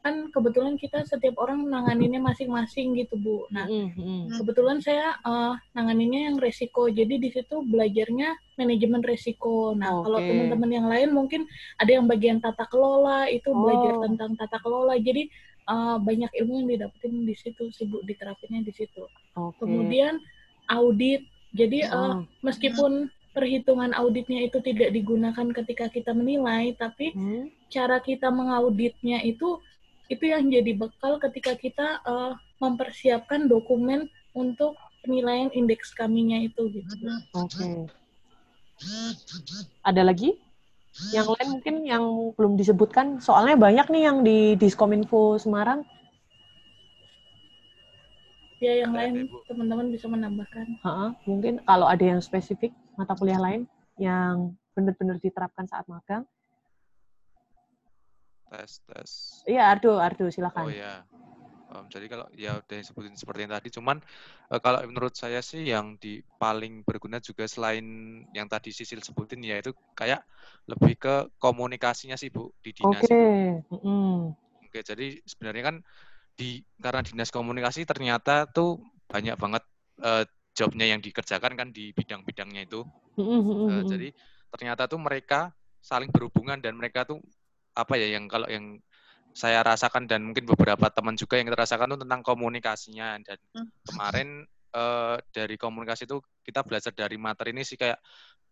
kan 0.03 0.27
kebetulan 0.35 0.75
kita 0.75 1.07
setiap 1.07 1.39
orang 1.39 1.63
nanganinnya 1.63 2.19
masing-masing 2.19 2.91
gitu, 2.99 3.15
Bu. 3.15 3.47
Nah, 3.47 3.63
mm-mm. 3.71 4.35
kebetulan 4.35 4.84
saya 4.84 5.15
uh, 5.23 5.55
nanganinnya 5.71 6.27
yang 6.27 6.35
resiko. 6.43 6.91
Jadi 6.91 7.23
di 7.23 7.31
situ 7.31 7.63
belajarnya 7.63 8.35
manajemen 8.59 8.99
resiko. 8.99 9.71
Nah, 9.71 10.03
kalau 10.03 10.19
Oke. 10.19 10.27
teman-teman 10.27 10.69
yang 10.75 10.88
lain 10.91 11.09
mungkin 11.15 11.47
ada 11.80 11.88
yang 11.88 12.03
bagian 12.03 12.43
tata 12.43 12.67
kelola, 12.67 13.31
itu 13.31 13.47
belajar 13.47 13.95
Oh. 13.95 14.03
tentang 14.03 14.35
tata 14.35 14.59
kelola. 14.59 14.99
Jadi 14.99 15.31
uh, 15.71 15.95
banyak 16.03 16.35
ilmu 16.35 16.53
yang 16.59 16.67
didapetin 16.75 17.23
di 17.23 17.35
situ, 17.39 17.71
sih, 17.71 17.88
Bu, 17.88 18.03
diterapinnya 18.03 18.59
di 18.59 18.75
situ. 18.75 19.07
Oke. 19.39 19.63
Kemudian 19.63 20.19
audit. 20.67 21.23
Jadi 21.55 21.88
uh, 21.88 22.19
Oh. 22.19 22.27
meskipun 22.43 23.07
perhitungan 23.31 23.95
auditnya 23.95 24.45
itu 24.45 24.59
tidak 24.59 24.91
digunakan 24.91 25.47
ketika 25.63 25.88
kita 25.88 26.11
menilai, 26.11 26.75
tapi 26.75 27.15
Hmm. 27.15 27.47
cara 27.71 27.97
kita 28.03 28.30
mengauditnya 28.30 29.23
itu 29.25 29.57
itu 30.11 30.23
yang 30.27 30.47
jadi 30.51 30.75
bekal 30.75 31.19
ketika 31.19 31.55
kita 31.55 32.03
uh, 32.03 32.35
mempersiapkan 32.59 33.47
dokumen 33.47 34.11
untuk 34.35 34.75
penilaian 35.03 35.51
indeks 35.51 35.91
kaminya 35.95 36.39
itu 36.39 36.71
gitu. 36.71 36.95
Oke. 37.35 37.88
Ada 39.84 40.03
lagi? 40.03 40.39
Yang 41.09 41.27
lain 41.34 41.47
mungkin 41.57 41.75
yang 41.84 42.03
belum 42.38 42.53
disebutkan. 42.55 43.17
Soalnya 43.17 43.57
banyak 43.57 43.88
nih 43.89 44.03
yang 44.05 44.17
di 44.21 44.53
Diskominfo 44.59 45.41
Semarang. 45.41 45.81
Ya 48.63 48.80
yang 48.80 48.95
lain 48.95 49.27
teman-teman 49.43 49.91
bisa 49.91 50.07
menambahkan. 50.07 50.80
Ha-ha, 50.88 51.19
mungkin 51.27 51.59
kalau 51.67 51.84
ada 51.84 51.99
yang 51.99 52.23
spesifik 52.23 52.71
mata 52.95 53.11
kuliah 53.11 53.41
lain 53.41 53.67
yang 53.99 54.55
benar-benar 54.71 55.19
diterapkan 55.19 55.67
saat 55.67 55.84
magang. 55.91 56.23
Tes 58.53 58.71
tes 58.85 59.11
Iya, 59.49 59.73
Ardo, 59.73 59.97
Ardo, 59.97 60.30
silakan. 60.30 60.69
oh 60.69 60.71
ya 60.71 61.01
Em, 61.73 61.85
jadi 61.89 62.05
kalau 62.05 62.27
ya 62.38 62.61
udah 62.61 62.77
disebutin 62.77 63.17
seperti 63.17 63.39
yang 63.49 63.53
tadi 63.57 63.69
cuman 63.73 63.97
eh, 64.53 64.59
kalau 64.61 64.80
menurut 64.85 65.17
saya 65.17 65.41
sih 65.41 65.65
yang 65.65 65.97
di 65.97 66.21
paling 66.38 66.85
berguna 66.85 67.17
juga 67.17 67.49
selain 67.49 67.81
yang 68.30 68.45
tadi 68.45 68.69
Sisil 68.69 69.01
sebutin 69.01 69.41
ya 69.41 69.57
itu 69.57 69.73
kayak 69.97 70.21
lebih 70.69 70.93
ke 71.01 71.15
komunikasinya 71.41 72.13
sih 72.13 72.30
Bu 72.30 72.53
di 72.61 72.77
dinas 72.77 73.01
Oke. 73.01 73.09
itu. 73.09 73.25
mm-mm. 73.73 74.38
Oke, 74.69 74.80
jadi 74.85 75.07
sebenarnya 75.25 75.63
kan 75.73 75.75
di 76.38 76.61
karena 76.77 77.01
dinas 77.01 77.30
komunikasi 77.34 77.89
ternyata 77.89 78.45
tuh 78.49 78.77
banyak 79.09 79.34
banget 79.38 79.63
eh, 80.05 80.25
jobnya 80.53 80.85
yang 80.93 81.01
dikerjakan 81.01 81.53
kan 81.57 81.67
di 81.73 81.89
bidang-bidangnya 81.97 82.69
itu. 82.69 82.85
Mm-mm. 83.17 83.85
jadi 83.89 84.09
ternyata 84.53 84.85
tuh 84.85 85.01
mereka 85.01 85.49
saling 85.81 86.09
berhubungan 86.13 86.61
dan 86.61 86.77
mereka 86.77 87.05
tuh 87.09 87.17
apa 87.74 87.94
ya 87.98 88.18
yang 88.18 88.30
kalau 88.30 88.45
yang 88.48 88.78
saya 89.34 89.66
rasakan 89.66 90.06
dan 90.06 90.22
mungkin 90.22 90.45
beberapa 90.45 90.94
teman 90.94 91.18
juga 91.18 91.41
yang 91.41 91.50
kita 91.50 91.66
rasakan 91.66 91.98
tuh 91.98 92.02
tentang 92.06 92.22
komunikasinya 92.22 93.18
dan 93.26 93.38
kemarin 93.82 94.45
eh, 94.74 95.16
dari 95.34 95.56
komunikasi 95.58 96.06
itu 96.06 96.22
kita 96.45 96.62
belajar 96.62 96.94
dari 96.94 97.18
materi 97.18 97.50
ini 97.50 97.66
sih 97.66 97.74
kayak 97.74 97.98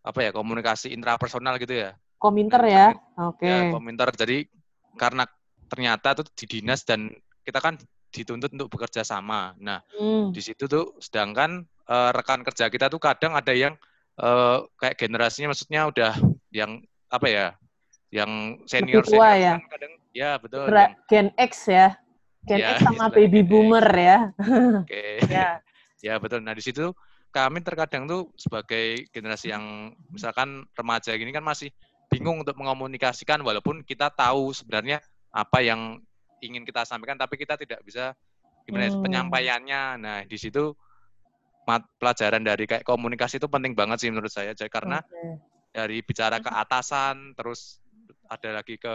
apa 0.02 0.18
ya 0.18 0.30
komunikasi 0.34 0.90
intrapersonal 0.90 1.54
gitu 1.62 1.78
ya 1.86 1.94
Kominter 2.18 2.62
ya. 2.66 2.94
Oke. 3.18 3.46
ya 3.46 3.70
komentar 3.70 4.10
jadi 4.10 4.42
karena 4.98 5.22
ternyata 5.70 6.18
tuh 6.18 6.26
di 6.34 6.46
dinas 6.46 6.82
dan 6.82 7.10
kita 7.46 7.62
kan 7.62 7.78
dituntut 8.10 8.50
untuk 8.52 8.68
bekerja 8.68 9.06
sama 9.06 9.54
nah 9.62 9.80
Hmm. 9.94 10.34
di 10.34 10.42
situ 10.42 10.66
tuh 10.66 10.98
sedangkan 10.98 11.62
eh, 11.86 12.10
rekan 12.10 12.42
kerja 12.42 12.66
kita 12.66 12.90
tuh 12.90 12.98
kadang 12.98 13.38
ada 13.38 13.54
yang 13.54 13.78
eh, 14.18 14.58
kayak 14.82 14.98
generasinya 14.98 15.54
maksudnya 15.54 15.86
udah 15.86 16.12
yang 16.50 16.82
apa 17.06 17.26
ya 17.30 17.46
yang 18.12 18.60
senior 18.68 19.00
Lebih 19.02 19.16
tua 19.16 19.26
senior 19.32 19.40
ya. 19.40 19.52
kan 19.56 19.62
kadang 19.72 19.92
ya 20.12 20.30
betul 20.36 20.64
Gra- 20.68 20.84
yang 20.84 20.94
Gen 21.08 21.28
X 21.34 21.52
ya. 21.66 21.88
Gen 22.44 22.58
Ya, 22.60 22.68
X 22.76 22.78
sama 22.86 23.08
baby 23.08 23.40
boomer 23.40 23.86
ya. 23.88 24.18
Oke. 24.84 25.02
ya. 25.32 25.58
ya 26.06 26.14
betul. 26.20 26.44
Nah 26.44 26.52
di 26.52 26.60
situ 26.60 26.92
kami 27.32 27.64
terkadang 27.64 28.04
tuh 28.04 28.28
sebagai 28.36 29.08
generasi 29.08 29.48
yang 29.48 29.88
misalkan 30.12 30.68
remaja 30.76 31.16
gini 31.16 31.32
kan 31.32 31.40
masih 31.40 31.72
bingung 32.12 32.44
untuk 32.44 32.52
mengomunikasikan 32.60 33.40
walaupun 33.40 33.80
kita 33.80 34.12
tahu 34.12 34.52
sebenarnya 34.52 35.00
apa 35.32 35.64
yang 35.64 35.96
ingin 36.44 36.68
kita 36.68 36.84
sampaikan 36.84 37.16
tapi 37.16 37.40
kita 37.40 37.56
tidak 37.56 37.80
bisa 37.80 38.12
gimana 38.68 38.86
ya, 38.86 38.92
Hmm. 38.92 39.00
penyampaiannya. 39.00 39.82
Nah 39.96 40.18
di 40.28 40.36
situ 40.36 40.76
mat- 41.64 41.88
pelajaran 41.96 42.44
dari 42.44 42.68
kayak 42.68 42.84
komunikasi 42.84 43.40
itu 43.40 43.48
penting 43.48 43.72
banget 43.72 44.04
sih 44.04 44.10
menurut 44.12 44.28
saya. 44.28 44.52
Jadi 44.52 44.68
karena 44.68 45.00
Oke. 45.00 45.40
dari 45.72 46.04
bicara 46.04 46.36
ke 46.36 46.52
atasan 46.52 47.32
terus 47.32 47.80
ada 48.32 48.48
lagi 48.62 48.80
ke 48.80 48.94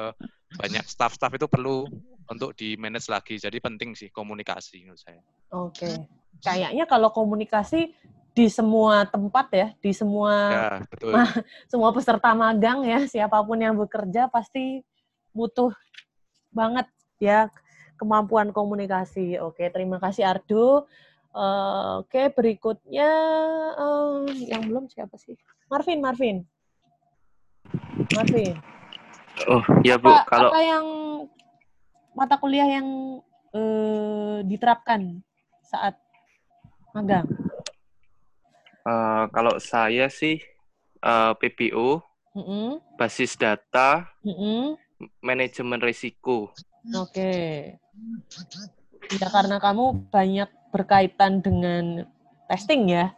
banyak 0.58 0.86
staff-staff 0.90 1.38
itu 1.38 1.46
perlu 1.46 1.86
untuk 2.28 2.58
di 2.58 2.74
manage 2.76 3.08
lagi. 3.14 3.38
Jadi 3.38 3.62
penting 3.62 3.94
sih 3.94 4.10
komunikasi 4.10 4.82
menurut 4.84 5.00
saya. 5.00 5.22
Oke. 5.54 6.10
Kayaknya 6.42 6.86
kalau 6.90 7.10
komunikasi 7.14 7.94
di 8.34 8.46
semua 8.50 9.06
tempat 9.06 9.48
ya, 9.54 9.68
di 9.82 9.90
semua 9.94 10.34
Ya, 10.34 10.70
betul. 10.86 11.14
ma- 11.18 11.38
semua 11.72 11.90
peserta 11.94 12.34
magang 12.38 12.86
ya, 12.86 13.06
siapa 13.10 13.42
pun 13.42 13.58
yang 13.58 13.74
bekerja 13.74 14.30
pasti 14.30 14.86
butuh 15.34 15.74
banget 16.54 16.86
ya 17.18 17.50
kemampuan 17.98 18.54
komunikasi. 18.54 19.42
Oke, 19.42 19.70
terima 19.74 19.98
kasih 19.98 20.26
Ardo. 20.30 20.86
Eh, 21.34 21.94
Oke, 22.02 22.30
berikutnya 22.34 23.10
eh, 23.78 24.18
yang 24.50 24.66
belum 24.66 24.90
siapa 24.90 25.18
sih? 25.18 25.34
Marvin, 25.70 26.00
Marvin. 26.02 26.38
Marvin. 28.14 28.77
Oh, 29.46 29.62
iya 29.86 30.02
Bu, 30.02 30.10
Apa, 30.10 30.26
kalau 30.26 30.50
apa 30.50 30.60
yang 30.66 30.86
mata 32.18 32.36
kuliah 32.42 32.66
yang 32.66 33.22
eh, 33.54 34.42
diterapkan 34.42 35.22
saat 35.62 35.94
magang? 36.98 37.30
eh, 38.82 39.24
kalau 39.30 39.62
saya 39.62 40.10
sih 40.10 40.42
eh, 41.06 41.34
PPO, 41.38 42.02
Mm-mm, 42.34 42.82
basis 42.98 43.38
data, 43.38 44.10
mm-mm. 44.26 44.74
manajemen 45.22 45.78
risiko. 45.78 46.50
Oke. 46.98 47.34
Ya 49.22 49.28
karena 49.30 49.62
kamu 49.62 50.10
banyak 50.10 50.50
berkaitan 50.74 51.46
dengan 51.46 52.10
testing 52.50 52.90
ya. 52.90 53.14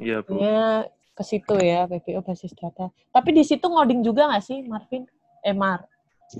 Iya 0.00 0.24
Bu. 0.24 0.40
Ya 0.40 0.88
ke 1.12 1.22
situ 1.22 1.54
ya 1.60 1.84
PPO 1.84 2.24
basis 2.24 2.56
data. 2.56 2.88
Tapi 3.12 3.30
di 3.36 3.44
situ 3.44 3.68
ngoding 3.68 4.00
juga 4.00 4.32
nggak 4.32 4.44
sih 4.44 4.64
Marvin? 4.64 5.04
Eh 5.42 5.54
Mar 5.54 5.86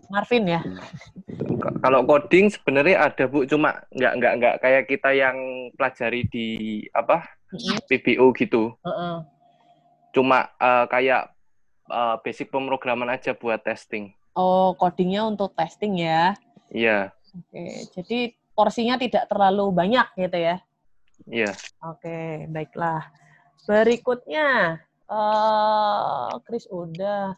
Marvin 0.08 0.48
ya. 0.48 0.60
Kalau 1.84 2.00
coding 2.08 2.48
sebenarnya 2.48 3.12
ada 3.12 3.28
Bu, 3.28 3.44
cuma 3.44 3.84
nggak 3.92 4.12
nggak 4.18 4.32
nggak 4.40 4.54
kayak 4.64 4.82
kita 4.88 5.10
yang 5.12 5.36
pelajari 5.76 6.24
di 6.32 6.46
apa 6.96 7.28
PPO 7.90 8.32
gitu. 8.38 8.72
Heeh. 8.82 9.16
cuma 10.12 10.52
eh, 10.60 10.86
kayak 10.92 11.32
eh, 11.88 12.16
basic 12.20 12.52
pemrograman 12.52 13.08
aja 13.12 13.32
buat 13.32 13.60
testing. 13.64 14.12
Oh, 14.32 14.72
codingnya 14.76 15.24
untuk 15.28 15.52
testing 15.56 16.00
ya. 16.00 16.36
Iya, 16.72 17.12
Oke, 17.32 17.64
jadi 17.96 18.18
porsinya 18.52 19.00
tidak 19.00 19.24
terlalu 19.28 19.72
banyak 19.72 20.04
gitu 20.20 20.36
ya. 20.36 20.56
iya. 21.24 21.52
Oke, 21.80 22.44
baiklah. 22.52 23.08
Berikutnya, 23.64 24.80
eh 25.08 26.28
Chris 26.44 26.68
udah. 26.68 27.36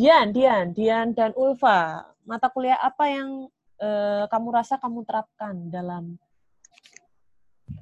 Dian, 0.00 0.32
Dian, 0.32 0.72
Dian 0.72 1.12
dan 1.12 1.36
Ulfa. 1.36 2.08
Mata 2.24 2.48
kuliah 2.48 2.80
apa 2.80 3.04
yang 3.04 3.52
eh, 3.76 4.24
kamu 4.32 4.48
rasa 4.48 4.80
kamu 4.80 5.04
terapkan 5.04 5.68
dalam 5.68 6.16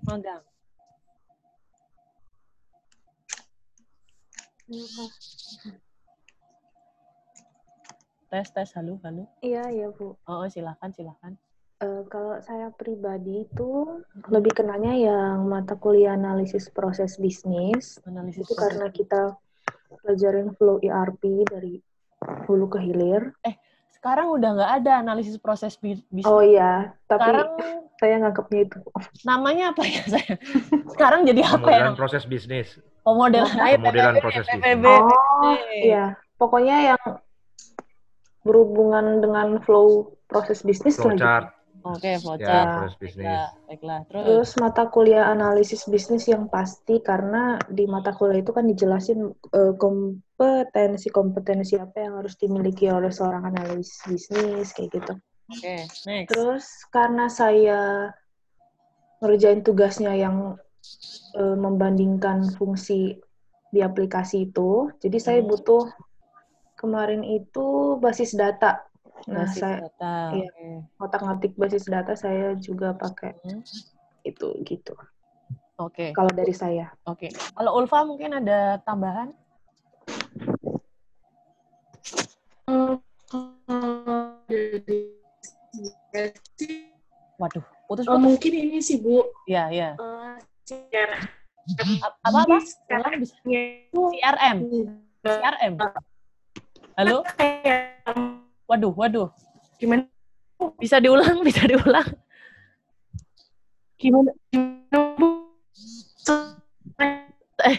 magang? 0.03 0.43
Tes, 8.27 8.51
tes, 8.51 8.71
halo, 8.75 8.99
halo. 9.07 9.31
Iya, 9.39 9.71
iya 9.71 9.87
Bu. 9.95 10.19
Oh, 10.27 10.43
silakan, 10.51 10.91
silakan. 10.91 11.39
Eh, 11.79 12.03
kalau 12.11 12.35
saya 12.43 12.75
pribadi 12.75 13.47
itu 13.47 14.03
lebih 14.27 14.59
kenanya 14.59 14.91
yang 14.91 15.47
mata 15.47 15.79
kuliah 15.79 16.19
analisis 16.19 16.67
proses 16.67 17.15
bisnis. 17.15 18.03
Analisis 18.11 18.43
itu 18.43 18.59
proses 18.59 18.75
karena 18.75 18.91
kita 18.91 19.39
pelajarin 20.03 20.51
flow 20.59 20.83
ERP 20.83 21.47
dari 21.47 21.79
hulu 22.23 22.67
ke 22.69 22.79
hilir. 22.83 23.31
Eh, 23.47 23.55
sekarang 23.95 24.31
udah 24.35 24.51
nggak 24.59 24.73
ada 24.83 24.93
analisis 25.03 25.39
proses 25.39 25.79
bi- 25.79 26.03
bisnis. 26.11 26.27
Oh 26.27 26.43
iya, 26.43 26.95
tapi 27.07 27.31
Sekarang 27.31 27.51
saya 27.99 28.15
nganggapnya 28.23 28.61
itu. 28.67 28.79
namanya 29.23 29.65
apa 29.75 29.83
ya 29.87 30.03
saya? 30.07 30.33
Sekarang 30.95 31.27
jadi 31.27 31.43
apa 31.47 31.69
ya? 31.69 31.83
Pemodelan 31.91 31.97
proses 31.99 32.23
bisnis. 32.27 32.69
Pemodelan, 33.03 33.49
Pemodelan 33.81 34.15
PPB, 34.19 34.23
proses 34.23 34.45
PPB. 34.47 34.85
Oh, 34.87 35.57
iya. 35.73 36.05
Pokoknya 36.37 36.77
yang 36.95 37.03
berhubungan 38.45 39.21
dengan 39.21 39.59
flow 39.65 40.15
proses 40.29 40.63
bisnis 40.63 40.95
lah 40.97 41.13
gitu. 41.13 41.19
Flowchart. 41.19 41.47
Oke, 41.85 42.11
Ya, 42.11 42.19
flowchart. 42.19 42.75
proses 42.75 42.97
bisnis. 42.99 43.23
Baiklah, 43.23 43.51
baiklah. 43.69 44.01
Terus, 44.09 44.25
Terus 44.25 44.51
mata 44.59 44.83
kuliah 44.91 45.31
analisis 45.31 45.85
bisnis 45.87 46.25
yang 46.27 46.49
pasti 46.49 46.99
karena 47.05 47.61
di 47.71 47.85
mata 47.87 48.11
kuliah 48.17 48.41
itu 48.43 48.51
kan 48.57 48.67
dijelasin 48.67 49.31
eh, 49.31 49.75
kompetensi-kompetensi 49.79 51.79
apa 51.79 51.97
yang 52.03 52.19
harus 52.19 52.35
dimiliki 52.35 52.91
oleh 52.91 53.13
seorang 53.15 53.47
analis 53.53 54.01
bisnis 54.09 54.73
kayak 54.75 54.91
gitu. 54.97 55.13
oke, 55.53 55.75
next. 56.09 56.29
Terus 56.35 56.65
karena 56.91 57.31
saya 57.31 58.11
ngerjain 59.23 59.63
tugasnya 59.67 60.15
yang 60.15 60.57
eh, 61.37 61.57
membandingkan 61.59 62.55
fungsi 62.59 63.19
di 63.69 63.81
aplikasi 63.85 64.49
itu, 64.49 64.89
jadi 64.97 65.19
saya 65.21 65.41
Hmm. 65.45 65.51
butuh 65.53 65.85
kemarin 66.79 67.21
itu 67.27 67.99
basis 68.01 68.33
data. 68.33 68.88
Nah, 69.27 69.45
Basis 69.45 69.59
saya 69.59 69.77
data, 69.83 70.13
iya, 70.33 70.47
oke. 70.47 70.69
otak-ngatik 71.01 71.53
basis 71.55 71.85
data 71.85 72.13
saya 72.15 72.55
juga 72.57 72.95
pakai 72.95 73.35
Hmm. 73.43 73.63
itu 74.23 74.49
gitu. 74.63 74.95
Oke. 75.77 76.11
Kalau 76.13 76.31
dari 76.31 76.53
saya. 76.53 76.91
Oke. 77.05 77.29
Kalau 77.31 77.71
Ulfa 77.75 78.03
mungkin 78.03 78.35
ada 78.35 78.79
tambahan? 78.81 79.35
Waduh, 87.39 87.63
Eh, 87.63 87.87
putus-putus. 87.87 88.19
mungkin 88.21 88.53
ini 88.53 88.79
sih 88.81 88.99
Bu. 88.99 89.23
Iya, 89.47 89.65
iya. 89.71 89.91
Eh, 89.95 90.35
secara- 90.65 91.23
A- 92.01 92.17
Apa 92.25 92.39
apa? 92.45 92.57
Ulang 92.89 93.21
bisa. 93.21 93.37
CRM. 93.93 94.57
CRM. 95.23 95.73
Halo? 96.97 97.23
Waduh, 98.69 98.93
waduh. 98.93 99.29
Gimana? 99.81 100.05
Bisa 100.77 101.01
diulang, 101.01 101.41
bisa 101.49 101.65
diulang. 101.65 102.05
Gimana? 103.97 104.31
Eh, 107.59 107.75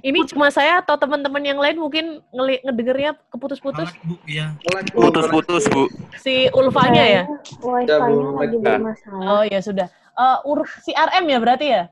ini 0.00 0.24
cuma 0.24 0.48
saya 0.48 0.80
atau 0.80 0.96
teman-teman 0.96 1.44
yang 1.44 1.60
lain 1.60 1.76
mungkin 1.76 2.24
ngeli- 2.32 2.64
ngedengernya 2.64 3.12
keputus-putus? 3.28 3.92
Iya. 4.24 4.56
Putus-putus, 4.96 5.68
Bu. 5.68 5.84
Si 6.16 6.48
Ulfanya 6.56 7.04
ya? 7.04 7.22
Wifi-nya 7.60 8.08
lagi 8.40 8.56
bermasalah. 8.56 9.26
Oh 9.28 9.42
ya 9.44 9.60
sudah. 9.60 9.86
Eh 10.16 10.38
ur 10.48 10.64
CRM 10.64 11.24
ya 11.28 11.38
berarti 11.44 11.66
ya? 11.68 11.82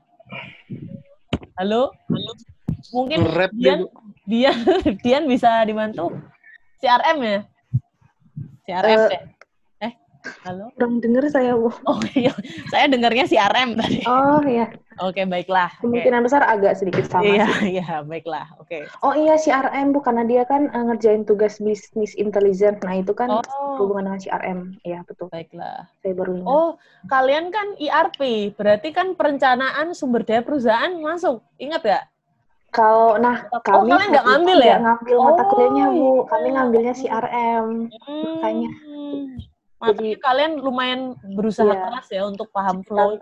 Halo? 1.61 1.93
Halo? 2.09 2.31
Mungkin 2.95 3.19
Dian. 3.53 3.85
Dian, 4.25 4.55
Dian 5.05 5.23
bisa 5.29 5.61
dibantu? 5.61 6.09
CRM 6.81 7.17
ya? 7.21 7.39
CRM 8.67 8.99
Eh, 8.99 9.07
deh. 9.07 9.21
Eh, 9.79 9.93
halo? 10.43 10.67
Kurang 10.75 10.99
denger 10.99 11.31
saya, 11.31 11.55
Bu. 11.55 11.71
Oh 11.87 12.03
iya, 12.11 12.35
saya 12.67 12.91
dengarnya 12.91 13.23
CRM 13.23 13.79
tadi. 13.79 14.03
Oh 14.03 14.43
iya. 14.43 14.67
Oke, 14.99 15.23
baiklah. 15.23 15.71
Oke. 15.71 15.87
Kemungkinan 15.87 16.19
besar 16.19 16.43
agak 16.43 16.75
sedikit 16.75 17.05
sama 17.05 17.23
Iya, 17.23 17.47
sih. 17.61 17.79
iya, 17.79 18.03
baiklah. 18.03 18.43
Oke. 18.59 18.83
Oh 18.99 19.13
iya 19.13 19.39
CRM 19.39 19.93
Bu, 19.93 20.01
karena 20.01 20.27
dia 20.27 20.43
kan 20.43 20.67
eh, 20.67 20.83
ngerjain 20.83 21.23
tugas 21.23 21.61
bisnis 21.61 22.11
intelligence. 22.13 22.83
Nah 22.83 22.97
itu 22.97 23.13
kan 23.13 23.29
Oh. 23.31 23.77
hubungan 23.79 24.09
dengan 24.09 24.19
CRM. 24.19 24.59
Iya 24.81 25.05
betul. 25.07 25.31
Baiklah. 25.31 25.87
Saya 26.01 26.11
baru 26.11 26.31
ingat. 26.35 26.49
Oh, 26.49 26.69
kalian 27.07 27.47
kan 27.47 27.77
ERP, 27.77 28.19
berarti 28.51 28.89
kan 28.91 29.13
perencanaan 29.13 29.93
sumber 29.93 30.27
daya 30.27 30.41
perusahaan 30.41 30.91
masuk. 30.91 31.39
Ingat 31.55 31.81
gak? 31.85 32.03
Kalau 32.77 33.17
nah 33.17 33.49
Oh, 33.49 33.57
kami 33.59 33.89
kalian 33.89 34.09
nggak 34.13 34.25
ngambil 34.29 34.59
ya? 34.61 34.77
ngambil 34.77 35.15
mata 35.17 35.41
Oh, 35.41 35.45
kuliahnya 35.49 35.85
Bu. 35.89 35.97
iya. 35.97 36.21
Kami 36.29 36.47
ngambilnya 36.53 36.93
CRM. 36.93 37.65
Makanya 37.89 38.69
Hmm. 38.77 39.25
Makanya 39.77 40.17
kalian 40.21 40.51
lumayan 40.57 41.01
berusaha 41.33 41.65
Iya. 41.67 41.81
keras 41.81 42.07
ya 42.09 42.21
untuk 42.23 42.53
paham 42.53 42.85
flow. 42.85 43.17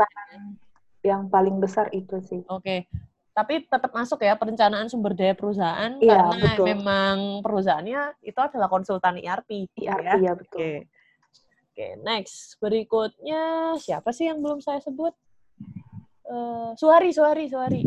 yang 1.05 1.29
paling 1.29 1.61
besar 1.61 1.87
itu 1.93 2.17
sih. 2.19 2.41
Oke. 2.49 2.89
Tapi 3.29 3.63
tetap 3.63 3.93
masuk 3.93 4.19
ya 4.19 4.33
perencanaan 4.33 4.89
sumber 4.89 5.13
daya 5.13 5.37
perusahaan 5.37 6.01
Iya, 6.01 6.17
karena 6.17 6.49
betul. 6.49 6.65
memang 6.65 7.15
perusahaannya 7.45 8.01
itu 8.23 8.39
adalah 8.41 8.65
konsultan 8.65 9.21
ERP. 9.21 9.69
gitu 9.69 9.85
ERP 9.85 10.17
ya 10.17 10.33
betul. 10.33 10.57
Oke. 10.57 10.71
Oke, 11.69 11.87
next. 12.01 12.57
Berikutnya 12.57 13.41
siapa 13.77 14.09
sih 14.09 14.25
yang 14.25 14.41
belum 14.41 14.59
saya 14.59 14.81
sebut? 14.81 15.13
Eh, 16.25 16.69
Suhari, 16.73 17.13
Suhari, 17.13 17.45
Suhari. 17.45 17.85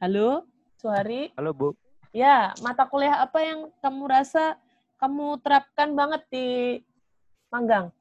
Halo, 0.00 0.48
Suhari. 0.80 1.28
Halo, 1.36 1.52
Bu. 1.52 1.68
Ya, 2.08 2.56
mata 2.64 2.88
kuliah 2.88 3.20
apa 3.20 3.36
yang 3.44 3.68
kamu 3.84 4.08
rasa 4.08 4.56
kamu 4.96 5.36
terapkan 5.44 5.92
banget 5.92 6.24
di 6.32 6.48
magang? 7.52 7.92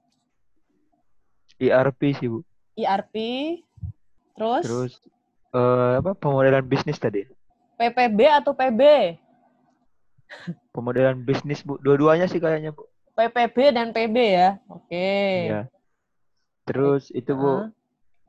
ERP 1.60 2.16
sih, 2.16 2.32
Bu. 2.32 2.40
ERP, 2.80 3.16
terus, 4.32 4.64
Terus 4.64 4.94
eh, 5.52 6.00
apa 6.00 6.16
pemodelan 6.16 6.64
bisnis 6.64 6.96
tadi? 6.96 7.28
PPB 7.76 8.32
atau 8.32 8.56
PB? 8.56 8.80
Pemodelan 10.80 11.20
bisnis, 11.20 11.68
Bu. 11.68 11.84
Dua-duanya 11.84 12.32
sih 12.32 12.40
kayaknya, 12.40 12.72
Bu. 12.72 12.88
PPB 13.12 13.76
dan 13.76 13.92
PB 13.92 14.16
ya. 14.16 14.56
Oke. 14.72 15.52
Iya. 15.52 15.68
Terus 16.64 17.12
itu, 17.12 17.36
Bu. 17.36 17.68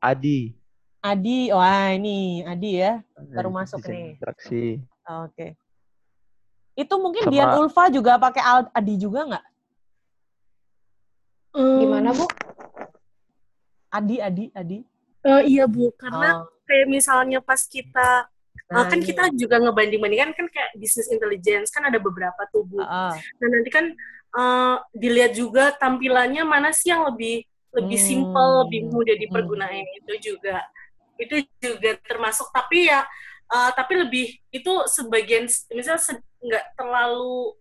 Adi. 0.03 0.59
Adi, 1.01 1.49
wah 1.49 1.97
ini 1.97 2.45
Adi 2.45 2.77
ya, 2.77 3.01
baru 3.17 3.49
Nah, 3.49 3.65
masuk 3.65 3.81
desain 3.81 3.97
nih. 3.97 4.13
Interaksi. 4.21 4.65
Oke. 5.25 5.47
Itu 6.77 6.95
mungkin 7.01 7.25
Sama- 7.25 7.33
Dian 7.33 7.51
Ulfa 7.57 7.85
juga 7.89 8.21
pakai 8.21 8.43
Al- 8.45 8.73
Adi 8.73 8.95
juga 9.01 9.21
nggak? 9.25 9.45
Gimana 11.57 12.13
Bu? 12.13 12.29
Adi, 13.91 14.17
Adi, 14.21 14.45
Adi. 14.53 14.79
Eh, 15.21 15.43
iya 15.49 15.65
Bu, 15.65 15.89
karena 15.97 16.45
Oh. 16.45 16.53
kayak 16.65 16.87
misalnya 16.87 17.41
pas 17.41 17.65
kita 17.65 18.29
eh, 18.71 18.77
Nah, 18.77 18.87
kan 18.87 19.03
ini. 19.03 19.07
kita 19.11 19.23
juga 19.35 19.59
ngebanding-bandingkan 19.59 20.31
kan 20.31 20.47
kayak 20.47 20.71
bisnis 20.79 21.11
intelligence 21.11 21.75
kan 21.75 21.83
ada 21.83 21.99
beberapa 21.99 22.39
tuh 22.55 22.63
Bu. 22.63 22.79
Ah. 22.79 23.11
Nah 23.41 23.49
nanti 23.49 23.67
kan 23.73 23.91
eh, 24.31 24.77
dilihat 24.95 25.35
juga 25.35 25.75
tampilannya 25.75 26.47
mana 26.47 26.71
sih 26.71 26.93
yang 26.95 27.03
lebih 27.09 27.43
lebih 27.75 27.99
Hmm. 27.99 28.07
simple, 28.07 28.51
lebih 28.63 28.81
mudah 28.87 29.17
dipergunakan 29.19 29.83
itu 29.99 30.35
juga 30.35 30.63
itu 31.21 31.45
juga 31.61 31.93
termasuk 32.01 32.49
tapi 32.51 32.89
ya 32.89 33.05
eh, 33.47 33.71
tapi 33.77 33.93
lebih 34.01 34.27
itu 34.49 34.73
sebagian 34.89 35.45
misal 35.71 35.97
se- 35.97 36.25
nggak 36.41 36.75
terlalu 36.75 37.55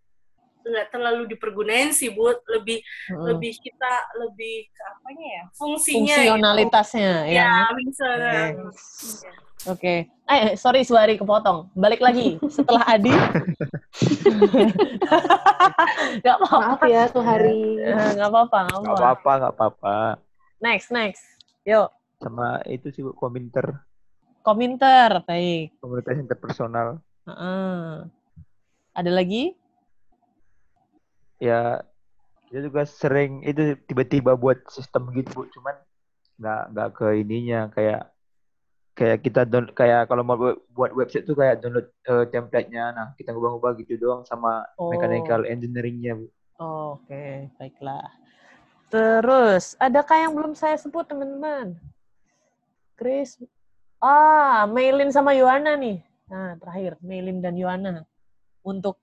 nggak 0.60 0.92
terlalu 0.92 1.26
dipergunain 1.26 1.90
sih 1.90 2.10
bu 2.10 2.30
lebih 2.48 2.84
Mm-mm. 3.10 3.26
lebih 3.32 3.54
kita 3.58 3.92
lebih 4.18 4.68
ke 4.68 4.82
apanya 4.86 5.28
ya 5.28 5.44
fungsinya 5.56 6.16
Fungsionalitasnya 6.16 7.12
gitu. 7.26 7.34
ya. 7.34 7.44
ya 7.44 7.56
misalnya 7.74 8.42
Oke. 9.68 10.08
Eh, 10.24 10.56
sorry 10.56 10.88
Suari 10.88 11.20
kepotong. 11.20 11.68
Balik 11.76 12.00
lagi 12.00 12.40
setelah 12.48 12.80
Adi. 12.88 13.12
Gak 16.24 16.36
apa-apa. 16.40 16.80
Maaf 16.80 16.82
ya 16.86 17.10
tuh 17.10 17.20
hari. 17.20 17.76
Eh, 17.78 18.10
Gak 18.16 18.30
apa-apa, 18.30 18.58
gak 18.62 18.72
Nggak 18.72 18.88
apa-apa. 18.88 18.96
apa-apa, 18.96 19.32
nggak 19.36 19.54
apa-apa. 19.54 19.96
Next, 20.60 20.90
next. 20.90 21.24
Yuk. 21.64 21.88
Sama 22.20 22.60
itu 22.68 22.92
sih, 22.92 23.00
Bu, 23.00 23.16
kominter. 23.16 23.80
Kominter, 24.44 25.24
baik. 25.24 25.80
Komunikasi 25.80 26.20
interpersonal. 26.20 27.00
Heeh. 27.24 28.04
Ada 28.92 29.12
lagi? 29.12 29.56
Ya, 31.40 31.80
dia 32.52 32.60
juga 32.60 32.84
sering 32.84 33.48
itu 33.48 33.80
tiba-tiba 33.88 34.36
buat 34.36 34.60
sistem 34.68 35.08
gitu 35.16 35.32
bu, 35.32 35.44
cuman 35.56 35.76
nggak 36.36 36.62
nggak 36.76 36.90
ke 37.00 37.06
ininya 37.24 37.72
kayak 37.72 38.12
kayak 38.92 39.24
kita 39.24 39.48
down, 39.48 39.72
kayak 39.72 40.12
kalau 40.12 40.28
mau 40.28 40.36
buat- 40.36 40.92
website 40.92 41.24
tuh 41.24 41.40
kayak 41.40 41.64
download 41.64 41.88
eh, 41.88 42.26
template-nya, 42.28 42.92
nah 42.92 43.08
kita 43.16 43.32
ngubah-ngubah 43.32 43.72
gitu 43.80 43.96
doang 43.96 44.28
sama 44.28 44.68
Oh. 44.76 44.92
mechanical 44.92 45.48
engineering-nya 45.48 46.20
bu. 46.20 46.28
Oh, 46.60 47.00
Oke, 47.00 47.48
baiklah. 47.56 48.04
Terus, 48.92 49.80
adakah 49.80 50.28
yang 50.28 50.36
belum 50.36 50.52
saya 50.60 50.76
sebut, 50.76 51.08
teman-teman? 51.08 51.80
Chris, 53.00 53.40
ah, 54.04 54.68
Mailin 54.68 55.08
sama 55.16 55.32
Yohana 55.32 55.80
nih. 55.80 56.04
Nah, 56.28 56.60
terakhir, 56.60 57.00
Mailin 57.00 57.40
dan 57.40 57.56
Yohana. 57.56 58.04
Untuk 58.60 59.00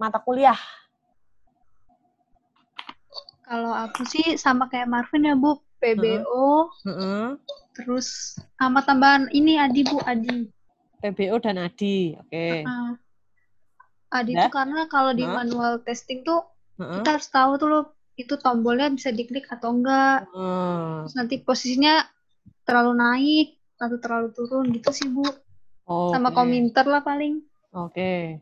mata 0.00 0.16
kuliah. 0.24 0.56
Kalau 3.44 3.76
aku 3.76 4.08
sih 4.08 4.40
sama 4.40 4.72
kayak 4.72 4.88
Marvin 4.88 5.28
ya, 5.28 5.36
Bu. 5.36 5.60
PBO, 5.80 6.68
terus 7.72 8.36
sama 8.60 8.84
tambahan 8.84 9.32
ini 9.32 9.56
Adi, 9.56 9.80
Bu, 9.88 9.96
Adi. 10.04 10.44
PBO 11.00 11.40
dan 11.40 11.56
Adi, 11.56 12.12
oke. 12.20 12.48
Ah. 12.68 12.92
Adi 14.12 14.36
itu 14.36 14.48
karena 14.52 14.84
kalau 14.90 15.16
di 15.16 15.24
Hah? 15.24 15.40
manual 15.40 15.80
testing 15.86 16.20
tuh 16.26 16.44
Heeh. 16.76 17.00
kita 17.00 17.16
harus 17.16 17.28
tahu 17.30 17.56
tuh 17.56 17.68
loh 17.70 17.84
itu 18.18 18.36
tombolnya 18.36 18.92
bisa 18.92 19.08
diklik 19.14 19.48
atau 19.48 19.72
enggak. 19.72 20.28
Hmm. 20.34 21.06
Terus 21.08 21.14
nanti 21.16 21.34
posisinya 21.40 22.04
terlalu 22.70 22.92
naik 22.94 23.48
atau 23.74 23.98
terlalu 23.98 24.28
turun 24.30 24.70
gitu 24.70 24.94
sih 24.94 25.10
Bu. 25.10 25.26
Sama 26.14 26.30
Oke. 26.30 26.38
kominter 26.38 26.86
lah 26.86 27.02
paling. 27.02 27.42
Oke. 27.74 28.38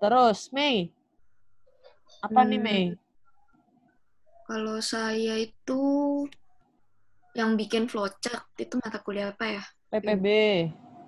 Terus, 0.00 0.48
Mei. 0.48 0.88
Apa 2.24 2.40
nih, 2.40 2.56
Hmm. 2.56 2.64
Mei? 2.64 2.84
Kalau 4.44 4.80
saya 4.80 5.36
itu 5.36 5.82
yang 7.32 7.56
bikin 7.56 7.88
flowchart 7.88 8.48
itu 8.56 8.76
mata 8.80 9.00
kuliah 9.00 9.32
apa 9.32 9.60
ya? 9.60 9.64
PPB. 9.88 10.26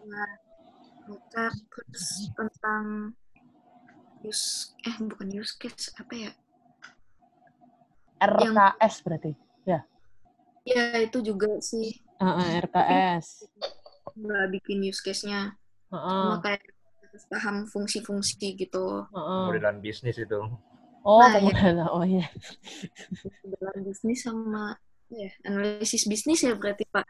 Nah, 0.08 0.32
flowchart 1.04 1.56
terus 1.72 2.32
tentang 2.32 3.12
use 4.24 4.72
eh 4.84 4.96
bukan 4.98 5.28
use 5.32 5.52
case 5.56 5.92
apa 5.96 6.12
ya? 6.16 6.32
RKS 8.16 9.04
berarti. 9.04 9.32
Ya. 9.68 9.84
Ya 10.66 10.98
itu 10.98 11.22
juga 11.22 11.62
sih. 11.62 12.02
Heeh, 12.18 12.48
RKS. 12.66 13.47
Nggak 14.18 14.44
bikin 14.59 14.82
use 14.82 14.98
case-nya. 14.98 15.55
Heeh. 15.94 16.22
Cuma 16.26 16.43
kayak 16.43 16.66
harus 17.06 17.24
paham 17.30 17.56
fungsi-fungsi 17.70 18.59
gitu. 18.59 19.06
Heeh. 19.14 19.43
Modelan 19.47 19.78
bisnis 19.78 20.18
itu. 20.18 20.43
Oh, 21.06 21.22
Nah, 21.22 21.38
ya. 21.38 21.86
Oh, 21.86 22.02
iya. 22.02 22.26
dalam 23.47 23.78
bisnis 23.86 24.26
sama 24.26 24.74
ya 25.06 25.30
analisis 25.47 26.02
bisnis 26.10 26.43
ya 26.43 26.59
berarti 26.59 26.82
Pak. 26.90 27.06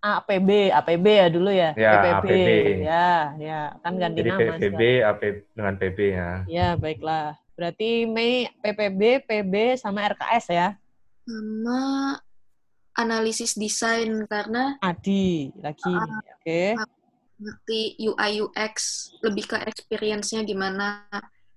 APB, 0.00 0.72
APB 0.72 1.06
ya 1.08 1.26
dulu 1.28 1.52
ya. 1.52 1.76
Ya, 1.76 1.92
PPB. 2.00 2.28
APB. 2.28 2.48
Ya, 2.84 3.12
ya. 3.36 3.60
Kan 3.84 4.00
ganti 4.00 4.20
Jadi 4.24 4.30
nama 4.32 4.40
PPB 4.40 4.80
sekarang. 4.80 5.12
AP 5.12 5.22
dengan 5.52 5.74
PB 5.76 5.98
ya. 6.08 6.30
Ya, 6.48 6.68
baiklah. 6.76 7.36
Berarti 7.56 8.04
Mei 8.08 8.48
PPB, 8.64 9.24
PB 9.28 9.54
sama 9.76 10.04
RKS 10.08 10.48
ya. 10.52 10.68
Sama 11.24 12.20
analisis 13.00 13.56
desain 13.56 14.12
karena 14.28 14.76
Adi 14.84 15.48
lagi. 15.64 15.88
Oke. 15.88 16.76
ngerti 17.34 17.98
UI 17.98 18.44
UX 18.46 18.74
lebih 19.24 19.50
ke 19.50 19.56
experience-nya 19.66 20.46
gimana 20.46 21.02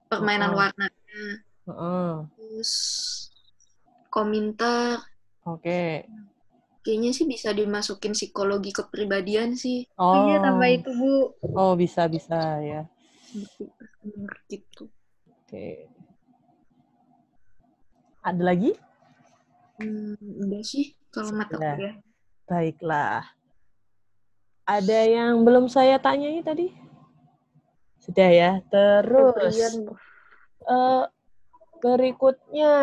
permainan 0.10 0.56
Heeh. 0.56 0.57
warnanya 0.57 1.22
Heeh. 1.69 2.11
terus 2.34 2.72
komentar 4.10 5.06
Oke. 5.45 6.07
kayaknya 6.81 7.11
sih 7.14 7.30
bisa 7.30 7.53
dimasukin 7.53 8.18
psikologi 8.18 8.73
kepribadian 8.73 9.53
sih 9.53 9.85
Oh. 10.02 10.26
Iya, 10.30 10.41
tambah 10.45 10.69
itu, 10.72 10.89
Bu. 10.98 11.14
Oh, 11.53 11.73
bisa 11.77 12.06
bisa 12.10 12.38
ya. 12.64 12.81
gitu 14.49 14.89
Oke. 15.45 15.89
Ada 18.26 18.41
lagi? 18.44 18.73
Hmm, 19.81 20.45
udah 20.47 20.61
sih 20.65 20.93
kalau 21.09 21.31
mata 21.33 21.57
kuliah 21.57 21.97
Baiklah. 22.47 23.27
Ada 24.63 24.99
yang 25.03 25.43
belum 25.43 25.67
saya 25.67 25.99
tanyai 25.99 26.39
tadi? 26.39 26.71
Sudah 27.99 28.29
ya. 28.31 28.51
Terus 28.71 29.59
eh, 30.63 31.03
berikutnya. 31.83 32.75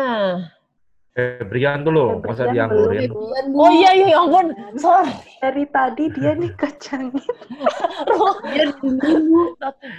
Febrian 1.15 1.81
tuh 1.81 1.93
loh, 1.95 2.09
masa 2.21 2.51
dianggurin? 2.53 3.09
Bu. 3.09 3.33
Oh 3.57 3.71
iya 3.73 3.97
iya 3.97 4.07
ya 4.13 4.17
ampun. 4.21 4.53
Sorry. 4.77 5.15
Dari 5.41 5.65
tadi 5.73 6.03
dia 6.13 6.37
nih 6.37 6.51
kecangin. 6.53 7.17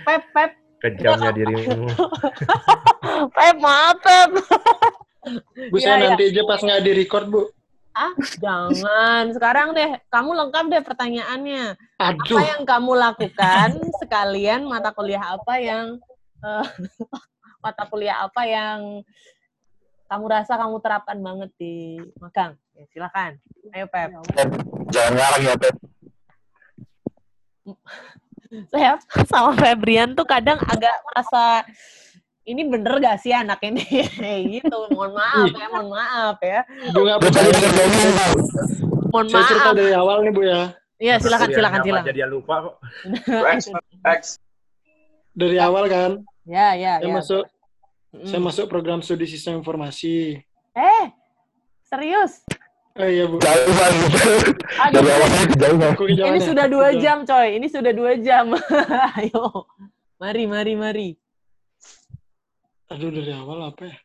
Pep 0.06 0.22
Pep 0.30 0.50
Kejamnya 0.78 1.32
dirimu. 1.34 1.90
Pep 3.34 3.56
maaf 3.58 3.98
Pep. 3.98 4.30
Bu, 5.70 5.76
Iya, 5.78 5.84
saya 5.84 5.94
iya. 5.98 6.04
nanti 6.10 6.22
aja 6.30 6.42
pas 6.46 6.60
nggak 6.62 6.82
di 6.86 6.92
record, 6.94 7.26
Bu. 7.26 7.42
Ah, 7.96 8.12
jangan. 8.36 9.24
Sekarang 9.32 9.72
deh, 9.72 9.96
kamu 10.12 10.30
lengkap 10.36 10.64
deh 10.68 10.82
pertanyaannya. 10.84 11.64
Aduh. 11.96 12.36
Apa 12.36 12.42
yang 12.44 12.62
kamu 12.68 12.92
lakukan 12.92 13.70
sekalian 14.04 14.60
mata 14.68 14.92
kuliah 14.92 15.24
apa 15.32 15.54
yang 15.56 15.96
eh, 16.44 16.66
mata 17.64 17.82
kuliah 17.88 18.20
apa 18.20 18.42
yang 18.44 19.00
kamu 20.06 20.24
rasa 20.28 20.60
kamu 20.60 20.76
terapkan 20.84 21.18
banget 21.18 21.50
di 21.56 21.96
magang? 22.20 22.54
Ya, 22.76 22.84
silakan. 22.92 23.40
Ayo 23.72 23.88
Pep. 23.88 24.12
Jangan 24.92 25.12
ngarang 25.16 25.42
ya, 25.42 25.54
Pep. 25.56 25.74
Saya 28.70 29.00
sama 29.26 29.56
Febrian 29.58 30.14
tuh 30.14 30.22
kadang 30.28 30.60
agak 30.70 30.94
merasa 31.10 31.66
ini 32.46 32.62
bener 32.64 32.96
gak 32.96 33.18
sih 33.18 33.30
anak 33.30 33.60
ini 33.60 33.82
gitu. 34.54 34.78
Mohon 34.94 35.18
maaf 35.18 35.50
ya, 35.50 35.66
mohon 35.68 35.88
maaf 35.90 36.38
ya. 36.38 36.62
Bu, 36.94 37.02
nggak 37.02 37.18
percaya. 37.20 37.50
Mohon 39.10 39.26
Saya 39.28 39.44
cerita 39.44 39.66
maaf. 39.66 39.76
dari 39.76 39.92
awal 39.92 40.16
nih, 40.22 40.30
Bu 40.30 40.42
ya. 40.42 40.62
Iya, 40.96 41.14
silakan 41.20 41.48
silakan 41.50 41.80
silakan. 41.82 42.06
Jadi 42.06 42.16
dia 42.16 42.26
lupa 42.26 42.54
kok. 42.62 42.74
Dari 45.36 45.60
awal 45.60 45.84
kan, 45.86 46.10
Ya, 46.48 46.72
ya, 46.72 46.96
saya 46.96 47.04
ya. 47.04 47.12
masuk 47.12 47.44
Mm. 48.16 48.24
saya 48.24 48.40
masuk 48.40 48.64
program 48.72 49.04
studi 49.04 49.28
sistem 49.28 49.60
informasi. 49.60 50.40
Eh, 50.72 51.04
serius? 51.84 52.40
Oh 52.96 53.04
iya, 53.04 53.28
Bu. 53.28 53.36
Jauhan. 53.36 53.92
Dari 54.88 55.08
awalnya 55.12 55.44
kejauhan. 55.52 55.92
Ini 56.32 56.32
ya? 56.32 56.40
sudah 56.40 56.64
dua 56.64 56.96
jam, 56.96 57.28
coy. 57.28 57.60
Ini 57.60 57.66
sudah 57.68 57.92
dua 57.92 58.16
jam. 58.16 58.56
Ayo. 59.20 59.68
Mari, 60.16 60.48
mari, 60.48 60.72
mari. 60.72 61.08
Aduh, 62.86 63.10
dari 63.10 63.32
awal 63.34 63.74
apa 63.74 63.82
ya? 63.90 63.96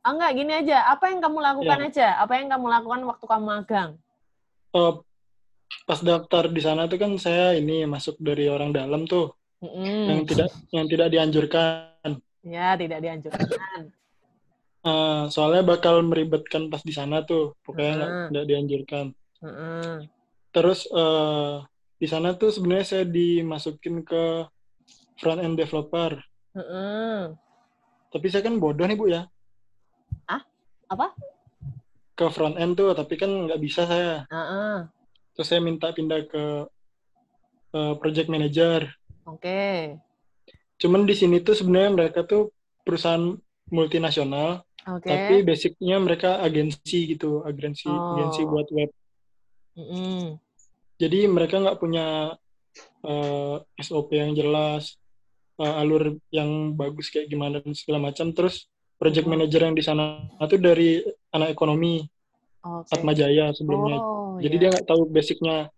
Ah, 0.00 0.16
enggak, 0.16 0.30
gini 0.38 0.52
aja. 0.54 0.78
Apa 0.88 1.12
yang 1.12 1.20
kamu 1.20 1.38
lakukan 1.42 1.78
Ya. 1.82 1.86
aja? 1.90 2.08
Apa 2.22 2.32
yang 2.40 2.48
kamu 2.48 2.66
lakukan 2.70 3.00
waktu 3.04 3.24
kamu 3.26 3.44
magang? 3.44 3.90
Oh, 4.70 5.02
pas 5.84 6.00
daftar 6.00 6.46
di 6.48 6.62
sana 6.62 6.86
tuh 6.86 6.98
kan 7.02 7.12
saya 7.18 7.58
ini 7.58 7.82
masuk 7.84 8.14
dari 8.22 8.46
orang 8.46 8.70
dalam 8.70 9.04
tuh 9.04 9.34
Mm-mm. 9.60 10.06
yang 10.06 10.20
tidak 10.24 10.48
yang 10.70 10.86
tidak 10.86 11.08
dianjurkan. 11.10 12.10
Ya, 12.46 12.78
tidak 12.78 12.98
dianjurkan. 13.02 13.92
Eh, 14.80 15.22
soalnya 15.28 15.60
bakal 15.66 16.00
meribetkan 16.00 16.72
pas 16.72 16.80
di 16.80 16.94
sana 16.96 17.20
tuh, 17.26 17.52
pokoknya 17.60 17.94
Hmm. 18.00 18.26
nggak 18.32 18.46
dianjurkan. 18.48 19.06
Mm-mm. 19.44 20.08
Terus 20.54 20.88
eh, 20.88 21.54
di 22.00 22.06
sana 22.08 22.32
tuh 22.32 22.48
sebenarnya 22.54 22.86
saya 22.86 23.04
dimasukin 23.04 24.00
ke 24.06 24.48
front 25.20 25.44
end 25.44 25.60
developer. 25.60 26.16
Mm-mm. 26.56 27.36
Tapi 28.10 28.26
saya 28.26 28.42
kan 28.42 28.58
bodoh 28.58 28.84
nih 28.84 28.98
bu 28.98 29.06
ya. 29.06 29.22
Ah? 30.26 30.42
Apa? 30.90 31.14
Ke 32.18 32.26
front 32.34 32.58
end 32.58 32.74
tuh, 32.74 32.90
tapi 32.92 33.14
kan 33.14 33.30
nggak 33.30 33.62
bisa 33.62 33.86
saya. 33.86 34.26
Heeh. 34.26 34.90
Terus 35.38 35.46
saya 35.46 35.62
minta 35.62 35.94
pindah 35.94 36.26
ke 36.26 36.44
eh, 37.70 37.94
project 38.02 38.28
manager. 38.28 38.90
Oke. 39.30 39.94
Cuman 40.76 41.06
di 41.06 41.14
sini 41.14 41.38
tuh 41.40 41.54
sebenarnya 41.54 41.90
mereka 41.94 42.26
tuh 42.26 42.50
perusahaan 42.82 43.38
multinasional, 43.70 44.66
Oke. 44.90 45.06
tapi 45.06 45.46
basicnya 45.46 46.02
mereka 46.02 46.42
agensi 46.42 47.14
gitu, 47.14 47.46
agensi 47.46 47.86
Oh. 47.86 48.18
agensi 48.18 48.42
buat 48.42 48.66
web. 48.74 48.90
Mm-mm. 49.78 50.34
Jadi 50.98 51.30
mereka 51.30 51.62
nggak 51.62 51.78
punya 51.78 52.34
eh, 53.06 53.56
SOP 53.80 54.12
yang 54.12 54.34
jelas, 54.36 54.99
eh, 55.60 55.74
alur 55.80 56.16
yang 56.32 56.72
bagus 56.74 57.12
kayak 57.12 57.28
gimana 57.28 57.60
dan 57.60 57.76
segala 57.76 58.08
macam. 58.10 58.32
Terus 58.32 58.66
project 59.00 59.28
manager 59.28 59.64
yang 59.64 59.76
di 59.76 59.84
sana 59.84 60.28
itu 60.40 60.56
dari 60.60 61.00
anak 61.32 61.52
ekonomi 61.52 62.04
Oke. 62.60 62.92
Atma 62.92 63.12
Jaya 63.16 63.52
sebelumnya. 63.56 63.96
Oh, 64.00 64.36
Jadi 64.40 64.56
iya. 64.56 64.62
dia 64.66 64.72
nggak 64.76 64.88
tahu 64.88 65.08
basicnya. 65.08 65.72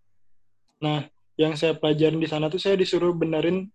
Nah, 0.83 1.07
yang 1.39 1.55
saya 1.55 1.73
pelajarin 1.73 2.19
di 2.19 2.27
sana 2.27 2.51
tuh 2.51 2.59
saya 2.59 2.75
disuruh 2.75 3.15
benerin 3.15 3.71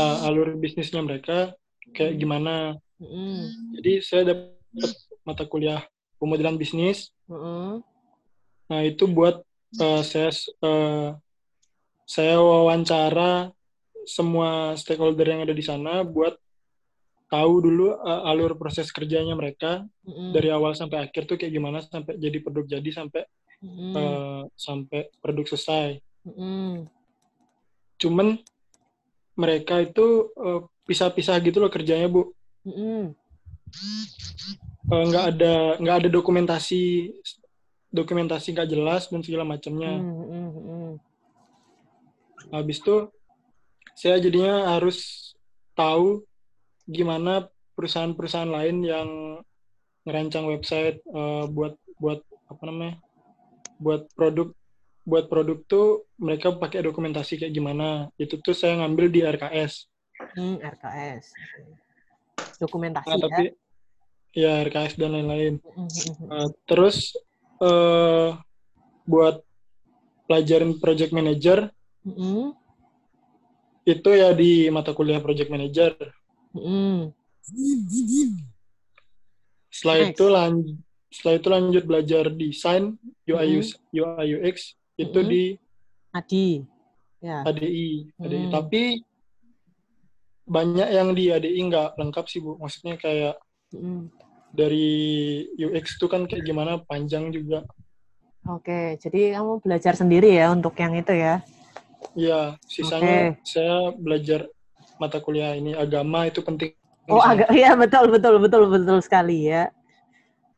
uh, 0.00 0.26
alur 0.26 0.56
bisnisnya 0.56 1.04
mereka 1.04 1.52
kayak 1.92 2.16
gimana. 2.16 2.80
Mm-mm. 2.96 3.76
Jadi 3.78 3.92
saya 4.00 4.22
dapat 4.32 4.90
mata 5.28 5.44
kuliah 5.44 5.84
pemodelan 6.16 6.56
bisnis. 6.56 7.12
Mm-mm. 7.28 7.84
Nah, 8.70 8.80
itu 8.86 9.04
buat 9.04 9.44
uh, 9.76 10.02
saya 10.02 10.32
uh, 10.64 11.14
saya 12.08 12.40
wawancara 12.40 13.52
semua 14.10 14.74
stakeholder 14.74 15.22
yang 15.22 15.46
ada 15.46 15.54
di 15.54 15.62
sana 15.62 16.02
buat 16.02 16.34
tahu 17.30 17.62
dulu 17.62 17.94
uh, 17.94 18.26
alur 18.26 18.58
proses 18.58 18.90
kerjanya 18.90 19.38
mereka 19.38 19.86
Mm-mm. 20.02 20.34
dari 20.34 20.50
awal 20.50 20.74
sampai 20.74 21.06
akhir 21.06 21.30
tuh 21.30 21.38
kayak 21.38 21.54
gimana 21.54 21.78
sampai 21.78 22.18
jadi 22.18 22.42
produk 22.42 22.66
jadi 22.66 22.90
sampai 22.90 23.22
Mm-mm. 23.62 23.92
uh, 23.94 24.42
sampai 24.58 25.14
produk 25.22 25.46
selesai. 25.46 26.02
Mm-mm. 26.26 26.90
Cuman 28.02 28.34
mereka 29.38 29.78
itu 29.78 30.34
uh, 30.34 30.66
pisah-pisah 30.90 31.38
gitu 31.38 31.62
loh 31.62 31.70
kerjanya 31.70 32.10
bu. 32.10 32.34
Mm-mm. 32.66 33.14
Uh, 34.90 35.04
nggak 35.06 35.24
ada 35.38 35.54
nggak 35.78 35.96
ada 36.02 36.08
dokumentasi 36.10 37.14
dokumentasi 37.94 38.58
nggak 38.58 38.70
jelas 38.74 39.06
dan 39.06 39.22
segala 39.22 39.46
macamnya. 39.46 40.02
Mm-mm. 40.02 40.46
Mm-mm. 40.50 40.90
Habis 42.50 42.82
itu 42.82 43.06
saya 44.00 44.16
jadinya 44.16 44.72
harus 44.72 45.30
tahu 45.76 46.24
gimana 46.88 47.52
perusahaan-perusahaan 47.76 48.48
lain 48.48 48.80
yang 48.80 49.08
ngerancang 50.08 50.48
website 50.48 51.04
uh, 51.12 51.44
buat 51.52 51.76
buat 52.00 52.24
apa 52.48 52.62
namanya 52.64 52.96
buat 53.76 54.08
produk 54.16 54.56
buat 55.04 55.28
produk 55.28 55.58
tuh 55.68 56.08
mereka 56.16 56.56
pakai 56.56 56.80
dokumentasi 56.88 57.36
kayak 57.36 57.52
gimana 57.52 58.08
itu 58.16 58.40
tuh 58.40 58.56
saya 58.56 58.80
ngambil 58.80 59.06
di 59.12 59.20
RKS 59.20 59.90
Hmm, 60.36 60.60
RKS. 60.60 61.32
Dokumentasi 62.60 63.08
nah, 63.08 63.16
ya. 63.16 63.24
tapi 63.24 63.44
ya 64.36 64.52
RKS 64.68 64.94
dan 65.00 65.16
lain-lain. 65.16 65.54
Uh, 66.28 66.48
terus 66.68 67.16
uh, 67.64 68.36
buat 69.08 69.40
pelajaran 70.28 70.76
project 70.78 71.10
manager 71.10 71.72
Mm-mm. 72.04 72.54
Itu 73.90 74.10
ya 74.12 74.30
di 74.30 74.70
mata 74.70 74.94
kuliah 74.94 75.18
project 75.18 75.50
manager 75.50 75.92
Mm-mm. 76.54 77.10
Setelah 79.70 79.96
Next. 80.02 80.10
itu 80.14 80.24
lanjut 80.26 80.76
setelah 81.10 81.34
itu 81.36 81.48
lanjut 81.50 81.84
belajar 81.86 82.24
desain 82.30 82.84
UI 83.26 83.58
Mhm. 83.58 83.66
UI 83.90 84.26
UX 84.38 84.56
itu 84.94 85.18
Mhm. 85.18 85.28
di 85.28 85.42
Adi. 86.10 86.48
Ya. 87.20 87.44
ADI, 87.44 88.10
ADI. 88.16 88.40
Hmm. 88.46 88.50
Tapi 88.50 88.82
banyak 90.42 90.88
yang 90.90 91.12
di 91.12 91.30
ADI 91.30 91.60
nggak 91.68 91.88
lengkap 91.94 92.24
sih 92.26 92.40
bu. 92.40 92.58
Maksudnya 92.58 92.96
kayak 92.96 93.36
Mm. 93.70 94.10
dari 94.50 94.88
UX 95.54 95.94
itu 95.94 96.06
kan 96.10 96.26
kayak 96.26 96.42
gimana 96.42 96.82
panjang 96.82 97.30
juga. 97.30 97.62
Oke, 98.48 98.98
jadi 98.98 99.38
kamu 99.38 99.60
belajar 99.62 99.94
sendiri 99.94 100.32
ya 100.32 100.50
untuk 100.50 100.74
yang 100.74 100.96
itu 100.96 101.12
ya. 101.12 101.44
Iya, 102.16 102.58
sisanya 102.66 103.34
Oke. 103.34 103.44
saya 103.46 103.94
belajar 103.94 104.40
mata 104.98 105.18
kuliah 105.22 105.54
ini 105.54 105.72
agama 105.72 106.26
itu 106.26 106.42
penting. 106.42 106.74
Oh, 107.06 107.22
agak 107.22 107.48
iya 107.58 107.72
betul 107.74 108.10
betul 108.10 108.38
betul 108.42 108.62
betul 108.68 108.98
sekali 109.02 109.46
ya. 109.48 109.70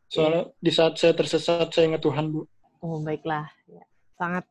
Soalnya 0.08 0.52
di 0.60 0.70
saat 0.72 0.96
saya 1.00 1.16
tersesat 1.16 1.72
saya 1.72 1.84
ingat 1.88 2.02
Tuhan 2.04 2.28
bu. 2.28 2.44
Oh, 2.84 3.00
baiklah. 3.00 3.48
Ya. 3.68 3.84
Sangat 4.16 4.44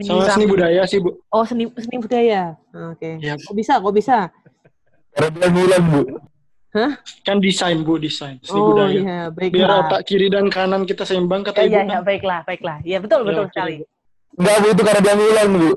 Sama 0.00 0.24
seni 0.32 0.48
budaya 0.48 0.82
sih 0.88 0.96
bu. 0.96 1.12
Oh, 1.28 1.44
seni 1.44 1.68
seni 1.76 1.96
budaya. 2.00 2.56
Oke. 2.92 3.20
Iya. 3.20 3.36
Kok 3.36 3.52
bisa? 3.56 3.76
Kok 3.80 3.92
bisa? 3.92 4.32
Karena 5.12 5.46
bulan 5.52 5.82
bu. 5.84 6.00
Hah? 6.70 6.92
Kan 7.26 7.42
desain 7.42 7.82
bu, 7.82 7.98
desain 7.98 8.38
seni 8.40 8.60
Oh, 8.62 8.72
budaya. 8.72 8.94
iya, 8.94 9.18
baiklah. 9.28 9.52
Biar 9.52 9.70
otak 9.84 10.00
kiri 10.06 10.30
dan 10.30 10.46
kanan 10.48 10.86
kita 10.86 11.02
seimbang 11.02 11.42
kata 11.42 11.60
Ya, 11.60 11.66
ibu 11.66 11.74
ya, 11.74 11.80
kan. 11.82 11.88
ya, 11.90 11.98
baiklah, 12.00 12.38
baiklah. 12.46 12.76
Ya, 12.86 12.98
betul, 13.02 13.20
Ya, 13.20 13.26
betul 13.26 13.44
sekali. 13.50 13.74
Bu. 13.82 13.84
Enggak 14.38 14.56
bu 14.62 14.66
itu 14.70 14.82
karena 14.82 15.00
dia 15.02 15.14
ngulang 15.16 15.48
bu. 15.54 15.70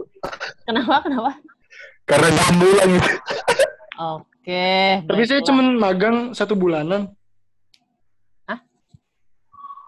Kenapa? 0.63 0.95
Kenapa? 1.01 1.31
Karena 2.05 2.27
dia 2.29 2.45
ngulang 2.53 2.89
gitu. 2.97 3.09
Oke. 3.93 4.67
Tapi 5.07 5.21
saya 5.23 5.41
cuman 5.41 5.65
magang 5.77 6.17
satu 6.35 6.53
bulanan. 6.53 7.09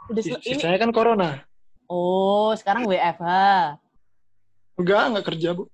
Udah 0.06 0.22
sel- 0.22 0.38
ini. 0.46 0.62
Sisanya 0.62 0.78
kan 0.78 0.94
corona. 0.94 1.42
Oh, 1.90 2.54
sekarang 2.54 2.86
WFH. 2.86 3.26
Enggak, 4.78 5.04
enggak 5.10 5.26
kerja, 5.34 5.50
Bu. 5.58 5.66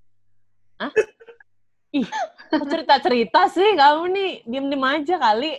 Ih, 1.92 2.08
kok 2.52 2.68
cerita-cerita 2.68 3.48
sih 3.48 3.80
kamu 3.80 4.04
nih? 4.12 4.32
Diem-diem 4.44 4.84
aja 4.84 5.16
kali. 5.16 5.56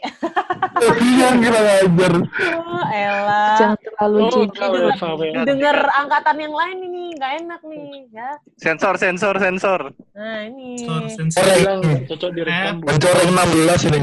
Iya 0.83 1.29
kira 1.41 1.61
ngajar. 1.65 2.13
Oh, 2.61 2.85
elah. 2.93 3.57
Jangan 3.57 3.79
terlalu 3.81 4.19
Oh, 4.23 4.45
WFH. 4.53 5.05
Didengar 5.33 5.79
angkatan 5.97 6.37
yang 6.37 6.55
lain 6.55 6.79
ini, 6.85 7.05
nggak 7.17 7.33
enak 7.45 7.61
nih, 7.65 8.13
ya. 8.13 8.31
Sensor, 8.61 8.95
sensor, 9.01 9.35
sensor. 9.41 9.81
Nah, 10.13 10.45
ini. 10.45 10.85
Bilang 11.33 11.81
nggak 11.81 12.01
cocok 12.13 12.31
direkam. 12.37 12.75
Mencoreng 12.85 13.31
16 13.33 13.89
ini. 13.89 14.01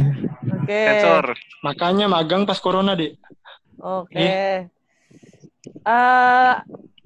Oke. 0.59 0.81
Sensor. 0.89 1.25
Makanya 1.61 2.05
magang 2.09 2.43
pas 2.49 2.57
corona, 2.57 2.97
Dek. 2.97 3.17
Oke. 3.79 4.17
Eh, 5.85 6.51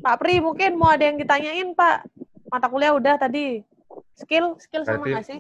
Pak 0.04 0.16
Pri, 0.20 0.44
mungkin 0.44 0.76
mau 0.76 0.92
ada 0.92 1.08
yang 1.08 1.20
ditanyain, 1.20 1.72
Pak? 1.76 2.08
Mata 2.52 2.68
kuliah 2.70 2.94
udah 2.94 3.16
tadi. 3.18 3.66
Skill, 4.14 4.56
skill 4.62 4.84
sama 4.86 5.04
nggak 5.10 5.26
sih? 5.26 5.40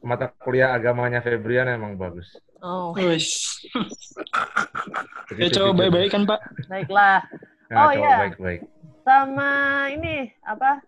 Mata 0.00 0.32
kuliah 0.40 0.72
agamanya 0.72 1.20
Febrian 1.20 1.68
emang 1.68 1.96
bagus. 1.96 2.40
Oh, 2.60 2.92
Ya 5.38 5.48
coba 5.48 5.86
baik-baik 5.86 6.10
kan, 6.12 6.22
Pak. 6.28 6.40
baiklah. 6.68 7.24
Nah, 7.70 7.86
Oh, 7.86 7.92
iya. 7.94 8.16
baik-baik. 8.28 8.60
Sama 9.06 9.50
ini, 9.94 10.28
apa? 10.44 10.82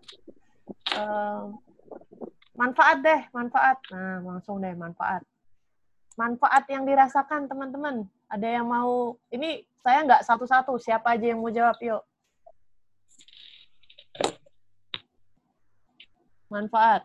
Eh, 0.93 1.43
manfaat 2.53 2.97
deh, 3.01 3.21
manfaat. 3.33 3.77
Nah, 3.89 4.21
langsung 4.21 4.61
deh, 4.61 4.75
manfaat. 4.75 5.23
Manfaat 6.13 6.69
yang 6.69 6.85
dirasakan, 6.85 7.49
teman-teman. 7.49 8.05
Ada 8.29 8.61
yang 8.61 8.69
mau, 8.69 9.17
ini 9.33 9.65
saya 9.81 10.05
nggak 10.05 10.21
satu-satu, 10.27 10.77
siapa 10.77 11.17
aja 11.17 11.33
yang 11.33 11.41
mau 11.41 11.49
jawab, 11.49 11.77
yuk. 11.81 12.03
Manfaat. 16.53 17.01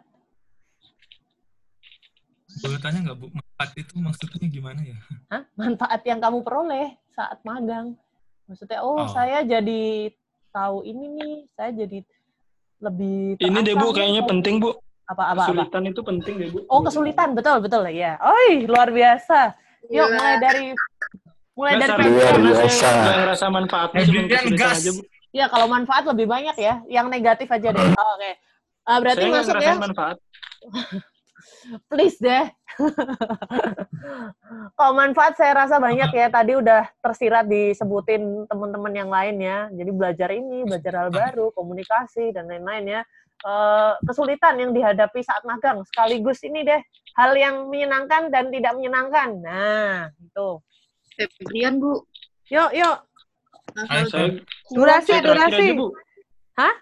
Boleh 2.59 2.79
tanya 2.79 2.99
nggak, 3.03 3.17
Bu? 3.17 3.27
Manfaat 3.31 3.71
itu 3.75 3.95
maksudnya 3.97 4.47
gimana 4.47 4.81
ya? 4.83 4.99
Hah? 5.29 5.43
Manfaat 5.55 6.05
yang 6.05 6.21
kamu 6.21 6.45
peroleh 6.45 6.93
saat 7.09 7.41
magang. 7.43 7.97
Maksudnya, 8.45 8.81
oh, 8.81 8.99
Oh. 8.99 9.09
saya 9.09 9.41
jadi 9.43 10.13
tahu 10.51 10.85
ini 10.85 11.07
nih, 11.11 11.35
saya 11.51 11.71
jadi 11.73 12.05
lebih 12.79 13.37
Ini 13.39 13.59
deh, 13.63 13.75
Bu, 13.75 13.89
kayaknya 13.91 14.25
penting, 14.25 14.61
Bu. 14.61 14.77
Apa, 15.07 15.33
apa, 15.33 15.33
apa? 15.33 15.43
Kesulitan 15.47 15.83
itu 15.87 16.01
penting 16.03 16.35
deh, 16.37 16.49
Bu. 16.51 16.59
Oh, 16.67 16.81
kesulitan, 16.81 17.33
betul, 17.33 17.61
betul 17.61 17.89
ya. 17.89 18.21
Oi, 18.21 18.65
luar 18.65 18.89
biasa. 18.91 19.57
Yuk, 19.87 20.05
Gila. 20.05 20.13
mulai 20.15 20.37
dari 20.39 20.67
mulai 21.55 21.73
Nggak, 21.75 21.89
dari 21.91 22.05
Luar 22.07 22.25
karena 22.29 22.51
saya 22.51 22.69
biasa. 22.69 22.89
ngerasa 23.17 23.47
manfaatnya, 23.49 24.01
cuma 24.03 24.13
Febrian 24.19 24.29
kesulitan 24.31 24.59
gas. 24.59 24.77
aja, 24.79 24.91
Bu. 24.91 25.01
Ya, 25.29 25.45
kalau 25.47 25.67
manfaat 25.67 26.05
lebih 26.07 26.27
banyak 26.27 26.57
ya. 26.57 26.75
Yang 26.87 27.07
negatif 27.09 27.49
aja 27.49 27.69
deh. 27.71 27.85
Oh, 27.93 28.13
Oke. 28.17 28.33
Ah, 28.89 28.99
berarti 29.05 29.29
Saya 29.29 29.37
masuk 29.37 29.57
ya. 29.61 29.75
manfaat. 29.77 30.17
Please 31.93 32.17
deh. 32.17 32.49
kalau 34.79 34.93
manfaat 34.97 35.37
saya 35.37 35.53
rasa 35.53 35.77
banyak 35.77 36.09
ya. 36.09 36.33
Tadi 36.33 36.57
udah 36.57 36.89
tersirat 37.05 37.45
disebutin 37.45 38.49
teman-teman 38.49 38.93
yang 38.97 39.11
lain 39.13 39.37
ya. 39.45 39.69
Jadi 39.69 39.91
belajar 39.93 40.33
ini, 40.33 40.65
belajar 40.65 41.05
hal 41.05 41.11
baru, 41.13 41.53
komunikasi 41.53 42.33
dan 42.33 42.49
lain-lain 42.49 43.01
ya. 43.01 43.03
Eh, 43.39 43.93
kesulitan 44.09 44.59
yang 44.59 44.73
dihadapi 44.75 45.21
saat 45.23 45.47
magang 45.47 45.85
sekaligus 45.87 46.43
ini 46.43 46.67
deh 46.67 46.83
hal 47.15 47.39
yang 47.39 47.71
menyenangkan 47.71 48.33
dan 48.35 48.51
tidak 48.51 48.73
menyenangkan. 48.75 49.29
Nah, 49.39 50.11
itu. 50.19 50.59
Febrian, 51.15 51.79
Bu. 51.79 52.03
Yuk, 52.51 52.71
yuk. 52.73 52.97
Durasi, 54.73 55.15
durasi. 55.23 55.55
aja, 55.55 55.77
Bu. 55.77 55.93
Hah? 56.59 56.75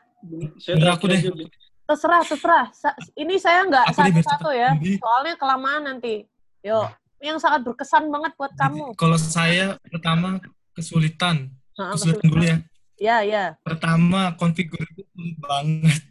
Saya 0.56 0.76
terakhir 0.80 1.08
deh. 1.12 1.20
aja, 1.20 1.30
Bu. 1.34 1.44
Terserah, 1.86 2.22
terserah. 2.22 2.66
Sa- 2.70 2.98
ini 3.14 3.38
saya 3.38 3.62
nggak 3.62 3.84
Aku 3.88 3.96
satu-satu 3.96 4.50
ya. 4.50 4.74
Soalnya 4.74 5.34
kelamaan 5.36 5.82
nanti. 5.86 6.26
Yuk. 6.60 6.90
Yang 7.16 7.38
sangat 7.40 7.62
berkesan 7.62 8.10
banget 8.10 8.34
buat 8.34 8.52
kamu. 8.52 8.92
Kalau 8.94 9.16
saya 9.16 9.78
pertama 9.86 10.42
kesulitan. 10.74 11.48
Nah, 11.78 11.94
Kesulitan 11.94 12.26
dulu 12.26 12.42
ya. 12.42 12.58
Ya, 12.96 13.16
ya. 13.22 13.44
Pertama 13.62 14.34
konfigur 14.34 14.82
itu 14.82 15.06
sulit 15.06 15.36
banget. 15.38 16.02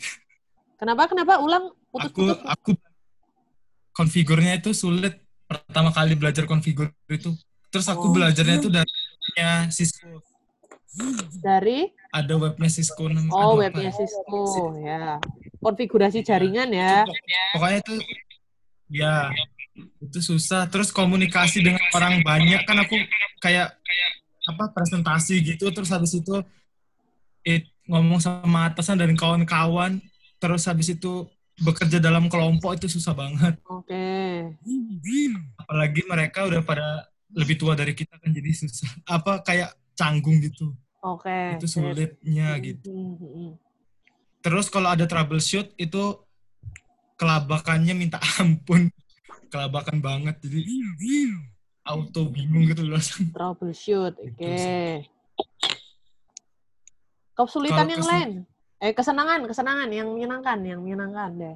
Kenapa? 0.77 1.07
Kenapa? 1.07 1.33
Ulang 1.39 1.73
Aku 1.91 1.91
putus-putus. 1.91 2.39
aku 2.45 2.71
konfigurnya 3.91 4.59
itu 4.59 4.71
sulit 4.71 5.15
pertama 5.45 5.89
kali 5.89 6.15
belajar 6.15 6.43
konfigur 6.45 6.91
itu. 7.07 7.31
Terus 7.67 7.87
aku 7.87 8.09
Oh. 8.09 8.13
belajarnya 8.13 8.59
itu 8.59 8.69
dari 8.69 8.91
siswa 9.69 10.19
Dari 11.43 11.91
ada 12.09 12.39
webnya 12.39 12.71
Cisco 12.71 13.11
Oh, 13.35 13.59
webnya 13.59 13.91
ya? 13.91 13.93
Cisco 13.93 14.39
ya. 14.79 15.19
Konfigurasi 15.65 16.21
jaringan 16.21 16.69
ya. 16.69 17.01
Pokoknya 17.57 17.77
itu 17.81 17.95
ya 18.93 19.33
itu 19.99 20.19
susah. 20.21 20.69
Terus 20.69 20.93
komunikasi 20.93 21.65
dengan 21.65 21.81
orang 21.97 22.21
banyak 22.21 22.61
kan 22.69 22.77
aku 22.85 22.95
kayak 23.41 23.73
apa 24.45 24.69
presentasi 24.69 25.41
gitu. 25.41 25.73
Terus 25.73 25.89
habis 25.89 26.13
itu 26.13 26.45
it, 27.41 27.65
ngomong 27.89 28.21
sama 28.21 28.69
atasan 28.69 29.01
dan 29.01 29.17
kawan-kawan. 29.17 29.97
Terus 30.37 30.69
habis 30.69 30.93
itu 30.93 31.25
bekerja 31.57 31.97
dalam 31.97 32.29
kelompok 32.29 32.77
itu 32.77 32.85
susah 32.85 33.17
banget. 33.17 33.57
Oke. 33.65 34.05
Apalagi 35.57 36.01
mereka 36.05 36.45
udah 36.45 36.61
pada 36.61 37.09
lebih 37.33 37.57
tua 37.57 37.73
dari 37.73 37.97
kita 37.97 38.21
kan 38.21 38.29
jadi 38.29 38.51
susah. 38.53 38.91
Apa 39.09 39.41
kayak 39.41 39.73
canggung 39.97 40.37
gitu. 40.43 40.75
Oke. 41.01 41.57
Itu 41.57 41.65
sulitnya 41.65 42.53
gitu. 42.61 42.91
Hmm, 42.91 43.15
hmm, 43.17 43.31
hmm. 43.33 43.64
Terus 44.45 44.69
kalau 44.69 44.93
ada 44.93 45.03
troubleshoot 45.03 45.73
itu 45.75 46.21
kelabakannya 47.17 47.97
minta 47.97 48.21
ampun. 48.37 48.93
Kelabakan 49.49 49.97
banget. 49.99 50.37
Jadi 50.39 51.33
auto 51.81 52.29
bingung 52.29 52.69
gitu 52.69 52.85
loh. 52.85 53.01
Troubleshoot. 53.33 54.13
Oke. 54.13 54.53
Kesulitan 57.33 57.75
Kalau 57.79 57.91
yang 57.91 58.01
kesen- 58.01 58.13
lain. 58.13 58.31
Eh 58.77 58.91
kesenangan, 58.91 59.39
kesenangan 59.43 59.89
yang 59.89 60.07
menyenangkan, 60.07 60.57
yang 60.61 60.79
menyenangkan 60.79 61.29
deh. 61.33 61.55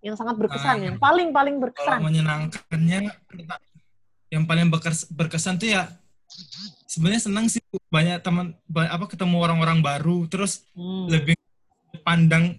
Yang 0.00 0.16
sangat 0.16 0.34
berkesan, 0.38 0.76
Nah, 0.80 0.84
yang 0.88 0.96
paling 0.96 1.28
paling 1.28 1.54
Kalau 1.54 1.64
berkesan. 1.68 1.98
menyenangkannya 2.00 2.98
yang 4.30 4.44
paling 4.46 4.70
berkes- 4.70 5.10
berkesan 5.10 5.58
tuh 5.58 5.68
ya 5.68 5.90
sebenarnya 6.86 7.20
senang 7.20 7.50
sih 7.50 7.58
banyak 7.90 8.22
teman 8.22 8.54
apa 8.70 9.10
ketemu 9.10 9.36
orang-orang 9.36 9.82
baru 9.82 10.24
terus 10.24 10.62
Hmm. 10.72 11.10
lebih 11.10 11.34
pandang 12.00 12.58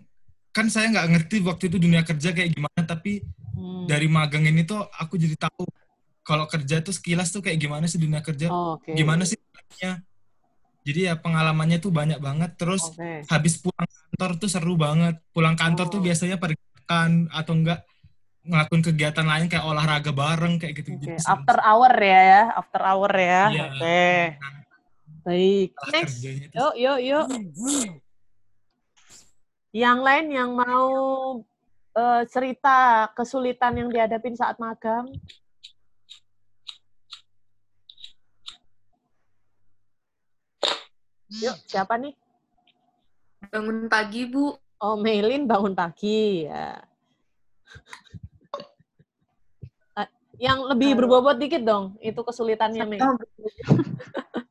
kan 0.50 0.68
saya 0.68 0.90
nggak 0.90 1.08
ngerti 1.10 1.36
waktu 1.42 1.64
itu 1.66 1.78
dunia 1.78 2.02
kerja 2.02 2.32
kayak 2.32 2.52
gimana 2.52 2.82
tapi 2.84 3.24
Hmm. 3.52 3.84
dari 3.84 4.08
magang 4.08 4.42
ini 4.44 4.64
tuh 4.64 4.80
aku 4.92 5.16
jadi 5.16 5.36
tahu 5.38 5.68
kalau 6.22 6.48
kerja 6.48 6.80
tuh 6.80 6.92
sekilas 6.92 7.30
tuh 7.30 7.40
kayak 7.40 7.60
gimana 7.60 7.84
sih 7.84 8.00
dunia 8.00 8.20
kerja 8.20 8.48
Oh, 8.48 8.76
oke. 8.76 8.90
gimana 8.90 9.22
sih 9.22 9.36
caranya. 9.44 10.00
jadi 10.82 11.00
ya 11.04 11.14
pengalamannya 11.14 11.78
tuh 11.78 11.92
banyak 11.92 12.18
banget 12.18 12.56
terus 12.56 12.90
Oke. 12.90 13.28
habis 13.28 13.60
pulang 13.60 13.86
kantor 13.86 14.32
tuh 14.36 14.48
seru 14.48 14.74
banget 14.76 15.20
pulang 15.30 15.54
kantor 15.54 15.86
tuh 15.90 16.00
Oh. 16.00 16.04
biasanya 16.04 16.36
pergikan 16.36 17.28
atau 17.28 17.54
enggak 17.54 17.84
ngelakuin 18.42 18.84
kegiatan 18.84 19.28
lain 19.28 19.46
kayak 19.46 19.62
olahraga 19.62 20.10
bareng 20.10 20.56
kayak 20.58 20.74
gitu 20.74 20.90
Oke, 20.96 21.12
gitu 21.12 21.22
After 21.22 21.58
hour 21.60 21.92
ya, 21.94 22.22
ya. 22.24 22.42
After 22.56 22.82
hour 22.82 23.12
ya. 23.14 23.42
Iya. 23.48 23.66
Oke. 23.68 24.10
Baik. 25.22 25.70
Setelah 25.72 25.92
Next. 25.94 26.14
kerjanya 26.16 26.42
itu 26.42 26.56
Yuk, 26.56 26.74
yuk, 26.74 27.00
yuk. 27.04 27.26
Yang 29.72 30.00
lain 30.04 30.28
yang 30.36 30.52
mau 30.52 30.92
eh, 31.96 32.24
cerita 32.28 33.08
kesulitan 33.16 33.80
yang 33.80 33.88
dihadapin 33.88 34.36
saat 34.36 34.60
magang? 34.60 35.08
Yuk, 41.32 41.56
siapa 41.64 41.96
nih? 41.96 42.12
Bangun 43.48 43.88
pagi, 43.88 44.28
Bu. 44.28 44.52
Oh, 44.84 45.00
Melin 45.00 45.48
bangun 45.48 45.72
pagi 45.72 46.46
ya. 46.46 46.76
Eh, 49.92 50.08
yang 50.40 50.64
lebih 50.72 50.96
berbobot 50.96 51.36
dikit 51.36 51.68
dong, 51.68 52.00
itu 52.00 52.16
kesulitannya, 52.24 52.88
Mei. 52.88 53.00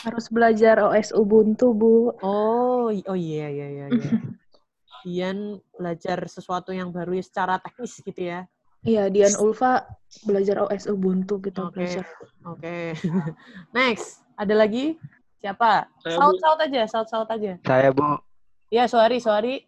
Harus 0.00 0.26
belajar 0.32 0.80
OS 0.80 1.12
Ubuntu, 1.12 1.76
Bu. 1.76 2.16
Oh, 2.24 2.88
oh 2.88 3.18
iya 3.18 3.46
iya 3.52 3.66
iya 3.68 3.86
iya. 3.92 4.10
Dian 5.04 5.60
belajar 5.76 6.24
sesuatu 6.28 6.72
yang 6.76 6.92
baru 6.92 7.16
ya 7.16 7.24
secara 7.24 7.54
teknis 7.60 8.00
gitu 8.00 8.20
ya. 8.20 8.44
Iya, 8.80 9.12
Dian 9.12 9.36
Ulfa 9.36 9.84
belajar 10.24 10.64
OS 10.64 10.88
Ubuntu 10.88 11.40
gitu. 11.44 11.68
Oke. 11.68 11.84
belajar. 11.84 12.04
Oke. 12.48 12.96
Next, 13.76 14.24
ada 14.40 14.56
lagi? 14.56 14.96
Siapa? 15.40 15.88
Saya, 16.04 16.16
Saut 16.16 16.36
Bu. 16.36 16.40
saut 16.44 16.60
aja, 16.60 16.82
saut 16.88 17.08
saut 17.08 17.28
aja. 17.28 17.56
Saya 17.64 17.92
Bu 17.92 18.20
Iya, 18.70 18.86
sorry 18.88 19.18
sorry. 19.20 19.64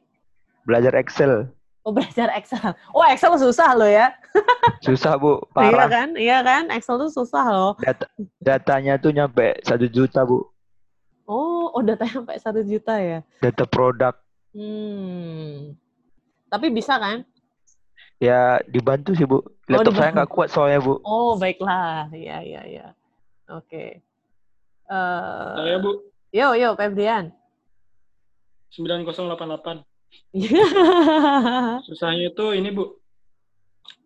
belajar 0.62 0.94
Excel. 0.94 1.50
Oh, 1.82 1.90
belajar 1.90 2.30
Excel. 2.38 2.62
Oh, 2.94 3.02
Excel 3.02 3.34
susah 3.36 3.74
loh 3.74 3.90
ya. 3.90 4.14
Susah 4.86 5.18
Bu, 5.18 5.42
Iya 5.58 5.74
parah. 5.74 5.88
kan? 5.90 6.08
Iya 6.14 6.38
kan? 6.40 6.70
Excel 6.70 6.94
tuh 6.96 7.10
susah 7.10 7.42
loh. 7.50 7.72
Data, 7.82 8.06
datanya 8.38 8.94
tuh 8.96 9.10
nyampe 9.10 9.58
satu 9.66 9.90
juta 9.90 10.22
Bu. 10.22 10.46
Oh, 11.26 11.74
oh 11.74 11.82
datanya 11.82 12.22
sampai 12.22 12.38
satu 12.38 12.62
juta 12.62 12.94
ya. 12.96 13.26
Data 13.42 13.66
produk. 13.66 14.14
Hmm. 14.54 15.74
Tapi 16.46 16.70
bisa 16.70 16.94
kan? 16.96 17.26
Ya 18.22 18.62
dibantu 18.70 19.18
sih 19.18 19.26
Bu. 19.26 19.42
Laptop 19.66 19.98
saya 19.98 20.10
dibantu. 20.10 20.16
nggak 20.22 20.30
kuat 20.30 20.48
soalnya 20.54 20.78
Bu. 20.78 21.02
Oh, 21.02 21.34
baiklah. 21.34 22.06
Iya, 22.14 22.46
iya, 22.46 22.62
iya. 22.62 22.86
Oke. 23.50 23.98
Eh, 24.86 25.52
Saya, 25.58 25.82
Bu. 25.82 25.98
Yo, 26.30 26.54
yo, 26.54 26.78
Febrian. 26.78 27.34
9088. 28.70 29.82
Susahnya 31.88 32.32
itu 32.32 32.44
ini, 32.56 32.70
Bu. 32.72 32.96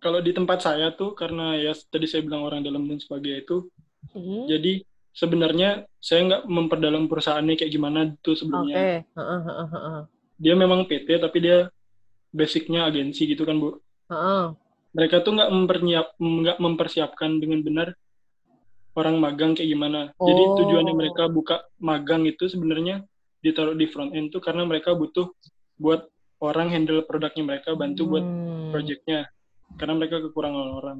Kalau 0.00 0.22
di 0.24 0.32
tempat 0.32 0.62
saya 0.64 0.92
tuh, 0.94 1.12
karena 1.12 1.56
ya 1.58 1.72
tadi 1.90 2.06
saya 2.08 2.24
bilang 2.24 2.46
orang 2.46 2.62
dalam 2.64 2.86
dan 2.88 2.98
sebagainya 3.00 3.44
itu, 3.44 3.66
Hmm, 4.14 4.46
jadi 4.48 4.80
sebenarnya 5.12 5.84
saya 6.00 6.24
nggak 6.24 6.42
memperdalam 6.48 7.04
perusahaannya 7.10 7.58
kayak 7.58 7.72
gimana 7.74 8.14
tuh. 8.24 8.38
Heeh, 8.38 9.02
heeh, 9.02 9.40
heeh. 9.44 10.00
Dia 10.40 10.54
memang 10.56 10.88
PT, 10.88 11.20
tapi 11.20 11.42
dia 11.42 11.68
basicnya 12.32 12.88
agensi 12.88 13.28
gitu 13.28 13.44
kan, 13.44 13.60
Bu. 13.60 13.76
Heeh. 14.08 14.54
Mereka 14.96 15.20
tuh 15.20 15.36
nggak 15.36 15.50
mempersiap, 15.52 16.06
nggak 16.16 16.58
mempersiapkan 16.62 17.30
dengan 17.36 17.60
benar 17.60 17.88
orang 18.96 19.20
magang 19.20 19.52
kayak 19.52 19.68
gimana. 19.68 20.00
Jadi 20.16 20.42
Oh. 20.48 20.54
tujuannya 20.56 20.94
mereka 20.96 21.28
buka 21.28 21.68
magang 21.76 22.24
itu 22.24 22.48
sebenarnya 22.48 23.04
ditaruh 23.44 23.76
di 23.76 23.84
front 23.92 24.16
end 24.16 24.32
tuh 24.32 24.40
karena 24.40 24.64
mereka 24.64 24.96
butuh 24.96 25.28
buat 25.76 26.08
orang 26.40 26.68
handle 26.68 27.04
produknya 27.04 27.44
mereka, 27.44 27.72
bantu 27.72 28.16
buat 28.16 28.24
Hmm. 28.24 28.70
projectnya. 28.72 29.28
Karena 29.76 29.94
mereka 29.96 30.20
kekurangan 30.20 30.68
orang. 30.78 30.98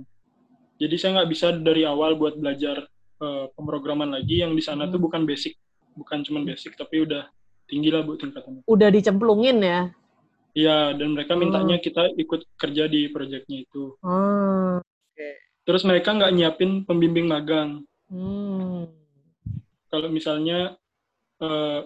Jadi 0.77 0.95
saya 0.97 1.21
nggak 1.21 1.31
bisa 1.31 1.47
dari 1.57 1.85
awal 1.85 2.17
buat 2.17 2.37
belajar 2.37 2.85
eh, 3.17 3.49
pemrograman 3.57 4.13
lagi 4.13 4.45
yang 4.45 4.53
di 4.53 4.61
sana 4.61 4.85
tuh 4.93 5.01
Hmm. 5.01 5.09
bukan 5.09 5.23
basic, 5.25 5.57
bukan 5.97 6.21
cuman 6.21 6.45
basic 6.45 6.77
tapi 6.77 7.09
udah 7.09 7.25
tinggi 7.65 7.89
lah 7.89 8.05
bu 8.05 8.21
tingkatannya. 8.21 8.61
Udah 8.69 8.93
dicemplungin 8.93 9.57
ya. 9.65 9.89
Iya 10.53 10.93
dan 10.93 11.17
mereka 11.17 11.33
mintanya 11.33 11.81
kita 11.81 12.13
ikut 12.13 12.45
kerja 12.61 12.85
di 12.89 13.09
projectnya 13.09 13.65
itu. 13.65 13.97
Hmm. 14.05 14.85
Terus 15.65 15.83
mereka 15.89 16.13
nggak 16.13 16.33
nyiapin 16.37 16.85
pembimbing 16.85 17.25
magang. 17.25 17.89
Hmm. 18.13 18.85
Kalau 19.89 20.13
misalnya 20.13 20.77
eh, 21.41 21.81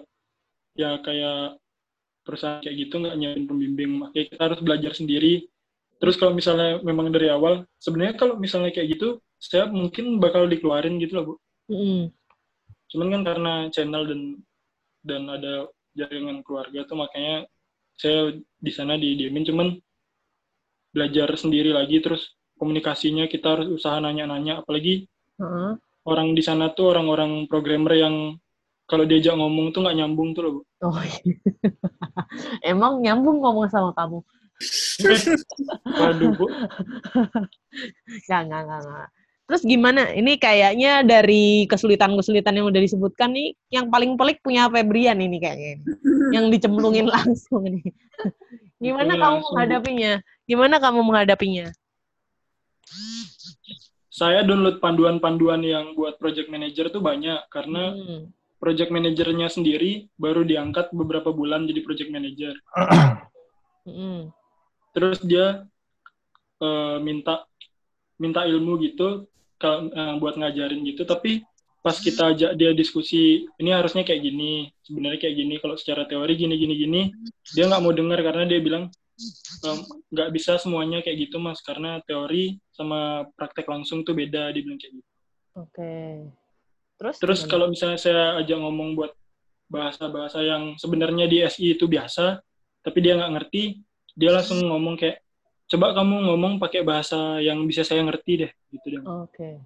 ya 0.75 0.99
kayak 0.99 1.59
perusahaan 2.21 2.61
kayak 2.61 2.77
gitu 2.87 3.01
nggak 3.01 3.15
nyiapin 3.17 3.45
pembimbing, 3.49 3.91
makanya 3.97 4.25
kita 4.33 4.43
harus 4.45 4.59
belajar 4.61 4.91
sendiri. 4.93 5.45
Terus 6.01 6.17
kalau 6.17 6.33
misalnya 6.33 6.81
memang 6.81 7.13
dari 7.13 7.29
awal, 7.29 7.65
sebenarnya 7.77 8.17
kalau 8.17 8.37
misalnya 8.41 8.73
kayak 8.73 8.97
gitu, 8.97 9.21
saya 9.37 9.69
mungkin 9.69 10.17
bakal 10.17 10.49
dikeluarin 10.49 10.97
gitu 10.97 11.13
loh 11.17 11.23
bu. 11.25 11.33
Mm-mm. 11.69 12.01
Cuman 12.89 13.07
kan 13.13 13.21
karena 13.25 13.53
channel 13.69 14.03
dan 14.09 14.21
dan 15.01 15.21
ada 15.29 15.53
jaringan 15.97 16.41
keluarga 16.45 16.85
tuh 16.85 16.97
makanya 16.97 17.45
saya 17.97 18.33
di 18.57 18.71
sana 18.73 18.97
didiemin. 18.97 19.45
Cuman 19.45 19.67
belajar 20.91 21.29
sendiri 21.37 21.71
lagi, 21.71 22.01
terus 22.01 22.33
komunikasinya 22.57 23.25
kita 23.25 23.57
harus 23.57 23.67
usaha 23.69 23.97
nanya-nanya, 23.97 24.61
apalagi 24.61 25.09
Heeh. 25.41 25.71
orang 26.05 26.33
di 26.37 26.43
sana 26.45 26.69
tuh 26.73 26.93
orang-orang 26.93 27.45
programmer 27.49 27.93
yang 27.97 28.15
kalau 28.91 29.07
diajak 29.07 29.39
ngomong 29.39 29.71
tuh 29.71 29.87
nggak 29.87 29.95
nyambung 30.03 30.35
tuh 30.35 30.41
loh 30.43 30.51
bu. 30.59 30.61
Oh, 30.83 30.99
iya. 30.99 31.39
Emang 32.75 32.99
nyambung 32.99 33.39
ngomong 33.39 33.71
sama 33.71 33.95
kamu? 33.95 34.19
Waduh 36.03 36.29
bu. 36.35 36.45
Nggak, 38.27 38.41
nggak, 38.51 38.61
nggak. 38.67 39.07
Terus 39.47 39.63
gimana? 39.63 40.11
Ini 40.11 40.35
kayaknya 40.35 41.07
dari 41.07 41.63
kesulitan-kesulitan 41.71 42.55
yang 42.59 42.67
udah 42.67 42.83
disebutkan 42.83 43.31
nih, 43.31 43.55
yang 43.71 43.87
paling 43.87 44.19
pelik 44.19 44.43
punya 44.43 44.67
Febrian 44.67 45.23
ini 45.23 45.39
kayaknya. 45.39 45.79
ini. 45.79 45.83
Yang 46.35 46.45
dicemplungin 46.59 47.07
langsung 47.15 47.63
nih. 47.63 47.95
Gimana 48.79 49.15
Betul, 49.15 49.23
kamu 49.23 49.31
langsung, 49.39 49.51
menghadapinya? 49.55 50.13
Gimana 50.43 50.75
kamu 50.83 50.99
menghadapinya? 50.99 51.67
Saya 54.11 54.43
download 54.43 54.83
panduan-panduan 54.83 55.63
yang 55.63 55.95
buat 55.95 56.19
project 56.19 56.51
manager 56.51 56.91
tuh 56.91 56.99
banyak 56.99 57.39
karena 57.47 57.95
Hmm. 57.95 58.23
Project 58.61 58.93
manajernya 58.93 59.49
sendiri 59.49 60.05
baru 60.21 60.45
diangkat 60.45 60.93
beberapa 60.93 61.33
bulan 61.33 61.65
jadi 61.65 61.81
project 61.81 62.13
manager. 62.13 62.53
Terus 64.93 65.17
dia 65.25 65.65
eh, 66.61 66.97
minta 67.01 67.41
minta 68.21 68.45
ilmu 68.45 68.77
gitu 68.85 69.25
eh, 69.65 70.13
buat 70.21 70.37
ngajarin 70.37 70.85
gitu, 70.85 71.09
tapi 71.09 71.41
pas 71.81 71.97
kita 71.97 72.37
ajak 72.37 72.51
dia 72.61 72.77
diskusi 72.77 73.49
ini 73.57 73.73
harusnya 73.73 74.05
kayak 74.05 74.21
gini 74.21 74.69
sebenarnya 74.85 75.17
kayak 75.17 75.35
gini 75.41 75.55
kalau 75.57 75.73
secara 75.73 76.05
teori 76.05 76.37
gini 76.37 76.53
gini 76.53 76.73
gini. 76.77 77.01
Dia 77.57 77.65
nggak 77.65 77.81
mau 77.81 77.89
dengar 77.89 78.21
karena 78.21 78.45
dia 78.45 78.61
bilang 78.61 78.85
"Em, 79.65 79.79
nggak 80.13 80.29
bisa 80.29 80.61
semuanya 80.61 81.01
kayak 81.01 81.25
gitu 81.25 81.41
mas. 81.41 81.57
Karena 81.65 81.97
teori 82.05 82.61
sama 82.69 83.25
praktek 83.33 83.65
langsung 83.65 84.05
tuh 84.05 84.13
beda 84.13 84.53
dia 84.53 84.61
bilang 84.61 84.77
kayak 84.77 85.01
gitu. 85.01 85.09
Oke. 85.57 85.91
Terus? 87.01 87.15
terus 87.17 87.39
gimana? 87.41 87.51
kalau 87.51 87.65
misalnya 87.73 87.97
saya 87.97 88.37
ajak 88.37 88.57
ngomong 88.61 88.93
buat 88.93 89.11
bahasa-bahasa 89.71 90.45
yang 90.45 90.77
sebenarnya 90.77 91.25
di 91.25 91.41
SI 91.41 91.73
itu 91.73 91.89
biasa 91.89 92.37
tapi 92.85 92.97
dia 93.01 93.17
nggak 93.17 93.33
ngerti 93.41 93.81
dia 94.13 94.29
langsung 94.29 94.61
ngomong 94.61 95.01
kayak 95.01 95.25
coba 95.65 95.97
kamu 95.97 96.15
ngomong 96.29 96.53
pakai 96.61 96.85
bahasa 96.85 97.41
yang 97.41 97.65
bisa 97.65 97.81
saya 97.81 98.05
ngerti 98.05 98.45
deh 98.45 98.51
gitu 98.69 98.87
deh 98.99 99.01
Oke. 99.25 99.57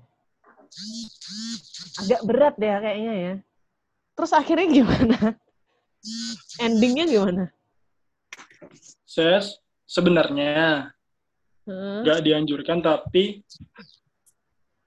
Agak 2.03 2.21
berat 2.27 2.55
deh 2.59 2.67
kayaknya 2.67 3.13
ya. 3.15 3.33
Terus 4.15 4.31
akhirnya 4.35 4.67
gimana? 4.67 5.17
Endingnya 6.59 7.07
gimana? 7.07 7.55
saya 9.15 9.39
sebenarnya 9.87 10.91
nggak 11.65 12.19
dianjurkan 12.19 12.83
tapi 12.83 13.47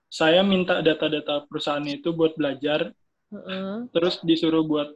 saya 0.08 0.40
minta 0.40 0.80
data-data 0.80 1.44
perusahaan 1.44 1.84
itu 1.84 2.16
buat 2.16 2.32
belajar 2.34 2.92
Heeh. 3.28 3.92
terus 3.92 4.20
disuruh 4.24 4.64
buat 4.64 4.88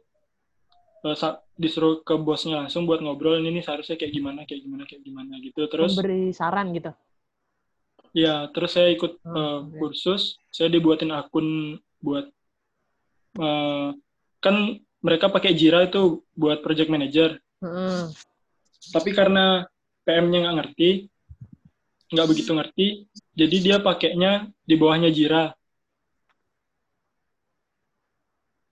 eh, 1.05 1.15
disuruh 1.53 2.01
ke 2.01 2.17
bosnya 2.17 2.65
langsung 2.65 2.89
buat 2.89 2.97
ngobrol 2.99 3.37
ini 3.37 3.61
nih 3.61 3.63
seharusnya 3.65 3.95
kayak 3.97 4.13
gimana 4.13 4.39
kayak 4.49 4.61
gimana 4.65 4.83
kayak 4.89 5.03
gimana 5.05 5.33
gitu 5.37 5.61
terus 5.69 5.93
Memberi 5.93 6.33
saran 6.33 6.73
gitu. 6.73 6.91
ya 8.13 8.49
terus 8.49 8.73
saya 8.73 8.89
ikut 8.89 9.21
eh, 9.21 9.59
kursus 9.77 10.41
saya 10.49 10.73
dibuatin 10.73 11.13
akun 11.13 11.77
buat 12.01 12.25
eh, 13.37 13.89
kan 14.41 14.55
mereka 15.03 15.29
pakai 15.29 15.53
Jira 15.53 15.85
itu 15.85 16.25
buat 16.33 16.65
project 16.65 16.89
manager 16.89 17.37
Heeh. 17.61 18.09
tapi 18.89 19.13
karena 19.13 19.69
PM-nya 20.03 20.43
nggak 20.43 20.57
ngerti, 20.59 20.89
nggak 22.13 22.29
begitu 22.29 22.51
ngerti, 22.53 22.87
jadi 23.33 23.55
dia 23.57 23.77
pakainya 23.81 24.45
di 24.61 24.77
bawahnya 24.77 25.09
Jira. 25.09 25.49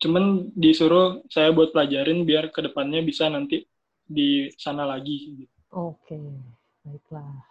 Cuman 0.01 0.49
disuruh 0.53 1.25
saya 1.29 1.49
buat 1.49 1.73
pelajarin 1.73 2.25
biar 2.25 2.53
ke 2.53 2.61
depannya 2.61 3.01
bisa 3.01 3.29
nanti 3.29 3.65
di 4.05 4.49
sana 4.57 4.85
lagi. 4.85 5.45
gitu. 5.45 5.53
Oke, 5.73 6.17
baiklah. 6.85 7.41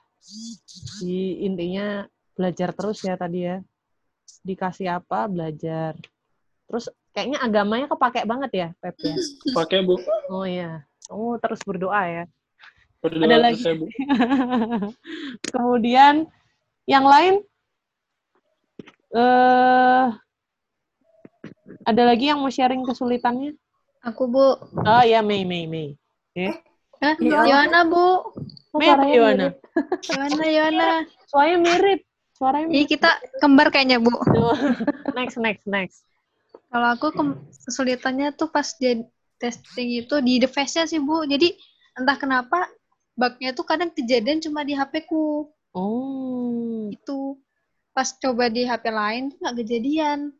Di 1.02 1.42
intinya 1.46 2.06
belajar 2.34 2.70
terus 2.74 3.02
ya 3.02 3.14
tadi 3.18 3.46
ya. 3.46 3.58
Dikasih 4.46 4.90
apa 4.90 5.26
belajar. 5.26 5.98
Terus 6.70 6.86
kayaknya 7.10 7.42
agamanya 7.42 7.86
kepake 7.90 8.22
banget 8.26 8.50
ya, 8.54 8.68
Pep 8.78 8.94
ya. 9.02 9.16
Pakai 9.54 9.82
bu, 9.82 9.98
Oh 10.30 10.46
iya. 10.46 10.86
Kamu 11.10 11.42
terus 11.42 11.62
berdoa 11.66 12.02
ya. 12.06 12.24
Ada 13.01 13.36
lagi. 13.40 13.64
Kemudian 15.52 16.28
yang 16.85 17.05
lain 17.09 17.40
eh 19.10 20.06
ada 21.86 22.02
lagi 22.05 22.28
yang 22.28 22.39
mau 22.44 22.52
sharing 22.52 22.85
kesulitannya? 22.85 23.56
Aku, 24.05 24.28
Bu. 24.28 24.56
Oh 24.85 25.05
ya, 25.05 25.20
Mei, 25.20 25.44
Mei, 25.44 25.68
Mei. 25.68 25.97
Hah? 27.01 27.16
Iya. 27.20 27.40
Yohana, 27.48 27.89
Bu. 27.89 28.36
Mei 28.77 28.89
apa 28.93 29.05
Yohana? 29.09 29.48
Yohana, 30.05 30.44
Yohana. 30.48 30.89
Suaranya 31.28 31.59
mirip. 31.60 32.01
Suaranya 32.36 32.68
Iya, 32.72 32.85
kita 32.89 33.10
kembar 33.40 33.68
kayaknya, 33.72 34.01
Bu. 34.01 34.12
next, 35.18 35.36
next, 35.40 35.64
next. 35.68 36.05
Kalau 36.70 36.89
aku 36.97 37.12
kesulitannya 37.66 38.32
tuh 38.36 38.48
pas 38.48 38.64
dia 38.77 39.05
testing 39.40 40.05
itu 40.05 40.20
di 40.20 40.40
device-nya 40.40 40.89
sih, 40.89 41.01
Bu. 41.01 41.24
Jadi 41.28 41.52
entah 41.97 42.16
kenapa 42.16 42.68
bug-nya 43.20 43.52
tuh 43.52 43.68
kadang 43.68 43.92
kejadian 43.92 44.40
cuma 44.40 44.64
di 44.64 44.72
HP-ku. 44.72 45.52
Oh. 45.76 46.88
Itu 46.88 47.36
pas 47.92 48.09
coba 48.16 48.48
di 48.48 48.64
HP 48.64 48.88
lain 48.88 49.28
tuh 49.28 49.36
nggak 49.44 49.56
kejadian. 49.60 50.32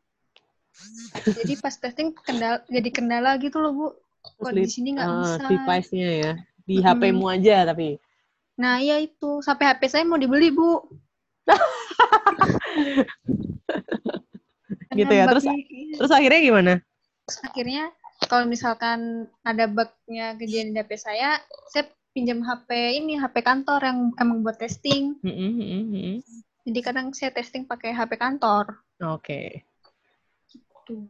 Jadi 1.29 1.61
pas 1.61 1.77
testing 1.77 2.17
kendala, 2.17 2.65
jadi 2.73 2.89
kendala 2.89 3.37
gitu 3.37 3.61
loh, 3.61 3.73
Bu. 3.77 3.87
Kok 4.41 4.53
di 4.57 4.65
sini 4.65 4.97
nggak 4.97 5.09
eh, 5.09 5.17
bisa. 5.21 5.45
device-nya 5.45 6.11
ya. 6.25 6.33
Di 6.65 6.81
Mm-mm. 6.81 6.89
HP-mu 6.89 7.27
aja 7.29 7.69
tapi. 7.69 8.01
Nah, 8.57 8.81
iya 8.81 8.97
itu. 9.01 9.45
Sampai 9.45 9.69
HP 9.69 9.93
saya 9.93 10.09
mau 10.09 10.17
dibeli, 10.17 10.49
Bu. 10.49 10.81
gitu 14.97 15.13
ya. 15.13 15.29
Terus 15.29 15.45
bug-nya- 15.45 15.97
terus 16.01 16.13
akhirnya 16.13 16.41
gimana? 16.41 16.73
Terus 17.29 17.39
akhirnya 17.45 17.93
kalau 18.29 18.45
misalkan 18.49 19.29
ada 19.45 19.65
bug-nya 19.69 20.37
kejadian 20.37 20.77
di 20.77 20.81
HP 20.81 20.93
saya, 21.01 21.41
saya 21.73 21.89
pinjam 22.21 22.45
HP 22.45 22.69
ini, 23.01 23.17
HP 23.17 23.41
kantor 23.41 23.81
yang 23.81 23.99
emang 24.21 24.45
buat 24.45 24.61
testing. 24.61 25.17
Mm-mm, 25.25 25.53
mm-mm. 25.57 26.17
Jadi 26.69 26.81
kadang 26.85 27.17
saya 27.17 27.33
testing 27.33 27.65
pakai 27.65 27.97
HP 27.97 28.21
kantor. 28.21 28.77
Oke. 29.01 29.65
Tuh. 30.85 31.09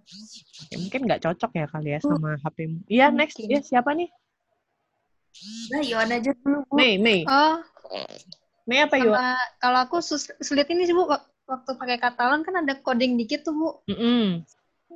Oke, 0.62 0.74
mungkin 0.78 1.10
nggak 1.10 1.26
cocok 1.26 1.50
ya 1.58 1.66
kali 1.66 1.90
ya 1.90 1.98
sama 1.98 2.38
HP-mu. 2.38 2.86
Iya, 2.86 3.10
next. 3.10 3.42
Ya, 3.42 3.58
siapa 3.58 3.90
nih? 3.98 4.06
Nah, 5.74 5.82
Yohan 5.82 6.14
aja 6.14 6.30
dulu, 6.30 6.62
Bu. 6.70 6.78
Mei, 6.78 6.94
Mei. 6.94 7.26
Oh, 7.26 7.58
Mei 8.70 8.86
apa 8.86 8.94
Yo? 9.02 9.10
sama 9.10 9.34
kalau 9.58 9.78
aku 9.82 9.98
sus- 9.98 10.30
sulit 10.38 10.70
ini 10.70 10.86
sih, 10.86 10.94
Bu. 10.94 11.10
wak- 11.10 11.26
Waktu 11.50 11.74
pakai 11.74 11.98
Catalan 11.98 12.46
kan 12.46 12.62
ada 12.62 12.78
coding 12.78 13.18
dikit 13.18 13.42
tuh, 13.42 13.50
Bu. 13.50 13.68
Mm-mm. 13.90 14.46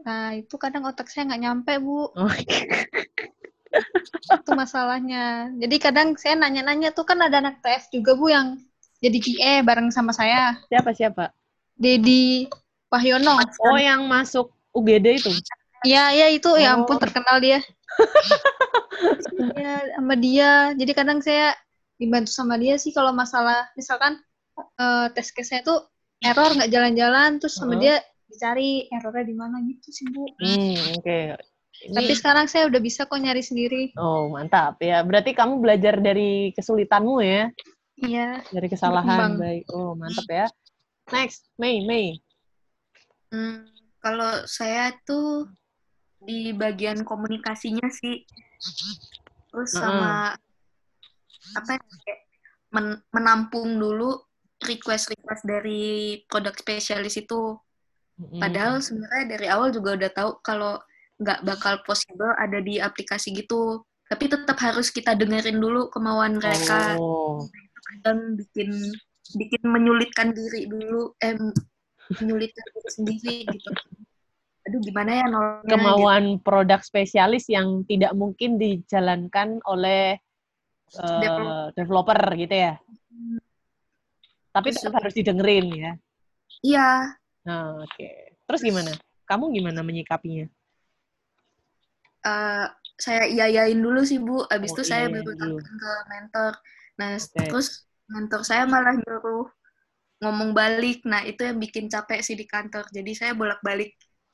Nah, 0.06 0.38
itu 0.38 0.54
kadang 0.54 0.86
otak 0.86 1.10
saya 1.10 1.26
nggak 1.26 1.42
nyampe, 1.42 1.72
Bu. 1.82 2.14
Oh, 2.14 2.30
itu 4.40 4.50
masalahnya. 4.54 5.50
Jadi 5.58 5.76
kadang 5.78 6.14
saya 6.14 6.34
nanya-nanya 6.34 6.90
tuh 6.90 7.04
kan 7.04 7.18
ada 7.20 7.38
anak 7.42 7.60
TF 7.60 7.90
juga, 7.92 8.14
Bu, 8.14 8.30
yang 8.30 8.56
jadi 8.98 9.18
QA 9.20 9.52
bareng 9.62 9.90
sama 9.90 10.14
saya. 10.14 10.56
siapa 10.70 10.94
siapa? 10.96 11.30
Dedi 11.74 12.46
Wahyono. 12.88 13.36
Oh, 13.60 13.76
yang 13.76 14.06
masuk 14.06 14.54
UGD 14.72 15.06
itu. 15.18 15.30
Iya, 15.84 16.14
iya 16.14 16.26
itu 16.32 16.48
ya 16.56 16.72
Oh. 16.74 16.86
ampun 16.86 16.96
terkenal 16.96 17.36
dia. 17.38 17.60
Iya, 19.54 19.98
sama 19.98 20.14
dia. 20.16 20.50
Jadi 20.72 20.92
kadang 20.96 21.18
saya 21.20 21.52
dibantu 21.98 22.30
sama 22.32 22.56
dia 22.56 22.78
sih 22.80 22.90
kalau 22.90 23.10
masalah 23.12 23.68
misalkan 23.74 24.18
eh, 24.78 25.06
tes 25.12 25.30
case-nya 25.30 25.62
tuh 25.62 25.84
error 26.22 26.50
nggak 26.54 26.70
jalan-jalan 26.72 27.36
terus 27.42 27.54
sama 27.58 27.76
Heeh. 27.76 27.82
dia 27.82 27.94
dicari 28.30 28.70
errornya 28.90 29.24
di 29.26 29.34
mana 29.36 29.56
gitu 29.62 29.88
sih, 29.92 30.06
Bu. 30.10 30.24
Hmm, 30.40 30.98
oke. 30.98 31.18
Ini- 31.82 31.94
Tapi 31.96 32.12
sekarang 32.14 32.46
saya 32.46 32.70
udah 32.70 32.80
bisa 32.80 33.04
kok 33.04 33.18
nyari 33.18 33.42
sendiri. 33.42 33.90
Oh, 33.98 34.30
mantap 34.30 34.78
ya. 34.78 35.02
Berarti 35.02 35.34
kamu 35.34 35.58
belajar 35.58 35.98
dari 35.98 36.54
kesulitanmu 36.54 37.18
ya, 37.20 37.50
Iya. 38.00 38.40
dari 38.48 38.68
kesalahan. 38.70 39.04
Berkembang. 39.04 39.34
Baik. 39.42 39.62
Oh, 39.74 39.92
mantap 39.98 40.26
ya. 40.30 40.46
Next, 41.12 41.50
Mei, 41.60 41.84
Mei. 41.84 42.16
Hmm, 43.28 43.68
kalau 43.98 44.46
saya 44.46 44.94
tuh 45.04 45.50
di 46.24 46.54
bagian 46.56 47.04
komunikasinya 47.04 47.90
sih, 47.92 48.24
terus 49.52 49.76
sama 49.76 50.32
apa 51.52 51.70
ya, 51.76 51.80
kayak 51.82 52.20
men- 52.72 53.02
menampung 53.12 53.76
dulu 53.76 54.16
request-request 54.64 55.44
dari 55.44 56.16
produk 56.24 56.56
spesialis 56.56 57.20
itu. 57.20 57.58
Padahal 58.40 58.80
sebenarnya 58.80 59.24
dari 59.36 59.46
awal 59.50 59.68
juga 59.74 59.98
udah 59.98 60.10
tahu 60.14 60.30
kalau 60.40 60.78
nggak 61.20 61.46
bakal 61.46 61.74
possible 61.86 62.30
ada 62.36 62.58
di 62.60 62.78
aplikasi 62.82 63.34
gitu. 63.34 63.82
Tapi 64.04 64.28
tetap 64.28 64.58
harus 64.60 64.92
kita 64.92 65.16
dengerin 65.16 65.58
dulu 65.58 65.88
kemauan 65.88 66.36
mereka. 66.36 66.98
Oh. 67.00 67.44
Dan 68.04 68.36
bikin 68.36 68.70
bikin 69.36 69.62
menyulitkan 69.64 70.36
diri 70.36 70.68
dulu, 70.68 71.16
eh 71.20 71.36
menyulitkan 72.20 72.66
diri 72.74 72.90
sendiri 72.90 73.36
gitu. 73.48 73.70
Aduh 74.64 74.80
gimana 74.80 75.20
ya 75.20 75.26
nolnya 75.28 75.60
gitu. 75.60 75.72
kemauan 75.76 76.24
produk 76.40 76.80
spesialis 76.80 77.44
yang 77.52 77.84
tidak 77.84 78.16
mungkin 78.16 78.56
dijalankan 78.56 79.60
oleh 79.68 80.16
eh, 80.94 81.20
Develop- 81.20 81.72
developer 81.76 82.20
gitu 82.36 82.54
ya. 82.54 82.74
Tapi 84.54 84.68
tetap 84.72 84.94
harus 84.96 85.12
didengerin 85.16 85.66
ya. 85.74 85.92
Iya, 86.64 86.88
Nah, 87.44 87.84
oke. 87.84 88.08
Terus 88.48 88.60
gimana? 88.64 88.92
Kamu 89.28 89.52
gimana 89.52 89.84
menyikapinya? 89.84 90.48
Eh, 92.24 92.66
saya 92.94 93.22
iyain 93.26 93.78
dulu 93.78 94.00
sih 94.06 94.18
Bu. 94.22 94.46
Abis 94.48 94.70
Oh, 94.72 94.74
itu 94.78 94.82
saya 94.86 95.06
iyain 95.06 95.14
baru 95.18 95.32
dulu. 95.34 95.56
telepon 95.60 95.74
ke 95.78 95.92
mentor. 96.10 96.52
Nah, 96.98 97.08
Oke. 97.18 97.44
terus 97.50 97.68
mentor 98.08 98.40
saya 98.46 98.64
malah 98.68 98.94
nyuruh 98.96 99.46
ngomong 100.22 100.50
balik. 100.54 101.02
Nah, 101.04 101.20
itu 101.26 101.42
yang 101.44 101.58
bikin 101.58 101.90
capek 101.90 102.20
sih 102.22 102.36
di 102.38 102.46
kantor. 102.46 102.86
Jadi 102.94 103.12
saya 103.12 103.32
bolak-balik 103.34 103.92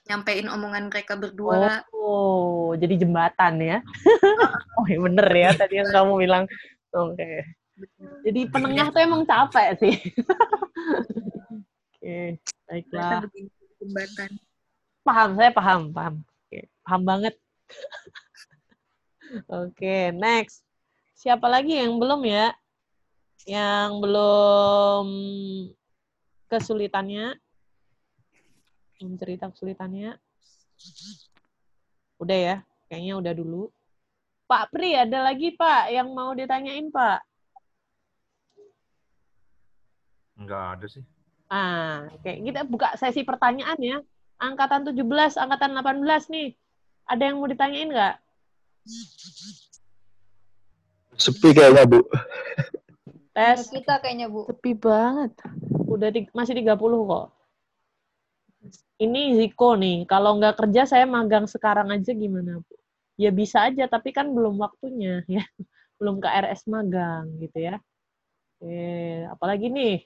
nyampein 0.09 0.49
omongan 0.51 0.91
mereka 0.91 1.15
berdua. 1.17 1.83
Oh, 1.95 2.75
jadi 2.77 2.95
jembatan 3.01 3.55
ya? 3.63 3.79
oh, 4.79 4.87
ya 4.87 4.99
bener 4.99 5.29
ya 5.31 5.51
tadi 5.55 5.75
yang 5.81 5.91
kamu 5.91 6.13
bilang. 6.19 6.45
Oke. 6.91 7.47
Jadi 8.27 8.41
penengah 8.53 8.93
tuh 8.93 9.01
emang 9.01 9.23
capek 9.25 9.69
sih. 9.81 9.95
Oke, 12.01 12.41
Ternyata 12.69 13.25
baiklah. 13.25 13.25
jembatan. 13.81 14.31
paham, 15.01 15.31
saya 15.37 15.51
paham, 15.53 15.81
paham. 15.97 16.15
Oke, 16.49 16.61
paham 16.85 17.03
banget. 17.09 17.35
Oke, 19.63 20.11
next. 20.15 20.65
Siapa 21.15 21.47
lagi 21.47 21.77
yang 21.77 22.01
belum 22.01 22.25
ya? 22.27 22.55
Yang 23.45 23.91
belum 24.03 25.07
kesulitannya? 26.49 27.37
Belum 28.99 29.13
cerita 29.21 29.49
kesulitannya? 29.53 30.17
Udah 32.21 32.39
ya? 32.39 32.57
Kayaknya 32.89 33.15
udah 33.21 33.33
dulu. 33.37 33.63
Pak 34.51 34.75
Pri, 34.75 34.99
ada 34.99 35.31
lagi 35.31 35.55
Pak 35.55 35.95
yang 35.95 36.11
mau 36.11 36.35
ditanyain 36.35 36.91
Pak? 36.91 37.23
Enggak 40.41 40.65
ada 40.75 40.87
sih. 40.91 41.05
Ah, 41.53 42.09
oke. 42.11 42.33
Kita 42.33 42.67
buka 42.67 42.97
sesi 42.99 43.23
pertanyaan 43.23 43.79
ya. 43.79 43.99
Angkatan 44.41 44.89
17, 44.89 45.37
angkatan 45.37 45.77
18 45.77 46.33
nih. 46.33 46.57
Ada 47.07 47.23
yang 47.31 47.37
mau 47.41 47.49
ditanyain 47.51 47.89
nggak? 47.91 48.15
Sepi 51.21 51.49
kayaknya, 51.53 51.85
Bu. 51.85 52.01
Tes. 53.37 53.69
Kita 53.69 54.01
kayaknya, 54.01 54.27
Bu. 54.33 54.49
Sepi 54.49 54.73
banget. 54.73 55.33
Udah 55.85 56.09
ti- 56.11 56.33
masih 56.33 56.55
30 56.57 57.01
kok. 57.05 57.27
Ini 59.01 59.41
Ziko 59.41 59.77
nih. 59.77 60.05
Kalau 60.05 60.37
nggak 60.37 60.61
kerja 60.61 60.85
saya 60.85 61.05
magang 61.09 61.49
sekarang 61.49 61.89
aja 61.93 62.13
gimana, 62.13 62.61
Bu? 62.61 62.75
Ya 63.21 63.29
bisa 63.29 63.69
aja, 63.69 63.85
tapi 63.85 64.17
kan 64.17 64.33
belum 64.33 64.57
waktunya 64.61 65.25
ya. 65.41 65.45
Belum 66.01 66.17
ke 66.21 66.29
RS 66.29 66.65
magang 66.69 67.29
gitu 67.41 67.59
ya. 67.61 67.77
Eh, 68.61 69.25
apalagi 69.29 69.69
nih? 69.73 70.05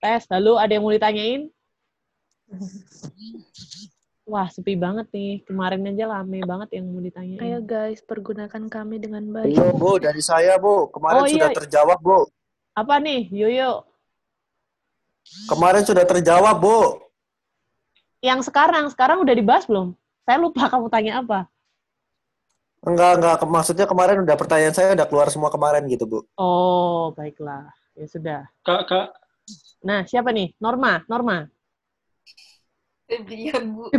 Tes, 0.00 0.24
lalu 0.32 0.56
ada 0.56 0.72
yang 0.72 0.82
mau 0.82 0.96
ditanyain? 0.96 1.42
Wah, 4.30 4.46
sepi 4.48 4.78
banget 4.78 5.10
nih. 5.12 5.42
Kemarin 5.44 5.90
aja 5.92 6.06
rame 6.08 6.40
banget 6.46 6.80
yang 6.80 6.88
mau 6.88 7.02
ditanyain. 7.04 7.42
Ayo 7.42 7.60
guys, 7.60 8.00
pergunakan 8.00 8.62
kami 8.70 8.96
dengan 8.96 9.26
baik. 9.28 9.52
Iya, 9.52 9.74
Bu, 9.76 10.00
dari 10.00 10.22
saya, 10.24 10.56
Bu. 10.56 10.88
Kemarin 10.88 11.20
Oh, 11.20 11.28
sudah 11.28 11.50
iya. 11.50 11.56
terjawab, 11.56 11.98
Bu. 12.00 12.18
Apa 12.72 12.96
nih, 12.96 13.28
Yoyo? 13.28 13.84
Kemarin 15.50 15.82
sudah 15.84 16.06
terjawab, 16.08 16.56
Bu. 16.56 16.78
Yang 18.22 18.48
sekarang, 18.48 18.88
sekarang 18.88 19.20
udah 19.20 19.34
dibahas 19.34 19.66
belum? 19.68 19.92
Saya 20.24 20.38
lupa 20.40 20.70
kamu 20.70 20.86
tanya 20.88 21.12
apa. 21.20 21.40
Enggak, 22.80 23.20
enggak. 23.20 23.36
Maksudnya 23.44 23.84
kemarin 23.84 24.24
udah 24.24 24.36
pertanyaan 24.38 24.72
saya 24.72 24.94
udah 24.96 25.04
keluar 25.10 25.28
semua 25.28 25.50
kemarin 25.52 25.84
gitu, 25.90 26.06
Bu. 26.08 26.18
Oh, 26.40 27.12
baiklah. 27.18 27.68
Ya 27.98 28.06
sudah. 28.08 28.40
Kak, 28.64 28.86
Kak. 28.88 29.19
Nah, 29.80 30.04
siapa 30.04 30.30
nih? 30.30 30.52
Norma, 30.60 31.00
Norma. 31.08 31.48
Febrian, 33.10 33.64
Bu. 33.74 33.90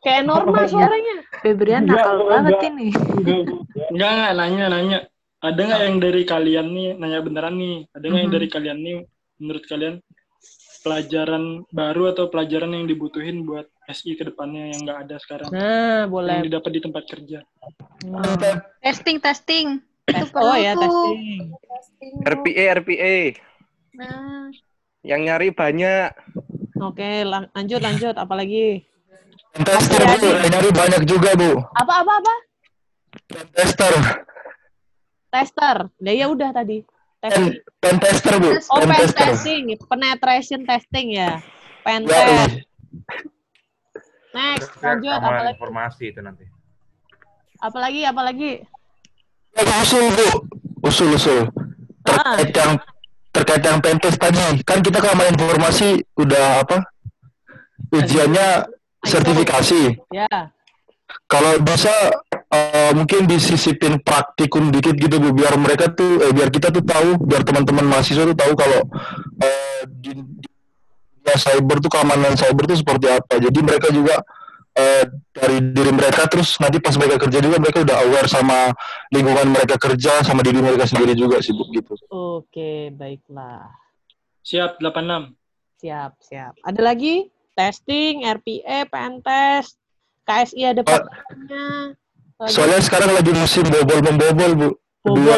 Kayak 0.00 0.22
Norma 0.24 0.60
suaranya. 0.64 1.16
Febrian 1.44 1.82
nakal 1.84 2.24
banget 2.24 2.56
ini. 2.72 2.88
Enggak, 3.92 4.10
enggak, 4.12 4.32
nanya, 4.38 4.66
nanya. 4.72 4.98
Ada 5.44 5.60
nggak 5.60 5.82
yang 5.84 5.96
dari 6.00 6.22
kalian 6.24 6.66
nih, 6.72 6.88
nanya 6.96 7.20
beneran 7.20 7.54
nih, 7.60 7.76
ada 7.92 8.04
nggak 8.08 8.22
yang 8.24 8.30
Mhm. 8.32 8.38
dari 8.40 8.48
kalian 8.48 8.78
nih, 8.80 8.96
menurut 9.36 9.64
kalian, 9.68 9.94
pelajaran 10.80 11.44
baru 11.68 12.14
atau 12.14 12.24
pelajaran 12.32 12.72
yang 12.72 12.86
dibutuhin 12.88 13.44
buat 13.44 13.66
SI 13.84 14.16
ke 14.16 14.24
depannya 14.24 14.72
yang 14.72 14.86
nggak 14.86 14.98
ada 15.06 15.16
sekarang? 15.20 15.50
Nah, 15.52 16.06
Yang 16.06 16.10
boleh. 16.10 16.38
didapat 16.48 16.70
di 16.72 16.80
tempat 16.80 17.04
kerja. 17.04 17.38
Testing, 18.80 19.18
testing. 19.20 19.66
Itu 20.06 20.22
Oh 20.22 20.30
perlu 20.30 20.54
ya, 20.56 20.72
testing. 20.72 21.50
RPA, 22.22 22.64
RPA. 22.76 23.16
Nah, 23.92 24.48
Yang 25.02 25.20
nyari 25.22 25.48
banyak. 25.50 26.08
Oke, 26.76 27.22
lang- 27.22 27.50
lanjut, 27.52 27.80
lanjut. 27.80 28.14
Apalagi? 28.14 28.82
Tester, 29.56 30.02
Bu. 30.02 30.26
Yang 30.36 30.50
nyari 30.52 30.70
banyak 30.72 31.02
juga, 31.04 31.30
Bu. 31.32 31.58
Apa, 31.72 32.02
apa, 32.02 32.12
apa? 32.16 32.34
Tester. 33.52 33.92
Tester. 35.28 35.76
Nah, 35.96 36.12
ya 36.12 36.26
udah 36.26 36.50
tadi. 36.52 36.82
Testing. 37.18 37.54
Pen 37.78 37.96
tester, 37.96 38.34
Bu. 38.36 38.50
Oh, 38.68 38.78
Pen 38.78 38.88
pen 38.88 38.98
tester. 39.00 39.26
testing. 39.32 39.62
Penetration 39.80 40.60
testing 40.62 41.06
ya. 41.12 41.38
Pen 41.82 42.02
Ya, 42.02 42.10
test. 42.12 42.26
iya. 42.28 42.46
Next, 44.32 44.70
lanjut. 44.78 45.16
Apalagi? 45.16 45.54
informasi 45.54 46.04
itu 46.10 46.20
nanti. 46.20 46.44
Apalagi, 47.56 48.02
apalagi? 48.04 48.50
Usul, 49.56 50.04
Bu. 50.12 50.28
Usul, 50.84 51.08
usul. 51.16 51.40
Ah. 52.06 52.36
Terkait 52.36 52.52
yang 52.54 52.72
terkait 53.32 53.62
yang 53.64 53.78
pen 53.84 54.00
test 54.00 54.16
tadi, 54.16 54.64
kan 54.64 54.80
kita 54.80 54.96
keamanan 55.00 55.36
informasi 55.36 56.00
udah 56.16 56.64
apa? 56.64 56.80
Ujiannya 57.92 58.64
sertifikasi. 59.04 59.96
Ya. 60.12 60.28
Kalau 61.26 61.58
bisa 61.60 61.92
eh, 62.48 62.90
mungkin 62.96 63.28
disisipin 63.28 64.00
praktikum 64.00 64.72
dikit 64.72 64.96
gitu 64.96 65.18
bu, 65.18 65.36
biar 65.36 65.58
mereka 65.60 65.92
tuh, 65.92 66.22
eh, 66.22 66.32
biar 66.32 66.48
kita 66.48 66.70
tuh 66.72 66.80
tahu, 66.86 67.18
biar 67.26 67.42
teman-teman 67.44 67.84
mahasiswa 67.84 68.24
tuh 68.24 68.38
tahu 68.38 68.52
kalau 68.56 68.80
eh, 69.42 69.80
di, 70.00 70.16
di 70.16 70.48
dunia 71.26 71.36
cyber 71.36 71.76
tuh 71.82 71.90
keamanan 71.90 72.32
cyber 72.38 72.64
tuh 72.70 72.78
seperti 72.78 73.06
apa. 73.10 73.34
Jadi 73.42 73.58
mereka 73.60 73.90
juga 73.90 74.22
eh, 74.76 75.04
dari 75.32 75.56
diri 75.72 75.90
mereka 75.90 76.28
terus 76.28 76.60
nanti 76.60 76.76
pas 76.78 76.94
mereka 76.94 77.24
kerja 77.24 77.40
juga 77.40 77.56
mereka 77.56 77.80
udah 77.82 77.96
aware 78.04 78.28
sama 78.28 78.70
lingkungan 79.08 79.48
mereka 79.48 79.76
kerja 79.76 80.20
sama 80.20 80.44
diri 80.44 80.60
mereka 80.60 80.84
sendiri 80.84 81.16
juga 81.16 81.40
sih 81.40 81.50
bu 81.50 81.64
gitu. 81.72 81.96
Oke, 82.08 82.92
baiklah. 82.92 83.72
Siap, 84.40 84.78
86. 84.78 85.34
Siap, 85.76 86.12
siap. 86.22 86.52
Ada 86.62 86.80
lagi? 86.80 87.26
Testing, 87.52 88.22
RPA, 88.22 88.84
pen 88.86 89.24
test, 89.24 89.80
KSI 90.22 90.62
ada 90.66 90.84
programnya. 90.84 91.96
Lagi 92.36 92.52
Soalnya 92.52 92.80
sekarang 92.84 93.10
lagi 93.10 93.32
musim 93.32 93.64
bobol 93.64 94.00
membobol 94.04 94.50
bu. 94.52 94.68
bobol, 95.00 95.24
Dua 95.24 95.36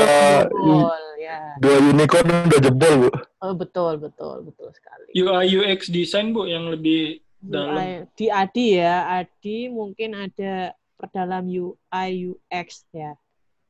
bobol, 0.51 1.05
ya. 1.17 1.55
dua 1.63 1.77
unicorn 1.79 2.27
udah 2.27 2.59
jebol 2.59 2.95
bu. 3.07 3.09
Oh, 3.39 3.55
betul, 3.55 4.03
betul, 4.03 4.43
betul 4.43 4.69
sekali. 4.75 5.15
UI 5.15 5.47
UX 5.55 5.87
design, 5.89 6.35
Bu, 6.35 6.51
yang 6.51 6.67
lebih 6.67 7.23
dalam. 7.41 7.75
UI, 7.77 7.91
di 8.15 8.27
ADI 8.29 8.67
ya, 8.77 8.95
ADI 9.21 9.59
mungkin 9.71 10.11
ada 10.15 10.73
perdalam 10.97 11.47
UI 11.47 12.09
UX 12.29 12.83
ya. 12.91 13.15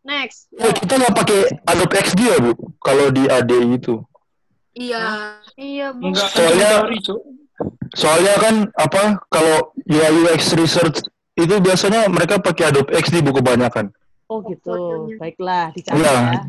Next. 0.00 0.48
Eh, 0.56 0.72
kita 0.72 0.96
nggak 0.96 1.14
pakai 1.14 1.40
Adobe 1.68 1.96
XD 2.00 2.20
ya 2.24 2.38
bu? 2.40 2.52
Kalau 2.80 3.12
di 3.12 3.28
ADI 3.28 3.76
itu. 3.76 4.00
Iya. 4.72 5.36
Iya, 5.52 5.90
Bu. 5.92 6.08
Enggak, 6.08 6.30
Soalnya- 6.32 6.80
teori, 6.80 6.98
Cuk. 7.02 7.20
Soalnya 7.92 8.34
kan 8.38 8.54
apa 8.78 9.18
kalau 9.28 9.74
UI 9.82 10.10
UX 10.22 10.54
research 10.54 11.02
itu 11.34 11.54
biasanya 11.58 12.06
mereka 12.06 12.38
pakai 12.38 12.70
Adobe 12.70 12.94
XD 12.94 13.20
bu 13.20 13.34
kebanyakan. 13.34 13.90
Oh 14.28 14.44
gitu. 14.44 15.08
Baiklah, 15.16 15.72
dicatat 15.72 15.98
Iya. 15.98 16.12
ya. 16.14 16.40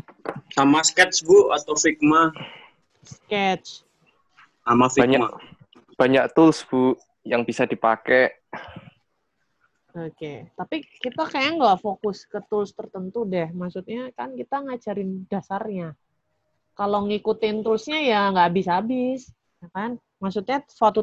Sama 0.52 0.84
sketch 0.84 1.24
Bu 1.24 1.48
atau 1.50 1.74
Figma 1.74 2.28
Sketch. 3.02 3.82
sama 4.62 4.86
Banyak 4.92 5.20
Figma. 5.24 5.28
banyak 5.96 6.24
tools, 6.36 6.60
Bu, 6.68 6.94
yang 7.24 7.44
bisa 7.44 7.68
dipakai. 7.68 8.32
Oke, 9.90 10.46
tapi 10.54 10.86
kita 10.86 11.26
kayaknya 11.26 11.52
nggak 11.58 11.80
fokus 11.82 12.22
ke 12.22 12.38
tools 12.46 12.70
tertentu 12.70 13.26
deh. 13.26 13.50
Maksudnya 13.50 14.14
kan 14.14 14.38
kita 14.38 14.62
ngajarin 14.62 15.26
dasarnya. 15.26 15.98
Kalau 16.78 17.10
ngikutin 17.10 17.66
toolsnya 17.66 17.98
ya 17.98 18.30
nggak 18.30 18.46
habis-habis, 18.54 19.34
ya 19.58 19.68
kan? 19.74 19.98
Maksudnya 20.22 20.62
suatu 20.70 21.02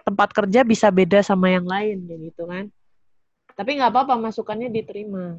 tempat 0.00 0.32
kerja 0.32 0.64
bisa 0.64 0.88
beda 0.88 1.20
sama 1.20 1.52
yang 1.52 1.68
lain, 1.68 2.08
gitu 2.08 2.48
kan? 2.48 2.72
Tapi 3.52 3.76
nggak 3.76 3.92
apa-apa, 3.92 4.16
masukannya 4.16 4.72
diterima. 4.72 5.36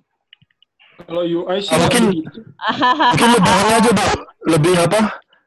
Kalau 1.02 1.26
UI 1.26 1.58
sih 1.66 1.74
mungkin 1.74 2.04
mungkin 2.14 3.30
lebih 3.34 3.54
aja 3.74 3.90
bu, 3.90 4.06
lebih 4.46 4.74
apa? 4.86 5.00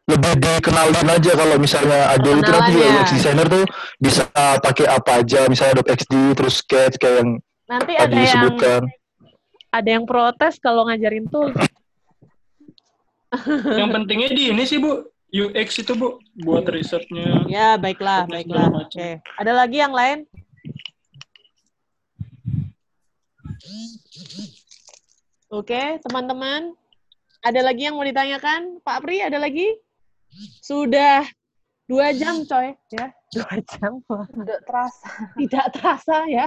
Lebih 0.05 0.33
dikenalin 0.37 1.09
aja 1.09 1.33
kalau 1.33 1.57
misalnya 1.57 2.13
ada 2.13 2.29
itu 2.29 2.45
nanti 2.45 2.73
ya. 2.77 3.01
UX 3.01 3.09
designer 3.17 3.47
tuh 3.49 3.65
bisa 3.97 4.29
pakai 4.61 4.85
apa 4.85 5.25
aja, 5.25 5.49
misalnya 5.49 5.81
Adobe 5.81 5.97
XD 5.97 6.13
terus 6.37 6.61
Sketch 6.61 7.01
kayak 7.01 7.25
yang 7.25 7.31
Nanti 7.65 7.93
tadi 7.97 8.05
ada 8.05 8.13
yang 8.13 8.25
disebutkan. 8.29 8.81
ada 9.73 9.89
yang 9.89 10.05
protes 10.05 10.61
kalau 10.61 10.85
ngajarin 10.85 11.25
tools. 11.33 11.57
Yang 13.67 13.91
pentingnya 13.91 14.29
di 14.31 14.53
ini 14.53 14.63
sih, 14.69 14.79
Bu. 14.79 15.09
UX 15.35 15.83
itu, 15.83 15.97
Bu. 15.99 16.21
Buat 16.45 16.71
risetnya. 16.71 17.43
Ya, 17.51 17.75
baiklah, 17.75 18.29
baiklah. 18.31 18.71
Oke. 18.85 19.19
Ada 19.41 19.51
lagi 19.51 19.83
yang 19.83 19.91
lain? 19.91 20.29
Oke, 25.51 25.99
teman-teman. 26.07 26.75
Ada 27.43 27.61
lagi 27.67 27.91
yang 27.91 27.99
mau 27.99 28.07
ditanyakan? 28.07 28.79
Pak 28.87 28.99
Pri, 29.03 29.27
ada 29.27 29.43
lagi? 29.43 29.75
Sudah 30.63 31.25
dua 31.85 32.17
jam, 32.17 32.43
coy. 32.49 32.73
Ya, 32.93 33.13
dua 33.33 33.55
jam. 33.61 34.01
Tidak 34.05 34.61
terasa. 34.65 35.09
Tidak 35.37 35.67
terasa 35.77 36.17
ya. 36.29 36.47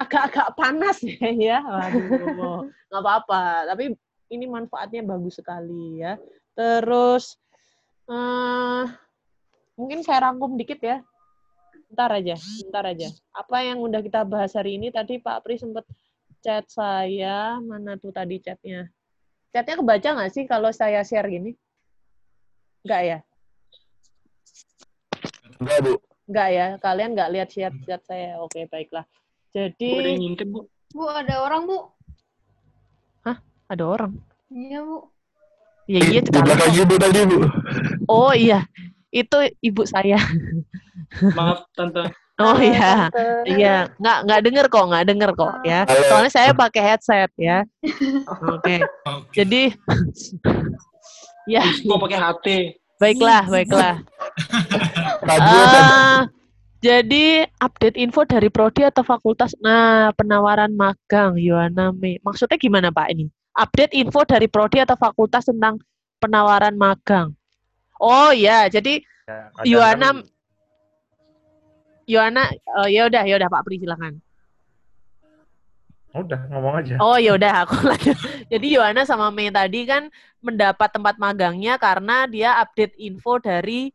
Agak-agak 0.00 0.48
panas 0.56 0.98
ya. 1.04 1.30
ya. 1.54 1.58
Waduh, 1.62 2.68
nggak 2.88 3.02
apa-apa. 3.02 3.70
Tapi 3.72 3.94
ini 4.32 4.44
manfaatnya 4.48 5.06
bagus 5.06 5.38
sekali 5.38 6.02
ya. 6.02 6.18
Terus 6.56 7.36
eh 8.06 8.84
mungkin 9.76 10.00
saya 10.00 10.30
rangkum 10.30 10.56
dikit 10.56 10.80
ya. 10.80 11.04
Bentar 11.86 12.18
aja, 12.18 12.34
bentar 12.66 12.84
aja. 12.90 13.08
Apa 13.30 13.62
yang 13.62 13.78
udah 13.78 14.02
kita 14.02 14.26
bahas 14.26 14.58
hari 14.58 14.74
ini 14.74 14.90
tadi 14.90 15.22
Pak 15.22 15.46
Pri 15.46 15.54
sempat 15.54 15.86
chat 16.42 16.66
saya, 16.66 17.62
mana 17.62 17.94
tuh 17.94 18.10
tadi 18.10 18.42
chatnya? 18.42 18.90
Chatnya 19.54 19.78
kebaca 19.78 20.08
nggak 20.18 20.32
sih 20.34 20.44
kalau 20.50 20.74
saya 20.74 21.06
share 21.06 21.30
gini? 21.30 21.54
Enggak 22.86 23.02
ya? 23.02 23.18
Enggak, 25.58 25.78
Bu. 25.82 25.92
Enggak 26.30 26.48
ya? 26.54 26.66
Kalian 26.78 27.10
nggak 27.18 27.30
lihat 27.34 27.48
chat-chat 27.50 28.02
saya? 28.06 28.38
Oke, 28.38 28.70
baiklah. 28.70 29.02
Jadi... 29.50 29.90
Bu, 29.90 29.98
ada 29.98 30.10
ngintip, 30.14 30.48
Bu. 30.54 30.60
Bu, 30.94 31.02
ada 31.10 31.34
orang, 31.42 31.66
Bu. 31.66 31.78
Hah? 33.26 33.42
Ada 33.66 33.82
orang? 33.82 34.14
Iya, 34.54 34.86
Bu. 34.86 35.10
Iya, 35.90 36.00
iya. 36.14 36.20
Di 36.22 36.30
belakang 36.30 36.72
ibu 36.78 36.94
tadi, 36.94 37.20
Bu. 37.26 37.38
Oh 38.06 38.30
iya, 38.30 38.62
itu 39.10 39.38
ibu 39.58 39.82
saya. 39.82 40.22
Maaf, 41.34 41.66
Tante. 41.74 42.06
Oh 42.36 42.60
iya, 42.60 43.08
iya, 43.48 43.88
nggak 43.96 44.18
nggak 44.28 44.40
denger 44.44 44.66
kok, 44.68 44.84
nggak 44.92 45.08
denger 45.08 45.30
kok 45.32 45.56
ya. 45.64 45.88
Soalnya 45.88 46.28
saya 46.28 46.52
pakai 46.52 46.82
headset 46.84 47.32
ya. 47.40 47.64
Oke, 48.52 48.84
jadi 49.32 49.72
ya. 51.46 51.64
Mau 51.86 51.98
pakai 51.98 52.18
HT. 52.18 52.46
Baiklah, 52.96 53.44
baiklah. 53.48 53.96
Ah, 55.26 56.30
jadi 56.78 57.50
update 57.58 57.98
info 57.98 58.22
dari 58.22 58.46
prodi 58.46 58.86
atau 58.86 59.02
fakultas. 59.02 59.58
Nah, 59.58 60.14
penawaran 60.14 60.70
magang 60.70 61.34
Yohana 61.34 61.90
Mei. 61.90 62.22
Maksudnya 62.22 62.54
gimana 62.54 62.94
Pak 62.94 63.10
ini? 63.10 63.26
Update 63.58 63.90
info 63.98 64.22
dari 64.22 64.46
prodi 64.46 64.78
atau 64.78 64.94
fakultas 64.94 65.50
tentang 65.50 65.82
penawaran 66.22 66.78
magang. 66.78 67.34
Oh 67.98 68.30
ya, 68.30 68.70
jadi 68.70 69.02
Yohana 69.66 70.22
Yohana, 72.06 72.54
oh, 72.78 72.86
ya 72.86 73.10
udah, 73.10 73.26
ya 73.26 73.34
udah 73.34 73.50
Pak 73.50 73.62
Pri 73.66 73.82
silakan. 73.82 74.22
Udah, 76.16 76.40
ngomong 76.48 76.74
aja. 76.80 76.94
Oh 76.98 77.20
ya 77.20 77.36
udah 77.36 77.68
aku 77.68 77.76
lanjut. 77.92 78.16
Jadi 78.48 78.66
Yohana 78.72 79.04
sama 79.04 79.28
Mei 79.28 79.52
tadi 79.52 79.84
kan 79.84 80.08
mendapat 80.40 80.88
tempat 80.88 81.20
magangnya 81.20 81.76
karena 81.76 82.24
dia 82.24 82.56
update 82.62 82.96
info 82.96 83.36
dari 83.36 83.92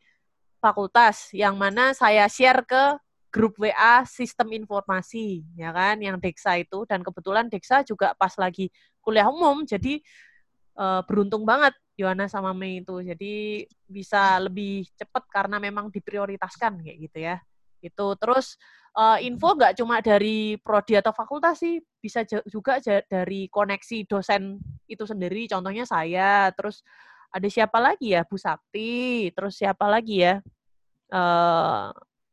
fakultas 0.61 1.33
yang 1.33 1.57
mana 1.57 1.97
saya 1.97 2.29
share 2.29 2.61
ke 2.61 2.83
grup 3.31 3.55
WA 3.57 4.03
sistem 4.05 4.51
informasi 4.53 5.41
ya 5.55 5.71
kan 5.71 5.97
yang 6.03 6.19
Deksa 6.19 6.59
itu 6.59 6.83
dan 6.83 6.99
kebetulan 7.01 7.47
Deksa 7.47 7.81
juga 7.81 8.11
pas 8.13 8.35
lagi 8.35 8.67
kuliah 8.99 9.25
umum 9.31 9.63
jadi 9.63 10.03
uh, 10.75 11.01
beruntung 11.07 11.47
banget 11.47 11.73
Yohana 11.95 12.27
sama 12.27 12.51
Mei 12.51 12.83
itu 12.83 12.99
jadi 12.99 13.65
bisa 13.87 14.37
lebih 14.37 14.85
cepat 14.99 15.23
karena 15.31 15.57
memang 15.63 15.87
diprioritaskan 15.87 16.83
kayak 16.83 16.97
gitu 17.09 17.17
ya 17.23 17.35
itu 17.81 18.07
terus 18.19 18.59
uh, 18.97 19.17
info 19.23 19.55
nggak 19.55 19.77
cuma 19.79 19.99
dari 20.03 20.59
prodi 20.59 20.99
atau 20.99 21.15
fakultas 21.15 21.61
sih 21.63 21.79
bisa 22.01 22.25
juga 22.49 22.81
dari 23.07 23.47
koneksi 23.47 24.07
dosen 24.09 24.59
itu 24.89 25.03
sendiri. 25.07 25.47
Contohnya 25.47 25.85
saya 25.87 26.51
terus 26.55 26.83
ada 27.31 27.47
siapa 27.47 27.79
lagi 27.79 28.15
ya? 28.15 28.27
Bu 28.27 28.35
Sakti 28.35 29.29
terus 29.31 29.59
siapa 29.59 29.87
lagi 29.87 30.25
ya? 30.25 30.43
Uh, 31.11 31.91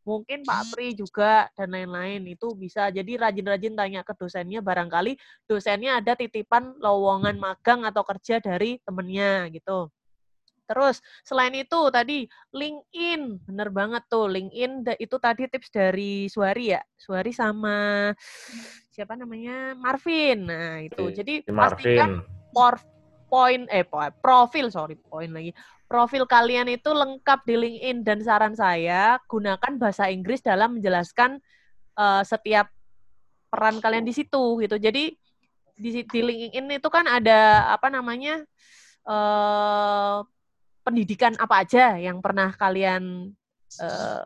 mungkin 0.09 0.41
Pak 0.41 0.73
Pri 0.73 0.97
juga 0.97 1.53
dan 1.53 1.75
lain-lain. 1.75 2.25
Itu 2.27 2.57
bisa 2.57 2.89
jadi 2.89 3.21
rajin-rajin 3.21 3.77
tanya 3.77 4.01
ke 4.03 4.17
dosennya. 4.17 4.65
Barangkali 4.65 5.15
dosennya 5.45 6.01
ada 6.01 6.17
titipan 6.17 6.81
lowongan 6.81 7.37
magang 7.37 7.85
atau 7.85 8.03
kerja 8.03 8.41
dari 8.41 8.81
temennya 8.83 9.53
gitu 9.53 9.93
Terus 10.69 11.01
selain 11.25 11.57
itu 11.57 11.81
tadi 11.89 12.29
LinkedIn, 12.53 13.49
bener 13.49 13.73
banget 13.73 14.05
tuh 14.13 14.29
LinkedIn 14.29 14.85
itu 15.01 15.17
tadi 15.17 15.49
tips 15.49 15.73
dari 15.73 16.29
Suari 16.29 16.77
ya, 16.77 16.85
Suari 16.93 17.33
sama 17.33 18.13
siapa 18.93 19.17
namanya? 19.17 19.73
Marvin. 19.73 20.45
Nah 20.45 20.85
itu. 20.85 21.09
Jadi 21.09 21.49
pastikan 21.49 22.21
por 22.53 22.77
poin 23.33 23.65
eh 23.73 23.89
profil 24.21 24.69
sorry 24.69 25.01
poin 25.01 25.33
lagi. 25.33 25.57
Profil 25.89 26.29
kalian 26.29 26.69
itu 26.69 26.93
lengkap 26.93 27.49
di 27.49 27.55
LinkedIn. 27.57 28.05
Dan 28.05 28.21
saran 28.21 28.53
saya 28.53 29.17
gunakan 29.25 29.81
bahasa 29.81 30.13
Inggris 30.13 30.45
dalam 30.45 30.77
menjelaskan 30.77 31.41
uh, 31.97 32.21
setiap 32.29 32.69
peran 33.49 33.81
kalian 33.81 34.05
di 34.05 34.13
situ 34.13 34.61
gitu. 34.61 34.77
Jadi 34.77 35.17
di, 35.79 35.91
di 36.05 36.21
LinkedIn 36.21 36.77
itu 36.77 36.89
kan 36.93 37.09
ada 37.09 37.73
apa 37.73 37.89
namanya 37.89 38.45
uh, 39.09 40.27
pendidikan 40.89 41.37
apa 41.37 41.69
aja 41.69 42.01
yang 42.01 42.25
pernah 42.25 42.49
kalian 42.57 43.37
uh, 43.85 44.25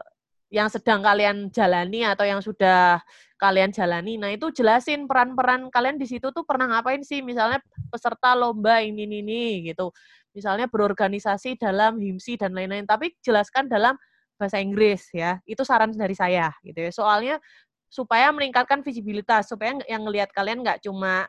yang 0.52 0.68
sedang 0.70 1.02
kalian 1.02 1.50
jalani 1.50 2.06
atau 2.06 2.22
yang 2.22 2.38
sudah 2.38 3.02
kalian 3.40 3.74
jalani. 3.74 4.20
Nah, 4.20 4.30
itu 4.30 4.54
jelasin 4.54 5.10
peran-peran 5.10 5.66
kalian 5.72 5.98
di 5.98 6.06
situ 6.06 6.30
tuh 6.30 6.46
pernah 6.46 6.70
ngapain 6.70 7.02
sih? 7.02 7.24
Misalnya 7.24 7.58
peserta 7.90 8.38
lomba 8.38 8.78
ini 8.78 9.08
ini, 9.08 9.66
gitu. 9.66 9.90
Misalnya 10.30 10.70
berorganisasi 10.70 11.58
dalam 11.58 11.98
himsi 11.98 12.38
dan 12.38 12.54
lain-lain, 12.54 12.86
tapi 12.86 13.16
jelaskan 13.24 13.66
dalam 13.66 13.98
bahasa 14.38 14.62
Inggris 14.62 15.10
ya. 15.10 15.42
Itu 15.48 15.66
saran 15.66 15.90
dari 15.96 16.14
saya 16.14 16.52
gitu 16.62 16.78
ya. 16.86 16.92
Soalnya 16.94 17.36
supaya 17.88 18.28
meningkatkan 18.30 18.84
visibilitas, 18.84 19.50
supaya 19.50 19.80
yang 19.88 20.04
ngelihat 20.06 20.30
kalian 20.36 20.62
nggak 20.62 20.84
cuma 20.84 21.26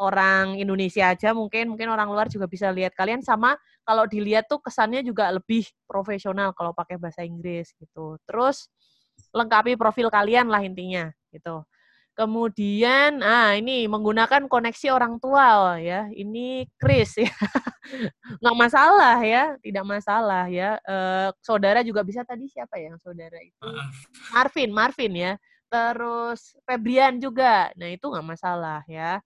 orang 0.00 0.58
Indonesia 0.58 1.12
aja 1.12 1.30
mungkin 1.30 1.74
mungkin 1.74 1.90
orang 1.90 2.10
luar 2.10 2.26
juga 2.26 2.50
bisa 2.50 2.70
lihat 2.74 2.94
kalian 2.98 3.22
sama 3.22 3.54
kalau 3.86 4.08
dilihat 4.08 4.48
tuh 4.50 4.58
kesannya 4.58 5.04
juga 5.06 5.30
lebih 5.30 5.68
profesional 5.86 6.50
kalau 6.56 6.74
pakai 6.74 6.98
bahasa 6.98 7.22
Inggris 7.22 7.70
gitu. 7.78 8.18
Terus 8.26 8.66
lengkapi 9.30 9.78
profil 9.78 10.10
kalian 10.10 10.50
lah 10.50 10.62
intinya 10.62 11.10
gitu. 11.30 11.62
Kemudian, 12.14 13.26
ah 13.26 13.58
ini 13.58 13.90
menggunakan 13.90 14.46
koneksi 14.46 14.86
orang 14.94 15.18
tua 15.18 15.82
ya. 15.82 16.06
Ini 16.14 16.62
Chris 16.78 17.18
ya, 17.26 17.34
nggak 18.38 18.54
masalah 18.54 19.18
ya, 19.18 19.58
tidak 19.58 19.82
masalah 19.82 20.46
ya. 20.46 20.78
E, 20.86 20.96
saudara 21.42 21.82
juga 21.82 22.06
bisa 22.06 22.22
tadi 22.22 22.46
siapa 22.46 22.78
ya 22.78 22.94
yang 22.94 23.02
saudara 23.02 23.34
itu? 23.42 23.58
Marvin, 24.30 24.70
Marvin 24.70 25.12
ya. 25.18 25.32
Terus 25.66 26.54
Febrian 26.62 27.18
juga, 27.18 27.74
nah 27.74 27.90
itu 27.90 28.06
nggak 28.06 28.26
masalah 28.30 28.86
ya. 28.86 29.18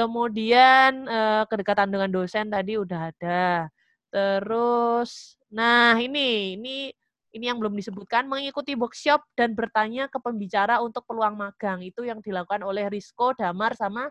Kemudian 0.00 1.04
eh, 1.04 1.44
kedekatan 1.44 1.92
dengan 1.92 2.08
dosen 2.08 2.48
tadi 2.48 2.80
udah 2.80 3.12
ada. 3.12 3.68
Terus, 4.08 5.36
nah 5.52 5.92
ini, 6.00 6.56
ini 6.56 6.88
ini 7.30 7.44
yang 7.46 7.62
belum 7.62 7.78
disebutkan, 7.78 8.26
mengikuti 8.26 8.74
workshop 8.74 9.22
dan 9.38 9.54
bertanya 9.54 10.10
ke 10.10 10.18
pembicara 10.18 10.82
untuk 10.82 11.06
peluang 11.06 11.38
magang. 11.38 11.78
Itu 11.84 12.02
yang 12.02 12.18
dilakukan 12.18 12.64
oleh 12.66 12.90
Risco, 12.90 13.30
Damar, 13.38 13.78
sama 13.78 14.10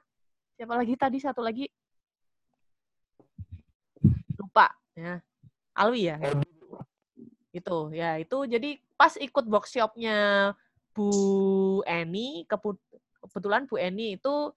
siapa 0.55 0.77
lagi 0.79 0.95
tadi? 0.95 1.17
Satu 1.19 1.43
lagi. 1.43 1.67
Lupa. 4.39 4.71
ya 4.95 5.19
Alwi 5.75 6.07
ya? 6.07 6.15
Itu, 7.51 7.91
ya. 7.91 8.15
Itu 8.23 8.47
jadi 8.47 8.79
pas 8.95 9.19
ikut 9.19 9.45
workshopnya 9.51 10.51
Bu 10.95 11.11
Eni, 11.83 12.47
kebetulan 12.47 13.67
Bu 13.67 13.75
Eni 13.75 14.15
itu 14.15 14.55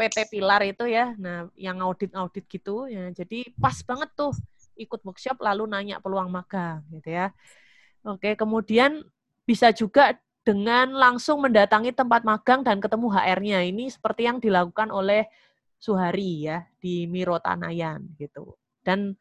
PT 0.00 0.32
Pilar 0.32 0.64
itu 0.64 0.88
ya, 0.88 1.12
nah 1.20 1.44
yang 1.52 1.76
audit-audit 1.84 2.48
gitu 2.48 2.88
ya. 2.88 3.12
Jadi 3.12 3.52
pas 3.60 3.76
banget 3.84 4.08
tuh 4.16 4.32
ikut 4.80 5.04
workshop 5.04 5.36
lalu 5.44 5.68
nanya 5.68 6.00
peluang 6.00 6.32
magang 6.32 6.80
gitu 6.88 7.12
ya. 7.12 7.36
Oke, 8.00 8.32
kemudian 8.32 9.04
bisa 9.44 9.68
juga 9.76 10.16
dengan 10.40 10.96
langsung 10.96 11.44
mendatangi 11.44 11.92
tempat 11.92 12.24
magang 12.24 12.64
dan 12.64 12.80
ketemu 12.80 13.12
HR-nya. 13.12 13.60
Ini 13.68 13.92
seperti 13.92 14.24
yang 14.24 14.40
dilakukan 14.40 14.88
oleh 14.88 15.28
Suhari 15.76 16.48
ya 16.48 16.64
di 16.80 17.04
Miro 17.04 17.36
Tanayan 17.36 18.08
gitu. 18.16 18.56
Dan 18.80 19.12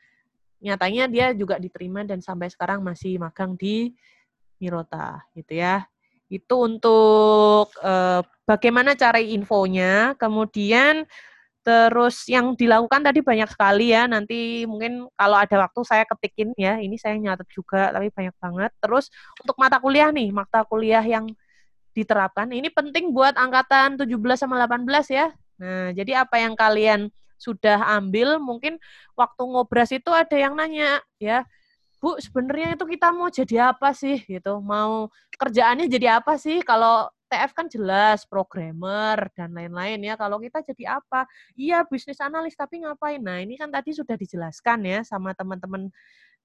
nyatanya 0.63 1.11
dia 1.11 1.31
juga 1.35 1.59
diterima 1.59 2.07
dan 2.07 2.23
sampai 2.23 2.47
sekarang 2.47 2.79
masih 2.83 3.19
magang 3.19 3.59
di 3.59 3.91
Mirota 4.59 5.23
gitu 5.35 5.59
ya. 5.59 5.87
Itu 6.29 6.69
untuk 6.69 7.73
eh, 7.81 8.21
bagaimana 8.45 8.93
cara 8.93 9.17
infonya, 9.17 10.13
kemudian 10.21 11.09
terus 11.59 12.25
yang 12.25 12.55
dilakukan 12.57 13.03
tadi 13.03 13.19
banyak 13.21 13.49
sekali 13.51 13.91
ya. 13.93 14.05
Nanti 14.05 14.63
mungkin 14.69 15.09
kalau 15.17 15.37
ada 15.37 15.55
waktu 15.67 15.81
saya 15.85 16.03
ketikin 16.07 16.53
ya. 16.55 16.77
Ini 16.79 16.95
saya 17.01 17.17
nyatet 17.17 17.49
juga 17.51 17.89
tapi 17.93 18.13
banyak 18.13 18.35
banget. 18.37 18.71
Terus 18.79 19.09
untuk 19.41 19.57
mata 19.57 19.81
kuliah 19.81 20.09
nih, 20.13 20.29
mata 20.31 20.63
kuliah 20.65 21.03
yang 21.03 21.29
diterapkan 21.93 22.47
ini 22.53 22.69
penting 22.71 23.11
buat 23.11 23.35
angkatan 23.35 23.97
17 23.99 24.39
sama 24.39 24.61
18 24.63 25.09
ya. 25.11 25.27
Nah, 25.59 25.91
jadi 25.91 26.23
apa 26.23 26.39
yang 26.39 26.55
kalian 26.55 27.11
sudah 27.39 27.79
ambil 27.99 28.37
mungkin 28.37 28.77
waktu 29.15 29.41
ngobras 29.47 29.95
itu 29.95 30.11
ada 30.11 30.35
yang 30.35 30.59
nanya 30.59 30.99
ya 31.23 31.47
Bu, 31.99 32.15
sebenarnya 32.15 32.79
itu 32.79 32.85
kita 32.87 33.11
mau 33.11 33.27
jadi 33.27 33.75
apa 33.75 33.91
sih 33.91 34.23
gitu? 34.23 34.63
Mau 34.63 35.11
kerjaannya 35.35 35.91
jadi 35.91 36.23
apa 36.23 36.39
sih? 36.39 36.63
Kalau 36.63 37.11
TF 37.29 37.51
kan 37.53 37.67
jelas 37.69 38.23
programmer 38.25 39.29
dan 39.35 39.51
lain-lain 39.51 39.99
ya. 40.01 40.15
Kalau 40.15 40.39
kita 40.39 40.63
jadi 40.63 40.97
apa? 40.97 41.27
Iya 41.59 41.83
bisnis 41.85 42.23
analis 42.23 42.55
tapi 42.55 42.81
ngapain? 42.81 43.19
Nah 43.19 43.43
ini 43.43 43.59
kan 43.59 43.67
tadi 43.67 43.91
sudah 43.91 44.15
dijelaskan 44.15 44.79
ya 44.87 44.99
sama 45.03 45.35
teman-teman 45.35 45.91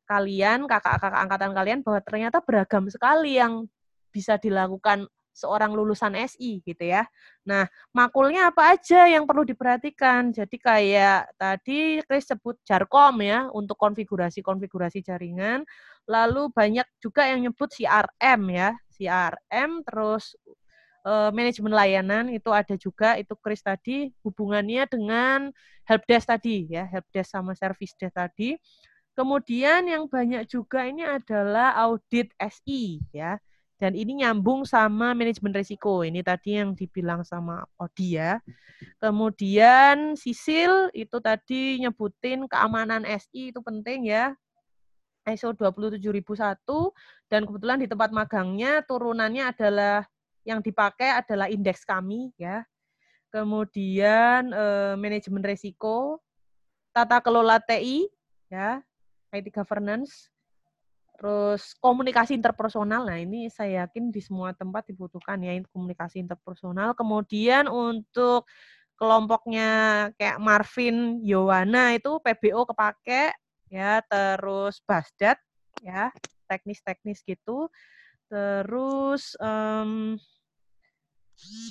kalian, 0.04 0.68
kakak-kakak 0.68 1.16
angkatan 1.16 1.52
kalian 1.56 1.80
bahwa 1.80 2.00
ternyata 2.04 2.38
beragam 2.44 2.84
sekali 2.92 3.40
yang 3.40 3.64
bisa 4.12 4.36
dilakukan 4.36 5.08
seorang 5.34 5.74
lulusan 5.74 6.14
SI 6.14 6.62
gitu 6.62 6.84
ya. 6.86 7.02
Nah, 7.42 7.66
makulnya 7.90 8.54
apa 8.54 8.78
aja 8.78 9.10
yang 9.10 9.26
perlu 9.26 9.42
diperhatikan? 9.42 10.30
Jadi 10.30 10.56
kayak 10.62 11.34
tadi 11.34 11.98
Chris 12.06 12.30
sebut 12.30 12.56
Jarkom 12.62 13.18
ya 13.20 13.50
untuk 13.50 13.74
konfigurasi-konfigurasi 13.76 15.02
jaringan. 15.02 15.66
Lalu 16.06 16.54
banyak 16.54 16.86
juga 17.02 17.26
yang 17.26 17.50
nyebut 17.50 17.74
CRM 17.74 18.40
ya, 18.54 18.70
CRM 18.94 19.82
terus 19.82 20.38
eh, 21.04 21.30
manajemen 21.34 21.74
layanan 21.74 22.24
itu 22.30 22.50
ada 22.54 22.74
juga 22.78 23.18
itu 23.18 23.34
Chris 23.42 23.60
tadi 23.60 24.14
hubungannya 24.22 24.86
dengan 24.86 25.50
helpdesk 25.84 26.30
tadi 26.30 26.70
ya, 26.70 26.86
helpdesk 26.86 27.34
sama 27.34 27.52
service 27.58 27.92
desk 27.98 28.14
tadi. 28.14 28.56
Kemudian 29.14 29.86
yang 29.86 30.10
banyak 30.10 30.42
juga 30.50 30.90
ini 30.90 31.06
adalah 31.06 31.78
audit 31.86 32.34
SI 32.34 32.98
ya. 33.14 33.38
Dan 33.84 33.92
ini 33.92 34.24
nyambung 34.24 34.64
sama 34.64 35.12
manajemen 35.12 35.52
risiko. 35.52 36.00
Ini 36.08 36.24
tadi 36.24 36.56
yang 36.56 36.72
dibilang 36.72 37.20
sama 37.20 37.68
Odi 37.76 38.16
ya. 38.16 38.40
Kemudian 38.96 40.16
Sisil 40.16 40.88
itu 40.96 41.20
tadi 41.20 41.84
nyebutin 41.84 42.48
keamanan 42.48 43.04
SI 43.04 43.52
itu 43.52 43.60
penting 43.60 44.08
ya. 44.08 44.32
ISO 45.28 45.52
27001 45.52 46.00
dan 47.28 47.44
kebetulan 47.44 47.76
di 47.76 47.84
tempat 47.84 48.08
magangnya 48.08 48.80
turunannya 48.88 49.52
adalah 49.52 50.08
yang 50.48 50.64
dipakai 50.64 51.20
adalah 51.20 51.52
indeks 51.52 51.84
kami 51.84 52.32
ya. 52.40 52.64
Kemudian 53.28 54.48
eh, 54.48 54.96
manajemen 54.96 55.44
risiko, 55.44 56.24
tata 56.96 57.20
kelola 57.20 57.60
TI 57.60 58.08
ya, 58.48 58.80
IT 59.28 59.52
governance, 59.52 60.32
Terus 61.14 61.78
komunikasi 61.78 62.34
interpersonal, 62.34 63.06
nah 63.06 63.14
ini 63.14 63.46
saya 63.46 63.86
yakin 63.86 64.10
di 64.10 64.18
semua 64.18 64.50
tempat 64.50 64.90
dibutuhkan 64.90 65.38
ya 65.40 65.54
komunikasi 65.70 66.18
interpersonal. 66.18 66.92
Kemudian 66.98 67.70
untuk 67.70 68.50
kelompoknya 68.98 69.70
kayak 70.18 70.42
Marvin, 70.42 71.22
Yowana 71.22 71.94
itu 71.94 72.18
PBO 72.18 72.66
kepake 72.66 73.30
ya, 73.70 74.02
terus 74.06 74.82
Basdat 74.82 75.38
ya, 75.82 76.10
teknis-teknis 76.50 77.22
gitu. 77.22 77.70
Terus 78.26 79.38
um, 79.38 80.18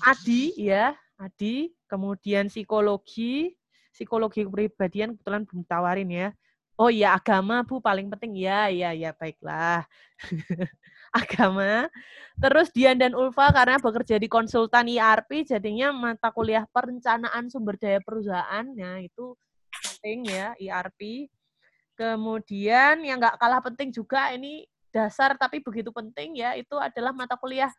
Adi 0.04 0.56
ya, 0.60 0.96
Adi, 1.20 1.72
kemudian 1.88 2.48
psikologi, 2.48 3.56
psikologi 3.92 4.44
kepribadian 4.48 5.16
kebetulan 5.16 5.44
belum 5.48 5.64
tawarin 5.68 6.12
ya. 6.12 6.30
Oh 6.74 6.90
iya 6.90 7.14
agama 7.14 7.62
Bu 7.62 7.78
paling 7.78 8.10
penting 8.10 8.34
ya 8.34 8.66
ya 8.74 8.90
ya 8.98 9.14
baiklah. 9.14 9.86
agama. 11.14 11.86
Terus 12.42 12.74
Dian 12.74 12.98
dan 12.98 13.14
Ulfa 13.14 13.54
karena 13.54 13.78
bekerja 13.78 14.18
di 14.18 14.26
konsultan 14.26 14.90
ERP 14.90 15.46
jadinya 15.46 15.94
mata 15.94 16.34
kuliah 16.34 16.66
perencanaan 16.74 17.46
sumber 17.54 17.78
daya 17.78 18.02
perusahaan 18.02 18.66
ya 18.74 18.98
itu 18.98 19.38
penting 19.70 20.26
ya 20.34 20.58
ERP. 20.58 21.30
Kemudian 21.94 23.06
yang 23.06 23.22
nggak 23.22 23.38
kalah 23.38 23.62
penting 23.62 23.94
juga 23.94 24.34
ini 24.34 24.66
dasar 24.90 25.38
tapi 25.38 25.62
begitu 25.62 25.94
penting 25.94 26.42
ya 26.42 26.58
itu 26.58 26.74
adalah 26.78 27.14
mata 27.14 27.38
kuliah 27.38 27.70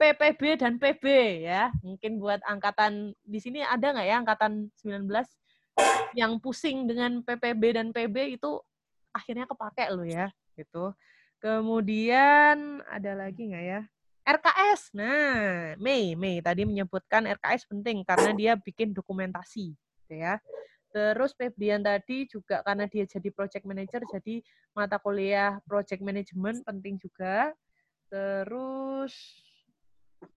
PPB 0.00 0.64
dan 0.64 0.80
PB 0.80 1.04
ya. 1.44 1.68
Mungkin 1.84 2.16
buat 2.16 2.40
angkatan 2.48 3.12
di 3.20 3.38
sini 3.44 3.60
ada 3.60 3.92
nggak 3.92 4.08
ya 4.08 4.16
angkatan 4.24 4.72
19 4.80 5.04
yang 6.16 6.40
pusing 6.40 6.88
dengan 6.88 7.20
PPB 7.22 7.62
dan 7.78 7.88
PB 7.94 8.40
itu 8.40 8.58
akhirnya 9.12 9.46
kepake 9.48 9.84
lo 9.92 10.04
ya 10.04 10.28
gitu. 10.58 10.94
Kemudian 11.38 12.82
ada 12.90 13.12
lagi 13.14 13.50
nggak 13.54 13.64
ya? 13.64 13.80
RKS. 14.28 14.92
Nah, 14.92 15.72
Mei, 15.80 16.12
Mei 16.12 16.44
tadi 16.44 16.68
menyebutkan 16.68 17.24
RKS 17.24 17.64
penting 17.64 18.04
karena 18.04 18.36
dia 18.36 18.52
bikin 18.60 18.92
dokumentasi, 18.92 19.72
gitu 19.72 20.14
ya. 20.20 20.36
Terus 20.92 21.32
Febrian 21.32 21.80
tadi 21.80 22.28
juga 22.28 22.60
karena 22.60 22.84
dia 22.84 23.08
jadi 23.08 23.28
project 23.32 23.64
manager, 23.64 24.04
jadi 24.04 24.44
mata 24.76 25.00
kuliah 25.00 25.56
project 25.64 26.04
management 26.04 26.60
penting 26.68 27.00
juga. 27.00 27.56
Terus 28.12 29.14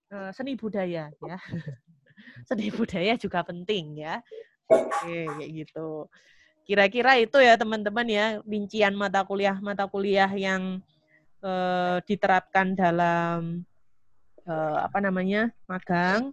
eh, 0.08 0.30
seni 0.32 0.56
budaya 0.56 1.12
ya. 1.12 1.36
seni 2.48 2.72
budaya 2.72 3.12
juga 3.20 3.44
penting 3.44 4.00
ya. 4.00 4.24
Oke, 4.72 5.28
kayak 5.28 5.50
gitu. 5.52 6.08
Kira-kira 6.62 7.18
itu 7.18 7.36
ya 7.42 7.58
teman-teman 7.58 8.06
ya 8.06 8.26
rincian 8.46 8.94
mata 8.94 9.26
kuliah 9.26 9.58
mata 9.58 9.84
kuliah 9.90 10.30
yang 10.30 10.80
eh, 11.42 11.96
diterapkan 12.06 12.72
dalam 12.78 13.66
eh, 14.46 14.78
apa 14.78 14.98
namanya 15.02 15.50
magang. 15.66 16.32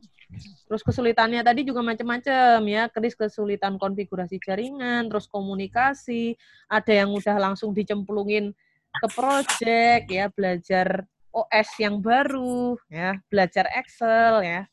Terus 0.70 0.86
kesulitannya 0.86 1.41
tadi 1.41 1.66
juga 1.66 1.82
macam-macam 1.82 2.61
ya, 2.70 2.86
keris 2.94 3.18
kesulitan 3.18 3.82
konfigurasi 3.82 4.38
jaringan, 4.38 5.10
terus 5.10 5.26
komunikasi, 5.26 6.38
ada 6.70 6.94
yang 6.94 7.10
udah 7.18 7.34
langsung 7.49 7.74
dicemplungin 7.74 8.53
ke 8.94 9.07
project 9.10 10.06
ya, 10.06 10.30
belajar 10.30 11.02
OS 11.34 11.70
yang 11.82 11.98
baru 11.98 12.78
ya, 12.94 13.18
belajar 13.26 13.66
Excel 13.74 14.45
ya 14.45 14.70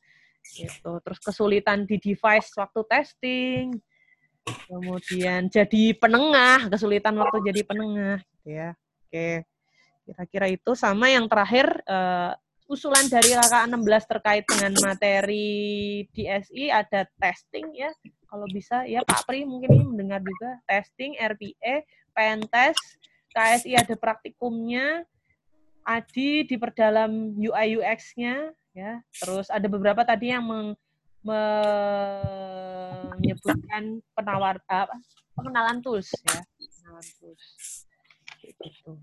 gitu. 0.55 0.93
Terus 1.03 1.19
kesulitan 1.19 1.89
di 1.89 1.97
device 1.99 2.53
waktu 2.55 2.81
testing, 2.87 3.65
kemudian 4.71 5.51
jadi 5.51 5.85
penengah, 5.99 6.71
kesulitan 6.71 7.19
waktu 7.19 7.43
jadi 7.51 7.63
penengah, 7.67 8.19
gitu 8.23 8.49
ya. 8.55 8.71
Oke, 9.07 9.47
kira-kira 10.07 10.47
itu 10.51 10.73
sama 10.79 11.11
yang 11.11 11.27
terakhir 11.27 11.67
uh, 11.87 12.35
usulan 12.67 13.07
dari 13.07 13.35
kakak 13.35 13.71
16 13.71 14.13
terkait 14.13 14.45
dengan 14.47 14.73
materi 14.83 16.03
DSI 16.11 16.71
ada 16.71 17.07
testing 17.19 17.71
ya. 17.75 17.91
Kalau 18.27 18.47
bisa 18.51 18.83
ya 18.87 19.07
Pak 19.07 19.27
Pri 19.27 19.47
mungkin 19.47 19.71
ini 19.71 19.85
mendengar 19.87 20.19
juga 20.23 20.59
testing, 20.67 21.15
RPA, 21.15 21.87
pentest, 22.11 22.99
KSI 23.31 23.79
ada 23.79 23.95
praktikumnya, 23.95 25.07
Adi 25.87 26.43
diperdalam 26.43 27.39
UI 27.39 27.79
UX-nya, 27.79 28.51
ya. 28.77 29.01
Terus 29.17 29.49
ada 29.49 29.65
beberapa 29.65 30.05
tadi 30.05 30.29
yang 30.37 30.45
meng, 30.45 30.77
menyebutkan 33.17 34.05
penawar 34.13 34.61
apa 34.69 34.95
pengenalan 35.33 35.81
tools 35.81 36.13
ya. 36.13 36.45
Pengenalan 36.45 37.07
tools. 37.17 37.45
Gitu. 38.45 39.01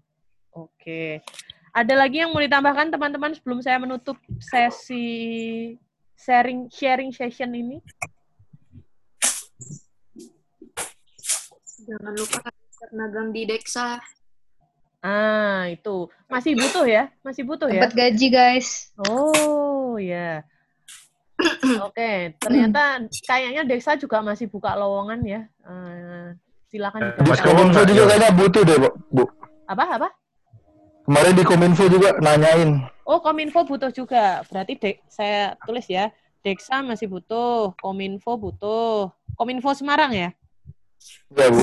Oke. 0.53 1.25
Ada 1.73 1.97
lagi 1.97 2.21
yang 2.21 2.29
mau 2.29 2.39
ditambahkan 2.45 2.93
teman-teman 2.93 3.33
sebelum 3.33 3.59
saya 3.65 3.81
menutup 3.81 4.13
sesi 4.37 5.73
sharing 6.13 6.69
sharing 6.69 7.09
session 7.09 7.49
ini? 7.57 7.81
Jangan 11.83 12.13
lupa 12.13 12.39
magang 12.93 13.33
di 13.33 13.49
Dexa. 13.49 13.97
Ah, 15.03 15.67
itu. 15.67 16.07
Masih 16.31 16.55
butuh 16.55 16.87
ya? 16.87 17.11
Masih 17.27 17.43
butuh 17.43 17.67
ya? 17.67 17.83
Dapat 17.83 17.93
gaji, 17.93 18.27
guys. 18.31 18.95
Oh, 18.95 19.99
ya. 19.99 20.47
Oke, 21.83 22.39
ternyata 22.39 23.03
kayaknya 23.27 23.67
Dexa 23.67 23.99
juga 23.99 24.23
masih 24.23 24.47
buka 24.47 24.79
lowongan 24.79 25.19
ya. 25.27 25.41
Uh, 25.67 26.31
silakan. 26.71 27.11
Mas 27.19 27.43
Kominfo 27.43 27.83
juga 27.83 28.15
kayaknya 28.15 28.31
butuh 28.31 28.61
deh, 28.63 28.77
Bu. 29.11 29.27
Apa? 29.67 29.83
Apa? 29.99 30.09
Kemarin 31.03 31.35
di 31.35 31.43
Kominfo 31.43 31.83
juga 31.91 32.15
nanyain. 32.23 32.87
Oh, 33.03 33.19
Kominfo 33.19 33.67
butuh 33.67 33.91
juga. 33.91 34.39
Berarti 34.47 34.79
dek, 34.79 35.03
saya 35.11 35.59
tulis 35.67 35.83
ya. 35.91 36.15
Dexa 36.47 36.79
masih 36.79 37.11
butuh, 37.11 37.75
Kominfo 37.75 38.39
butuh. 38.39 39.11
Kominfo 39.35 39.75
Semarang 39.75 40.15
ya? 40.15 40.31
Ya, 41.35 41.47
Bu. 41.51 41.59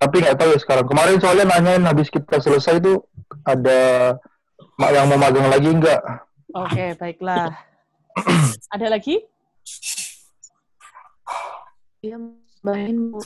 Tapi 0.00 0.16
nggak 0.24 0.36
tahu 0.40 0.56
ya 0.56 0.58
sekarang. 0.64 0.86
Kemarin 0.88 1.16
soalnya 1.20 1.44
nanyain 1.44 1.84
habis 1.84 2.08
kita 2.08 2.40
selesai 2.40 2.80
itu 2.80 3.04
ada 3.44 4.16
yang 4.80 5.12
mau 5.12 5.20
magang 5.20 5.52
lagi 5.52 5.68
nggak? 5.76 6.00
Oke, 6.56 6.96
baiklah. 6.96 7.52
ada 8.74 8.86
lagi? 8.88 9.20
Iya, 12.00 12.16
main 12.64 12.96
Bu. 13.12 13.20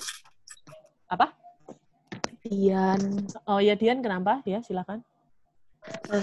Apa? 1.06 1.30
Dian. 2.42 3.30
Oh 3.46 3.62
ya 3.62 3.78
Dian, 3.78 4.02
kenapa? 4.02 4.42
Ya, 4.42 4.59
silakan. 4.66 5.06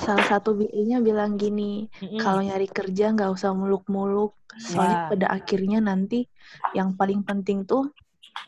Salah 0.03 0.25
satu 0.27 0.57
BI-nya 0.57 0.99
bilang 0.99 1.39
gini, 1.39 1.87
Mm-mm. 2.01 2.19
kalau 2.19 2.43
nyari 2.43 2.65
kerja 2.65 3.13
nggak 3.13 3.29
usah 3.29 3.53
muluk-muluk, 3.53 4.33
soalnya 4.57 5.05
Wah. 5.05 5.09
pada 5.13 5.27
akhirnya 5.31 5.79
nanti 5.79 6.25
yang 6.73 6.97
paling 6.97 7.21
penting 7.21 7.63
tuh 7.63 7.93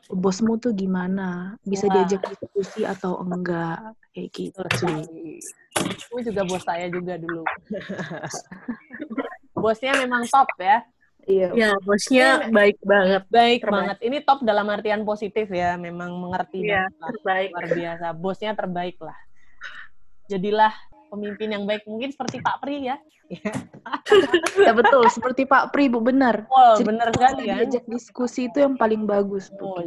bosmu 0.10 0.60
tuh 0.60 0.72
gimana, 0.72 1.57
bisa 1.64 1.88
Wah. 1.89 1.93
diajak 2.01 2.22
diskusi 2.27 2.84
atau 2.84 3.18
enggak, 3.23 3.95
kayak 4.14 4.30
gitu. 4.31 4.61
Itu 5.80 6.15
juga 6.22 6.41
bos 6.45 6.64
saya 6.64 6.88
juga 6.91 7.18
dulu. 7.18 7.43
bosnya 9.64 9.93
memang 9.97 10.27
top 10.27 10.49
ya. 10.60 10.84
Iya. 11.23 11.49
Ya, 11.55 11.72
bosnya 11.88 12.51
baik 12.51 12.84
banget. 12.84 13.23
Baik 13.31 13.61
Terbaik. 13.64 13.72
banget. 13.72 13.97
Ini 14.03 14.18
top 14.27 14.39
dalam 14.43 14.68
artian 14.68 15.01
positif 15.07 15.47
ya, 15.47 15.80
memang 15.80 16.11
mengerti 16.19 16.68
Iya, 16.68 16.84
banget 16.91 16.99
lah. 16.99 17.10
terbaik. 17.15 17.49
Luar 17.55 17.68
biasa. 17.72 18.07
Bosnya 18.11 18.51
terbaik 18.60 18.97
lah. 18.99 19.18
Jadilah 20.27 20.73
pemimpin 21.14 21.53
yang 21.53 21.64
baik 21.69 21.85
mungkin 21.85 22.10
seperti 22.10 22.41
Pak 22.41 22.65
Pri 22.65 22.90
ya. 22.90 22.98
Ya 24.61 24.73
betul, 24.73 25.06
seperti 25.10 25.45
Pak 25.45 25.73
Pri, 25.73 25.90
Bu, 25.90 26.02
benar. 26.02 26.45
Wow, 26.49 26.77
Jadi 26.77 26.85
benar 26.85 27.07
sekali 27.14 27.49
kan? 27.49 27.57
diajak 27.61 27.84
diskusi 27.90 28.49
itu 28.49 28.61
yang 28.61 28.77
paling 28.77 29.06
bagus, 29.06 29.49
Bu. 29.57 29.77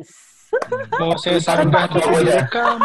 Mau 1.03 1.19
saya 1.19 1.43
sanggah 1.43 1.91
tapi 1.91 2.23
direkam. 2.23 2.79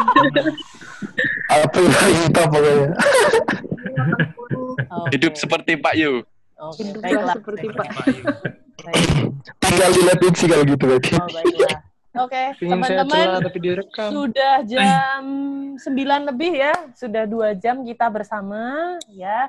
Apa 1.49 1.77
yang 1.77 2.17
kita 2.29 2.41
pokoknya. 2.49 2.87
Hidup 5.13 5.33
seperti 5.37 5.77
Pak 5.77 5.93
Yu. 5.97 6.21
Baiklah. 7.01 7.35
seperti 7.37 7.67
Pak. 7.73 7.87
Tinggal 9.61 9.89
dilihat 9.93 10.19
sih 10.37 10.47
kalau 10.49 10.65
gitu 10.65 10.83
berarti. 10.85 11.13
Oh, 11.17 11.27
baiklah. 11.29 11.90
Oke, 12.11 12.59
saya 12.59 12.75
teman-teman 12.75 13.39
sudah 14.11 14.55
jam 14.67 15.23
9 15.79 16.29
lebih 16.29 16.51
ya, 16.59 16.73
sudah 16.91 17.23
dua 17.23 17.55
jam 17.55 17.87
kita 17.87 18.11
bersama 18.11 18.99
ya. 19.07 19.47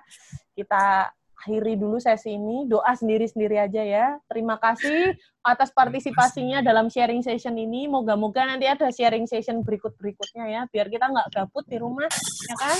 Kita 0.54 1.10
akhiri 1.42 1.74
dulu 1.74 1.98
sesi 1.98 2.38
ini, 2.38 2.70
doa 2.70 2.94
sendiri-sendiri 2.94 3.58
aja 3.58 3.82
ya. 3.82 4.06
Terima 4.30 4.62
kasih 4.62 5.18
atas 5.42 5.74
partisipasinya 5.74 6.62
dalam 6.62 6.86
sharing 6.86 7.18
session 7.26 7.58
ini. 7.58 7.90
Moga-moga 7.90 8.46
nanti 8.46 8.70
ada 8.70 8.94
sharing 8.94 9.26
session 9.26 9.66
berikut-berikutnya 9.66 10.44
ya, 10.46 10.60
biar 10.70 10.86
kita 10.86 11.10
nggak 11.10 11.34
gabut 11.34 11.66
di 11.66 11.82
rumah, 11.82 12.06
ya 12.46 12.54
kan? 12.62 12.78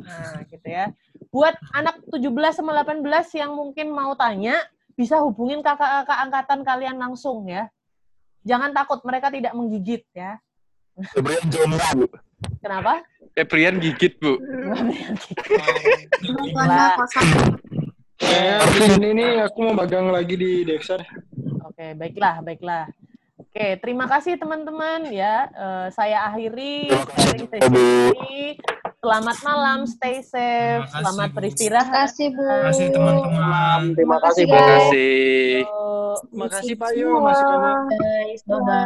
Nah, 0.00 0.32
gitu 0.48 0.64
ya. 0.64 0.88
Buat 1.28 1.60
anak 1.76 2.00
17 2.08 2.56
sama 2.56 2.72
18 2.80 3.04
yang 3.36 3.52
mungkin 3.52 3.92
mau 3.92 4.16
tanya, 4.16 4.56
bisa 4.96 5.20
hubungin 5.20 5.60
kakak-kakak 5.60 6.18
angkatan 6.24 6.64
kalian 6.64 6.96
langsung 6.96 7.44
ya. 7.44 7.68
Jangan 8.44 8.76
takut, 8.76 9.00
mereka 9.08 9.32
tidak 9.32 9.56
menggigit 9.56 10.04
ya. 10.12 10.36
Febrian 11.16 11.44
jomblo, 11.48 11.80
Bu. 11.96 12.06
Kenapa? 12.60 13.02
Febrian 13.34 13.80
gigit, 13.80 14.14
Bu. 14.20 14.38
Saya 18.20 18.62
di 18.62 18.78
sini 18.84 19.08
nih 19.16 19.42
aku 19.48 19.58
mau 19.64 19.74
magang 19.74 20.12
lagi 20.12 20.38
di 20.38 20.62
Dexar. 20.62 21.02
Oke, 21.66 21.96
baiklah, 21.98 22.44
baiklah. 22.44 22.84
Oke, 23.34 23.80
terima 23.82 24.06
kasih 24.06 24.38
teman-teman 24.38 25.10
ya. 25.10 25.50
Eh, 25.50 25.86
saya 25.90 26.30
akhiri 26.30 26.90
sharing 27.18 27.46
session 27.50 27.74
ini. 27.74 28.58
Selamat 29.04 29.36
malam, 29.44 29.84
stay 29.84 30.24
safe, 30.24 30.88
selamat 30.88 31.28
beristirahat. 31.36 31.92
Terima 31.92 32.08
kasih, 32.08 32.26
Bu. 32.32 32.40
Terima 32.40 32.64
kasih 32.72 32.86
teman-teman. 32.88 33.80
Terima 33.92 34.16
kasih, 34.16 34.44
Bu. 34.48 34.56
Terima 34.56 34.64
kasih. 34.64 35.68
Makasih 36.32 36.74
Pak 36.80 36.90
Yo, 36.96 37.20
masuk 37.20 37.44
kamu. 37.44 37.72
Guys, 38.00 38.40
bye-bye. 38.48 38.80